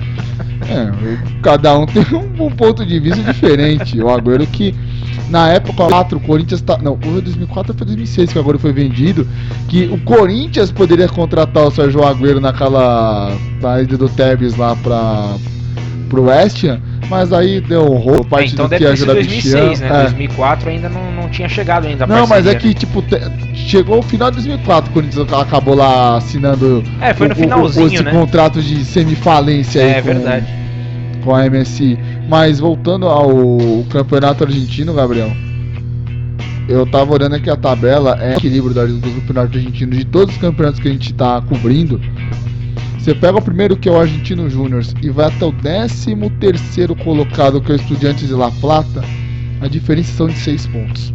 É, 0.69 1.41
cada 1.43 1.79
um 1.79 1.87
tem 1.87 2.03
um, 2.13 2.47
um 2.47 2.51
ponto 2.51 2.85
de 2.85 2.99
vista 2.99 3.23
diferente. 3.23 4.01
O 4.01 4.09
Agüero 4.09 4.47
que 4.47 4.75
na 5.29 5.49
época 5.49 5.87
4, 5.87 6.19
o 6.19 6.21
Corinthians 6.21 6.61
tá. 6.61 6.79
Não, 6.79 6.95
o 6.95 7.21
2004 7.21 7.75
foi 7.75 7.87
2006 7.87 8.33
que 8.33 8.39
agora 8.39 8.59
foi 8.59 8.73
vendido. 8.73 9.27
Que 9.69 9.87
o 9.87 9.99
Corinthians 10.01 10.71
poderia 10.71 11.09
contratar 11.09 11.65
o 11.65 11.71
Sérgio 11.71 12.05
Agüero 12.05 12.41
naquela 12.41 13.37
saída 13.61 13.97
do 13.97 14.09
Tevez 14.09 14.57
lá 14.57 14.77
pra, 14.77 15.37
pro 16.05 16.25
West 16.25 16.65
Ham, 16.65 16.81
mas 17.09 17.33
aí 17.33 17.61
deu 17.61 17.83
um 17.91 17.97
rolo, 17.97 18.25
parte 18.25 18.51
é, 18.51 18.53
então 18.55 18.69
do 18.69 18.77
que 18.77 18.87
ajuda 18.87 19.15
2006, 19.15 19.81
né? 19.81 19.89
É. 19.89 20.03
2004 20.05 20.71
ainda 20.71 20.89
não, 20.89 21.13
não 21.13 21.29
tinha 21.29 21.49
chegado 21.49 21.87
ainda. 21.87 22.07
Não, 22.07 22.27
mas 22.27 22.47
é 22.47 22.55
que 22.55 22.69
né? 22.69 22.75
tipo 22.75 23.03
te, 23.03 23.19
chegou 23.55 23.99
o 23.99 24.03
final 24.03 24.31
de 24.31 24.37
2004, 24.37 24.91
o 24.91 24.95
Corinthians 24.95 25.33
acabou 25.33 25.75
lá 25.75 26.17
assinando. 26.17 26.83
É, 27.01 27.13
foi 27.15 27.29
no 27.29 27.35
o, 27.35 27.37
finalzinho, 27.37 27.87
o, 27.87 27.95
esse 27.95 28.03
né? 28.03 28.11
contrato 28.11 28.63
de 28.63 28.85
semifalência 28.85 29.81
é, 29.81 29.85
aí. 29.85 29.91
É 29.91 30.01
com, 30.01 30.07
verdade. 30.07 30.47
Com 31.23 31.35
a 31.35 31.49
MSI. 31.49 31.99
Mas 32.29 32.59
voltando 32.59 33.07
ao 33.07 33.59
campeonato 33.91 34.45
argentino, 34.45 34.95
Gabriel. 34.95 35.31
Eu 36.67 36.87
tava 36.87 37.13
olhando 37.13 37.35
aqui 37.35 37.51
a 37.51 37.57
tabela, 37.57 38.19
é 38.21 38.37
equilíbrio 38.37 38.73
do 38.73 39.11
campeonato 39.11 39.59
argentino 39.59 39.93
de 39.93 40.05
todos 40.07 40.35
os 40.35 40.41
campeonatos 40.41 40.81
que 40.81 40.89
a 40.89 40.93
gente 40.93 41.13
tá 41.13 41.43
cobrindo. 41.43 42.01
Você 43.05 43.15
pega 43.15 43.37
o 43.37 43.43
primeiro 43.43 43.77
que 43.77 43.87
é 43.87 43.93
o 43.93 44.01
Argentino 44.01 44.49
Júnior 44.49 44.83
e 45.03 45.11
vai 45.11 45.27
até 45.27 45.45
o 45.45 45.53
13 45.53 46.17
terceiro 46.41 46.97
colocado 46.97 47.61
que 47.61 47.71
é 47.71 47.75
o 47.75 47.77
Estudiantes 47.77 48.29
de 48.29 48.33
La 48.33 48.51
Plata, 48.51 49.05
a 49.61 49.69
diferença 49.69 50.11
são 50.15 50.27
de 50.27 50.39
6 50.39 50.67
pontos. 50.69 51.13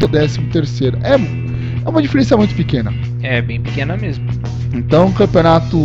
O 0.00 0.06
13 0.06 0.42
terceiro. 0.42 0.96
É, 1.02 1.14
é 1.14 1.88
uma 1.88 2.00
diferença 2.00 2.36
muito 2.36 2.54
pequena. 2.54 2.94
É, 3.20 3.42
bem 3.42 3.60
pequena 3.60 3.96
mesmo. 3.96 4.28
Então, 4.72 5.10
campeonato 5.10 5.76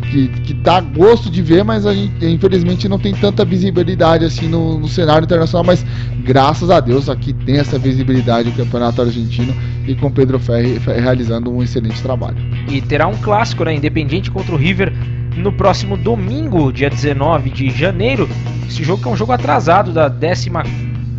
que, 0.00 0.28
que 0.28 0.54
dá 0.54 0.80
gosto 0.80 1.30
de 1.30 1.42
ver, 1.42 1.64
mas 1.64 1.86
a 1.86 1.94
gente 1.94 2.24
infelizmente 2.26 2.88
não 2.88 2.98
tem 2.98 3.14
tanta 3.14 3.44
visibilidade 3.44 4.24
assim 4.24 4.48
no, 4.48 4.78
no 4.78 4.88
cenário 4.88 5.24
internacional, 5.24 5.64
mas 5.64 5.84
graças 6.24 6.70
a 6.70 6.80
Deus 6.80 7.08
aqui 7.08 7.32
tem 7.32 7.58
essa 7.58 7.78
visibilidade 7.78 8.48
o 8.48 8.52
Campeonato 8.52 9.02
Argentino 9.02 9.54
e 9.86 9.94
com 9.94 10.10
Pedro 10.10 10.38
Ferri 10.38 10.78
realizando 10.78 11.52
um 11.52 11.62
excelente 11.62 12.00
trabalho. 12.02 12.36
E 12.68 12.80
terá 12.80 13.06
um 13.06 13.16
clássico, 13.16 13.64
né, 13.64 13.74
Independente 13.74 14.30
contra 14.30 14.54
o 14.54 14.58
River 14.58 14.92
no 15.36 15.52
próximo 15.52 15.96
domingo, 15.96 16.72
dia 16.72 16.90
19 16.90 17.50
de 17.50 17.70
janeiro. 17.70 18.28
Esse 18.68 18.82
jogo 18.84 19.02
que 19.02 19.08
é 19.08 19.12
um 19.12 19.16
jogo 19.16 19.32
atrasado 19.32 19.92
da 19.92 20.10
14 20.10 20.50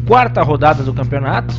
quarta 0.05 0.41
rodada 0.41 0.83
do 0.83 0.93
campeonato 0.93 1.53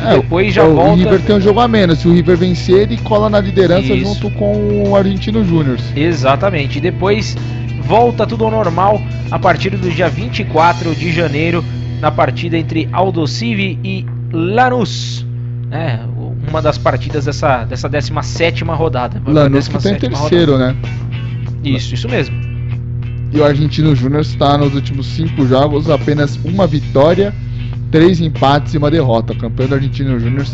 é, 0.00 0.16
Depois 0.16 0.52
já 0.52 0.64
o 0.64 0.74
volta. 0.74 0.92
O 0.92 0.96
River 0.96 1.20
tem 1.22 1.36
um 1.36 1.40
jogo 1.40 1.60
a 1.60 1.68
menos. 1.68 1.98
Se 1.98 2.08
o 2.08 2.12
River 2.12 2.36
vencer, 2.36 2.82
ele 2.82 2.96
cola 2.98 3.28
na 3.28 3.40
liderança 3.40 3.92
Isso. 3.92 4.14
junto 4.14 4.30
com 4.30 4.88
o 4.88 4.96
Argentino 4.96 5.44
Júnior. 5.44 5.78
Exatamente. 5.94 6.78
E 6.78 6.80
depois 6.80 7.36
volta 7.82 8.26
tudo 8.26 8.44
ao 8.44 8.50
normal 8.50 9.00
a 9.30 9.38
partir 9.38 9.70
do 9.70 9.90
dia 9.90 10.08
24 10.08 10.94
de 10.94 11.12
janeiro, 11.12 11.64
na 12.00 12.10
partida 12.10 12.56
entre 12.58 12.88
Aldosivi 12.92 13.78
e 13.84 14.06
Lanús. 14.32 15.24
É, 15.70 15.98
uma 16.48 16.60
das 16.60 16.78
partidas 16.78 17.24
dessa, 17.24 17.64
dessa 17.64 17.88
17 17.88 18.64
rodada. 18.64 19.20
Lanús 19.26 19.68
que 19.68 19.78
tem 19.78 19.96
terceiro, 19.96 20.52
rodada. 20.52 20.72
né? 20.72 20.78
Isso, 21.64 21.94
isso 21.94 22.08
mesmo. 22.08 22.36
E 23.32 23.38
o 23.38 23.44
Argentino 23.44 23.96
Júnior 23.96 24.20
está 24.20 24.56
nos 24.56 24.74
últimos 24.74 25.06
cinco 25.06 25.46
jogos 25.46 25.90
apenas 25.90 26.38
uma 26.44 26.66
vitória 26.66 27.34
três 27.94 28.20
empates 28.20 28.74
e 28.74 28.78
uma 28.78 28.90
derrota. 28.90 29.36
Campeão 29.36 29.68
da 29.68 29.76
Argentina 29.76 30.18
Júnior. 30.18 30.44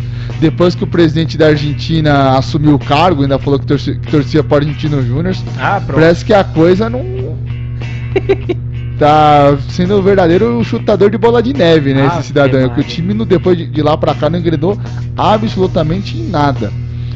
Depois 0.40 0.74
que 0.74 0.84
o 0.84 0.86
presidente 0.86 1.38
da 1.38 1.46
Argentina 1.46 2.36
assumiu 2.36 2.74
o 2.74 2.78
cargo, 2.78 3.22
ainda 3.22 3.38
falou 3.38 3.58
que 3.58 3.64
torcia, 3.64 3.94
que 3.94 4.10
torcia 4.10 4.44
para 4.44 4.56
o 4.56 4.58
Argentino 4.58 5.02
Júnior. 5.02 5.34
Ah, 5.58 5.80
parece 5.86 6.22
que 6.22 6.34
a 6.34 6.44
coisa 6.44 6.90
não. 6.90 7.00
tá 9.00 9.56
sendo 9.70 9.94
o 9.94 10.02
verdadeiro 10.02 10.62
chutador 10.62 11.08
de 11.08 11.16
bola 11.16 11.42
de 11.42 11.54
neve, 11.54 11.94
né? 11.94 12.08
esse 12.08 12.26
cidadão. 12.26 12.68
Que 12.74 12.82
o 12.82 12.84
time 12.84 13.14
depois 13.24 13.56
de, 13.56 13.66
de 13.66 13.80
lá 13.80 13.96
pra 13.96 14.14
cá 14.14 14.28
não 14.28 14.38
engrenou 14.38 14.78
absolutamente 15.16 16.18
em 16.18 16.28
nada. 16.28 16.70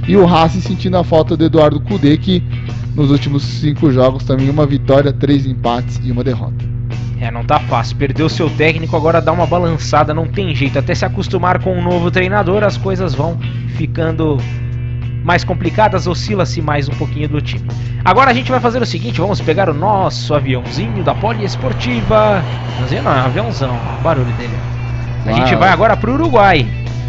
E 0.08 0.16
o 0.16 0.24
Racing 0.24 0.62
sentindo 0.62 0.96
a 0.96 1.04
falta 1.04 1.36
do 1.36 1.44
Eduardo 1.44 1.78
Cudê, 1.80 2.16
que 2.16 2.42
nos 2.96 3.10
últimos 3.10 3.42
cinco 3.42 3.92
jogos 3.92 4.24
também 4.24 4.48
uma 4.48 4.64
vitória, 4.64 5.12
três 5.12 5.44
empates 5.44 6.00
e 6.02 6.10
uma 6.10 6.24
derrota. 6.24 6.64
É, 7.20 7.30
não 7.30 7.44
tá 7.44 7.58
fácil. 7.60 7.96
Perdeu 7.96 8.28
seu 8.28 8.50
técnico, 8.50 8.96
agora 8.96 9.20
dá 9.20 9.32
uma 9.32 9.46
balançada, 9.46 10.12
não 10.12 10.26
tem 10.26 10.54
jeito. 10.54 10.78
Até 10.78 10.94
se 10.94 11.04
acostumar 11.04 11.62
com 11.62 11.76
um 11.76 11.82
novo 11.82 12.10
treinador, 12.10 12.62
as 12.64 12.76
coisas 12.76 13.14
vão 13.14 13.38
ficando 13.76 14.38
mais 15.24 15.42
complicadas, 15.42 16.06
oscila-se 16.06 16.60
mais 16.60 16.88
um 16.88 16.92
pouquinho 16.92 17.28
do 17.28 17.40
time. 17.40 17.66
Agora 18.04 18.30
a 18.30 18.34
gente 18.34 18.50
vai 18.50 18.60
fazer 18.60 18.82
o 18.82 18.86
seguinte, 18.86 19.20
vamos 19.20 19.40
pegar 19.40 19.70
o 19.70 19.74
nosso 19.74 20.34
aviãozinho 20.34 21.02
da 21.02 21.14
Poliesportiva. 21.14 22.42
Aviãozinho 22.74 23.02
não, 23.02 23.12
é 23.12 23.22
um 23.22 23.24
aviãozão, 23.24 23.74
o 23.98 24.02
barulho 24.02 24.32
dele. 24.34 24.54
A 25.24 25.30
Uau. 25.30 25.36
gente 25.38 25.56
vai 25.56 25.70
agora 25.70 25.96
para 25.96 26.10
o 26.10 26.14
Uruguai. 26.14 26.66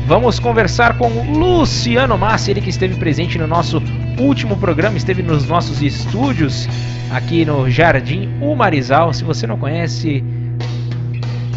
Vamos 0.08 0.40
conversar 0.40 1.00
com 1.00 1.08
Luciano 1.34 2.16
Massi, 2.16 2.52
ele 2.52 2.62
que 2.62 2.70
esteve 2.70 2.96
presente 2.96 3.40
no 3.40 3.48
nosso 3.48 3.82
último 4.20 4.56
programa, 4.56 4.98
esteve 4.98 5.24
nos 5.24 5.48
nossos 5.48 5.82
estúdios 5.82 6.70
aqui 7.10 7.44
no 7.44 7.68
Jardim 7.72 8.30
Umarizal. 8.40 9.12
Se 9.14 9.24
você 9.24 9.48
não 9.48 9.58
conhece, 9.58 10.24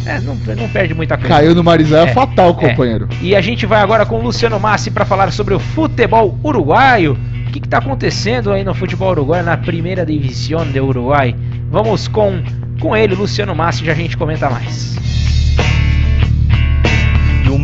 é, 0.03 0.19
não, 0.21 0.33
não, 0.35 0.67
perde 0.67 0.95
muita 0.95 1.15
coisa. 1.15 1.29
Caiu 1.29 1.53
no 1.53 1.63
Marizal 1.63 2.07
é, 2.07 2.09
é 2.09 2.13
fatal, 2.13 2.55
companheiro. 2.55 3.07
É. 3.21 3.25
E 3.25 3.35
a 3.35 3.41
gente 3.41 3.67
vai 3.67 3.81
agora 3.81 4.03
com 4.03 4.17
o 4.17 4.23
Luciano 4.23 4.59
Massi 4.59 4.89
para 4.89 5.05
falar 5.05 5.31
sobre 5.31 5.53
o 5.53 5.59
futebol 5.59 6.35
uruguaio. 6.43 7.15
O 7.47 7.51
que 7.51 7.59
está 7.59 7.77
acontecendo 7.77 8.51
aí 8.51 8.63
no 8.63 8.73
futebol 8.73 9.11
uruguaio, 9.11 9.43
na 9.43 9.57
primeira 9.57 10.03
divisão 10.03 10.65
do 10.65 10.85
Uruguai? 10.85 11.35
Vamos 11.69 12.07
com, 12.07 12.41
com 12.81 12.97
ele, 12.97 13.13
Luciano 13.13 13.53
Massi, 13.53 13.85
já 13.85 13.91
a 13.91 13.95
gente 13.95 14.17
comenta 14.17 14.49
mais. 14.49 14.97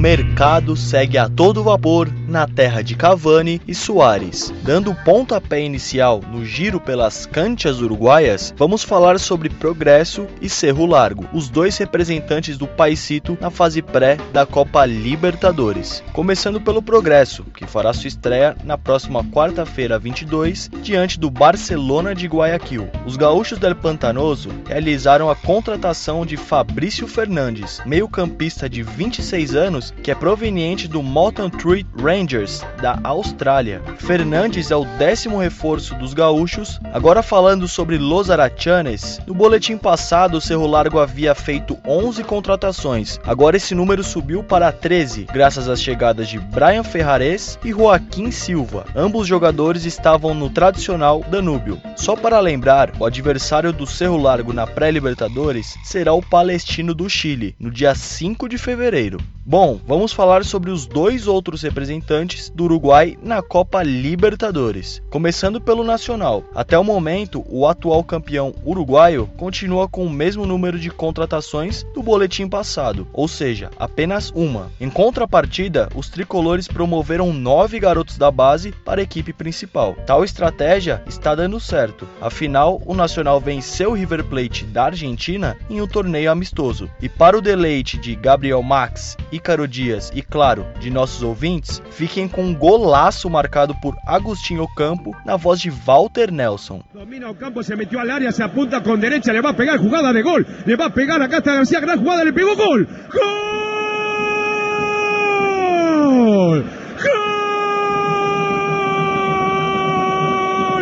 Mercado 0.05 0.77
segue 0.77 1.17
a 1.17 1.27
todo 1.27 1.63
vapor 1.63 2.07
na 2.27 2.47
terra 2.47 2.83
de 2.83 2.95
Cavani 2.95 3.59
e 3.67 3.73
Soares. 3.73 4.53
Dando 4.61 4.91
o 4.91 4.95
pontapé 5.03 5.61
inicial 5.61 6.21
no 6.31 6.45
giro 6.45 6.79
pelas 6.79 7.25
canchas 7.25 7.81
uruguaias, 7.81 8.53
vamos 8.55 8.83
falar 8.83 9.19
sobre 9.19 9.49
Progresso 9.49 10.27
e 10.39 10.47
Cerro 10.47 10.85
Largo, 10.85 11.27
os 11.33 11.49
dois 11.49 11.75
representantes 11.79 12.55
do 12.55 12.67
Paisito 12.67 13.35
na 13.41 13.49
fase 13.49 13.81
pré 13.81 14.17
da 14.31 14.45
Copa 14.45 14.85
Libertadores. 14.85 16.03
Começando 16.13 16.61
pelo 16.61 16.83
Progresso, 16.83 17.43
que 17.43 17.65
fará 17.65 17.91
sua 17.91 18.07
estreia 18.07 18.55
na 18.63 18.77
próxima 18.77 19.23
quarta-feira 19.23 19.97
22 19.97 20.69
diante 20.83 21.19
do 21.19 21.31
Barcelona 21.31 22.13
de 22.13 22.27
Guayaquil. 22.27 22.87
Os 23.07 23.17
gaúchos 23.17 23.57
del 23.57 23.73
Pantanoso 23.73 24.49
realizaram 24.67 25.31
a 25.31 25.35
contratação 25.35 26.23
de 26.27 26.37
Fabrício 26.37 27.07
Fernandes, 27.07 27.81
meio-campista 27.87 28.69
de 28.69 28.83
26 28.83 29.55
anos 29.55 29.65
anos, 29.65 29.93
que 30.03 30.11
é 30.11 30.15
proveniente 30.15 30.87
do 30.87 31.01
Mountain 31.01 31.49
Tree 31.49 31.85
Rangers 31.99 32.63
da 32.81 32.99
Austrália. 33.03 33.81
Fernandes 33.97 34.71
é 34.71 34.75
o 34.75 34.85
décimo 34.97 35.39
reforço 35.39 35.95
dos 35.95 36.13
gaúchos. 36.13 36.79
Agora 36.93 37.23
falando 37.23 37.67
sobre 37.67 37.97
Los 37.97 38.29
Arachanes, 38.29 39.19
no 39.25 39.33
boletim 39.33 39.77
passado 39.77 40.37
o 40.37 40.41
Cerro 40.41 40.67
Largo 40.67 40.99
havia 40.99 41.33
feito 41.33 41.77
11 41.87 42.23
contratações. 42.23 43.19
Agora 43.25 43.57
esse 43.57 43.73
número 43.73 44.03
subiu 44.03 44.43
para 44.43 44.71
13, 44.71 45.25
graças 45.31 45.67
às 45.67 45.81
chegadas 45.81 46.27
de 46.27 46.39
Brian 46.39 46.83
Ferrares 46.83 47.57
e 47.63 47.71
Joaquim 47.71 48.31
Silva. 48.31 48.85
Ambos 48.95 49.27
jogadores 49.27 49.85
estavam 49.85 50.33
no 50.33 50.49
tradicional 50.49 51.23
Danúbio. 51.29 51.81
Só 51.95 52.15
para 52.15 52.39
lembrar, 52.39 52.91
o 52.99 53.05
adversário 53.05 53.73
do 53.73 53.87
Cerro 53.87 54.17
Largo 54.17 54.53
na 54.53 54.67
pré-Libertadores 54.67 55.75
será 55.83 56.13
o 56.13 56.21
Palestino 56.21 56.93
do 56.93 57.09
Chile, 57.09 57.55
no 57.59 57.71
dia 57.71 57.95
5 57.95 58.47
de 58.47 58.57
fevereiro. 58.57 59.17
Bom, 59.47 59.79
vamos 59.87 60.11
falar 60.11 60.43
sobre 60.43 60.71
os 60.71 60.87
dois 60.87 61.27
outros 61.27 61.61
representantes 61.61 62.49
do 62.49 62.63
Uruguai 62.63 63.17
na 63.21 63.41
Copa 63.41 63.83
Libertadores. 63.83 65.01
Começando 65.09 65.61
pelo 65.61 65.83
Nacional. 65.83 66.43
Até 66.55 66.77
o 66.77 66.83
momento, 66.83 67.45
o 67.47 67.67
atual 67.67 68.03
campeão 68.03 68.53
uruguaio 68.65 69.29
continua 69.37 69.87
com 69.87 70.05
o 70.05 70.09
mesmo 70.09 70.45
número 70.45 70.79
de 70.79 70.89
contratações 70.89 71.83
do 71.93 72.01
boletim 72.01 72.47
passado, 72.47 73.07
ou 73.13 73.27
seja, 73.27 73.69
apenas 73.77 74.31
uma. 74.31 74.71
Em 74.79 74.89
contrapartida, 74.89 75.89
os 75.93 76.09
tricolores 76.09 76.67
promoveram 76.67 77.31
nove 77.31 77.79
garotos 77.79 78.17
da 78.17 78.31
base 78.31 78.71
para 78.71 79.01
a 79.01 79.03
equipe 79.03 79.31
principal. 79.33 79.95
Tal 80.05 80.23
estratégia 80.23 81.03
está 81.07 81.35
dando 81.35 81.59
certo. 81.59 82.07
Afinal, 82.19 82.81
o 82.85 82.93
Nacional 82.93 83.39
venceu 83.39 83.91
o 83.91 83.93
River 83.93 84.23
Plate 84.23 84.65
da 84.65 84.85
Argentina 84.85 85.55
em 85.69 85.81
um 85.81 85.87
torneio 85.87 86.31
amistoso. 86.31 86.89
E 87.01 87.07
para 87.07 87.37
o 87.37 87.41
deleite 87.41 87.97
de 87.97 88.15
Gabriel 88.15 88.63
Max 88.63 89.15
Ícaro 89.31 89.64
Dias 89.67 90.11
e, 90.13 90.21
claro, 90.21 90.65
de 90.79 90.89
nossos 90.89 91.23
ouvintes, 91.23 91.81
fiquem 91.91 92.27
com 92.27 92.43
um 92.43 92.53
golaço 92.53 93.29
marcado 93.29 93.75
por 93.81 93.95
Agostinho 94.05 94.67
Campo 94.75 95.15
na 95.25 95.35
voz 95.35 95.59
de 95.59 95.69
Walter 95.69 96.31
Nelson. 96.31 96.81
Domina 96.93 97.33
campo, 97.33 97.63
se 97.63 97.75
meteu 97.75 97.99
al 97.99 98.09
área, 98.09 98.31
se 98.31 98.41
apunta 98.43 98.81
com 98.81 98.97
direita, 98.97 99.31
le 99.31 99.41
vai 99.41 99.53
pegar 99.53 99.77
jogada 99.77 100.13
de 100.13 100.21
gol, 100.21 100.45
le 100.65 100.75
vai 100.75 100.89
pegar 100.89 101.21
acá 101.21 101.37
está 101.39 101.55
García, 101.55 101.79
gran 101.79 101.97
jugada, 101.97 102.23
le 102.23 102.33
pegou 102.33 102.55
gol. 102.55 102.85
Gol! 103.11 103.45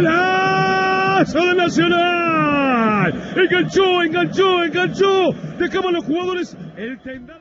Golaço 0.01 1.33
do 1.33 1.55
Nacional! 1.55 3.11
Enganchou, 3.35 4.03
enganchou, 4.05 4.65
enganchou! 4.65 5.35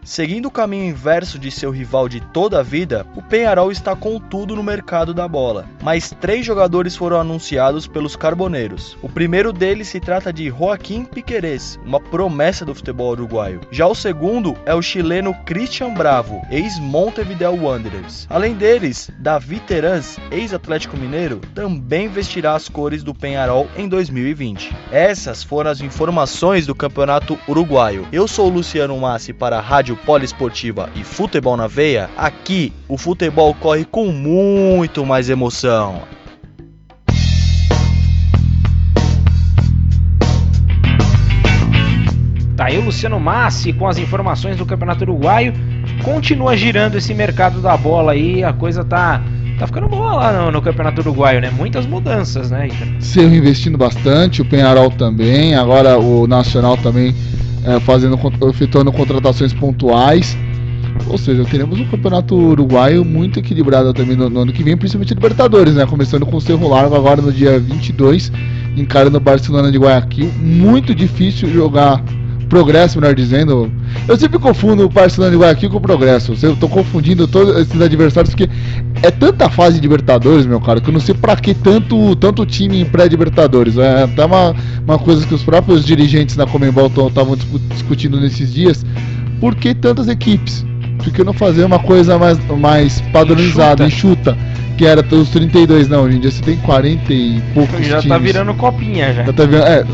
Seguindo 0.05 0.47
o 0.47 0.51
caminho 0.51 0.91
inverso 0.91 1.39
de 1.39 1.51
seu 1.51 1.71
rival 1.71 2.09
de 2.09 2.21
toda 2.21 2.61
a 2.61 2.63
vida, 2.63 3.07
o 3.17 3.23
Penharol 3.23 3.73
está 3.73 3.97
com 3.97 4.19
tudo 4.19 4.55
no 4.55 4.63
mercado 4.63 5.15
da 5.15 5.27
bola. 5.27 5.67
Mas 5.83 6.11
três 6.21 6.45
jogadores 6.45 6.97
foram 6.97 7.21
anunciados 7.21 7.87
pelos 7.87 8.17
Carboneiros. 8.17 8.97
O 9.03 9.09
primeiro 9.09 9.53
deles 9.53 9.89
se 9.89 10.01
trata 10.01 10.33
de 10.33 10.49
Joaquim 10.49 11.05
Piquerez, 11.05 11.79
uma 11.85 12.01
promessa 12.01 12.65
do 12.65 12.75
futebol 12.75 13.13
uruguaio. 13.13 13.61
Já 13.71 13.87
o 13.87 13.95
segundo 13.95 14.57
é 14.67 14.75
o 14.75 14.83
chileno 14.83 15.35
Christian 15.45 15.95
Bravo, 15.95 16.43
ex-Montevideo 16.51 17.65
Wanderers. 17.65 18.27
Além 18.29 18.55
deles, 18.55 19.11
Davi 19.19 19.61
Terans, 19.61 20.19
ex-Atlético 20.31 20.97
Mineiro, 20.97 21.41
também 21.55 22.09
vestirá 22.09 22.55
as 22.55 22.69
cores 22.69 23.03
do 23.03 23.15
Penharol 23.15 23.69
em 23.77 23.89
2020. 23.89 24.75
Essas 24.91 25.43
foram 25.43 25.71
as 25.71 25.81
informações 25.81 26.67
do 26.67 26.75
Campeonato 26.75 27.39
Uruguaio. 27.49 28.02
Eu 28.11 28.27
sou 28.27 28.47
o 28.47 28.51
Luciano 28.51 28.99
Massi 28.99 29.33
para 29.33 29.59
a 29.59 29.61
Rádio 29.61 29.97
Poliesportiva 29.97 30.89
e 30.97 31.05
Futebol 31.05 31.57
na 31.57 31.67
Veia, 31.67 32.11
aqui 32.17 32.73
o 32.89 32.97
futebol 32.97 33.55
corre 33.55 33.85
com 33.85 34.07
muito 34.07 35.05
mais 35.05 35.29
emoção. 35.31 36.03
Tá 42.57 42.67
aí 42.67 42.79
o 42.79 42.85
Luciano 42.85 43.19
Massi 43.19 43.73
com 43.73 43.87
as 43.87 43.99
informações 43.99 44.57
do 44.57 44.67
Campeonato 44.67 45.03
Uruguaio. 45.03 45.53
Continua 46.05 46.57
girando 46.57 46.97
esse 46.97 47.13
mercado 47.13 47.61
da 47.61 47.77
bola 47.77 48.13
aí, 48.13 48.43
a 48.45 48.53
coisa 48.53 48.85
tá 48.85 49.23
tá 49.59 49.67
ficando 49.67 49.89
boa 49.89 50.15
lá 50.15 50.33
no, 50.33 50.51
no, 50.51 50.63
Campeonato 50.63 51.01
Uruguaio, 51.03 51.41
né? 51.41 51.51
Muitas 51.51 51.87
mudanças, 51.87 52.51
né, 52.51 52.69
Cerro 52.99 53.35
investindo 53.35 53.79
bastante, 53.79 54.43
o 54.43 54.45
Penharol 54.45 54.91
também, 54.91 55.55
agora 55.55 55.99
o 55.99 56.27
Nacional 56.27 56.77
também 56.77 57.15
é, 57.65 57.81
fazendo, 57.81 58.19
efetuando 58.49 58.93
contratações 58.93 59.53
pontuais. 59.53 60.37
Ou 61.09 61.17
seja, 61.17 61.45
teremos 61.45 61.81
um 61.81 61.87
campeonato 61.87 62.35
uruguaio 62.35 63.05
muito 63.05 63.39
equilibrado 63.39 63.93
também 63.93 64.17
no, 64.17 64.29
no 64.29 64.41
ano 64.41 64.53
que 64.53 64.63
vem, 64.63 64.77
principalmente 64.77 65.15
Libertadores, 65.15 65.75
né? 65.75 65.87
Começando 65.87 66.27
com 66.27 66.37
o 66.37 66.41
Cerro 66.41 66.69
Largo 66.69 66.95
agora 66.95 67.21
no 67.23 67.33
dia 67.33 67.59
22, 67.59 68.31
encarando 68.77 69.17
o 69.17 69.21
Barcelona 69.21 69.73
de 69.73 69.79
Guayaquil. 69.79 70.31
Muito 70.39 70.95
difícil 70.95 71.49
jogar 71.51 72.03
Progresso, 72.53 73.01
melhor 73.01 73.15
dizendo. 73.15 73.73
Eu 74.07 74.15
sempre 74.15 74.39
confundo 74.39 74.85
o 74.85 74.89
Barcelona 74.91 75.35
de 75.35 75.41
Guayaquil 75.41 75.71
com 75.71 75.79
o 75.79 75.81
Progresso. 75.81 76.35
Eu 76.43 76.55
tô 76.55 76.69
confundindo 76.69 77.27
todos 77.27 77.57
esses 77.57 77.81
adversários 77.81 78.35
porque 78.35 78.47
é 79.03 79.11
tanta 79.11 79.49
fase 79.49 79.77
de 79.77 79.81
Libertadores, 79.81 80.45
meu 80.45 80.61
cara, 80.61 80.79
que 80.79 80.91
eu 80.91 80.93
não 80.93 81.01
sei 81.01 81.15
pra 81.15 81.35
que 81.35 81.55
tanto, 81.55 82.15
tanto 82.17 82.45
time 82.45 82.83
em 82.83 82.85
pré-Libertadores. 82.85 83.79
É 83.79 84.03
até 84.03 84.27
uma, 84.27 84.55
uma 84.87 84.99
coisa 84.99 85.27
que 85.27 85.35
os 85.35 85.43
próprios 85.43 85.83
dirigentes 85.83 86.37
na 86.37 86.47
Comembol 86.47 86.89
estavam 86.89 87.39
discutindo 87.71 88.21
nesses 88.21 88.53
dias. 88.53 88.85
Por 89.41 89.55
que 89.55 89.75
tantas 89.75 90.07
equipes? 90.07 90.63
Por 90.99 91.11
que 91.11 91.25
não 91.25 91.33
fazer 91.33 91.65
uma 91.65 91.79
coisa 91.79 92.19
mais, 92.19 92.39
mais 92.59 93.01
padronizada, 93.15 93.87
enxuta? 93.87 94.37
Que 94.77 94.85
era 94.85 95.03
os 95.11 95.31
32, 95.31 95.89
não, 95.89 96.03
hoje 96.03 96.19
em 96.19 96.21
dia 96.21 96.31
você 96.31 96.43
tem 96.43 96.59
40 96.59 97.13
e 97.15 97.43
poucos 97.55 97.87
já 97.87 97.97
tá 97.97 98.03
times. 98.03 98.09
Tá 98.09 98.19
virando 98.19 98.53
copinha 98.53 99.15
já. 99.15 99.25
já 99.25 99.33
tá 99.33 99.47
virando, 99.47 99.67
é, 99.67 99.87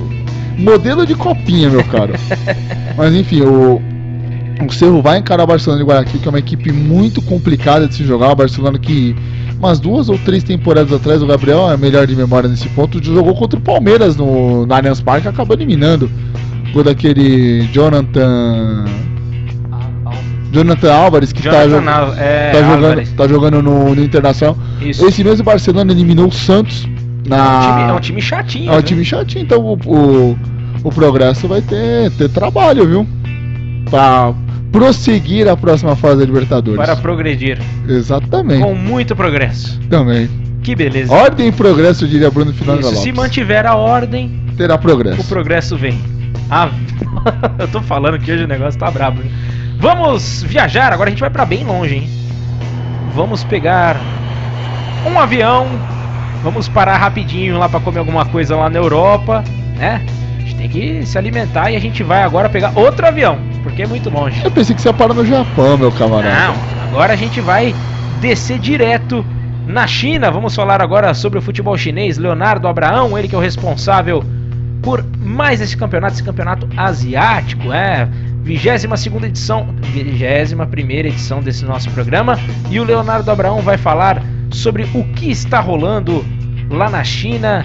modelo 0.58 1.06
de 1.06 1.14
copinha, 1.14 1.70
meu 1.70 1.84
caro. 1.84 2.14
Mas 2.96 3.14
enfim, 3.14 3.42
o, 3.42 3.80
o 4.66 4.72
Cerro 4.72 5.00
vai 5.00 5.18
encarar 5.18 5.44
o 5.44 5.46
Barcelona 5.46 5.82
de 5.82 5.88
Guayaquil, 5.88 6.20
que 6.20 6.26
é 6.28 6.30
uma 6.30 6.38
equipe 6.38 6.72
muito 6.72 7.22
complicada 7.22 7.86
de 7.86 7.94
se 7.94 8.04
jogar. 8.04 8.30
O 8.32 8.36
Barcelona 8.36 8.78
que 8.78 9.14
umas 9.58 9.80
duas 9.80 10.08
ou 10.08 10.18
três 10.18 10.42
temporadas 10.44 10.92
atrás, 10.92 11.22
o 11.22 11.26
Gabriel 11.26 11.70
é 11.70 11.76
melhor 11.76 12.06
de 12.06 12.14
memória 12.14 12.48
nesse 12.48 12.68
ponto, 12.70 13.02
jogou 13.02 13.34
contra 13.34 13.58
o 13.58 13.62
Palmeiras 13.62 14.16
no, 14.16 14.66
no 14.66 14.74
Allianz 14.74 15.00
Parque, 15.00 15.26
acabou 15.28 15.56
eliminando 15.56 16.10
Gol 16.72 16.84
daquele 16.84 17.62
Jonathan. 17.72 18.84
Jonathan 20.50 20.92
Álvares, 20.94 21.30
que 21.32 21.42
tá 21.42 21.66
Jonathan 21.66 21.84
tá, 21.84 21.98
Al- 21.98 22.14
é, 22.14 22.50
tá 22.52 22.58
Álvares. 22.66 23.08
jogando, 23.08 23.16
tá 23.16 23.28
jogando 23.28 23.62
no, 23.62 23.94
no 23.94 24.02
Internacional. 24.02 24.56
Isso. 24.80 25.06
Esse 25.06 25.22
mesmo 25.22 25.44
Barcelona 25.44 25.92
eliminou 25.92 26.28
o 26.28 26.32
Santos 26.32 26.88
na. 27.28 27.36
É 27.36 27.40
um 27.40 27.60
time, 27.60 27.82
é 27.82 27.92
um 27.92 28.00
time 28.00 28.22
chatinho. 28.22 28.68
É 28.70 28.72
um 28.72 28.76
viu? 28.76 28.82
time 28.82 29.04
chatinho, 29.04 29.44
então 29.44 29.60
o, 29.60 29.78
o, 29.86 30.38
o 30.84 30.92
Progresso 30.92 31.46
vai 31.46 31.60
ter, 31.60 32.10
ter 32.12 32.28
trabalho, 32.28 32.86
viu? 32.86 33.06
Pra 33.90 34.34
prosseguir 34.72 35.48
a 35.48 35.56
próxima 35.56 35.96
fase 35.96 36.18
da 36.18 36.24
Libertadores. 36.24 36.76
Para 36.76 36.96
progredir. 36.96 37.58
Exatamente. 37.88 38.62
Com 38.62 38.74
muito 38.74 39.16
progresso. 39.16 39.78
Também. 39.88 40.28
Que 40.62 40.74
beleza. 40.74 41.12
Ordem 41.12 41.48
e 41.48 41.52
progresso, 41.52 42.06
diria 42.06 42.30
Bruno 42.30 42.52
Fernando 42.52 42.80
Isso, 42.80 42.88
Lopes. 42.88 43.02
se 43.02 43.12
mantiver 43.12 43.66
a 43.66 43.74
ordem, 43.74 44.38
Terá 44.56 44.76
progresso. 44.76 45.20
o 45.20 45.24
progresso 45.24 45.76
vem. 45.76 45.98
Ah, 46.50 46.68
eu 47.58 47.68
tô 47.68 47.80
falando 47.80 48.18
que 48.18 48.30
hoje 48.30 48.44
o 48.44 48.48
negócio 48.48 48.78
tá 48.78 48.90
brabo. 48.90 49.22
Hein? 49.22 49.30
Vamos 49.78 50.42
viajar, 50.42 50.92
agora 50.92 51.08
a 51.08 51.10
gente 51.10 51.20
vai 51.20 51.30
pra 51.30 51.46
bem 51.46 51.64
longe, 51.64 51.94
hein? 51.94 52.08
Vamos 53.14 53.44
pegar 53.44 53.96
um 55.06 55.18
avião, 55.18 55.66
vamos 56.48 56.66
parar 56.66 56.96
rapidinho 56.96 57.58
lá 57.58 57.68
pra 57.68 57.78
comer 57.78 57.98
alguma 57.98 58.24
coisa 58.24 58.56
lá 58.56 58.70
na 58.70 58.78
Europa, 58.78 59.44
né? 59.76 60.02
A 60.38 60.40
gente 60.40 60.56
tem 60.56 60.68
que 60.68 61.04
se 61.04 61.18
alimentar 61.18 61.70
e 61.70 61.76
a 61.76 61.78
gente 61.78 62.02
vai 62.02 62.22
agora 62.22 62.48
pegar 62.48 62.72
outro 62.74 63.06
avião, 63.06 63.38
porque 63.62 63.82
é 63.82 63.86
muito 63.86 64.08
longe. 64.08 64.40
Eu 64.42 64.50
pensei 64.50 64.74
que 64.74 64.80
você 64.80 64.88
ia 64.88 64.94
parar 64.94 65.12
no 65.12 65.26
Japão, 65.26 65.76
meu 65.76 65.92
camarada. 65.92 66.34
Não, 66.34 66.54
agora 66.88 67.12
a 67.12 67.16
gente 67.16 67.38
vai 67.42 67.74
descer 68.22 68.58
direto 68.58 69.22
na 69.66 69.86
China. 69.86 70.30
Vamos 70.30 70.54
falar 70.54 70.80
agora 70.80 71.12
sobre 71.12 71.38
o 71.38 71.42
futebol 71.42 71.76
chinês. 71.76 72.16
Leonardo 72.16 72.66
Abraão, 72.66 73.18
ele 73.18 73.28
que 73.28 73.34
é 73.34 73.38
o 73.38 73.42
responsável 73.42 74.24
por 74.82 75.04
mais 75.20 75.60
esse 75.60 75.76
campeonato, 75.76 76.14
esse 76.14 76.24
campeonato 76.24 76.66
asiático, 76.78 77.70
é. 77.74 78.08
22 78.42 78.84
edição, 79.24 79.68
21 79.82 80.90
edição 80.90 81.42
desse 81.42 81.66
nosso 81.66 81.90
programa. 81.90 82.38
E 82.70 82.80
o 82.80 82.84
Leonardo 82.84 83.30
Abraão 83.30 83.60
vai 83.60 83.76
falar 83.76 84.22
sobre 84.50 84.84
o 84.94 85.04
que 85.12 85.30
está 85.30 85.60
rolando 85.60 86.24
lá 86.70 86.88
na 86.88 87.04
China. 87.04 87.64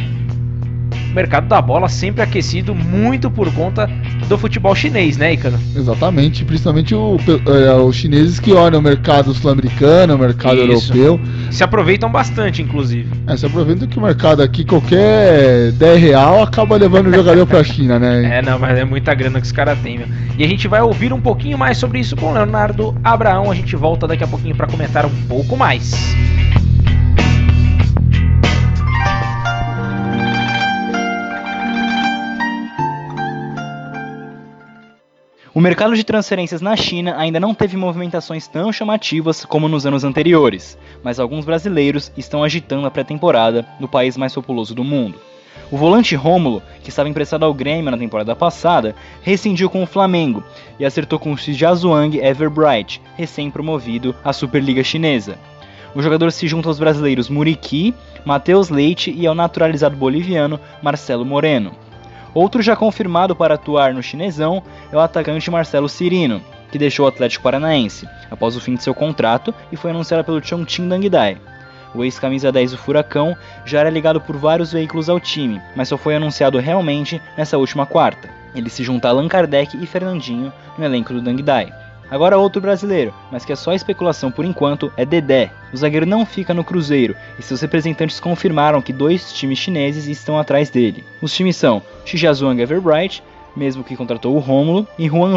O 1.12 1.16
mercado 1.16 1.48
da 1.48 1.62
bola 1.62 1.88
sempre 1.88 2.24
aquecido 2.24 2.74
muito 2.74 3.30
por 3.30 3.52
conta 3.54 3.88
do 4.28 4.36
futebol 4.36 4.74
chinês, 4.74 5.16
né, 5.16 5.34
Icaro? 5.34 5.60
Exatamente, 5.76 6.44
principalmente 6.44 6.96
o, 6.96 7.18
é, 7.46 7.74
os 7.76 7.96
chineses 7.96 8.40
que 8.40 8.52
olham 8.52 8.80
o 8.80 8.82
mercado 8.82 9.32
sul-americano, 9.32 10.16
o 10.16 10.18
mercado 10.18 10.56
Isso. 10.56 10.92
europeu. 10.92 11.20
Se 11.52 11.64
aproveitam 11.64 12.12
bastante, 12.12 12.64
inclusive. 12.64 13.08
É, 13.28 13.38
se 13.38 13.46
aproveita 13.46 13.86
que 13.86 14.00
o 14.00 14.02
mercado 14.02 14.42
aqui, 14.42 14.66
qualquer 14.66 15.72
10 15.74 16.02
real, 16.02 16.42
acaba 16.42 16.78
levando 16.78 17.08
o 17.08 17.14
jogador 17.14 17.46
pra 17.46 17.64
China, 17.64 18.00
né? 18.00 18.40
É, 18.40 18.42
não, 18.42 18.58
mas 18.58 18.76
é 18.78 18.84
muita 18.84 19.14
grana 19.14 19.40
que 19.40 19.46
os 19.46 19.52
caras 19.52 19.78
têm, 19.80 20.00
meu. 20.00 20.08
E 20.36 20.44
a 20.44 20.48
gente 20.48 20.68
vai 20.68 20.82
ouvir 20.82 21.14
um 21.14 21.22
pouquinho 21.22 21.60
mais 21.60 21.78
sobre 21.78 22.00
isso 22.00 22.16
com 22.16 22.32
o 22.32 22.34
Leonardo 22.34 22.96
Abraão. 23.04 23.52
A 23.52 23.56
gente 23.56 23.76
volta 23.76 24.08
daqui 24.08 24.24
a 24.24 24.28
pouquinho 24.28 24.56
para 24.56 24.66
comentar 24.66 25.06
um 25.06 25.16
pouco 25.28 25.56
mais. 25.56 25.94
O 35.56 35.62
mercado 35.62 35.96
de 35.96 36.04
transferências 36.04 36.62
na 36.62 36.76
China 36.76 37.14
ainda 37.16 37.40
não 37.40 37.54
teve 37.54 37.78
movimentações 37.78 38.48
tão 38.48 38.74
chamativas 38.74 39.46
como 39.46 39.68
nos 39.68 39.86
anos 39.86 40.04
anteriores, 40.04 40.76
mas 41.04 41.20
alguns 41.20 41.46
brasileiros 41.46 42.12
estão 42.18 42.44
agitando 42.44 42.88
a 42.88 42.92
pré-temporada 42.92 43.64
no 43.80 43.88
país 43.88 44.18
mais 44.18 44.34
populoso 44.34 44.74
do 44.74 44.84
mundo. 44.84 45.22
O 45.70 45.78
volante 45.78 46.16
Rômulo, 46.16 46.64
que 46.84 46.90
estava 46.90 47.08
emprestado 47.08 47.46
ao 47.46 47.54
Grêmio 47.54 47.92
na 47.92 47.98
temporada 48.00 48.36
passada, 48.36 48.96
rescindiu 49.22 49.70
com 49.70 49.84
o 49.84 49.88
Flamengo 49.88 50.44
e 50.80 50.86
acertou 50.86 51.20
com 51.20 51.32
o 51.32 51.38
Shijiazhuang 51.38 52.18
Everbright, 52.18 53.00
recém-promovido 53.16 54.16
à 54.26 54.34
Superliga 54.34 54.84
Chinesa. 54.84 55.38
O 55.94 56.02
jogador 56.02 56.32
se 56.32 56.48
junta 56.48 56.68
aos 56.68 56.80
brasileiros 56.80 57.30
Muriqui, 57.30 57.94
Matheus 58.26 58.70
Leite 58.70 59.14
e 59.16 59.28
ao 59.28 59.36
naturalizado 59.36 59.96
boliviano 59.96 60.60
Marcelo 60.82 61.24
Moreno. 61.24 61.83
Outro 62.34 62.62
já 62.62 62.76
confirmado 62.76 63.36
para 63.36 63.56
atuar 63.56 63.94
no 63.94 64.02
chinesão 64.02 64.64
é 64.92 64.96
o 64.96 65.00
atacante 65.00 65.52
Marcelo 65.52 65.88
Cirino, 65.88 66.42
que 66.72 66.80
deixou 66.80 67.06
o 67.06 67.10
Atlético 67.10 67.44
Paranaense 67.44 68.08
após 68.32 68.56
o 68.56 68.60
fim 68.60 68.74
de 68.74 68.84
seu 68.84 68.94
contrato 68.94 69.54
e 69.72 69.76
foi 69.76 69.92
anunciado 69.92 70.24
pelo 70.24 70.44
Chongqing 70.44 70.90
Dangdai. 70.90 71.38
O 71.94 72.04
ex-camisa 72.04 72.52
10 72.52 72.72
do 72.72 72.78
Furacão 72.78 73.38
já 73.64 73.82
era 73.82 73.90
ligado 73.90 74.20
por 74.20 74.36
vários 74.36 74.72
veículos 74.72 75.10
ao 75.10 75.20
time, 75.20 75.62
mas 75.76 75.90
só 75.90 75.98
foi 75.98 76.16
anunciado 76.16 76.58
realmente 76.58 77.22
nessa 77.38 77.60
última 77.60 77.86
quarta. 77.86 78.28
Ele 78.56 78.70
se 78.70 78.84
junta 78.84 79.08
a 79.08 79.12
Allan 79.12 79.28
Kardec 79.28 79.78
e 79.78 79.86
Fernandinho 79.86 80.52
no 80.76 80.84
elenco 80.84 81.14
do 81.14 81.22
Dangdai. 81.22 81.83
Agora 82.14 82.38
outro 82.38 82.62
brasileiro, 82.62 83.12
mas 83.32 83.44
que 83.44 83.52
é 83.52 83.56
só 83.56 83.74
especulação 83.74 84.32
por 84.32 84.46
enquanto, 84.46 84.94
é 84.96 85.04
Dedé. 85.04 85.50
O 85.74 85.78
zagueiro 85.78 86.06
não 86.06 86.28
fica 86.28 86.54
no 86.54 86.64
Cruzeiro 86.64 87.16
e 87.40 87.42
seus 87.42 87.60
representantes 87.60 88.20
confirmaram 88.20 88.84
que 88.84 88.94
dois 88.94 89.34
times 89.34 89.58
chineses 89.58 90.06
estão 90.06 90.38
atrás 90.38 90.70
dele. 90.70 91.04
Os 91.24 91.34
times 91.34 91.56
são 91.56 91.82
Shijiazhuang 92.06 92.62
Everbright, 92.62 93.24
mesmo 93.56 93.84
que 93.84 93.96
contratou 93.98 94.36
o 94.36 94.40
Rômulo, 94.40 94.88
e 94.96 95.08
Juan 95.08 95.34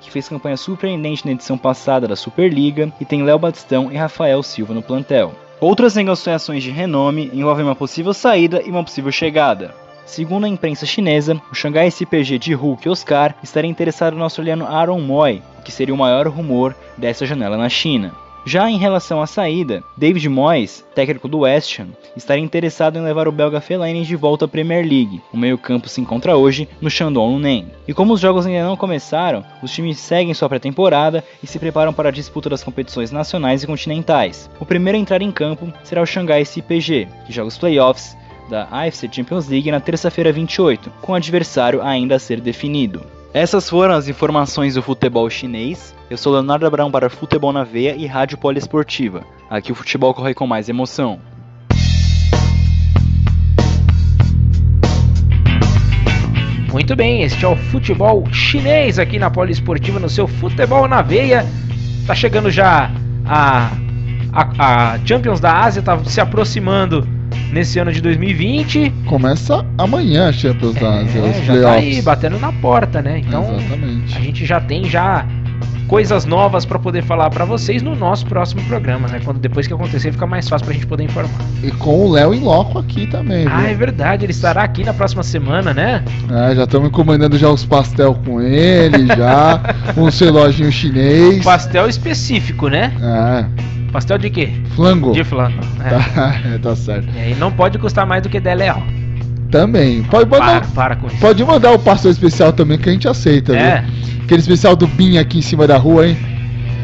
que 0.00 0.10
fez 0.10 0.26
campanha 0.26 0.56
surpreendente 0.56 1.26
na 1.26 1.32
edição 1.32 1.58
passada 1.58 2.08
da 2.08 2.16
Superliga 2.16 2.90
e 2.98 3.04
tem 3.04 3.22
Léo 3.22 3.38
Batistão 3.38 3.92
e 3.92 3.96
Rafael 3.98 4.42
Silva 4.42 4.72
no 4.72 4.82
plantel. 4.82 5.34
Outras 5.60 5.94
negociações 5.94 6.62
de 6.62 6.70
renome 6.70 7.30
envolvem 7.34 7.66
uma 7.66 7.76
possível 7.76 8.14
saída 8.14 8.62
e 8.64 8.70
uma 8.70 8.82
possível 8.82 9.12
chegada. 9.12 9.74
Segundo 10.06 10.44
a 10.44 10.48
imprensa 10.48 10.84
chinesa, 10.84 11.40
o 11.50 11.54
Xangai 11.54 11.88
SPG 11.88 12.38
de 12.38 12.54
Hulk 12.54 12.88
Oscar 12.88 13.34
estaria 13.42 13.70
interessado 13.70 14.16
no 14.16 14.22
australiano 14.22 14.66
Aaron 14.66 15.00
Moy, 15.00 15.42
que 15.64 15.72
seria 15.72 15.94
o 15.94 15.98
maior 15.98 16.26
rumor 16.28 16.74
dessa 16.96 17.24
janela 17.24 17.56
na 17.56 17.68
China. 17.68 18.12
Já 18.46 18.70
em 18.70 18.76
relação 18.76 19.22
à 19.22 19.26
saída, 19.26 19.82
David 19.96 20.28
Moyes, 20.28 20.84
técnico 20.94 21.26
do 21.26 21.40
West 21.40 21.80
Ham, 21.80 21.88
estaria 22.14 22.44
interessado 22.44 22.98
em 22.98 23.02
levar 23.02 23.26
o 23.26 23.32
belga 23.32 23.58
Fellaini 23.58 24.04
de 24.04 24.14
volta 24.14 24.44
à 24.44 24.48
Premier 24.48 24.82
League. 24.82 25.22
O 25.32 25.36
meio-campo 25.38 25.88
se 25.88 26.02
encontra 26.02 26.36
hoje 26.36 26.68
no 26.78 26.90
Shandong 26.90 27.32
Luneng. 27.32 27.68
E 27.88 27.94
como 27.94 28.12
os 28.12 28.20
jogos 28.20 28.44
ainda 28.44 28.64
não 28.64 28.76
começaram, 28.76 29.42
os 29.62 29.72
times 29.72 29.98
seguem 29.98 30.34
sua 30.34 30.50
pré-temporada 30.50 31.24
e 31.42 31.46
se 31.46 31.58
preparam 31.58 31.94
para 31.94 32.10
a 32.10 32.12
disputa 32.12 32.50
das 32.50 32.62
competições 32.62 33.10
nacionais 33.10 33.62
e 33.62 33.66
continentais. 33.66 34.50
O 34.60 34.66
primeiro 34.66 34.98
a 34.98 35.00
entrar 35.00 35.22
em 35.22 35.32
campo 35.32 35.72
será 35.82 36.02
o 36.02 36.06
Xangai 36.06 36.42
SPG, 36.42 37.08
que 37.26 37.32
joga 37.32 37.48
os 37.48 37.56
playoffs 37.56 38.14
da 38.48 38.68
AFC 38.70 39.08
Champions 39.10 39.48
League 39.48 39.70
na 39.70 39.80
terça-feira 39.80 40.32
28, 40.32 40.90
com 41.00 41.12
o 41.12 41.14
adversário 41.14 41.82
ainda 41.82 42.16
a 42.16 42.18
ser 42.18 42.40
definido. 42.40 43.02
Essas 43.32 43.68
foram 43.68 43.94
as 43.94 44.08
informações 44.08 44.74
do 44.74 44.82
futebol 44.82 45.28
chinês. 45.28 45.94
Eu 46.08 46.16
sou 46.16 46.32
Leonardo 46.32 46.66
Abrão 46.66 46.90
para 46.90 47.10
Futebol 47.10 47.52
na 47.52 47.64
Veia 47.64 47.96
e 47.96 48.06
Rádio 48.06 48.38
Poliesportiva. 48.38 49.24
Aqui 49.50 49.72
o 49.72 49.74
futebol 49.74 50.14
corre 50.14 50.34
com 50.34 50.46
mais 50.46 50.68
emoção. 50.68 51.18
Muito 56.70 56.96
bem, 56.96 57.22
este 57.22 57.44
é 57.44 57.48
o 57.48 57.56
futebol 57.56 58.24
chinês 58.32 58.98
aqui 58.98 59.18
na 59.18 59.30
Poliesportiva, 59.30 60.00
no 60.00 60.08
seu 60.08 60.26
Futebol 60.26 60.88
na 60.88 61.02
Veia. 61.02 61.46
Tá 62.06 62.14
chegando 62.14 62.50
já 62.50 62.90
a, 63.24 63.70
a, 64.32 64.94
a 64.94 65.06
Champions 65.06 65.40
da 65.40 65.56
Ásia, 65.60 65.82
tá 65.82 65.98
se 66.04 66.20
aproximando 66.20 67.06
nesse 67.52 67.78
ano 67.78 67.92
de 67.92 68.00
2020. 68.00 68.92
Começa 69.06 69.64
amanhã 69.78 70.28
a 70.28 70.32
Champions 70.32 70.74
da 70.74 71.00
Ásia, 71.00 71.22
os 71.22 71.36
É, 71.36 71.42
já 71.44 71.62
tá 71.62 71.72
aí 71.72 72.02
batendo 72.02 72.38
na 72.38 72.52
porta, 72.52 73.00
né? 73.02 73.18
Então 73.18 73.56
Exatamente. 73.56 74.16
a 74.16 74.20
gente 74.20 74.46
já 74.46 74.60
tem 74.60 74.84
já 74.84 75.26
coisas 75.86 76.24
novas 76.24 76.64
para 76.64 76.78
poder 76.78 77.02
falar 77.02 77.30
para 77.30 77.44
vocês 77.44 77.82
no 77.82 77.94
nosso 77.94 78.26
próximo 78.26 78.62
programa, 78.64 79.06
né? 79.08 79.20
Quando 79.24 79.38
depois 79.38 79.66
que 79.66 79.74
acontecer 79.74 80.12
fica 80.12 80.26
mais 80.26 80.48
fácil 80.48 80.64
pra 80.66 80.74
gente 80.74 80.86
poder 80.86 81.04
informar. 81.04 81.38
E 81.62 81.70
com 81.70 82.06
o 82.06 82.10
Léo 82.12 82.34
em 82.34 82.40
loco 82.40 82.78
aqui 82.78 83.06
também, 83.06 83.46
Ah, 83.48 83.68
é 83.68 83.74
verdade, 83.74 84.24
ele 84.24 84.32
estará 84.32 84.62
aqui 84.62 84.82
na 84.84 84.94
próxima 84.94 85.22
semana, 85.22 85.72
né? 85.72 86.02
É, 86.30 86.54
já 86.54 86.64
estamos 86.64 86.88
encomendando 86.88 87.36
já 87.38 87.48
os 87.50 87.64
pastel 87.64 88.14
com 88.24 88.40
ele, 88.40 89.06
já. 89.06 89.60
um 89.96 90.08
reloginho 90.08 90.72
chinês. 90.72 91.44
Pastel 91.44 91.88
específico, 91.88 92.68
né? 92.68 92.92
É, 93.00 93.44
Pastel 93.94 94.18
de 94.18 94.28
quê? 94.28 94.50
flango. 94.74 95.12
De 95.12 95.22
flango. 95.22 95.60
É. 95.84 95.88
Tá, 95.88 96.34
é, 96.52 96.58
tá 96.60 96.74
certo. 96.74 97.06
E 97.14 97.18
aí 97.20 97.34
não 97.36 97.52
pode 97.52 97.78
custar 97.78 98.04
mais 98.04 98.24
do 98.24 98.28
que 98.28 98.40
10 98.40 98.58
real. 98.60 98.82
Também. 99.52 100.02
Pode 100.02 100.28
Para, 100.28 100.44
mandar, 100.44 100.66
para 100.74 100.96
com 100.96 101.06
isso. 101.06 101.16
pode 101.18 101.44
mandar 101.44 101.70
o 101.70 101.78
pastel 101.78 102.10
especial 102.10 102.52
também 102.52 102.76
que 102.76 102.88
a 102.88 102.92
gente 102.92 103.06
aceita, 103.06 103.54
É. 103.56 103.82
viu? 103.82 104.24
Aquele 104.24 104.40
especial 104.40 104.74
do 104.74 104.88
Bin 104.88 105.16
aqui 105.18 105.38
em 105.38 105.42
cima 105.42 105.64
da 105.64 105.76
rua, 105.78 106.08
hein? 106.08 106.16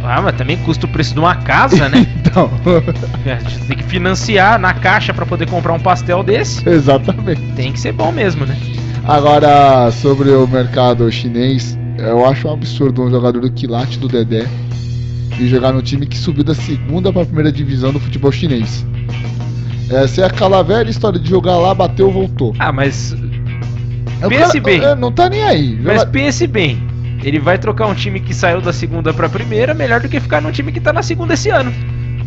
Ah, 0.05 0.23
mas 0.23 0.37
também 0.37 0.57
custa 0.59 0.87
o 0.87 0.89
preço 0.89 1.13
de 1.13 1.19
uma 1.19 1.35
casa, 1.35 1.89
né? 1.89 2.07
Então, 2.21 2.49
É, 3.27 3.33
A 3.33 3.39
gente 3.41 3.59
tem 3.67 3.77
que 3.79 3.83
financiar 3.83 4.57
na 4.57 4.73
caixa 4.73 5.13
para 5.13 5.27
poder 5.27 5.51
comprar 5.51 5.73
um 5.73 5.81
pastel 5.81 6.23
desse. 6.23 6.67
exatamente. 6.69 7.41
Tem 7.57 7.73
que 7.73 7.81
ser 7.81 7.91
bom 7.91 8.13
mesmo, 8.13 8.47
né? 8.47 8.57
Agora, 9.05 9.91
sobre 9.91 10.31
o 10.31 10.47
mercado 10.47 11.11
chinês, 11.11 11.77
eu 11.99 12.25
acho 12.25 12.47
um 12.47 12.53
absurdo 12.53 13.03
um 13.03 13.11
jogador 13.11 13.41
do 13.41 13.51
quilate 13.51 13.99
do 13.99 14.07
Dedé 14.07 14.47
e 15.41 15.49
jogar 15.49 15.73
no 15.73 15.81
time 15.81 16.07
que 16.07 16.19
subiu 16.19 16.45
da 16.45 16.55
segunda 16.55 17.11
para 17.11 17.23
a 17.23 17.25
primeira 17.25 17.51
divisão 17.51 17.93
do 17.93 17.99
futebol 17.99 18.31
chinês. 18.31 18.85
Essa 19.91 20.21
é 20.21 20.25
aquela 20.27 20.63
velha 20.63 20.91
história 20.91 21.19
de 21.19 21.29
jogar 21.29 21.57
lá, 21.57 21.75
bateu, 21.75 22.11
voltou. 22.11 22.55
Ah, 22.59 22.71
mas 22.71 23.17
pense 24.29 24.61
cara, 24.61 24.95
bem. 24.95 25.01
Não 25.01 25.11
tá 25.11 25.29
nem 25.29 25.43
aí. 25.43 25.79
Mas 25.83 26.05
pense 26.05 26.47
bem. 26.47 26.81
Ele 27.25 27.39
vai 27.39 27.59
trocar 27.59 27.87
um 27.87 27.95
time 27.95 28.21
que 28.21 28.35
saiu 28.35 28.61
da 28.61 28.73
segunda 28.73 29.13
pra 29.13 29.29
primeira, 29.29 29.75
melhor 29.75 30.01
do 30.01 30.09
que 30.09 30.21
ficar 30.21 30.41
num 30.41 30.53
time 30.53 30.71
que 30.73 30.81
tá 30.81 30.93
na 30.93 31.03
segunda 31.03 31.35
esse 31.35 31.49
ano. 31.49 31.73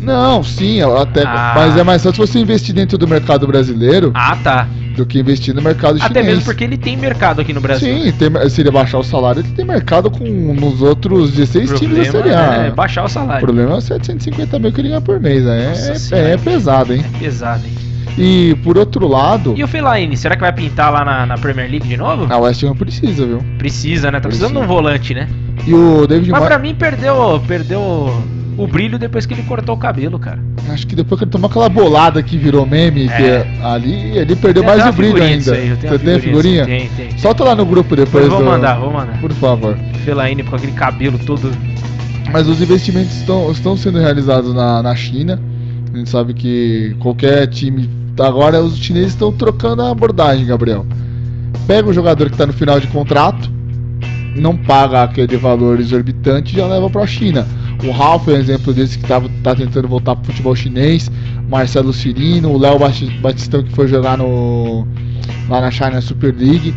Não, 0.04 0.42
sim, 0.42 0.80
até. 0.82 1.22
Ah. 1.24 1.52
Mas 1.56 1.76
é 1.76 1.82
mais 1.82 2.02
fácil 2.02 2.26
você 2.26 2.38
investir 2.38 2.74
dentro 2.74 2.98
do 2.98 3.08
mercado 3.08 3.46
brasileiro. 3.46 4.12
Ah, 4.14 4.36
tá. 4.42 4.68
Do 4.96 5.04
que 5.04 5.18
investir 5.18 5.54
no 5.54 5.60
mercado 5.60 5.98
chinês. 5.98 6.10
Até 6.10 6.22
mesmo 6.22 6.44
porque 6.44 6.62
ele 6.62 6.76
tem 6.76 6.96
mercado 6.96 7.40
aqui 7.40 7.52
no 7.52 7.60
Brasil. 7.60 8.02
Sim, 8.02 8.12
tem, 8.12 8.48
se 8.48 8.60
ele 8.60 8.70
baixar 8.70 8.98
o 8.98 9.02
salário, 9.02 9.40
ele 9.40 9.50
tem 9.50 9.64
mercado 9.64 10.10
com 10.10 10.24
nos 10.24 10.80
outros 10.82 11.32
16 11.32 11.80
times 11.80 11.96
da 11.96 12.12
Série 12.12 12.30
A. 12.30 12.54
É 12.66 12.70
baixar 12.70 13.04
o 13.04 13.08
salário. 13.08 13.42
O 13.42 13.46
problema 13.46 13.72
é 13.72 13.78
os 13.78 13.84
750 13.84 14.58
mil 14.58 14.72
que 14.72 14.80
ele 14.80 14.88
ganha 14.90 15.00
por 15.00 15.18
mês. 15.18 15.44
Né? 15.44 15.72
É, 16.12 16.16
é, 16.16 16.30
é, 16.32 16.36
pesado, 16.36 16.94
hein? 16.94 17.04
É 17.14 17.18
pesado, 17.18 17.64
hein? 17.66 17.84
E 18.16 18.54
por 18.62 18.78
outro 18.78 19.08
lado. 19.08 19.54
E 19.56 19.64
o 19.64 19.68
Fellaini, 19.68 20.16
será 20.16 20.36
que 20.36 20.42
vai 20.42 20.52
pintar 20.52 20.92
lá 20.92 21.04
na, 21.04 21.26
na 21.26 21.36
Premier 21.36 21.68
League 21.68 21.88
de 21.88 21.96
novo? 21.96 22.32
A 22.32 22.38
West 22.38 22.62
Ham 22.62 22.76
precisa, 22.76 23.26
viu? 23.26 23.44
Precisa, 23.58 24.12
né? 24.12 24.20
Tá 24.20 24.28
precisa. 24.28 24.46
precisando 24.46 24.52
de 24.52 24.58
um 24.58 24.66
volante, 24.66 25.14
né? 25.14 25.28
E 25.66 25.74
o 25.74 26.06
David 26.06 26.30
Mas 26.30 26.44
pra 26.44 26.58
mim 26.58 26.74
perdeu, 26.74 27.42
perdeu 27.46 27.80
o 28.56 28.66
brilho 28.66 28.98
depois 28.98 29.26
que 29.26 29.34
ele 29.34 29.42
cortou 29.42 29.74
o 29.74 29.78
cabelo, 29.78 30.18
cara. 30.18 30.38
Acho 30.68 30.86
que 30.86 30.94
depois 30.94 31.18
que 31.18 31.24
ele 31.24 31.30
tomou 31.30 31.48
aquela 31.48 31.68
bolada 31.68 32.22
que 32.22 32.36
virou 32.36 32.66
meme 32.66 33.08
é. 33.08 33.16
que 33.16 33.64
ali, 33.64 34.16
ele 34.16 34.36
perdeu 34.36 34.62
tem 34.62 34.76
mais 34.76 34.86
o 34.86 34.92
brilho 34.92 35.22
ainda. 35.22 35.54
Aí, 35.54 35.70
Você 35.70 35.98
tem 35.98 36.14
a 36.14 36.20
figurinha? 36.20 36.64
Tem, 36.64 36.88
tem. 36.88 37.18
Solta 37.18 37.44
lá 37.44 37.54
no 37.54 37.66
grupo 37.66 37.96
depois. 37.96 38.28
Vou 38.28 38.38
do... 38.38 38.44
mandar, 38.44 38.78
vou 38.78 38.92
mandar. 38.92 39.20
Por 39.20 39.32
favor. 39.32 39.76
Fellaini 40.04 40.42
com 40.42 40.56
aquele 40.56 40.72
cabelo 40.72 41.18
todo. 41.18 41.50
Mas 42.32 42.48
os 42.48 42.60
investimentos 42.60 43.16
estão, 43.16 43.50
estão 43.50 43.76
sendo 43.76 43.98
realizados 43.98 44.54
na, 44.54 44.82
na 44.82 44.94
China. 44.94 45.40
A 45.92 45.96
gente 45.96 46.10
sabe 46.10 46.34
que 46.34 46.96
qualquer 46.98 47.46
time 47.46 47.88
Agora 48.22 48.60
os 48.62 48.76
chineses 48.78 49.12
estão 49.12 49.32
trocando 49.32 49.82
a 49.82 49.90
abordagem, 49.90 50.46
Gabriel. 50.46 50.86
Pega 51.66 51.88
o 51.88 51.92
jogador 51.92 52.26
que 52.26 52.34
está 52.34 52.46
no 52.46 52.52
final 52.52 52.78
de 52.78 52.86
contrato, 52.86 53.50
não 54.34 54.56
paga 54.56 55.02
aquele 55.02 55.36
valor 55.36 55.80
exorbitante 55.80 56.54
e 56.54 56.56
já 56.58 56.66
leva 56.66 56.90
para 56.90 57.02
a 57.02 57.06
China. 57.06 57.46
O 57.84 57.90
Ralph 57.90 58.28
é 58.28 58.32
um 58.32 58.36
exemplo 58.36 58.72
desse 58.72 58.98
que 58.98 59.04
está 59.04 59.54
tentando 59.54 59.88
voltar 59.88 60.16
para 60.16 60.22
o 60.22 60.26
futebol 60.26 60.54
chinês. 60.54 61.10
Marcelo 61.48 61.92
Cirino, 61.92 62.52
o 62.52 62.58
Léo 62.58 62.78
Batistão 63.20 63.62
que 63.62 63.72
foi 63.72 63.86
jogar 63.86 64.16
no, 64.16 64.86
lá 65.48 65.60
na 65.60 65.70
China 65.70 66.00
Super 66.00 66.34
League. 66.34 66.74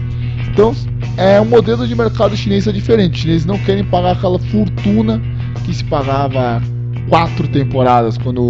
Então 0.51 0.75
é 1.15 1.39
um 1.39 1.45
modelo 1.45 1.87
de 1.87 1.95
mercado 1.95 2.35
chinês 2.35 2.67
é 2.67 2.71
diferente. 2.71 3.13
Os 3.13 3.19
chineses 3.21 3.45
não 3.45 3.57
querem 3.59 3.83
pagar 3.85 4.11
aquela 4.11 4.39
fortuna 4.39 5.21
que 5.65 5.73
se 5.73 5.83
pagava 5.85 6.61
quatro 7.09 7.47
temporadas, 7.47 8.17
quando 8.17 8.49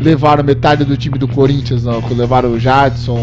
levaram 0.00 0.44
metade 0.44 0.84
do 0.84 0.96
time 0.96 1.18
do 1.18 1.26
Corinthians, 1.26 1.84
não, 1.84 2.00
quando 2.02 2.18
levaram 2.18 2.52
o 2.52 2.60
Jadson, 2.60 3.18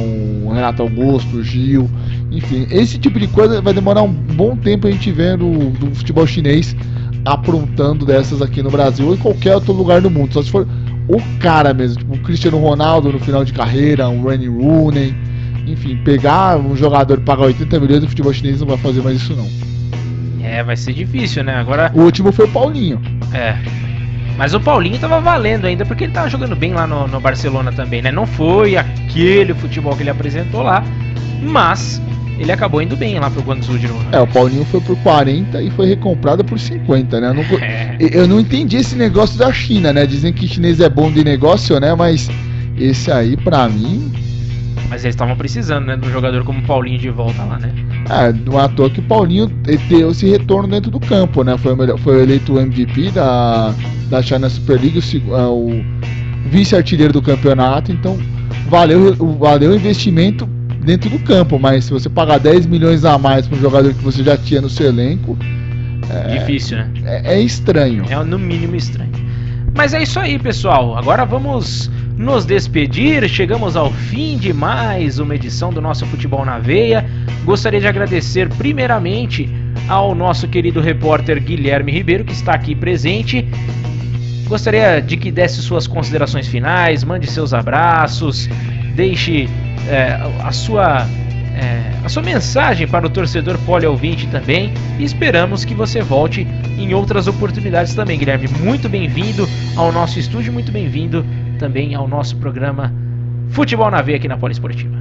o 0.46 0.52
Renato 0.54 0.82
Augusto, 0.82 1.38
o 1.38 1.44
Gil, 1.44 1.90
enfim, 2.32 2.68
esse 2.72 2.98
tipo 2.98 3.20
de 3.20 3.28
coisa 3.28 3.62
vai 3.62 3.74
demorar 3.74 4.02
um 4.02 4.12
bom 4.12 4.56
tempo 4.56 4.88
a 4.88 4.92
gente 4.92 5.12
vendo 5.12 5.46
o 5.48 5.96
futebol 5.96 6.26
chinês 6.26 6.76
aprontando 7.26 8.06
dessas 8.06 8.42
aqui 8.42 8.62
no 8.62 8.70
Brasil 8.70 9.08
ou 9.08 9.14
em 9.14 9.18
qualquer 9.18 9.56
outro 9.56 9.74
lugar 9.74 10.02
do 10.02 10.10
mundo, 10.10 10.34
só 10.34 10.42
se 10.42 10.50
for 10.50 10.68
o 11.08 11.22
cara 11.40 11.74
mesmo, 11.74 12.00
tipo 12.00 12.16
o 12.16 12.20
Cristiano 12.20 12.58
Ronaldo 12.58 13.12
no 13.12 13.20
final 13.20 13.46
de 13.46 13.54
carreira, 13.54 14.10
um 14.10 14.24
Randy 14.24 14.48
Rooney, 14.48 15.14
enfim, 15.68 15.96
pegar 16.04 16.58
um 16.58 16.76
jogador 16.76 17.20
e 17.20 17.22
pagar 17.22 17.44
80 17.44 17.80
milhões, 17.80 18.04
o 18.04 18.08
futebol 18.08 18.34
chinês 18.34 18.60
não 18.60 18.68
vai 18.68 18.78
fazer 18.78 19.02
mais 19.02 19.18
isso 19.18 19.36
não. 19.36 19.48
É, 20.44 20.62
vai 20.62 20.76
ser 20.76 20.94
difícil, 20.94 21.44
né? 21.44 21.56
Agora. 21.56 21.92
O 21.96 22.02
último 22.02 22.32
foi 22.32 22.46
o 22.46 22.50
Paulinho. 22.50 23.02
É. 23.34 23.58
Mas 24.38 24.54
o 24.54 24.60
Paulinho 24.60 24.98
tava 24.98 25.20
valendo 25.20 25.66
ainda 25.66 25.86
porque 25.86 26.06
ele 26.06 26.14
tava 26.14 26.30
jogando 26.30 26.56
bem 26.56 26.74
lá 26.74 26.88
no, 26.88 27.08
no 27.08 27.20
Barcelona 27.20 27.72
também, 27.72 28.02
né? 28.02 28.12
Não 28.12 28.26
foi 28.26 28.76
aquele 28.76 29.54
futebol 29.54 29.96
que 29.96 30.04
ele 30.04 30.10
apresentou 30.10 30.64
lá, 30.64 30.84
mas 31.42 32.02
ele 32.40 32.52
acabou 32.52 32.82
indo 32.82 32.98
bem 32.98 33.20
lá 33.20 33.30
pro 33.30 33.42
Guangzhou 33.42 33.78
de 33.78 33.88
novo. 33.88 34.04
É, 34.12 34.20
o 34.20 34.28
Paulinho 34.28 34.66
foi 34.66 34.82
por 34.82 34.98
40 34.98 35.62
e 35.62 35.70
foi 35.72 35.88
recomprado 35.88 36.44
por 36.44 36.60
50, 36.60 37.22
né? 37.22 37.30
Eu 37.30 37.34
não, 37.34 37.44
é. 37.62 37.98
eu 38.00 38.28
não 38.28 38.40
entendi 38.40 38.78
esse 38.78 38.96
negócio 38.96 39.38
da 39.38 39.52
China, 39.54 39.94
né? 39.94 40.06
Dizem 40.06 40.34
que 40.34 40.48
chinês 40.48 40.80
é 40.80 40.90
bom 40.90 41.12
de 41.12 41.24
negócio, 41.24 41.80
né? 41.80 41.94
Mas 41.94 42.30
esse 42.78 43.12
aí, 43.12 43.38
pra 43.38 43.70
mim, 43.70 44.12
mas 44.94 45.04
eles 45.04 45.16
estavam 45.16 45.36
precisando, 45.36 45.88
né, 45.88 45.98
de 45.98 46.08
um 46.08 46.12
jogador 46.12 46.44
como 46.44 46.60
o 46.60 46.62
Paulinho 46.62 47.00
de 47.00 47.10
volta 47.10 47.44
lá, 47.44 47.58
né? 47.58 47.74
É, 48.12 48.32
não 48.32 48.60
é 48.60 48.66
à 48.66 48.70
toa 48.70 48.92
que 48.92 49.00
o 49.00 49.04
Paulinho 49.04 49.48
deu 49.90 50.12
esse 50.12 50.30
retorno 50.30 50.68
dentro 50.68 50.92
do 50.92 51.00
campo, 51.00 51.44
né? 51.44 51.58
Foi, 51.58 51.76
melhor, 51.76 51.98
foi 51.98 52.22
eleito 52.22 52.54
o 52.54 52.60
MVP 52.60 53.10
da, 53.10 53.74
da 54.12 54.22
China 54.22 54.48
Super 54.48 54.80
League, 54.80 55.00
o, 55.00 55.36
é, 55.36 55.48
o 55.48 55.84
vice-artilheiro 56.46 57.12
do 57.12 57.24
campeonato, 57.24 57.92
então 57.92 58.20
valeu, 58.70 59.16
valeu 59.40 59.72
o 59.72 59.76
investimento 59.76 60.46
dentro 60.86 61.10
do 61.10 61.18
campo, 61.20 61.58
mas 61.58 61.86
se 61.86 61.92
você 61.92 62.08
pagar 62.08 62.38
10 62.38 62.68
milhões 62.68 63.04
a 63.04 63.18
mais 63.18 63.48
para 63.48 63.58
um 63.58 63.62
jogador 63.62 63.92
que 63.96 64.04
você 64.04 64.24
já 64.24 64.38
tinha 64.38 64.62
no 64.62 64.70
seu 64.70 64.90
elenco. 64.90 65.36
É, 66.08 66.38
Difícil, 66.38 66.78
né? 66.78 66.92
É, 67.04 67.34
é 67.34 67.42
estranho. 67.42 68.06
É 68.08 68.24
no 68.24 68.38
mínimo 68.38 68.76
estranho. 68.76 69.12
Mas 69.76 69.94
é 69.94 70.04
isso 70.04 70.20
aí, 70.20 70.38
pessoal. 70.38 70.96
Agora 70.96 71.26
vamos 71.26 71.90
nos 72.16 72.46
despedir. 72.46 73.28
Chegamos 73.28 73.76
ao 73.76 73.92
fim 73.92 74.38
de 74.38 74.54
mais 74.54 75.18
uma 75.18 75.36
edição 75.36 75.74
do 75.74 75.82
nosso 75.82 76.06
Futebol 76.06 76.46
na 76.46 76.60
Veia. 76.60 77.04
Gostaria 77.44 77.80
de 77.80 77.88
agradecer 77.88 78.48
primeiramente 78.50 79.50
ao 79.88 80.14
nosso 80.14 80.48
querido 80.48 80.80
repórter 80.80 81.42
Guilherme 81.42 81.92
Ribeiro, 81.92 82.24
que 82.24 82.34
está 82.34 82.54
aqui 82.54 82.76
presente. 82.76 83.48
Gostaria 84.48 85.02
de 85.02 85.18
que 85.18 85.32
desse 85.32 85.62
suas 85.62 85.88
considerações 85.88 86.48
finais, 86.48 87.04
mande 87.04 87.26
seus 87.30 87.54
abraços, 87.54 88.48
deixe 88.96 89.50
é, 89.90 90.20
a 90.44 90.52
sua 90.52 91.08
a 92.04 92.10
sua 92.10 92.22
mensagem 92.22 92.86
para 92.86 93.08
o 93.08 93.10
torcedor 93.10 93.58
poliouvinte 93.60 94.28
também 94.28 94.74
e 95.00 95.04
esperamos 95.06 95.64
que 95.64 95.74
você 95.74 96.02
volte 96.02 96.46
em 96.78 96.94
outras 96.94 97.28
oportunidades 97.28 97.96
também, 97.96 98.20
Guilherme. 98.20 98.48
Muito 98.60 98.90
bem-vindo 98.90 99.48
ao 99.78 99.92
nosso 99.92 100.20
estúdio, 100.20 100.52
muito 100.52 100.72
bem-vindo 100.72 101.26
também 101.58 101.96
ao 101.96 102.06
nosso 102.08 102.36
programa 102.36 102.94
Futebol 103.52 103.90
na 103.90 104.02
Veia 104.02 104.18
aqui 104.18 104.28
na 104.28 104.36
Poliesportiva. 104.36 104.98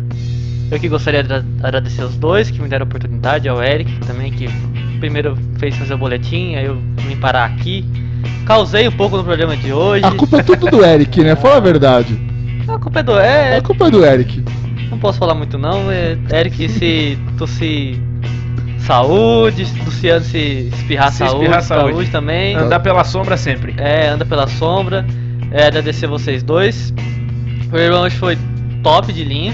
Eu 0.70 0.78
que 0.78 0.88
gostaria 0.88 1.24
de 1.24 1.34
agradecer 1.60 2.04
os 2.04 2.16
dois 2.16 2.50
que 2.50 2.62
me 2.62 2.68
deram 2.68 2.84
a 2.84 2.86
oportunidade, 2.86 3.48
ao 3.48 3.62
Eric 3.62 3.92
também, 4.06 4.30
que 4.30 4.48
primeiro 5.00 5.36
fez 5.58 5.76
fazer 5.76 5.94
o 5.94 5.98
boletim, 5.98 6.54
aí 6.54 6.66
eu 6.66 6.76
vim 6.98 7.16
parar 7.16 7.46
aqui. 7.46 7.84
Causei 8.46 8.86
um 8.86 8.92
pouco 8.92 9.16
no 9.16 9.24
programa 9.24 9.56
de 9.56 9.72
hoje. 9.72 10.04
A 10.04 10.12
culpa 10.12 10.38
é 10.38 10.42
tudo 10.42 10.70
do 10.70 10.84
Eric, 10.86 11.20
né? 11.22 11.34
Fala 11.34 11.56
a 11.56 11.60
verdade. 11.60 12.16
A 12.68 12.78
culpa 12.78 13.00
é 13.00 13.02
do 13.02 13.18
Eric. 13.18 13.56
A 13.56 13.62
culpa 13.62 13.88
é 13.88 13.90
do 13.90 14.04
Eric. 14.04 14.61
Posso 15.02 15.18
falar 15.18 15.34
muito 15.34 15.58
não, 15.58 15.90
é 15.90 16.16
Eric 16.32 16.68
se 16.68 17.18
tossir 17.36 17.98
saúde, 18.86 19.66
Luciano 19.84 20.24
se 20.24 20.70
espirrar 20.72 21.10
se 21.10 21.18
saúde, 21.18 21.34
espirrar 21.38 21.62
saúde, 21.62 21.92
saúde 21.94 22.10
também. 22.10 22.54
Andar 22.54 22.78
pela 22.78 23.02
sombra 23.02 23.36
sempre. 23.36 23.74
É, 23.78 24.06
anda 24.06 24.24
pela 24.24 24.46
sombra. 24.46 25.04
É, 25.50 25.66
agradecer 25.66 26.06
vocês 26.06 26.44
dois. 26.44 26.94
O 27.64 27.68
programa 27.68 28.02
hoje 28.02 28.16
foi 28.16 28.38
top 28.84 29.12
de 29.12 29.24
linha. 29.24 29.52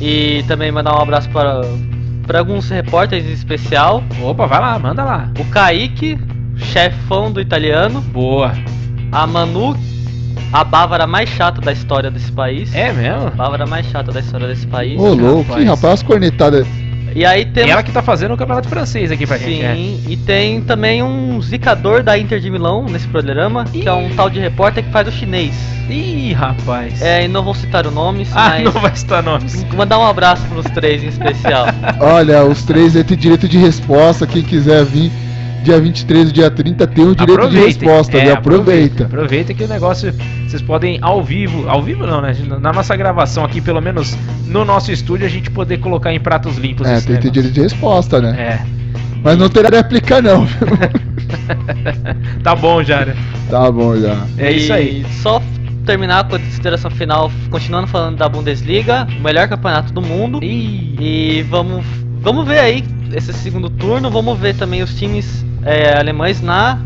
E 0.00 0.44
também 0.48 0.72
mandar 0.72 0.98
um 0.98 1.00
abraço 1.00 1.30
para, 1.30 1.60
para 2.26 2.40
alguns 2.40 2.68
repórteres 2.68 3.24
em 3.24 3.34
especial. 3.34 4.02
Opa, 4.20 4.46
vai 4.46 4.60
lá, 4.60 4.76
manda 4.80 5.04
lá. 5.04 5.30
O 5.38 5.44
Kaique, 5.44 6.18
chefão 6.56 7.30
do 7.30 7.40
italiano. 7.40 8.00
Boa. 8.00 8.52
A 9.12 9.28
Manu, 9.28 9.76
a 10.60 10.64
bávara 10.64 11.06
mais 11.06 11.28
chata 11.28 11.60
da 11.60 11.70
história 11.70 12.10
desse 12.10 12.32
país. 12.32 12.74
É 12.74 12.90
mesmo? 12.90 13.26
A 13.26 13.30
bávara 13.30 13.66
mais 13.66 13.86
chata 13.86 14.10
da 14.10 14.20
história 14.20 14.48
desse 14.48 14.66
país. 14.66 14.98
Ô, 14.98 15.12
louco, 15.12 15.50
rapaz, 15.50 15.66
rapaz 15.66 16.02
cornetada. 16.02 16.66
E 17.14 17.26
aí 17.26 17.44
tem. 17.44 17.70
Ela 17.70 17.82
que 17.82 17.92
tá 17.92 18.02
fazendo 18.02 18.32
o 18.32 18.36
campeonato 18.38 18.68
francês 18.68 19.10
aqui 19.10 19.26
pra 19.26 19.38
Sim, 19.38 19.44
gente. 19.44 19.76
Sim, 19.76 20.04
é. 20.06 20.12
e 20.12 20.16
tem 20.16 20.62
também 20.62 21.02
um 21.02 21.40
zicador 21.42 22.02
da 22.02 22.18
Inter 22.18 22.40
de 22.40 22.50
Milão 22.50 22.86
nesse 22.86 23.06
programa, 23.08 23.66
Ih. 23.72 23.82
que 23.82 23.88
é 23.88 23.92
um 23.92 24.08
tal 24.14 24.30
de 24.30 24.40
repórter 24.40 24.82
que 24.82 24.90
faz 24.90 25.06
o 25.06 25.12
chinês. 25.12 25.54
Ih, 25.90 26.32
rapaz. 26.32 27.02
É, 27.02 27.24
e 27.24 27.28
não 27.28 27.42
vou 27.42 27.54
citar 27.54 27.86
o 27.86 27.90
nome. 27.90 28.26
Ah, 28.34 28.58
não 28.58 28.72
vai 28.72 28.94
citar 28.96 29.22
nomes. 29.22 29.62
Mandar 29.76 29.98
um 29.98 30.06
abraço 30.06 30.42
pros 30.46 30.64
três 30.66 31.02
em 31.04 31.08
especial. 31.08 31.66
Olha, 32.00 32.44
os 32.44 32.64
três 32.64 32.96
aí 32.96 33.04
têm 33.04 33.16
direito 33.16 33.46
de 33.46 33.58
resposta, 33.58 34.26
quem 34.26 34.42
quiser 34.42 34.84
vir 34.84 35.12
dia 35.66 35.80
23 35.80 36.28
e 36.28 36.32
dia 36.32 36.50
30 36.50 36.86
tem 36.86 37.04
o 37.04 37.14
direito 37.14 37.32
Aproveitem. 37.32 37.60
de 37.60 37.66
resposta, 37.66 38.16
é, 38.16 38.32
aproveita. 38.32 39.04
Aproveita 39.04 39.52
que 39.52 39.64
o 39.64 39.68
negócio 39.68 40.14
vocês 40.46 40.62
podem 40.62 40.98
ao 41.02 41.22
vivo, 41.22 41.68
ao 41.68 41.82
vivo 41.82 42.06
não, 42.06 42.20
né? 42.20 42.34
Na 42.60 42.72
nossa 42.72 42.94
gravação 42.96 43.44
aqui, 43.44 43.60
pelo 43.60 43.80
menos 43.80 44.16
no 44.46 44.64
nosso 44.64 44.92
estúdio, 44.92 45.26
a 45.26 45.28
gente 45.28 45.50
poder 45.50 45.78
colocar 45.78 46.12
em 46.12 46.20
pratos 46.20 46.56
limpos. 46.56 46.86
É, 46.86 47.00
tem 47.00 47.16
que 47.16 47.22
ter 47.22 47.30
direito 47.30 47.54
de 47.54 47.60
resposta, 47.62 48.20
né? 48.20 48.40
É. 48.40 48.66
Mas 49.22 49.36
não 49.36 49.48
terá 49.48 49.68
réplica 49.68 50.22
não. 50.22 50.46
tá 52.44 52.54
bom 52.54 52.82
já, 52.84 53.04
né? 53.04 53.16
Tá 53.50 53.70
bom 53.72 53.96
já. 53.96 54.24
É 54.38 54.52
isso 54.52 54.72
aí. 54.72 55.02
E 55.02 55.14
só 55.14 55.42
terminar 55.84 56.28
com 56.28 56.36
a 56.36 56.38
consideração 56.38 56.90
final, 56.92 57.30
continuando 57.50 57.88
falando 57.88 58.16
da 58.16 58.28
Bundesliga, 58.28 59.06
o 59.18 59.22
melhor 59.22 59.48
campeonato 59.48 59.92
do 59.92 60.00
mundo. 60.00 60.38
E, 60.42 60.94
e 61.00 61.42
vamos, 61.42 61.84
vamos 62.26 62.44
ver 62.44 62.58
aí 62.58 62.84
esse 63.14 63.32
segundo 63.32 63.70
turno, 63.70 64.10
vamos 64.10 64.36
ver 64.36 64.56
também 64.56 64.82
os 64.82 64.92
times 64.98 65.46
é, 65.62 65.96
alemães 65.96 66.40
na 66.40 66.76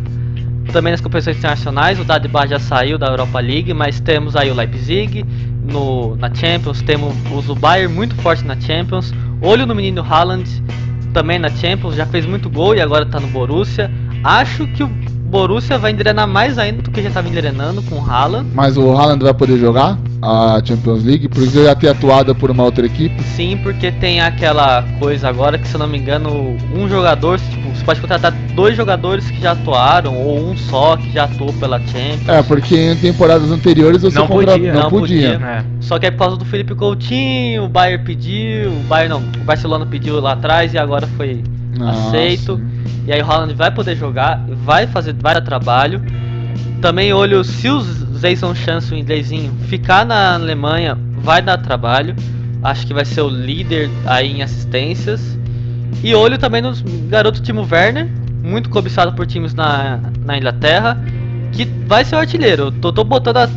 também 0.71 0.91
nas 0.91 1.01
competições 1.01 1.39
internacionais. 1.39 1.99
O 1.99 2.05
Dadibah 2.05 2.47
já 2.47 2.59
saiu 2.59 2.99
da 2.99 3.07
Europa 3.07 3.41
League, 3.41 3.73
mas 3.73 4.01
temos 4.01 4.37
aí 4.37 4.51
o 4.51 4.55
Leipzig 4.55 5.25
no, 5.65 6.15
na 6.17 6.33
Champions, 6.35 6.83
temos 6.83 7.49
o 7.49 7.55
Bayern 7.55 7.93
muito 7.93 8.15
forte 8.17 8.45
na 8.45 8.61
Champions. 8.61 9.15
Olho 9.41 9.65
no 9.65 9.75
menino 9.75 10.03
Haaland 10.03 10.45
também 11.15 11.39
na 11.39 11.49
Champions, 11.49 11.95
já 11.95 12.05
fez 12.05 12.27
muito 12.27 12.51
gol 12.51 12.75
e 12.75 12.81
agora 12.83 13.05
está 13.07 13.19
no 13.19 13.29
Borussia. 13.29 13.91
Acho 14.23 14.67
que 14.67 14.85
o 14.85 14.91
Borussia 15.31 15.79
vai 15.79 15.93
engrenar 15.93 16.27
mais 16.27 16.59
ainda 16.59 16.83
do 16.83 16.91
que 16.91 17.01
já 17.01 17.09
estava 17.09 17.29
engrenando 17.29 17.81
com 17.83 17.97
o 17.97 18.05
Haaland. 18.05 18.49
Mas 18.53 18.77
o 18.77 18.91
Haaland 18.91 19.23
vai 19.23 19.33
poder 19.33 19.59
jogar 19.59 19.97
a 20.21 20.61
Champions 20.65 21.05
League, 21.05 21.29
porque 21.29 21.57
ele 21.57 21.65
já 21.65 21.75
ter 21.75 21.89
atuado 21.89 22.35
por 22.35 22.51
uma 22.51 22.65
outra 22.65 22.85
equipe? 22.85 23.23
Sim, 23.23 23.59
porque 23.63 23.93
tem 23.93 24.21
aquela 24.21 24.83
coisa 24.99 25.29
agora 25.29 25.57
que, 25.57 25.69
se 25.69 25.75
eu 25.75 25.79
não 25.79 25.87
me 25.87 25.99
engano, 25.99 26.57
um 26.75 26.89
jogador, 26.89 27.39
tipo, 27.39 27.71
você 27.71 27.85
pode 27.85 28.01
contratar 28.01 28.33
dois 28.55 28.77
jogadores 28.77 29.31
que 29.31 29.41
já 29.41 29.53
atuaram, 29.53 30.17
ou 30.17 30.51
um 30.51 30.57
só 30.57 30.97
que 30.97 31.13
já 31.13 31.25
atuou 31.25 31.53
pela 31.55 31.79
Champions. 31.79 32.29
É, 32.29 32.43
porque 32.43 32.77
em 32.77 32.97
temporadas 32.97 33.51
anteriores 33.53 34.03
você 34.03 34.19
não 34.19 34.27
contra... 34.27 34.53
podia. 34.53 34.73
Não, 34.73 34.83
não 34.83 34.91
podia. 34.91 35.33
podia. 35.33 35.47
É. 35.47 35.65
Só 35.81 35.99
que 35.99 36.07
é 36.07 36.11
por 36.11 36.19
causa 36.19 36.37
do 36.37 36.45
Felipe 36.45 36.75
Coutinho, 36.75 37.65
o 37.65 37.69
Bayern 37.69 38.05
pediu, 38.05 38.73
o 38.73 38.83
Bayern 38.89 39.15
não, 39.15 39.21
o 39.41 39.45
Barcelona 39.45 39.87
pediu 39.87 40.21
lá 40.21 40.33
atrás 40.33 40.75
e 40.75 40.79
agora 40.79 41.07
foi 41.17 41.43
Nossa. 41.77 42.09
aceito. 42.09 42.61
E 43.07 43.13
aí 43.13 43.21
o 43.21 43.25
Haaland 43.25 43.55
vai 43.55 43.71
poder 43.71 43.97
jogar, 43.97 44.45
vai 44.65 44.87
fazer, 44.87 45.15
vai 45.15 45.35
dar 45.35 45.41
trabalho. 45.41 46.03
Também 46.81 47.13
olho 47.13 47.43
se 47.45 47.69
o 47.69 47.83
Jason 48.21 48.55
Chance, 48.55 48.93
o 48.93 48.97
inglesinho, 48.97 49.53
ficar 49.69 50.05
na 50.05 50.35
Alemanha, 50.35 50.97
vai 51.19 51.43
dar 51.43 51.59
trabalho. 51.59 52.15
Acho 52.63 52.87
que 52.87 52.95
vai 52.95 53.05
ser 53.05 53.23
o 53.23 53.29
líder 53.29 53.91
aí 54.07 54.39
em 54.39 54.43
assistências. 54.43 55.39
E 56.03 56.15
olho 56.15 56.39
também 56.39 56.63
no 56.63 56.73
garoto 57.09 57.43
Timo 57.43 57.67
Werner, 57.71 58.09
muito 58.43 58.71
cobiçado 58.71 59.13
por 59.13 59.27
times 59.27 59.55
na, 59.55 60.01
na 60.25 60.39
Inglaterra, 60.39 60.99
que 61.53 61.65
vai 61.65 62.05
ser 62.05 62.17
o 62.17 62.19
artilheiro. 62.19 62.71
Tô, 62.71 62.93
tô 62.93 63.05
botando 63.05 63.39
a, 63.39 63.49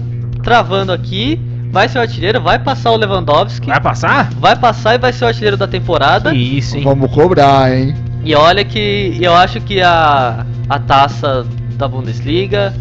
travando 0.42 0.92
aqui, 0.92 1.40
vai 1.72 1.88
ser 1.88 2.00
o 2.00 2.02
artilheiro, 2.02 2.42
vai 2.42 2.60
passar 2.60 2.92
o 2.92 2.98
Lewandowski. 2.98 3.68
Vai 3.68 3.82
passar? 3.82 4.30
Vai 4.34 4.56
passar 4.56 4.96
e 4.96 4.98
vai 4.98 5.14
ser 5.14 5.26
o 5.26 5.28
artilheiro 5.28 5.58
da 5.58 5.68
temporada. 5.68 6.32
Que 6.32 6.38
isso, 6.38 6.78
hein? 6.78 6.84
Vamos 6.84 7.12
cobrar, 7.12 7.74
hein? 7.74 7.96
E 8.24 8.34
olha 8.36 8.64
que 8.64 9.18
eu 9.20 9.34
acho 9.34 9.60
que 9.60 9.82
a, 9.82 10.46
a 10.70 10.80
taça 10.80 11.46
da 11.76 11.88
Bundesliga, 11.88 12.74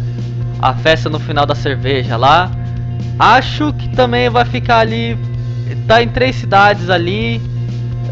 a 0.61 0.73
festa 0.73 1.09
no 1.09 1.19
final 1.19 1.45
da 1.45 1.53
cerveja 1.53 2.15
lá, 2.15 2.49
acho 3.19 3.73
que 3.73 3.89
também 3.89 4.29
vai 4.29 4.45
ficar 4.45 4.79
ali, 4.79 5.17
tá 5.85 6.01
em 6.01 6.07
três 6.07 6.37
cidades 6.37 6.89
ali, 6.89 7.41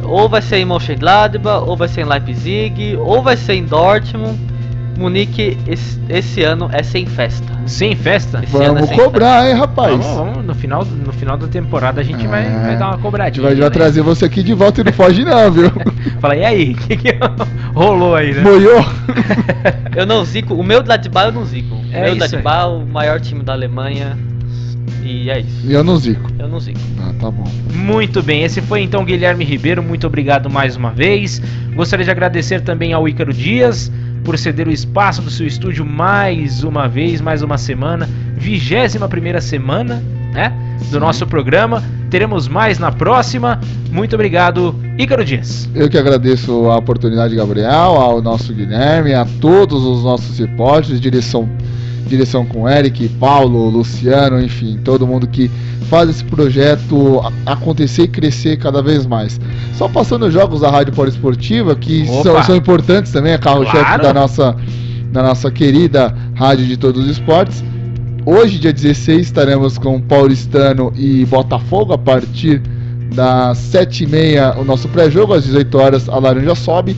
ou 0.04 0.28
vai 0.28 0.42
ser 0.42 0.58
em 0.58 0.66
Mönchengladbach, 0.66 1.64
ou 1.66 1.78
vai 1.78 1.88
ser 1.88 2.02
em 2.02 2.06
Leipzig, 2.06 2.98
ou 2.98 3.22
vai 3.22 3.38
ser 3.38 3.54
em 3.54 3.64
Dortmund. 3.64 4.38
Munique 4.98 5.58
esse, 5.68 6.00
esse 6.10 6.44
ano 6.44 6.70
é 6.72 6.84
sem 6.84 7.06
festa. 7.06 7.52
Sem 7.66 7.96
festa? 7.96 8.42
Esse 8.44 8.52
vamos 8.52 8.90
é 8.90 8.96
cobrar, 8.96 9.42
festa. 9.42 9.50
hein, 9.50 9.60
rapaz? 9.60 9.92
Vamos, 9.92 10.06
vamos, 10.06 10.46
no, 10.46 10.56
final, 10.56 10.86
no 10.86 11.14
final 11.14 11.38
da 11.38 11.48
temporada 11.48 12.02
a 12.02 12.04
gente 12.04 12.26
é. 12.26 12.28
vai, 12.28 12.50
vai, 12.50 12.78
dar 12.78 12.90
uma 12.90 12.98
cobradinha. 12.98 13.48
A 13.48 13.50
gente 13.50 13.60
vai, 13.60 13.70
né? 13.70 13.74
trazer 13.74 14.02
você 14.02 14.26
aqui 14.26 14.44
de 14.44 14.54
volta 14.54 14.82
e 14.82 14.84
não 14.84 14.94
foge 14.94 15.24
não, 15.24 15.52
viu? 15.52 15.72
Fala, 16.20 16.36
e 16.36 16.46
aí? 16.46 16.72
O 16.74 16.76
que, 16.76 16.98
que 16.98 17.18
rolou 17.74 18.16
aí, 18.16 18.34
né? 18.34 18.42
Moiou? 18.42 18.86
eu 19.96 20.06
não 20.06 20.24
zico. 20.26 20.54
O 20.54 20.64
meu 20.64 20.84
Ladibal 20.86 21.28
eu 21.28 21.32
não 21.32 21.46
zico. 21.46 21.76
O 21.76 21.86
é 21.92 22.04
meu 22.04 22.18
Ladibal, 22.18 22.80
o 22.80 22.86
maior 22.86 23.20
time 23.20 23.44
da 23.44 23.54
Alemanha. 23.54 24.18
E 25.04 25.30
é 25.30 25.40
isso. 25.40 25.66
E 25.66 25.74
eu 25.74 25.84
não 25.84 25.98
zico. 25.98 26.30
Eu 26.38 26.48
não 26.48 26.60
zico. 26.60 26.80
Ah, 27.00 27.14
tá 27.20 27.32
bom. 27.32 27.44
Muito 27.74 28.22
bem, 28.22 28.44
esse 28.44 28.62
foi 28.62 28.82
então 28.82 29.04
Guilherme 29.04 29.44
Ribeiro. 29.44 29.82
Muito 29.82 30.06
obrigado 30.06 30.50
mais 30.50 30.76
uma 30.76 30.92
vez. 30.92 31.42
Gostaria 31.74 32.06
de 32.06 32.12
agradecer 32.12 32.62
também 32.62 32.94
ao 32.94 33.08
Ícaro 33.08 33.34
Dias 33.34 33.92
por 34.24 34.38
ceder 34.38 34.68
o 34.68 34.72
espaço 34.72 35.22
do 35.22 35.30
seu 35.30 35.48
estúdio 35.48 35.86
mais 35.86 36.64
uma 36.64 36.88
vez, 36.88 37.22
mais 37.22 37.42
uma 37.42 37.58
semana, 37.58 38.08
vigésima 38.36 39.08
primeira 39.08 39.42
semana, 39.42 40.02
né, 40.34 40.54
do 40.92 41.00
nosso 41.00 41.26
programa. 41.26 41.84
Teremos 42.10 42.48
mais 42.48 42.78
na 42.78 42.92
próxima. 42.92 43.60
Muito 43.92 44.16
obrigado, 44.16 44.76
Ícaro 44.98 45.24
Dias. 45.24 45.70
Eu 45.74 45.90
que 45.90 45.98
agradeço 45.98 46.70
a 46.70 46.78
oportunidade, 46.78 47.36
Gabriel, 47.36 47.70
ao 47.72 48.22
nosso 48.22 48.54
Guilherme, 48.54 49.14
a 49.14 49.26
todos 49.40 49.84
os 49.84 50.04
nossos 50.04 50.38
repórteres, 50.38 51.00
direção 51.00 51.50
direção 52.08 52.46
com 52.46 52.68
Eric, 52.68 53.08
Paulo, 53.20 53.70
Luciano, 53.70 54.42
enfim, 54.42 54.80
todo 54.84 55.08
mundo 55.08 55.28
que 55.28 55.50
faz 55.90 56.10
esse 56.10 56.24
projeto 56.24 57.22
acontecer 57.46 58.04
e 58.04 58.08
crescer 58.08 58.58
cada 58.58 58.82
vez 58.82 59.06
mais. 59.06 59.40
Só 59.74 59.90
passando 59.90 60.26
os 60.26 60.34
jogos 60.34 60.62
da 60.62 60.72
Rádio 60.72 60.94
Poliesportiva, 60.94 61.76
que 61.76 62.06
são, 62.24 62.44
são, 62.44 62.56
importantes 62.56 63.12
também, 63.12 63.34
é 63.34 63.38
carro-chefe 63.38 63.84
claro. 63.84 64.04
da, 64.04 64.14
nossa, 64.14 64.56
da 65.12 65.22
nossa 65.22 65.52
querida 65.52 66.16
Rádio 66.34 66.66
de 66.66 66.78
Todos 66.78 67.04
os 67.04 67.12
Esportes. 67.12 67.64
Hoje, 68.26 68.60
dia 68.60 68.72
16, 68.72 69.28
estaremos 69.28 69.78
com 69.78 70.00
Paulistano 70.00 70.94
e 70.96 71.26
Botafogo 71.26 71.92
a 71.92 71.98
partir 71.98 72.62
das 73.14 73.58
7h30, 73.58 74.58
o 74.58 74.64
nosso 74.64 74.88
pré-jogo, 74.88 75.34
às 75.34 75.44
18 75.44 75.78
horas 75.78 76.10
a 76.10 76.18
Laranja 76.18 76.56
sobe. 76.56 76.96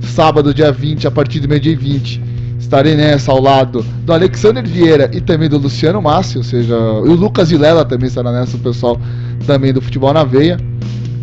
Sábado, 0.00 0.54
dia 0.54 0.70
20, 0.70 1.08
a 1.08 1.10
partir 1.10 1.40
do 1.40 1.48
meio-dia 1.48 1.76
20, 1.76 2.33
estarei 2.64 2.96
nessa 2.96 3.30
ao 3.30 3.40
lado 3.40 3.84
do 4.04 4.12
Alexander 4.12 4.66
Vieira 4.66 5.10
e 5.12 5.20
também 5.20 5.48
do 5.48 5.58
Luciano 5.58 6.00
Massi, 6.00 6.38
ou 6.38 6.44
seja, 6.44 6.74
e 6.74 7.08
o 7.08 7.14
Lucas 7.14 7.50
Vilela 7.50 7.84
também 7.84 8.08
estará 8.08 8.32
nessa, 8.32 8.56
o 8.56 8.60
pessoal 8.60 8.98
também 9.46 9.72
do 9.72 9.80
Futebol 9.80 10.12
na 10.12 10.24
Veia. 10.24 10.58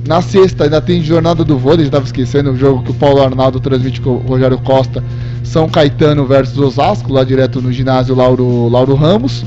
Na 0.08 0.22
sexta 0.22 0.64
ainda 0.64 0.82
tem 0.82 1.02
Jornada 1.02 1.44
do 1.44 1.58
Vôlei, 1.58 1.82
já 1.82 1.88
estava 1.88 2.06
esquecendo 2.06 2.52
o 2.52 2.58
jogo 2.58 2.84
que 2.84 2.92
o 2.92 2.94
Paulo 2.94 3.22
Arnaldo 3.22 3.60
transmite 3.60 4.02
com 4.02 4.12
o 4.12 4.18
Rogério 4.18 4.58
Costa, 4.60 5.04
São 5.44 5.68
Caetano 5.68 6.26
versus 6.26 6.58
Osasco, 6.58 7.12
lá 7.12 7.24
direto 7.24 7.62
no 7.62 7.72
ginásio 7.72 8.16
Lauro, 8.16 8.68
Lauro 8.68 8.96
Ramos. 8.96 9.44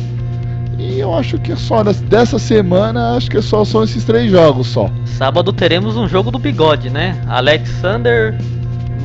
E 0.78 0.98
eu 0.98 1.14
acho 1.14 1.38
que 1.38 1.52
é 1.52 1.56
só 1.56 1.82
dessa 1.82 2.38
semana, 2.38 3.16
acho 3.16 3.30
que 3.30 3.40
só 3.40 3.64
são 3.64 3.84
esses 3.84 4.04
três 4.04 4.30
jogos 4.30 4.66
só. 4.66 4.90
Sábado 5.04 5.52
teremos 5.52 5.96
um 5.96 6.08
jogo 6.08 6.30
do 6.30 6.38
bigode, 6.38 6.90
né? 6.90 7.16
Alexander 7.28 8.36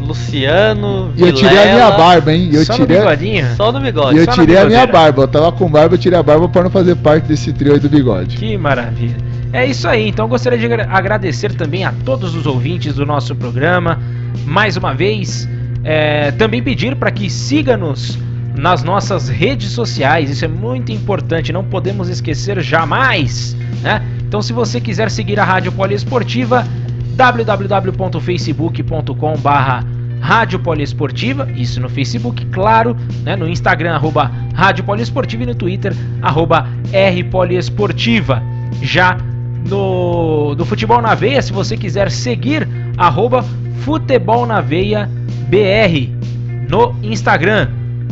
Luciano, 0.10 1.12
E 1.16 1.22
eu 1.22 1.32
tirei 1.34 1.58
a 1.58 1.66
minha 1.74 1.92
barba, 1.92 2.34
hein? 2.34 2.50
Eu 2.52 2.66
Só 2.66 2.74
tirei... 2.74 2.98
no 2.98 3.04
bigodinho? 3.04 3.48
Só 3.56 3.72
no 3.72 3.80
bigode. 3.80 4.18
E 4.18 4.22
eu 4.22 4.28
tirei 4.28 4.58
a 4.58 4.66
minha 4.66 4.86
barba. 4.88 5.24
Eu 5.24 5.28
tava 5.28 5.52
com 5.52 5.70
barba, 5.70 5.94
eu 5.96 6.00
tirei 6.00 6.18
a 6.20 6.24
barba 6.24 6.48
para 6.50 6.64
não 6.64 6.70
fazer 6.70 6.96
parte 6.96 7.28
desse 7.28 7.52
trio 7.54 7.74
aí 7.74 7.80
do 7.80 7.90
bigode. 7.90 8.38
Que 8.38 8.58
maravilha. 8.58 9.16
É 9.54 9.66
isso 9.66 9.88
aí, 9.88 10.08
então 10.10 10.28
gostaria 10.28 10.60
de 10.60 10.66
agra- 10.66 10.88
agradecer 10.92 11.54
também 11.56 11.84
a 11.84 11.92
todos 12.06 12.36
os 12.36 12.46
ouvintes 12.46 12.94
do 12.96 13.06
nosso 13.06 13.34
programa. 13.36 13.98
Mais 14.46 14.78
uma 14.78 14.94
vez, 14.94 15.50
é, 15.84 16.30
também 16.32 16.62
pedir 16.62 16.96
para 16.96 17.10
que 17.10 17.28
siga-nos 17.30 18.18
nas 18.56 18.84
nossas 18.84 19.28
redes 19.30 19.72
sociais, 19.72 20.30
isso 20.30 20.44
é 20.46 20.48
muito 20.48 20.92
importante, 20.92 21.52
não 21.54 21.64
podemos 21.64 22.10
esquecer 22.10 22.60
jamais, 22.62 23.56
né? 23.82 24.04
Então, 24.28 24.40
se 24.42 24.52
você 24.54 24.80
quiser 24.82 25.10
seguir 25.10 25.40
a 25.40 25.44
Rádio 25.46 25.72
Poliesportiva, 25.72 26.68
www.facebook.com/barra 27.16 29.84
Rádio 30.20 30.60
Poliesportiva, 30.60 31.50
isso 31.52 31.80
no 31.80 31.90
Facebook, 31.90 32.46
claro, 32.48 32.96
né? 33.24 33.36
no 33.36 33.48
Instagram, 33.48 33.94
arroba 33.94 34.32
Rádio 34.54 34.84
Poliesportiva 34.84 35.44
e 35.44 35.46
no 35.46 35.56
Twitter, 35.56 35.94
arroba 36.22 36.68
R 36.92 37.24
Poliesportiva. 37.26 38.42
Já 38.82 39.18
no, 39.68 40.56
no 40.56 40.66
Futebol 40.66 41.02
na 41.02 41.16
Veia, 41.16 41.42
se 41.42 41.52
você 41.52 41.78
quiser 41.78 42.12
seguir, 42.12 42.68
arroba 42.98 43.44
Futebol 43.84 44.46
na 44.46 44.62
Veia 44.62 45.10
BR 45.50 46.10
no 46.70 46.96
Instagram. 47.02 47.70